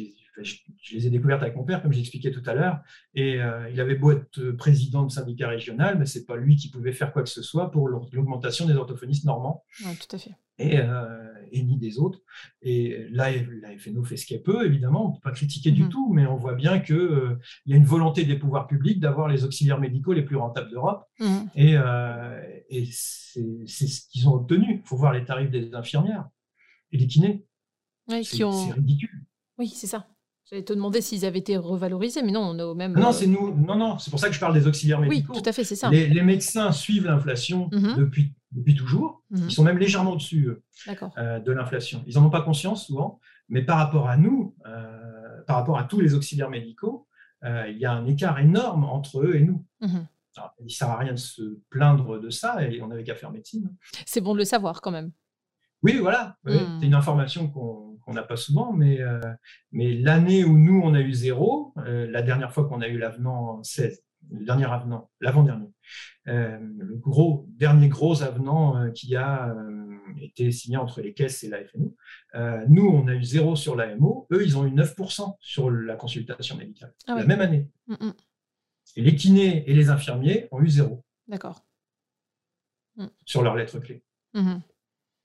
les, 0.94 1.08
ai 1.08 1.10
découvertes 1.10 1.42
avec 1.42 1.56
mon 1.56 1.66
père, 1.66 1.82
comme 1.82 1.92
j'expliquais 1.92 2.32
tout 2.32 2.44
à 2.46 2.54
l'heure. 2.54 2.80
Et 3.14 3.40
il 3.72 3.82
avait 3.82 3.96
beau 3.96 4.12
être 4.12 4.52
président 4.52 5.04
de 5.04 5.12
syndicat 5.12 5.50
régional, 5.50 5.98
mais 5.98 6.06
ce 6.06 6.20
n'est 6.20 6.26
pas 6.26 6.38
lui 6.38 6.56
qui 6.56 6.70
pouvait 6.70 6.94
faire 6.94 7.12
quoi 7.12 7.24
que 7.24 7.30
ce 7.30 7.42
soit 7.42 7.72
pour 7.72 7.90
l'augmentation 7.90 8.66
des 8.66 8.76
orthophonistes 8.76 9.26
normands. 9.26 9.64
tout 9.82 10.16
à 10.16 10.20
fait. 10.20 10.32
Et, 10.60 10.80
et 11.52 11.64
ni 11.64 11.78
des 11.78 12.00
autres. 12.00 12.20
Et 12.62 13.08
là, 13.12 13.30
la 13.62 13.78
FNO 13.78 14.04
fait 14.04 14.18
ce 14.18 14.26
qu'elle 14.26 14.42
peut, 14.42 14.66
évidemment, 14.66 15.06
on 15.06 15.10
ne 15.10 15.14
peut 15.16 15.22
pas 15.24 15.32
critiquer 15.32 15.72
du 15.72 15.84
mhm. 15.84 15.90
tout, 15.90 16.14
mais 16.14 16.26
on 16.26 16.36
voit 16.36 16.56
bien 16.56 16.80
qu'il 16.80 16.96
euh, 16.96 17.40
y 17.66 17.74
a 17.74 17.78
une 17.78 17.86
volonté 17.86 18.26
des 18.26 18.38
pouvoirs 18.38 18.68
publics 18.68 19.00
d'avoir 19.00 19.28
les 19.28 19.44
auxiliaires 19.44 19.80
médicaux 19.80 20.14
les 20.14 20.24
plus 20.24 20.36
rentables 20.36 20.70
d'Europe. 20.70 21.06
Mhm. 21.20 21.50
Et, 21.56 21.76
euh, 21.78 22.42
et 22.70 22.86
c'est 22.86 23.88
ce 23.88 24.10
qu'ils 24.10 24.28
ont 24.28 24.34
obtenu. 24.34 24.82
Il 24.84 24.88
faut 24.88 24.98
voir 24.98 25.14
les 25.14 25.26
tarifs 25.26 25.52
des 25.52 25.74
infirmières 25.74 26.28
et 26.92 26.98
des 26.98 27.08
kinés. 27.08 27.46
C'est 28.10 28.44
ridicule. 28.74 29.24
Oui, 29.58 29.68
c'est 29.68 29.88
ça. 29.88 30.08
J'allais 30.50 30.64
te 30.64 30.74
demander 30.74 31.00
s'ils 31.02 31.26
avaient 31.26 31.40
été 31.40 31.58
revalorisés, 31.58 32.24
mais 32.24 32.32
non, 32.32 32.42
on 32.42 32.58
est 32.58 32.64
au 32.64 32.74
même. 32.74 32.94
Non, 32.94 33.12
c'est 33.12 33.28
nous. 33.28 33.54
Non, 33.54 33.76
non, 33.76 34.00
c'est 34.00 34.10
pour 34.10 34.20
ça 34.20 34.30
que 34.30 34.34
je 34.34 34.40
parle 34.40 34.56
des 34.56 34.66
auxiliaires 34.66 35.00
médicaux. 35.00 35.34
Oui, 35.34 35.42
tout 35.42 35.48
à 35.48 35.54
fait, 35.54 35.64
c'est 35.64 35.76
ça. 35.76 35.92
Les, 35.92 36.22
médecins 36.24 36.72
suivent 36.72 37.06
l'inflation 37.06 37.70
mhm. 37.72 37.96
depuis, 37.98 38.34
depuis 38.52 38.74
toujours. 38.74 39.24
Mhm. 39.30 39.46
Ils 39.46 39.52
sont 39.52 39.64
même 39.64 39.78
légèrement 39.78 40.14
au-dessus 40.14 40.50
euh, 41.18 41.40
de 41.40 41.52
l'inflation. 41.52 42.04
Ils 42.08 42.16
n'en 42.16 42.26
ont 42.26 42.30
pas 42.32 42.42
conscience 42.42 42.88
souvent, 42.88 43.20
mais 43.48 43.62
par 43.62 43.78
rapport 43.78 44.10
à 44.10 44.18
nous, 44.18 44.56
euh, 44.66 45.44
par 45.46 45.58
rapport 45.58 45.78
à 45.78 45.84
tous 45.84 46.00
les 46.00 46.16
auxiliaires 46.16 46.50
médicaux, 46.50 47.08
euh, 47.44 47.68
il 47.70 47.78
y 47.78 47.86
a 47.86 47.92
un 47.92 48.08
écart 48.08 48.40
énorme 48.40 48.86
entre 48.86 49.22
eux 49.22 49.36
et 49.36 49.42
nous. 49.42 49.64
Mhm. 49.82 50.08
il 50.62 50.64
ne 50.66 50.70
sert 50.70 50.90
à 50.90 50.98
rien 50.98 51.14
de 51.14 51.20
se 51.20 51.60
plaindre 51.70 52.20
de 52.20 52.32
ça 52.32 52.66
et 52.66 52.82
on 52.82 52.88
n'avait 52.88 53.04
qu'à 53.04 53.16
faire 53.16 53.32
médecine. 53.32 53.70
C'est 54.08 54.22
bon 54.22 54.34
de 54.34 54.40
le 54.40 54.46
savoir 54.46 54.82
quand 54.82 54.92
même. 54.92 55.12
Oui, 55.84 55.98
voilà. 55.98 56.38
C'est 56.46 56.86
une 56.86 56.96
information 56.96 57.48
qu'on 57.50 57.89
on 58.10 58.14
n'a 58.14 58.24
pas 58.24 58.36
souvent, 58.36 58.74
mais, 58.74 59.00
euh, 59.02 59.20
mais 59.72 59.94
l'année 59.94 60.44
où 60.44 60.58
nous, 60.58 60.82
on 60.84 60.94
a 60.96 61.02
eu 61.02 61.14
zéro, 61.14 61.74
euh, 61.78 62.10
la 62.10 62.24
dernière 62.24 62.52
fois 62.52 62.68
qu'on 62.68 62.82
a 62.82 62.88
eu 62.88 62.98
l'avenant 62.98 63.64
16, 63.64 64.04
le 64.32 64.46
dernier 64.46 64.66
avenant, 64.66 65.10
l'avant-dernier, 65.22 65.72
euh, 66.28 66.58
le 66.60 66.96
gros, 66.96 67.46
dernier 67.50 67.88
gros 67.88 68.24
avenant 68.24 68.92
qui 68.92 69.16
a 69.16 69.56
été 70.20 70.52
signé 70.52 70.78
entre 70.78 71.02
les 71.02 71.14
caisses 71.14 71.44
et 71.44 71.50
la 71.50 71.64
FNO, 71.64 71.96
nous, 72.68 72.88
on 72.88 73.08
a 73.08 73.14
eu 73.14 73.24
zéro 73.24 73.56
sur 73.56 73.76
l'AMO, 73.76 74.28
eux, 74.32 74.44
ils 74.44 74.58
ont 74.58 74.66
eu 74.66 74.72
9% 74.72 75.36
sur 75.40 75.70
la 75.70 75.96
consultation 75.96 76.58
médicale, 76.58 76.94
ah 77.08 77.16
la 77.16 77.26
même 77.26 77.42
année. 77.42 77.70
Mm, 77.88 77.94
mm. 77.94 78.14
Et 78.96 79.02
les 79.02 79.16
kinés 79.16 79.70
et 79.70 79.74
les 79.74 79.90
infirmiers 79.90 80.48
ont 80.52 80.62
eu 80.62 80.70
zéro. 80.70 81.06
D'accord. 81.28 81.64
Mm. 82.98 83.08
Sur 83.26 83.44
leur 83.44 83.56
lettre 83.56 83.80
clé. 83.80 84.04
Mm-hmm. 84.36 84.62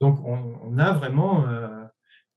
Donc, 0.01 0.21
on, 0.25 0.79
a 0.79 0.93
vraiment 0.93 1.45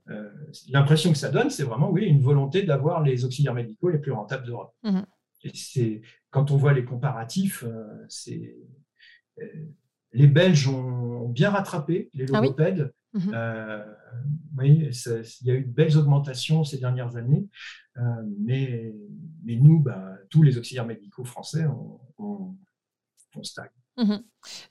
euh, 0.09 0.29
l'impression 0.69 1.11
que 1.11 1.17
ça 1.17 1.29
donne, 1.29 1.49
c'est 1.49 1.63
vraiment 1.63 1.89
oui, 1.89 2.05
une 2.05 2.21
volonté 2.21 2.63
d'avoir 2.63 3.03
les 3.03 3.25
auxiliaires 3.25 3.53
médicaux 3.53 3.89
les 3.89 3.99
plus 3.99 4.11
rentables 4.11 4.45
d'Europe. 4.45 4.73
Mhm. 4.83 5.05
c'est 5.53 6.01
quand 6.29 6.51
on 6.51 6.57
voit 6.57 6.73
les 6.73 6.85
comparatifs, 6.85 7.63
euh, 7.63 8.05
c'est 8.07 8.55
euh, 9.39 9.45
les 10.13 10.27
Belges 10.27 10.67
ont 10.67 11.29
bien 11.29 11.49
rattrapé 11.49 12.09
les 12.13 12.25
ah 12.33 12.41
logopèdes. 12.41 12.93
Mhm. 13.13 13.33
oui, 14.57 14.89
il 14.91 15.47
y 15.47 15.51
a 15.51 15.55
eu 15.55 15.63
de 15.63 15.71
belles 15.71 15.97
augmentations 15.97 16.63
ces 16.63 16.77
dernières 16.77 17.15
années, 17.15 17.47
mais, 18.37 18.93
mais 19.43 19.55
nous, 19.55 19.79
bah, 19.79 20.17
tous 20.29 20.43
les 20.43 20.57
auxiliaires 20.57 20.85
médicaux 20.85 21.23
français, 21.23 21.65
on, 21.65 21.99
on, 22.19 22.55
on 23.35 23.43
stagne. 23.43 23.69
Mmh 23.97 24.17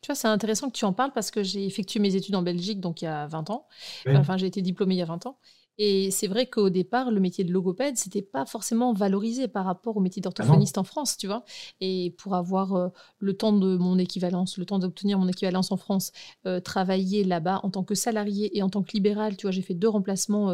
tu 0.00 0.06
vois, 0.06 0.14
c'est 0.14 0.28
intéressant 0.28 0.70
que 0.70 0.76
tu 0.76 0.86
en 0.86 0.94
parles 0.94 1.12
parce 1.12 1.30
que 1.30 1.42
j'ai 1.42 1.66
effectué 1.66 2.00
mes 2.00 2.14
études 2.14 2.34
en 2.34 2.42
Belgique, 2.42 2.80
donc 2.80 3.02
il 3.02 3.04
y 3.04 3.08
a 3.08 3.26
20 3.26 3.50
ans. 3.50 3.68
Enfin, 4.08 4.38
j'ai 4.38 4.46
été 4.46 4.62
diplômée 4.62 4.94
il 4.94 4.98
y 4.98 5.02
a 5.02 5.06
20 5.06 5.26
ans. 5.26 5.38
Et 5.78 6.10
c'est 6.10 6.26
vrai 6.26 6.46
qu'au 6.46 6.70
départ, 6.70 7.10
le 7.10 7.20
métier 7.20 7.44
de 7.44 7.52
logopède, 7.52 7.96
c'était 7.96 8.22
pas 8.22 8.46
forcément 8.46 8.92
valorisé 8.92 9.46
par 9.48 9.66
rapport 9.66 9.96
au 9.96 10.00
métier 10.00 10.20
ah 10.20 10.24
d'orthophoniste 10.24 10.78
en 10.78 10.84
France, 10.84 11.16
tu 11.16 11.26
vois. 11.26 11.44
Et 11.80 12.14
pour 12.18 12.34
avoir 12.34 12.74
euh, 12.74 12.88
le 13.18 13.36
temps 13.36 13.52
de 13.52 13.76
mon 13.76 13.98
équivalence, 13.98 14.56
le 14.56 14.64
temps 14.64 14.78
d'obtenir 14.78 15.18
mon 15.18 15.28
équivalence 15.28 15.72
en 15.72 15.76
France, 15.76 16.12
euh, 16.46 16.60
travailler 16.60 17.24
là-bas 17.24 17.60
en 17.62 17.70
tant 17.70 17.84
que 17.84 17.94
salarié 17.94 18.56
et 18.56 18.62
en 18.62 18.70
tant 18.70 18.82
que 18.82 18.92
libéral, 18.92 19.36
tu 19.36 19.42
vois, 19.42 19.50
j'ai 19.50 19.62
fait 19.62 19.74
deux 19.74 19.88
remplacements 19.88 20.50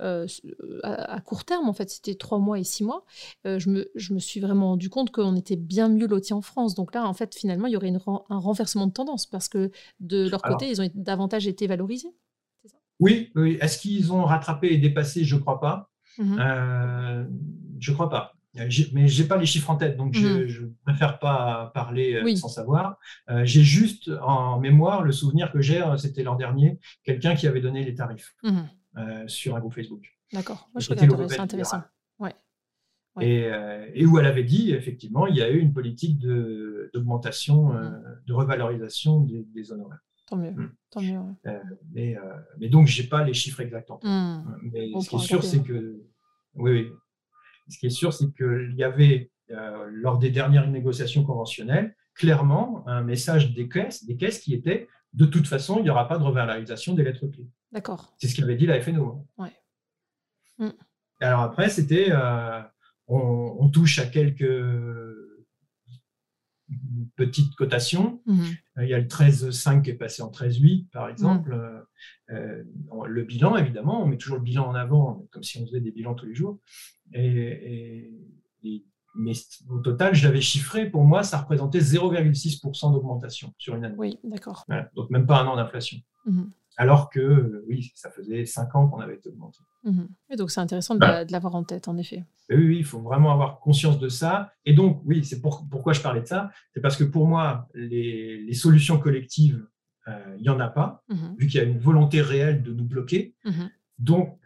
euh, 0.00 0.26
à, 0.82 1.20
court 1.20 1.44
terme, 1.44 1.68
en 1.68 1.72
fait, 1.72 1.90
c'était 1.90 2.14
trois 2.14 2.38
mois 2.38 2.58
et 2.58 2.64
six 2.64 2.84
mois. 2.84 3.04
je, 3.44 3.68
me, 3.68 3.90
je 3.94 4.14
me 4.14 4.18
suis 4.18 4.40
vraiment 4.40 4.68
rendu 4.68 4.88
compte 4.88 5.10
qu'on 5.10 5.36
était 5.36 5.56
bien 5.56 5.88
mieux 5.88 6.06
lotis 6.06 6.32
en 6.32 6.42
France. 6.42 6.74
Donc 6.74 6.94
là, 6.94 7.06
en 7.06 7.14
fait, 7.14 7.34
finalement, 7.34 7.66
il 7.66 7.72
y 7.72 7.76
aurait 7.76 7.90
un 7.90 8.38
renversement 8.38 8.86
de 8.86 8.92
tendance 8.92 9.26
parce 9.26 9.48
que 9.48 9.70
de 10.00 10.28
leur 10.28 10.42
côté, 10.42 10.70
ils 10.70 10.80
ont 10.80 10.88
davantage 10.94 11.46
été 11.46 11.66
valorisés. 11.66 12.14
Oui, 13.00 13.32
Est-ce 13.60 13.78
qu'ils 13.78 14.12
ont 14.12 14.24
rattrapé 14.24 14.68
et 14.68 14.78
dépassé? 14.78 15.24
Je 15.24 15.34
ne 15.34 15.40
crois 15.40 15.58
pas. 15.58 15.90
Mhm. 16.18 16.38
Euh, 16.38 17.24
je 17.78 17.90
ne 17.90 17.94
crois 17.94 18.10
pas. 18.10 18.34
mais 18.92 19.08
j'ai 19.08 19.24
pas 19.24 19.38
les 19.38 19.46
chiffres 19.46 19.70
en 19.70 19.76
tête, 19.76 19.96
donc 19.96 20.12
je, 20.14 20.66
mmh. 20.66 20.74
préfère 20.84 21.18
pas 21.18 21.70
parler 21.72 22.20
sans 22.36 22.48
savoir. 22.48 22.98
j'ai 23.44 23.62
juste 23.62 24.10
en 24.22 24.60
mémoire 24.60 25.02
le 25.02 25.12
souvenir 25.12 25.50
que 25.50 25.60
j'ai, 25.60 25.82
c'était 25.96 26.22
l'an 26.22 26.34
dernier, 26.34 26.78
quelqu'un 27.04 27.34
qui 27.34 27.46
avait 27.46 27.62
donné 27.62 27.84
les 27.84 27.94
tarifs 27.94 28.34
mmh. 28.42 29.28
sur 29.28 29.56
un 29.56 29.60
groupe 29.60 29.74
Facebook. 29.74 30.04
D'accord, 30.32 30.68
moi 30.74 30.80
je 30.80 30.92
trouve 30.92 31.28
c'est 31.28 31.40
intéressant. 31.40 31.82
Ouais. 32.18 32.34
Et, 33.22 34.04
où 34.04 34.18
elle 34.18 34.26
avait 34.26 34.44
dit, 34.44 34.72
effectivement, 34.72 35.26
il 35.26 35.36
y 35.36 35.42
a 35.42 35.48
eu 35.48 35.58
une 35.58 35.72
politique 35.72 36.18
d'augmentation, 36.18 37.70
de, 38.26 38.32
revalorisation 38.32 39.20
des 39.54 39.72
honoraires. 39.72 40.00
Tant 40.30 40.36
mieux. 40.36 40.54
Tant 40.90 41.02
mieux 41.02 41.18
euh, 41.46 41.58
mais, 41.92 42.16
euh, 42.16 42.20
mais, 42.58 42.68
donc, 42.68 42.86
je 42.86 43.02
n'ai 43.02 43.08
pas 43.08 43.24
les 43.24 43.34
chiffres 43.34 43.60
exacts 43.60 43.90
mm. 43.90 44.04
euh, 44.04 44.38
Mais 44.62 44.92
ce 45.00 45.10
qui 45.10 45.16
est 45.16 45.18
sûr, 45.18 45.42
c'est 45.42 45.62
que. 45.62 46.00
Oui, 46.54 46.70
oui. 46.70 46.88
Ce 47.68 47.78
qui 47.78 47.86
est 47.86 47.90
sûr, 47.90 48.12
c'est 48.12 48.32
qu'il 48.34 48.74
y 48.76 48.84
avait, 48.84 49.30
lors 49.48 50.18
des 50.18 50.30
dernières 50.30 50.68
négociations 50.68 51.24
conventionnelles, 51.24 51.96
clairement 52.14 52.86
un 52.88 53.02
message 53.02 53.54
des 53.54 53.68
caisses, 53.68 54.04
des 54.04 54.16
caisses 54.16 54.40
qui 54.40 54.54
était 54.54 54.88
de 55.12 55.24
toute 55.24 55.48
façon, 55.48 55.78
il 55.78 55.82
n'y 55.82 55.90
aura 55.90 56.06
pas 56.06 56.18
de 56.18 56.22
revalorisation 56.22 56.94
des 56.94 57.02
lettres 57.02 57.26
clés. 57.26 57.48
D'accord. 57.72 58.12
C'est 58.18 58.28
ce 58.28 58.36
qu'avait 58.36 58.54
dit 58.54 58.66
la 58.66 58.80
FNO. 58.80 59.24
Hein. 59.38 59.44
Ouais. 60.58 60.66
Mm. 60.66 60.72
Alors 61.20 61.40
après, 61.40 61.68
c'était. 61.68 62.12
on, 63.08 63.68
touche 63.68 63.98
à 63.98 64.06
quelques 64.06 64.42
petite 67.16 67.54
cotation. 67.56 68.22
Mhm. 68.26 68.44
Euh, 68.78 68.84
il 68.84 68.90
y 68.90 68.94
a 68.94 68.98
le 68.98 69.06
13,5 69.06 69.82
qui 69.82 69.90
est 69.90 69.94
passé 69.94 70.22
en 70.22 70.30
13,8, 70.30 70.88
par 70.90 71.08
exemple. 71.08 71.50
Mhm. 71.50 72.36
Euh, 72.36 72.64
euh, 72.94 73.06
le 73.06 73.24
bilan, 73.24 73.56
évidemment, 73.56 74.02
on 74.02 74.06
met 74.06 74.16
toujours 74.16 74.36
le 74.36 74.42
bilan 74.42 74.66
en 74.66 74.74
avant, 74.74 75.26
comme 75.30 75.42
si 75.42 75.58
on 75.58 75.66
faisait 75.66 75.80
des 75.80 75.92
bilans 75.92 76.14
tous 76.14 76.26
les 76.26 76.34
jours. 76.34 76.58
Et, 77.12 78.10
mais 79.16 79.32
au 79.68 79.80
total, 79.80 80.14
je 80.14 80.26
l'avais 80.26 80.40
chiffré, 80.40 80.88
pour 80.88 81.04
moi, 81.04 81.24
ça 81.24 81.38
représentait 81.38 81.80
0,6% 81.80 82.92
d'augmentation 82.92 83.52
sur 83.58 83.74
une 83.74 83.84
année. 83.84 83.96
Oui, 83.98 84.18
d'accord. 84.22 84.64
donc 84.94 85.10
même 85.10 85.26
pas 85.26 85.40
un 85.40 85.46
an 85.46 85.56
d'inflation. 85.56 85.98
Mhm. 86.26 86.50
Alors 86.76 87.10
que, 87.10 87.64
oui, 87.68 87.92
ça 87.94 88.10
faisait 88.10 88.46
5 88.46 88.74
ans 88.74 88.88
qu'on 88.88 89.00
avait 89.00 89.16
été 89.16 89.28
augmenté. 89.28 89.58
Et 90.30 90.36
donc, 90.36 90.50
c'est 90.50 90.60
intéressant 90.60 90.94
de, 90.94 91.30
l'avoir 91.32 91.54
en 91.54 91.64
tête, 91.64 91.88
en 91.88 91.96
effet. 91.96 92.24
Oui, 92.50 92.78
il 92.78 92.84
faut 92.84 93.00
vraiment 93.00 93.32
avoir 93.32 93.60
conscience 93.60 93.98
de 93.98 94.08
ça. 94.08 94.52
Et 94.64 94.72
donc, 94.72 95.02
oui, 95.04 95.24
c'est 95.24 95.40
pourquoi 95.40 95.92
je 95.92 96.00
parlais 96.00 96.20
de 96.20 96.26
ça? 96.26 96.50
C'est 96.74 96.80
parce 96.80 96.96
que 96.96 97.04
pour 97.04 97.26
moi, 97.26 97.68
les, 97.74 98.52
solutions 98.54 98.98
collectives, 98.98 99.66
euh, 100.08 100.34
il 100.36 100.42
n'y 100.42 100.48
en 100.48 100.60
a 100.60 100.68
pas, 100.68 101.04
mhm. 101.08 101.36
vu 101.38 101.46
qu'il 101.46 101.60
y 101.60 101.62
a 101.62 101.66
une 101.66 101.78
volonté 101.78 102.20
réelle 102.20 102.62
de 102.62 102.72
nous 102.72 102.84
bloquer. 102.84 103.34
Mhm. 103.44 103.70
Donc, 103.98 104.38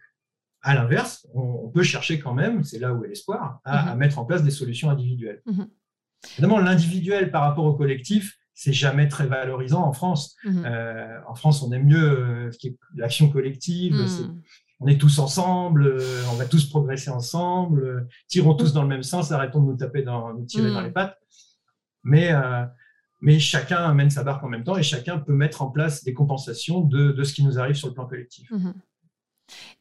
à 0.62 0.74
l'inverse, 0.74 1.26
on, 1.34 1.68
peut 1.68 1.82
chercher 1.82 2.18
quand 2.18 2.34
même, 2.34 2.64
c'est 2.64 2.78
là 2.78 2.94
où 2.94 3.04
est 3.04 3.08
l'espoir, 3.08 3.60
à, 3.64 3.92
mhm. 3.92 3.98
mettre 3.98 4.18
en 4.18 4.24
place 4.24 4.42
des 4.42 4.50
solutions 4.50 4.90
individuelles. 4.90 5.42
Évidemment, 6.32 6.58
l'individuel 6.58 7.30
par 7.30 7.42
rapport 7.42 7.64
au 7.64 7.74
collectif, 7.74 8.38
c'est 8.54 8.72
jamais 8.72 9.08
très 9.08 9.26
valorisant 9.26 9.82
en 9.82 9.92
France. 9.92 10.36
Euh, 10.46 11.18
en 11.26 11.34
France, 11.34 11.62
on 11.62 11.72
aime 11.72 11.86
mieux 11.86 12.48
euh, 12.48 12.50
l'action 12.94 13.28
collective 13.28 13.94
on 14.80 14.88
est 14.88 14.98
tous 14.98 15.20
ensemble, 15.20 15.86
euh, 15.86 16.22
on 16.32 16.34
va 16.34 16.46
tous 16.46 16.68
progresser 16.68 17.08
ensemble, 17.08 18.08
tirons 18.26 18.54
tous 18.54 18.72
dans 18.72 18.82
le 18.82 18.88
même 18.88 19.04
sens, 19.04 19.30
arrêtons 19.30 19.62
de 19.62 19.66
nous 19.66 19.76
taper 19.76 20.02
dans, 20.02 20.34
nous 20.34 20.44
tirer 20.44 20.72
dans 20.72 20.80
les 20.80 20.90
pattes. 20.90 21.16
Mais, 22.02 22.32
mais 23.22 23.38
chacun 23.38 23.78
amène 23.78 24.10
sa 24.10 24.24
barque 24.24 24.44
en 24.44 24.48
même 24.48 24.64
temps 24.64 24.76
et 24.76 24.82
chacun 24.82 25.18
peut 25.18 25.32
mettre 25.32 25.62
en 25.62 25.70
place 25.70 26.04
des 26.04 26.12
compensations 26.12 26.80
de, 26.80 27.22
ce 27.22 27.32
qui 27.32 27.44
nous 27.44 27.58
arrive 27.58 27.76
sur 27.76 27.88
le 27.88 27.94
plan 27.94 28.04
collectif. 28.04 28.50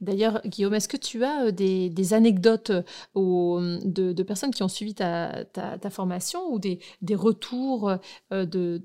D'ailleurs, 0.02 0.42
Guillaume, 0.46 0.74
est-ce 0.74 0.88
que 0.88 0.98
tu 0.98 1.24
as 1.24 1.52
des, 1.52 2.14
anecdotes 2.14 2.72
de, 3.16 4.24
personnes 4.24 4.52
qui 4.52 4.64
ont 4.64 4.68
suivi 4.68 4.94
ta, 4.94 5.46
formation 5.90 6.52
ou 6.52 6.60
des, 6.60 6.80
retours 7.16 7.92
de, 8.32 8.82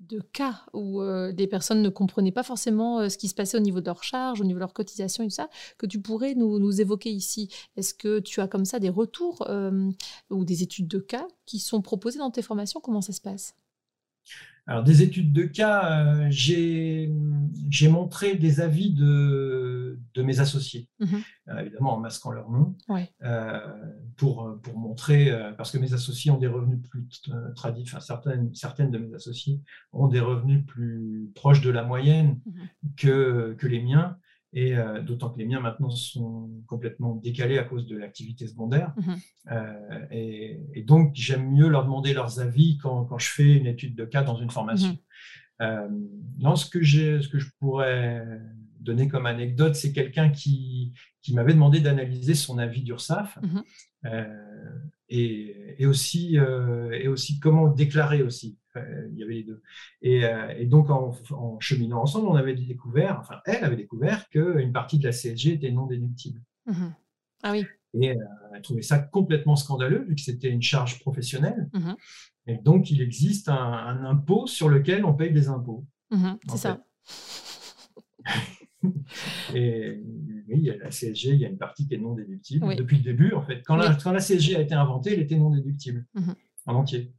de 0.00 0.20
cas 0.20 0.62
où 0.72 1.02
euh, 1.02 1.32
des 1.32 1.46
personnes 1.46 1.82
ne 1.82 1.88
comprenaient 1.88 2.32
pas 2.32 2.42
forcément 2.42 3.00
euh, 3.00 3.08
ce 3.08 3.18
qui 3.18 3.28
se 3.28 3.34
passait 3.34 3.56
au 3.56 3.60
niveau 3.60 3.80
de 3.80 3.86
leur 3.86 4.04
charge, 4.04 4.40
au 4.40 4.44
niveau 4.44 4.56
de 4.56 4.60
leur 4.60 4.72
cotisation 4.72 5.24
et 5.24 5.26
tout 5.26 5.34
ça, 5.34 5.48
que 5.76 5.86
tu 5.86 6.00
pourrais 6.00 6.34
nous, 6.34 6.80
évoquer 6.80 7.10
ici? 7.10 7.48
Est-ce 7.76 7.94
que 7.94 8.20
tu 8.20 8.40
as 8.40 8.48
comme 8.48 8.64
ça 8.64 8.78
des 8.78 8.90
retours 8.90 9.44
euh, 9.48 9.90
ou 10.30 10.44
des 10.44 10.62
études 10.62 10.88
de 10.88 10.98
cas 10.98 11.26
qui 11.46 11.58
sont 11.58 11.82
proposées 11.82 12.18
dans 12.18 12.30
tes 12.30 12.42
formations? 12.42 12.80
Comment 12.80 13.00
ça 13.00 13.12
se 13.12 13.20
passe? 13.20 13.54
Alors, 14.68 14.84
des 14.84 15.00
études 15.00 15.32
de 15.32 15.44
cas, 15.44 16.04
euh, 16.04 16.26
j'ai 16.30 17.08
montré 17.88 18.34
des 18.34 18.60
avis 18.60 18.92
de, 18.92 19.98
de 20.12 20.22
mes 20.22 20.40
associés, 20.40 20.90
mmh 21.00 21.06
euh, 21.48 21.60
évidemment 21.60 21.94
en 21.94 22.00
masquant 22.00 22.30
leur 22.30 22.50
nom, 22.50 22.76
euh, 23.24 23.60
pour, 24.18 24.58
pour 24.62 24.78
montrer, 24.78 25.32
parce 25.56 25.70
que 25.70 25.78
mes 25.78 25.94
associés 25.94 26.30
ont 26.30 26.36
des 26.36 26.48
revenus 26.48 26.80
plus 26.90 27.08
tradis, 27.56 27.84
enfin, 27.86 28.00
certaines, 28.00 28.54
certaines 28.54 28.90
de 28.90 28.98
mes 28.98 29.14
associés 29.14 29.62
ont 29.94 30.08
des 30.08 30.20
revenus 30.20 30.66
plus 30.66 31.30
proches 31.34 31.62
de 31.62 31.70
la 31.70 31.84
moyenne 31.84 32.38
que, 32.98 33.54
que 33.58 33.66
les 33.66 33.82
miens 33.82 34.18
et 34.52 34.76
euh, 34.76 35.02
d'autant 35.02 35.30
que 35.30 35.38
les 35.38 35.44
miens 35.44 35.60
maintenant 35.60 35.90
sont 35.90 36.50
complètement 36.66 37.14
décalés 37.16 37.58
à 37.58 37.64
cause 37.64 37.86
de 37.86 37.96
l'activité 37.96 38.46
secondaire. 38.46 38.94
Mhm. 38.96 39.16
Euh, 39.52 40.06
et, 40.10 40.82
donc, 40.86 41.12
j'aime 41.14 41.50
mieux 41.52 41.68
leur 41.68 41.84
demander 41.84 42.14
leurs 42.14 42.40
avis 42.40 42.78
quand, 42.78 43.04
quand, 43.04 43.18
je 43.18 43.28
fais 43.28 43.56
une 43.56 43.66
étude 43.66 43.94
de 43.94 44.04
cas 44.04 44.22
dans 44.22 44.36
une 44.36 44.50
formation. 44.50 44.90
Mhm. 44.90 44.96
Euh, 45.60 45.88
non, 46.38 46.56
ce 46.56 46.68
que, 46.68 46.82
ce 46.82 47.28
que 47.28 47.38
je 47.38 47.48
pourrais 47.58 48.24
donner 48.80 49.08
comme 49.08 49.26
anecdote, 49.26 49.74
c'est 49.74 49.92
quelqu'un 49.92 50.30
qui, 50.30 50.94
qui 51.20 51.34
m'avait 51.34 51.52
demandé 51.52 51.80
d'analyser 51.80 52.34
son 52.34 52.58
avis 52.58 52.82
d'URSAF. 52.82 53.38
Mhm. 53.42 53.62
Et, 55.10 55.76
et, 55.78 55.86
aussi, 55.86 56.36
et 56.36 57.08
aussi 57.08 57.40
comment 57.40 57.68
déclarer 57.68 58.22
aussi 58.22 58.58
il 59.10 59.18
y 59.18 59.22
avait 59.22 59.34
les 59.34 59.44
deux. 59.44 59.62
Et, 60.02 60.24
euh, 60.24 60.64
donc, 60.66 60.90
en, 60.90 61.12
cheminant 61.60 62.02
ensemble, 62.02 62.28
on 62.28 62.34
avait 62.34 62.54
découvert, 62.54 63.18
enfin, 63.20 63.40
elle 63.46 63.64
avait 63.64 63.76
découvert 63.76 64.28
qu'une 64.28 64.72
partie 64.72 64.98
de 64.98 65.04
la 65.04 65.12
CSG 65.12 65.54
était 65.54 65.70
non 65.70 65.86
déductible. 65.86 66.42
Mmh 66.66 66.88
ah 67.44 67.52
oui. 67.52 67.64
Et 67.94 68.10
euh, 68.10 68.14
elle 68.52 68.62
trouvait 68.62 68.82
ça 68.82 68.98
complètement 68.98 69.54
scandaleux, 69.54 70.04
vu 70.08 70.16
que 70.16 70.20
c'était 70.20 70.50
une 70.50 70.62
charge 70.62 70.98
professionnelle. 70.98 71.68
Mmh 71.72 71.92
et 72.50 72.56
donc, 72.56 72.90
il 72.90 73.02
existe 73.02 73.50
un, 73.50 74.04
impôt 74.06 74.46
sur 74.46 74.70
lequel 74.70 75.04
on 75.04 75.12
paye 75.12 75.32
des 75.32 75.48
impôts. 75.48 75.84
Mmh 76.10 76.32
c'est 76.48 76.56
ça. 76.56 76.82
et 79.54 80.00
oui, 80.48 80.70
la 80.80 80.90
CSG, 80.90 81.30
il 81.30 81.40
y 81.40 81.44
a 81.44 81.48
une 81.48 81.58
partie 81.58 81.86
qui 81.86 81.94
est 81.94 81.98
non 81.98 82.14
déductible. 82.14 82.76
Depuis 82.76 82.98
le 82.98 83.02
début, 83.02 83.32
en 83.32 83.42
fait, 83.42 83.62
quand, 83.62 83.76
la, 83.76 83.94
quand, 83.94 84.12
la, 84.12 84.20
CSG 84.20 84.56
a 84.56 84.60
été 84.60 84.74
inventée, 84.74 85.14
elle 85.14 85.20
était 85.20 85.36
non 85.36 85.50
déductible 85.50 86.06
en 86.66 86.74
entier. 86.74 87.12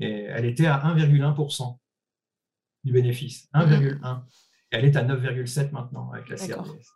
Et 0.00 0.22
elle 0.22 0.44
était 0.44 0.66
à 0.66 0.78
1,1% 0.78 1.78
du 2.84 2.92
bénéfice. 2.92 3.48
1,1. 3.54 3.98
Mhm. 3.98 4.24
elle 4.70 4.84
est 4.84 4.96
à 4.96 5.04
9,7 5.04 5.70
maintenant 5.70 6.10
avec 6.12 6.28
la 6.28 6.36
CRDS. 6.36 6.90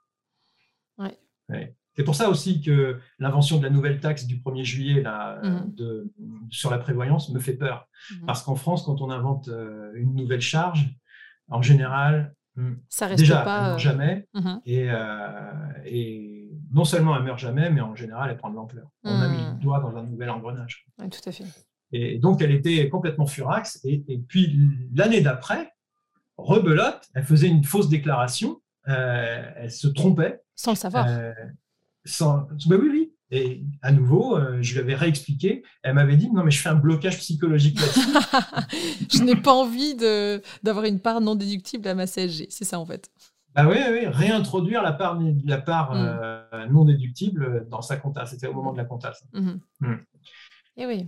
C'est 1.94 2.04
pour 2.04 2.14
ça 2.14 2.30
aussi 2.30 2.62
que 2.62 3.00
l'invention 3.18 3.58
de 3.58 3.64
la 3.64 3.70
nouvelle 3.70 3.98
taxe 3.98 4.24
du 4.24 4.36
1er 4.36 4.62
juillet 4.62 5.02
là, 5.02 5.40
mhm. 5.42 5.74
de, 5.74 6.12
sur 6.48 6.70
la 6.70 6.78
prévoyance 6.78 7.28
me 7.30 7.40
fait 7.40 7.56
peur. 7.56 7.88
Mhm. 8.12 8.26
Parce 8.26 8.44
qu'en 8.44 8.54
France, 8.54 8.84
quand 8.84 9.00
on 9.00 9.10
invente 9.10 9.48
euh, 9.48 9.90
une 9.96 10.14
nouvelle 10.14 10.40
charge, 10.40 10.94
en 11.48 11.60
général, 11.60 12.34
hmm, 12.36 12.37
ça 12.88 13.06
reste 13.06 13.20
déjà, 13.20 13.42
pas, 13.42 13.56
elle 13.56 13.62
ne 13.62 13.68
meurt 13.68 13.78
jamais. 13.80 14.28
Et, 14.66 14.90
euh, 14.90 15.52
et, 15.84 16.50
non 16.72 16.84
seulement 16.84 17.16
elle 17.16 17.22
meurt 17.22 17.38
jamais, 17.38 17.70
mais 17.70 17.80
en 17.80 17.94
général, 17.94 18.30
elle 18.30 18.36
prend 18.36 18.50
de 18.50 18.56
l'ampleur. 18.56 18.88
On 19.04 19.20
a 19.20 19.28
mis 19.28 19.38
le 19.38 19.60
doigt 19.60 19.80
dans 19.80 19.96
un 19.96 20.02
nouvel 20.02 20.30
engrenage. 20.30 20.86
Oui, 20.98 21.08
tout 21.08 21.26
à 21.26 21.32
fait. 21.32 21.44
Et 21.92 22.18
donc, 22.18 22.42
elle 22.42 22.50
était 22.50 22.88
complètement 22.88 23.26
furax. 23.26 23.80
Et, 23.84 24.02
puis, 24.28 24.58
l'année 24.94 25.20
d'après, 25.20 25.72
rebelote, 26.36 27.08
elle 27.14 27.24
faisait 27.24 27.48
une 27.48 27.64
fausse 27.64 27.88
déclaration, 27.88 28.60
euh, 28.88 29.50
elle 29.56 29.70
se 29.70 29.88
trompait. 29.88 30.40
Sans 30.54 30.72
le 30.72 30.76
savoir. 30.76 31.06
Euh, 31.08 31.32
sans, 32.04 32.46
ben 32.66 32.78
oui, 32.80 32.88
oui. 32.90 33.12
Et 33.30 33.62
à 33.82 33.92
nouveau, 33.92 34.36
euh, 34.36 34.58
je 34.62 34.72
lui 34.72 34.80
avais 34.80 34.94
réexpliqué. 34.94 35.62
Elle 35.82 35.94
m'avait 35.94 36.16
dit 36.16 36.30
Non, 36.30 36.44
mais 36.44 36.50
je 36.50 36.60
fais 36.60 36.70
un 36.70 36.74
blocage 36.74 37.18
psychologique 37.18 37.78
là-dessus. 37.78 39.08
je 39.18 39.22
n'ai 39.22 39.36
pas 39.36 39.52
envie 39.52 39.94
d'avoir 39.94 40.84
une 40.86 41.00
part 41.00 41.20
non 41.20 41.34
déductible 41.34 41.86
à 41.88 41.94
ma 41.94 42.06
CSG. 42.06 42.46
C'est 42.50 42.64
ça, 42.64 42.78
en 42.78 42.86
fait. 42.86 43.10
Bah 43.54 43.66
oui, 43.68 43.78
oui, 43.90 44.06
réintroduire 44.06 44.82
la 44.82 44.92
part, 44.92 45.18
la 45.44 45.58
part 45.58 45.94
mm. 45.94 46.72
non 46.72 46.84
déductible 46.84 47.66
dans 47.68 47.82
sa 47.82 47.96
compta. 47.96 48.24
C'était 48.24 48.46
au 48.46 48.54
moment 48.54 48.72
de 48.72 48.78
la 48.78 48.84
compta. 48.84 49.12
Et 49.34 49.38
mm-hmm. 49.38 49.58
mm. 49.80 50.04
eh 50.78 50.86
oui. 50.86 51.06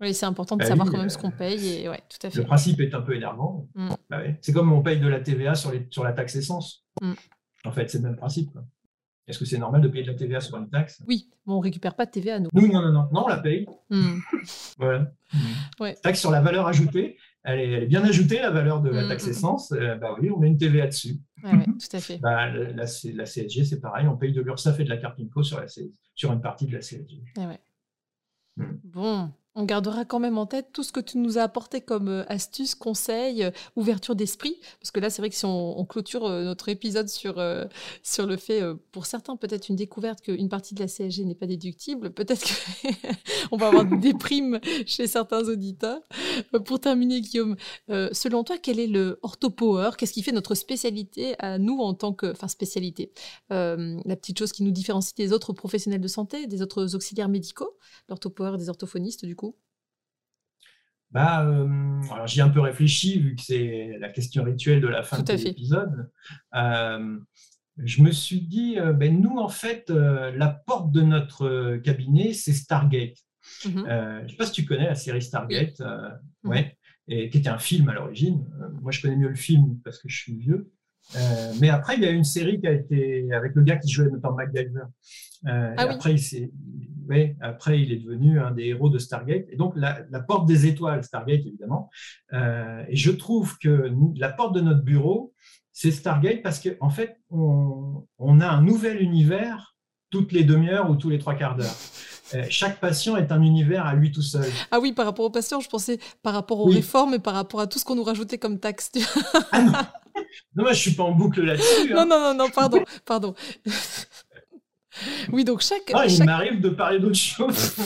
Oui, 0.00 0.14
c'est 0.14 0.26
important 0.26 0.56
de 0.56 0.62
bah 0.62 0.68
savoir 0.68 0.90
quand 0.90 0.98
même 0.98 1.08
ce 1.08 1.16
qu'on 1.16 1.30
paye. 1.30 1.82
Et, 1.82 1.88
ouais, 1.88 2.02
tout 2.08 2.26
à 2.26 2.30
fait. 2.30 2.38
Le 2.38 2.44
principe 2.44 2.80
est 2.80 2.94
un 2.94 3.00
peu 3.00 3.14
énervant. 3.14 3.68
Mm. 3.74 3.90
Bah 4.10 4.22
c'est 4.40 4.52
comme 4.52 4.72
on 4.72 4.82
paye 4.82 5.00
de 5.00 5.08
la 5.08 5.20
TVA 5.20 5.54
sur, 5.54 5.70
les, 5.70 5.86
sur 5.90 6.02
la 6.02 6.12
taxe 6.12 6.34
essence. 6.34 6.84
En 7.64 7.72
fait, 7.72 7.88
c'est 7.88 7.98
le 7.98 8.04
même 8.04 8.16
principe. 8.16 8.50
Est-ce 9.28 9.38
que 9.40 9.44
c'est 9.44 9.58
normal 9.58 9.80
de 9.80 9.88
payer 9.88 10.04
de 10.04 10.12
la 10.12 10.16
TVA 10.16 10.40
sur 10.40 10.56
une 10.56 10.68
taxe? 10.68 11.02
Oui, 11.06 11.28
bon, 11.44 11.54
on 11.54 11.58
ne 11.58 11.62
récupère 11.62 11.94
pas 11.94 12.06
de 12.06 12.12
TVA, 12.12 12.38
nous. 12.38 12.48
Nous, 12.52 12.68
non, 12.68 12.80
non, 12.80 12.92
non. 12.92 13.08
Non, 13.12 13.24
on 13.24 13.28
la 13.28 13.38
paye. 13.38 13.66
Mm. 13.90 14.18
voilà. 14.78 15.12
Taxe 16.02 16.20
sur 16.20 16.30
la 16.30 16.40
valeur 16.40 16.66
ajoutée. 16.66 17.16
elle 17.42 17.60
est, 17.60 17.86
bien 17.86 18.04
ajoutée, 18.04 18.38
la 18.38 18.50
valeur 18.50 18.80
de 18.80 18.90
la 18.90 19.04
mm, 19.04 19.08
taxe 19.08 19.26
essence. 19.26 19.72
bah 19.72 20.16
oui, 20.20 20.30
on 20.30 20.38
met 20.38 20.46
une 20.48 20.58
TVA 20.58 20.86
dessus. 20.86 21.18
Oui, 21.42 21.64
tout 21.64 21.96
à 21.96 22.00
fait. 22.00 22.18
Bah, 22.18 22.48
la, 22.50 22.86
CSG, 22.86 23.64
c'est 23.64 23.80
pareil, 23.80 24.06
on 24.06 24.16
paye 24.16 24.32
de 24.32 24.40
l'URSSAF 24.40 24.80
et 24.80 24.84
de 24.84 24.88
la 24.88 24.96
carte 24.96 25.18
INCO 25.18 25.42
sur, 25.42 25.60
la, 25.60 25.66
sur 26.14 26.32
une 26.32 26.40
partie 26.40 26.66
de 26.66 26.72
la 26.72 26.80
CSG. 26.80 27.22
Bon, 28.84 29.30
on 29.56 29.64
gardera 29.64 30.04
quand 30.04 30.20
même 30.20 30.36
en 30.36 30.46
tête 30.46 30.68
tout 30.72 30.82
ce 30.82 30.92
que 30.92 31.00
tu 31.00 31.16
nous 31.16 31.38
as 31.38 31.42
apporté 31.42 31.80
comme 31.80 32.08
euh, 32.08 32.24
astuces, 32.28 32.74
conseils, 32.74 33.42
euh, 33.42 33.50
ouverture 33.74 34.14
d'esprit. 34.14 34.60
Parce 34.80 34.90
que 34.90 35.00
là, 35.00 35.08
c'est 35.08 35.22
vrai 35.22 35.30
que 35.30 35.34
si 35.34 35.46
on, 35.46 35.84
clôture 35.86 36.26
euh, 36.26 36.44
notre 36.44 36.68
épisode 36.68 37.08
sur, 37.08 37.42
sur 38.02 38.26
le 38.26 38.36
fait, 38.36 38.60
pour 38.92 39.06
certains, 39.06 39.36
peut-être 39.36 39.68
une 39.68 39.76
découverte 39.76 40.20
qu'une 40.20 40.48
partie 40.48 40.74
de 40.74 40.80
la 40.80 40.88
CSG 40.88 41.24
n'est 41.24 41.34
pas 41.34 41.46
déductible, 41.46 42.10
peut-être 42.10 42.44
qu'on 43.48 43.56
va 43.56 43.68
avoir 43.68 43.84
des 43.86 44.12
primes 44.12 44.60
chez 44.84 45.06
certains 45.06 45.48
auditeurs. 45.48 46.00
pour 46.66 46.80
terminer, 46.80 47.20
Guillaume, 47.20 47.56
selon 47.88 48.44
toi, 48.44 48.58
quel 48.58 48.78
est 48.78 48.88
le 48.88 49.18
orthopower 49.22 49.90
Qu'est-ce 49.96 50.12
qui 50.12 50.22
fait 50.22 50.32
notre 50.32 50.54
spécialité 50.54 51.36
à 51.38 51.58
nous 51.58 51.78
en 51.78 51.94
tant 51.94 52.12
que. 52.12 52.32
Enfin, 52.32 52.48
spécialité. 52.48 53.12
la 53.50 54.16
petite 54.16 54.38
chose 54.38 54.52
qui 54.52 54.64
nous 54.64 54.72
différencie 54.72 55.14
des 55.14 55.32
autres 55.32 55.52
professionnels 55.52 56.00
de 56.00 56.08
santé, 56.08 56.46
des 56.46 56.62
autres 56.62 56.94
auxiliaires 56.94 57.28
médicaux, 57.28 57.78
l'orthopower 58.08 58.58
des 58.58 58.68
orthophonistes, 58.68 59.24
du 59.24 59.36
coup? 59.36 59.45
Bah, 61.10 61.46
euh, 61.46 62.02
alors 62.10 62.26
j'y 62.26 62.40
ai 62.40 62.42
un 62.42 62.48
peu 62.48 62.60
réfléchi 62.60 63.18
vu 63.18 63.36
que 63.36 63.42
c'est 63.42 63.96
la 64.00 64.08
question 64.08 64.42
rituelle 64.44 64.80
de 64.80 64.88
la 64.88 65.02
fin 65.02 65.22
de 65.22 65.32
l'épisode. 65.32 66.10
Euh, 66.54 67.18
je 67.78 68.02
me 68.02 68.10
suis 68.10 68.40
dit, 68.40 68.78
euh, 68.78 68.92
ben, 68.92 69.20
nous 69.20 69.38
en 69.38 69.48
fait, 69.48 69.90
la 69.90 70.48
porte 70.48 70.92
de 70.92 71.02
notre 71.02 71.76
cabinet, 71.78 72.32
c'est 72.32 72.52
Stargate. 72.52 73.18
Mhm. 73.64 73.84
je 73.86 74.22
ne 74.24 74.28
sais 74.28 74.36
pas 74.36 74.46
si 74.46 74.52
tu 74.52 74.64
connais 74.64 74.86
la 74.86 74.96
série 74.96 75.22
Stargate, 75.22 75.80
mhm. 75.80 76.50
ouais, 76.50 76.76
et 77.06 77.30
qui 77.30 77.38
était 77.38 77.48
un 77.48 77.58
film 77.58 77.88
à 77.88 77.94
l'origine. 77.94 78.44
moi, 78.82 78.90
je 78.90 79.00
connais 79.00 79.16
mieux 79.16 79.28
le 79.28 79.36
film 79.36 79.78
parce 79.84 79.98
que 79.98 80.08
je 80.08 80.16
suis 80.16 80.36
vieux. 80.36 80.72
Mais 81.60 81.70
après, 81.70 81.96
il 81.96 82.02
y 82.02 82.06
a 82.06 82.10
une 82.10 82.24
série 82.24 82.60
qui 82.60 82.66
a 82.66 82.72
été 82.72 83.32
avec 83.32 83.54
le 83.54 83.62
gars 83.62 83.76
qui 83.76 83.90
jouait 83.90 84.10
notamment 84.10 84.36
MacGyver. 84.36 84.84
Ah 85.44 85.74
après, 85.76 86.12
il 86.12 86.18
s'est 86.18 86.50
après, 87.40 87.80
il 87.80 87.92
est 87.92 87.98
devenu 87.98 88.40
un 88.40 88.50
des 88.50 88.64
héros 88.64 88.88
de 88.88 88.98
Stargate. 88.98 89.46
Et 89.50 89.56
donc, 89.56 89.74
la, 89.76 90.20
porte 90.20 90.46
des 90.46 90.66
étoiles, 90.66 91.04
Stargate, 91.04 91.40
évidemment. 91.46 91.90
Euh, 92.32 92.82
et 92.88 92.96
je 92.96 93.10
trouve 93.10 93.58
que 93.58 93.92
la 94.16 94.30
porte 94.30 94.54
de 94.54 94.60
notre 94.60 94.82
bureau, 94.82 95.32
c'est 95.72 95.90
Stargate 95.90 96.42
parce 96.42 96.60
qu'en 96.60 96.70
en 96.80 96.90
fait, 96.90 97.18
on, 97.30 98.40
a 98.40 98.48
un 98.48 98.62
nouvel 98.62 99.02
univers 99.02 99.76
toutes 100.10 100.32
les 100.32 100.44
demi-heures 100.44 100.90
ou 100.90 100.96
tous 100.96 101.10
les 101.10 101.18
trois 101.18 101.34
quarts 101.34 101.56
d'heure. 101.56 101.74
Euh, 102.34 102.44
chaque 102.48 102.80
patient 102.80 103.16
est 103.16 103.30
un 103.30 103.42
univers 103.42 103.86
à 103.86 103.94
lui 103.94 104.10
tout 104.10 104.22
seul. 104.22 104.46
Ah 104.70 104.80
oui, 104.80 104.92
par 104.92 105.06
rapport 105.06 105.26
aux 105.26 105.30
patients, 105.30 105.60
je 105.60 105.68
pensais 105.68 105.98
par 106.22 106.34
rapport 106.34 106.60
aux 106.60 106.66
réformes 106.66 107.14
et 107.14 107.18
par 107.18 107.34
rapport 107.34 107.60
à 107.60 107.66
tout 107.66 107.78
ce 107.78 107.84
qu'on 107.84 107.94
nous 107.94 108.02
rajoutait 108.02 108.38
comme 108.38 108.58
taxe. 108.58 108.90
Ah 109.52 109.62
non. 109.62 109.72
non, 110.54 110.64
moi 110.64 110.72
je 110.72 110.80
suis 110.80 110.92
pas 110.92 111.04
en 111.04 111.12
boucle 111.12 111.42
là-dessus. 111.42 111.92
Hein. 111.92 111.94
Non, 111.94 112.06
non, 112.06 112.20
non, 112.20 112.34
non, 112.34 112.50
pardon, 112.50 112.82
pardon. 113.04 113.34
Oui, 115.32 115.44
donc 115.44 115.60
chaque. 115.60 115.90
Ah, 115.94 116.06
il 116.06 116.24
m'arrive 116.24 116.60
de 116.60 116.70
parler 116.70 116.98
d'autre 116.98 117.16
chose. 117.16 117.76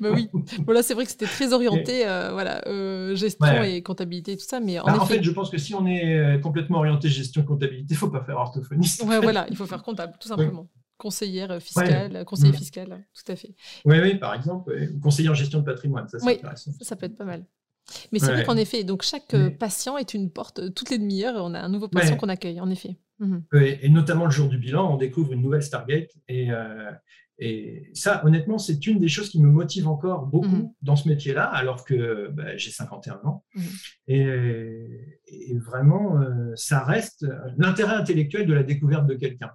mais 0.00 0.08
oui. 0.14 0.28
Voilà, 0.64 0.82
c'est 0.82 0.94
vrai 0.94 1.04
que 1.04 1.10
c'était 1.10 1.26
très 1.26 1.52
orienté, 1.52 2.06
euh, 2.06 2.30
voilà, 2.32 2.62
euh, 2.68 3.14
gestion 3.14 3.62
et 3.62 3.82
comptabilité 3.82 4.32
et 4.32 4.36
tout 4.36 4.46
ça. 4.46 4.60
Mais 4.60 4.78
en, 4.78 4.84
bah, 4.84 5.04
fait, 5.06 5.22
je 5.22 5.30
pense 5.30 5.50
que 5.50 5.58
si 5.58 5.74
on 5.74 5.86
est 5.86 6.18
euh, 6.18 6.38
complètement 6.38 6.78
orienté 6.78 7.08
gestion 7.08 7.42
comptabilité, 7.42 7.86
il 7.90 7.94
ne 7.94 7.98
faut 7.98 8.10
pas 8.10 8.22
faire 8.22 8.36
orthophoniste. 8.36 9.02
Ouais, 9.04 9.20
voilà, 9.20 9.46
il 9.50 9.56
faut 9.56 9.66
faire 9.66 9.82
comptable, 9.82 10.14
tout 10.20 10.28
simplement. 10.28 10.68
Conseillère 10.98 11.60
fiscale, 11.60 12.24
conseiller 12.24 12.52
mm. 12.52 12.56
fiscal, 12.56 13.04
tout 13.12 13.32
à 13.32 13.34
fait. 13.34 13.54
Oui, 13.84 13.96
oui, 14.00 14.14
par 14.16 14.34
exemple, 14.34 14.72
conseiller 15.02 15.28
en 15.28 15.34
gestion 15.34 15.58
de 15.58 15.64
patrimoine, 15.64 16.06
ça 16.08 16.20
c'est 16.20 16.34
intéressant. 16.34 16.70
Ça 16.80 16.94
peut 16.94 17.06
être 17.06 17.16
pas 17.16 17.24
mal. 17.24 17.44
Mais 18.12 18.18
c'est 18.18 18.32
vrai 18.32 18.44
qu'en 18.44 18.56
effet, 18.56 18.84
donc 18.84 19.02
chaque 19.02 19.34
patient 19.58 19.96
est 19.98 20.14
une 20.14 20.30
porte 20.30 20.74
toutes 20.74 20.90
les 20.90 20.98
demi-heures. 20.98 21.34
On 21.38 21.54
a 21.54 21.60
un 21.60 21.68
nouveau 21.68 21.88
patient 21.88 22.16
qu'on 22.16 22.28
accueille, 22.28 22.60
en 22.60 22.70
effet. 22.70 22.96
Mhm. 23.22 23.44
Et, 23.54 23.88
notamment 23.88 24.24
le 24.24 24.30
jour 24.30 24.48
du 24.48 24.58
bilan, 24.58 24.92
on 24.92 24.96
découvre 24.96 25.32
une 25.32 25.42
nouvelle 25.42 25.62
Stargate. 25.62 26.10
Et, 26.28 26.50
euh, 26.50 26.90
et 27.44 27.90
ça, 27.92 28.24
honnêtement, 28.24 28.56
c'est 28.56 28.86
une 28.86 29.00
des 29.00 29.08
choses 29.08 29.28
qui 29.28 29.42
me 29.42 29.50
motive 29.50 29.88
encore 29.88 30.26
beaucoup 30.26 30.46
mhm. 30.46 30.72
dans 30.82 30.94
ce 30.94 31.08
métier-là, 31.08 31.42
alors 31.42 31.84
que 31.84 32.30
bah, 32.30 32.56
j'ai 32.56 32.70
51 32.70 33.16
ans. 33.24 33.44
Mhm. 33.56 33.64
Et, 34.06 35.58
vraiment, 35.58 36.20
euh, 36.20 36.52
ça 36.54 36.84
reste 36.84 37.26
l'intérêt 37.56 37.96
intellectuel 37.96 38.46
de 38.46 38.52
la 38.52 38.62
découverte 38.62 39.06
de 39.06 39.14
quelqu'un 39.14 39.50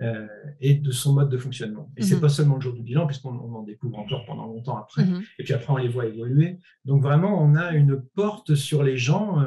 euh, 0.00 0.26
et 0.60 0.74
de 0.74 0.90
son 0.90 1.12
mode 1.14 1.28
de 1.28 1.38
fonctionnement. 1.38 1.92
Et 1.96 2.02
c'est 2.02 2.20
pas 2.20 2.28
seulement 2.28 2.56
le 2.56 2.60
jour 2.62 2.72
du 2.72 2.82
bilan, 2.82 3.06
puisqu'on 3.06 3.38
en 3.38 3.62
découvre 3.62 3.98
encore 4.00 4.24
pendant 4.26 4.46
longtemps 4.46 4.78
après. 4.78 5.04
Et 5.38 5.44
puis 5.44 5.52
après, 5.52 5.72
on 5.72 5.76
les 5.76 5.88
voit 5.88 6.06
évoluer. 6.06 6.58
Donc 6.84 7.02
vraiment, 7.02 7.40
on 7.40 7.54
a 7.54 7.72
une 7.72 8.02
porte 8.14 8.56
sur 8.56 8.82
les 8.82 8.96
gens 8.96 9.44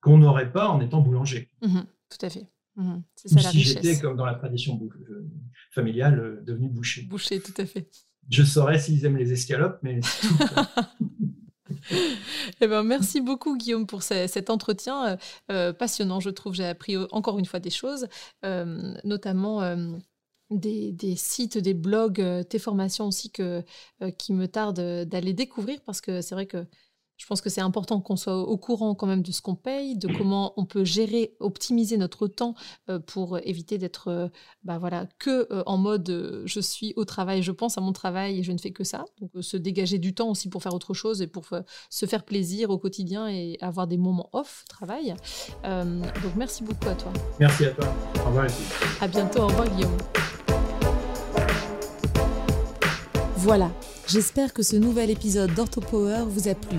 qu'on 0.00 0.18
n'aurait 0.18 0.52
pas 0.52 0.68
en 0.68 0.80
étant 0.80 1.00
boulanger. 1.00 1.50
Tout 1.60 2.26
à 2.26 2.30
fait. 2.30 2.46
Mmh, 2.76 2.96
si 3.14 3.60
j'étais 3.60 3.98
comme 4.00 4.16
dans 4.16 4.26
la 4.26 4.34
tradition 4.34 4.76
euh, 5.74 5.80
familiale, 5.80 6.18
euh, 6.18 6.40
devenu 6.42 6.68
boucher. 6.68 7.02
Boucher, 7.02 7.40
tout 7.40 7.54
à 7.58 7.66
fait. 7.66 7.88
Je 8.30 8.42
saurais 8.42 8.78
s'ils 8.78 9.04
aiment 9.04 9.18
les 9.18 9.32
escalopes, 9.32 9.78
mais 9.82 10.00
eh 12.60 12.66
ben, 12.66 12.82
merci 12.82 13.20
beaucoup 13.20 13.56
Guillaume 13.56 13.86
pour 13.86 14.02
cet 14.02 14.48
entretien 14.48 15.18
euh, 15.50 15.72
passionnant, 15.74 16.20
je 16.20 16.30
trouve. 16.30 16.54
J'ai 16.54 16.64
appris 16.64 16.96
encore 17.10 17.38
une 17.38 17.44
fois 17.44 17.60
des 17.60 17.70
choses, 17.70 18.06
notamment 18.42 19.60
des, 20.50 20.92
des, 20.92 21.16
sites, 21.16 21.58
des 21.58 21.74
blogs, 21.74 22.24
tes 22.48 22.58
formations 22.58 23.06
aussi 23.06 23.30
que, 23.30 23.62
qui 24.16 24.32
me 24.32 24.48
tardent 24.48 25.04
d'aller 25.04 25.34
découvrir 25.34 25.80
parce 25.84 26.00
que 26.00 26.22
c'est 26.22 26.34
vrai 26.34 26.46
que 26.46 26.64
je 27.16 27.26
pense 27.26 27.40
que 27.40 27.50
c'est 27.50 27.60
important 27.60 28.00
qu'on 28.00 28.16
soit 28.16 28.36
au 28.36 28.56
courant 28.56 28.94
quand 28.94 29.06
même 29.06 29.22
de 29.22 29.32
ce 29.32 29.40
qu'on 29.40 29.54
paye, 29.54 29.96
de 29.96 30.08
comment 30.08 30.52
on 30.56 30.64
peut 30.64 30.84
gérer, 30.84 31.36
optimiser 31.40 31.96
notre 31.96 32.26
temps 32.26 32.54
euh, 32.90 32.98
pour 32.98 33.38
éviter 33.38 33.78
d'être 33.78 34.08
euh, 34.08 34.28
bah 34.64 34.78
voilà, 34.78 35.06
que 35.18 35.46
euh, 35.52 35.62
en 35.66 35.76
mode 35.76 36.42
je 36.44 36.60
suis 36.60 36.92
au 36.96 37.04
travail, 37.04 37.42
je 37.42 37.52
pense 37.52 37.78
à 37.78 37.80
mon 37.80 37.92
travail 37.92 38.40
et 38.40 38.42
je 38.42 38.52
ne 38.52 38.58
fais 38.58 38.72
que 38.72 38.84
ça. 38.84 39.04
Donc 39.20 39.30
se 39.40 39.56
dégager 39.56 39.98
du 39.98 40.14
temps 40.14 40.30
aussi 40.30 40.48
pour 40.48 40.62
faire 40.62 40.74
autre 40.74 40.94
chose 40.94 41.22
et 41.22 41.26
pour 41.26 41.48
se 41.90 42.06
faire 42.06 42.24
plaisir 42.24 42.70
au 42.70 42.78
quotidien 42.78 43.28
et 43.28 43.56
avoir 43.60 43.86
des 43.86 43.98
moments 43.98 44.28
off 44.32 44.64
travail. 44.68 45.14
donc 45.62 46.34
merci 46.36 46.64
beaucoup 46.64 46.88
à 46.88 46.94
toi. 46.94 47.12
Merci 47.38 47.66
à 47.66 47.70
toi. 47.70 47.86
Au 48.24 48.28
revoir. 48.28 48.46
À 49.00 49.08
bientôt. 49.08 49.42
Au 49.42 49.46
revoir 49.46 49.68
Guillaume. 49.70 49.96
Voilà. 53.36 53.70
J'espère 54.06 54.52
que 54.52 54.62
ce 54.62 54.76
nouvel 54.76 55.10
épisode 55.10 55.54
d'OrthoPower 55.54 56.24
vous 56.28 56.48
a 56.48 56.54
plu. 56.54 56.78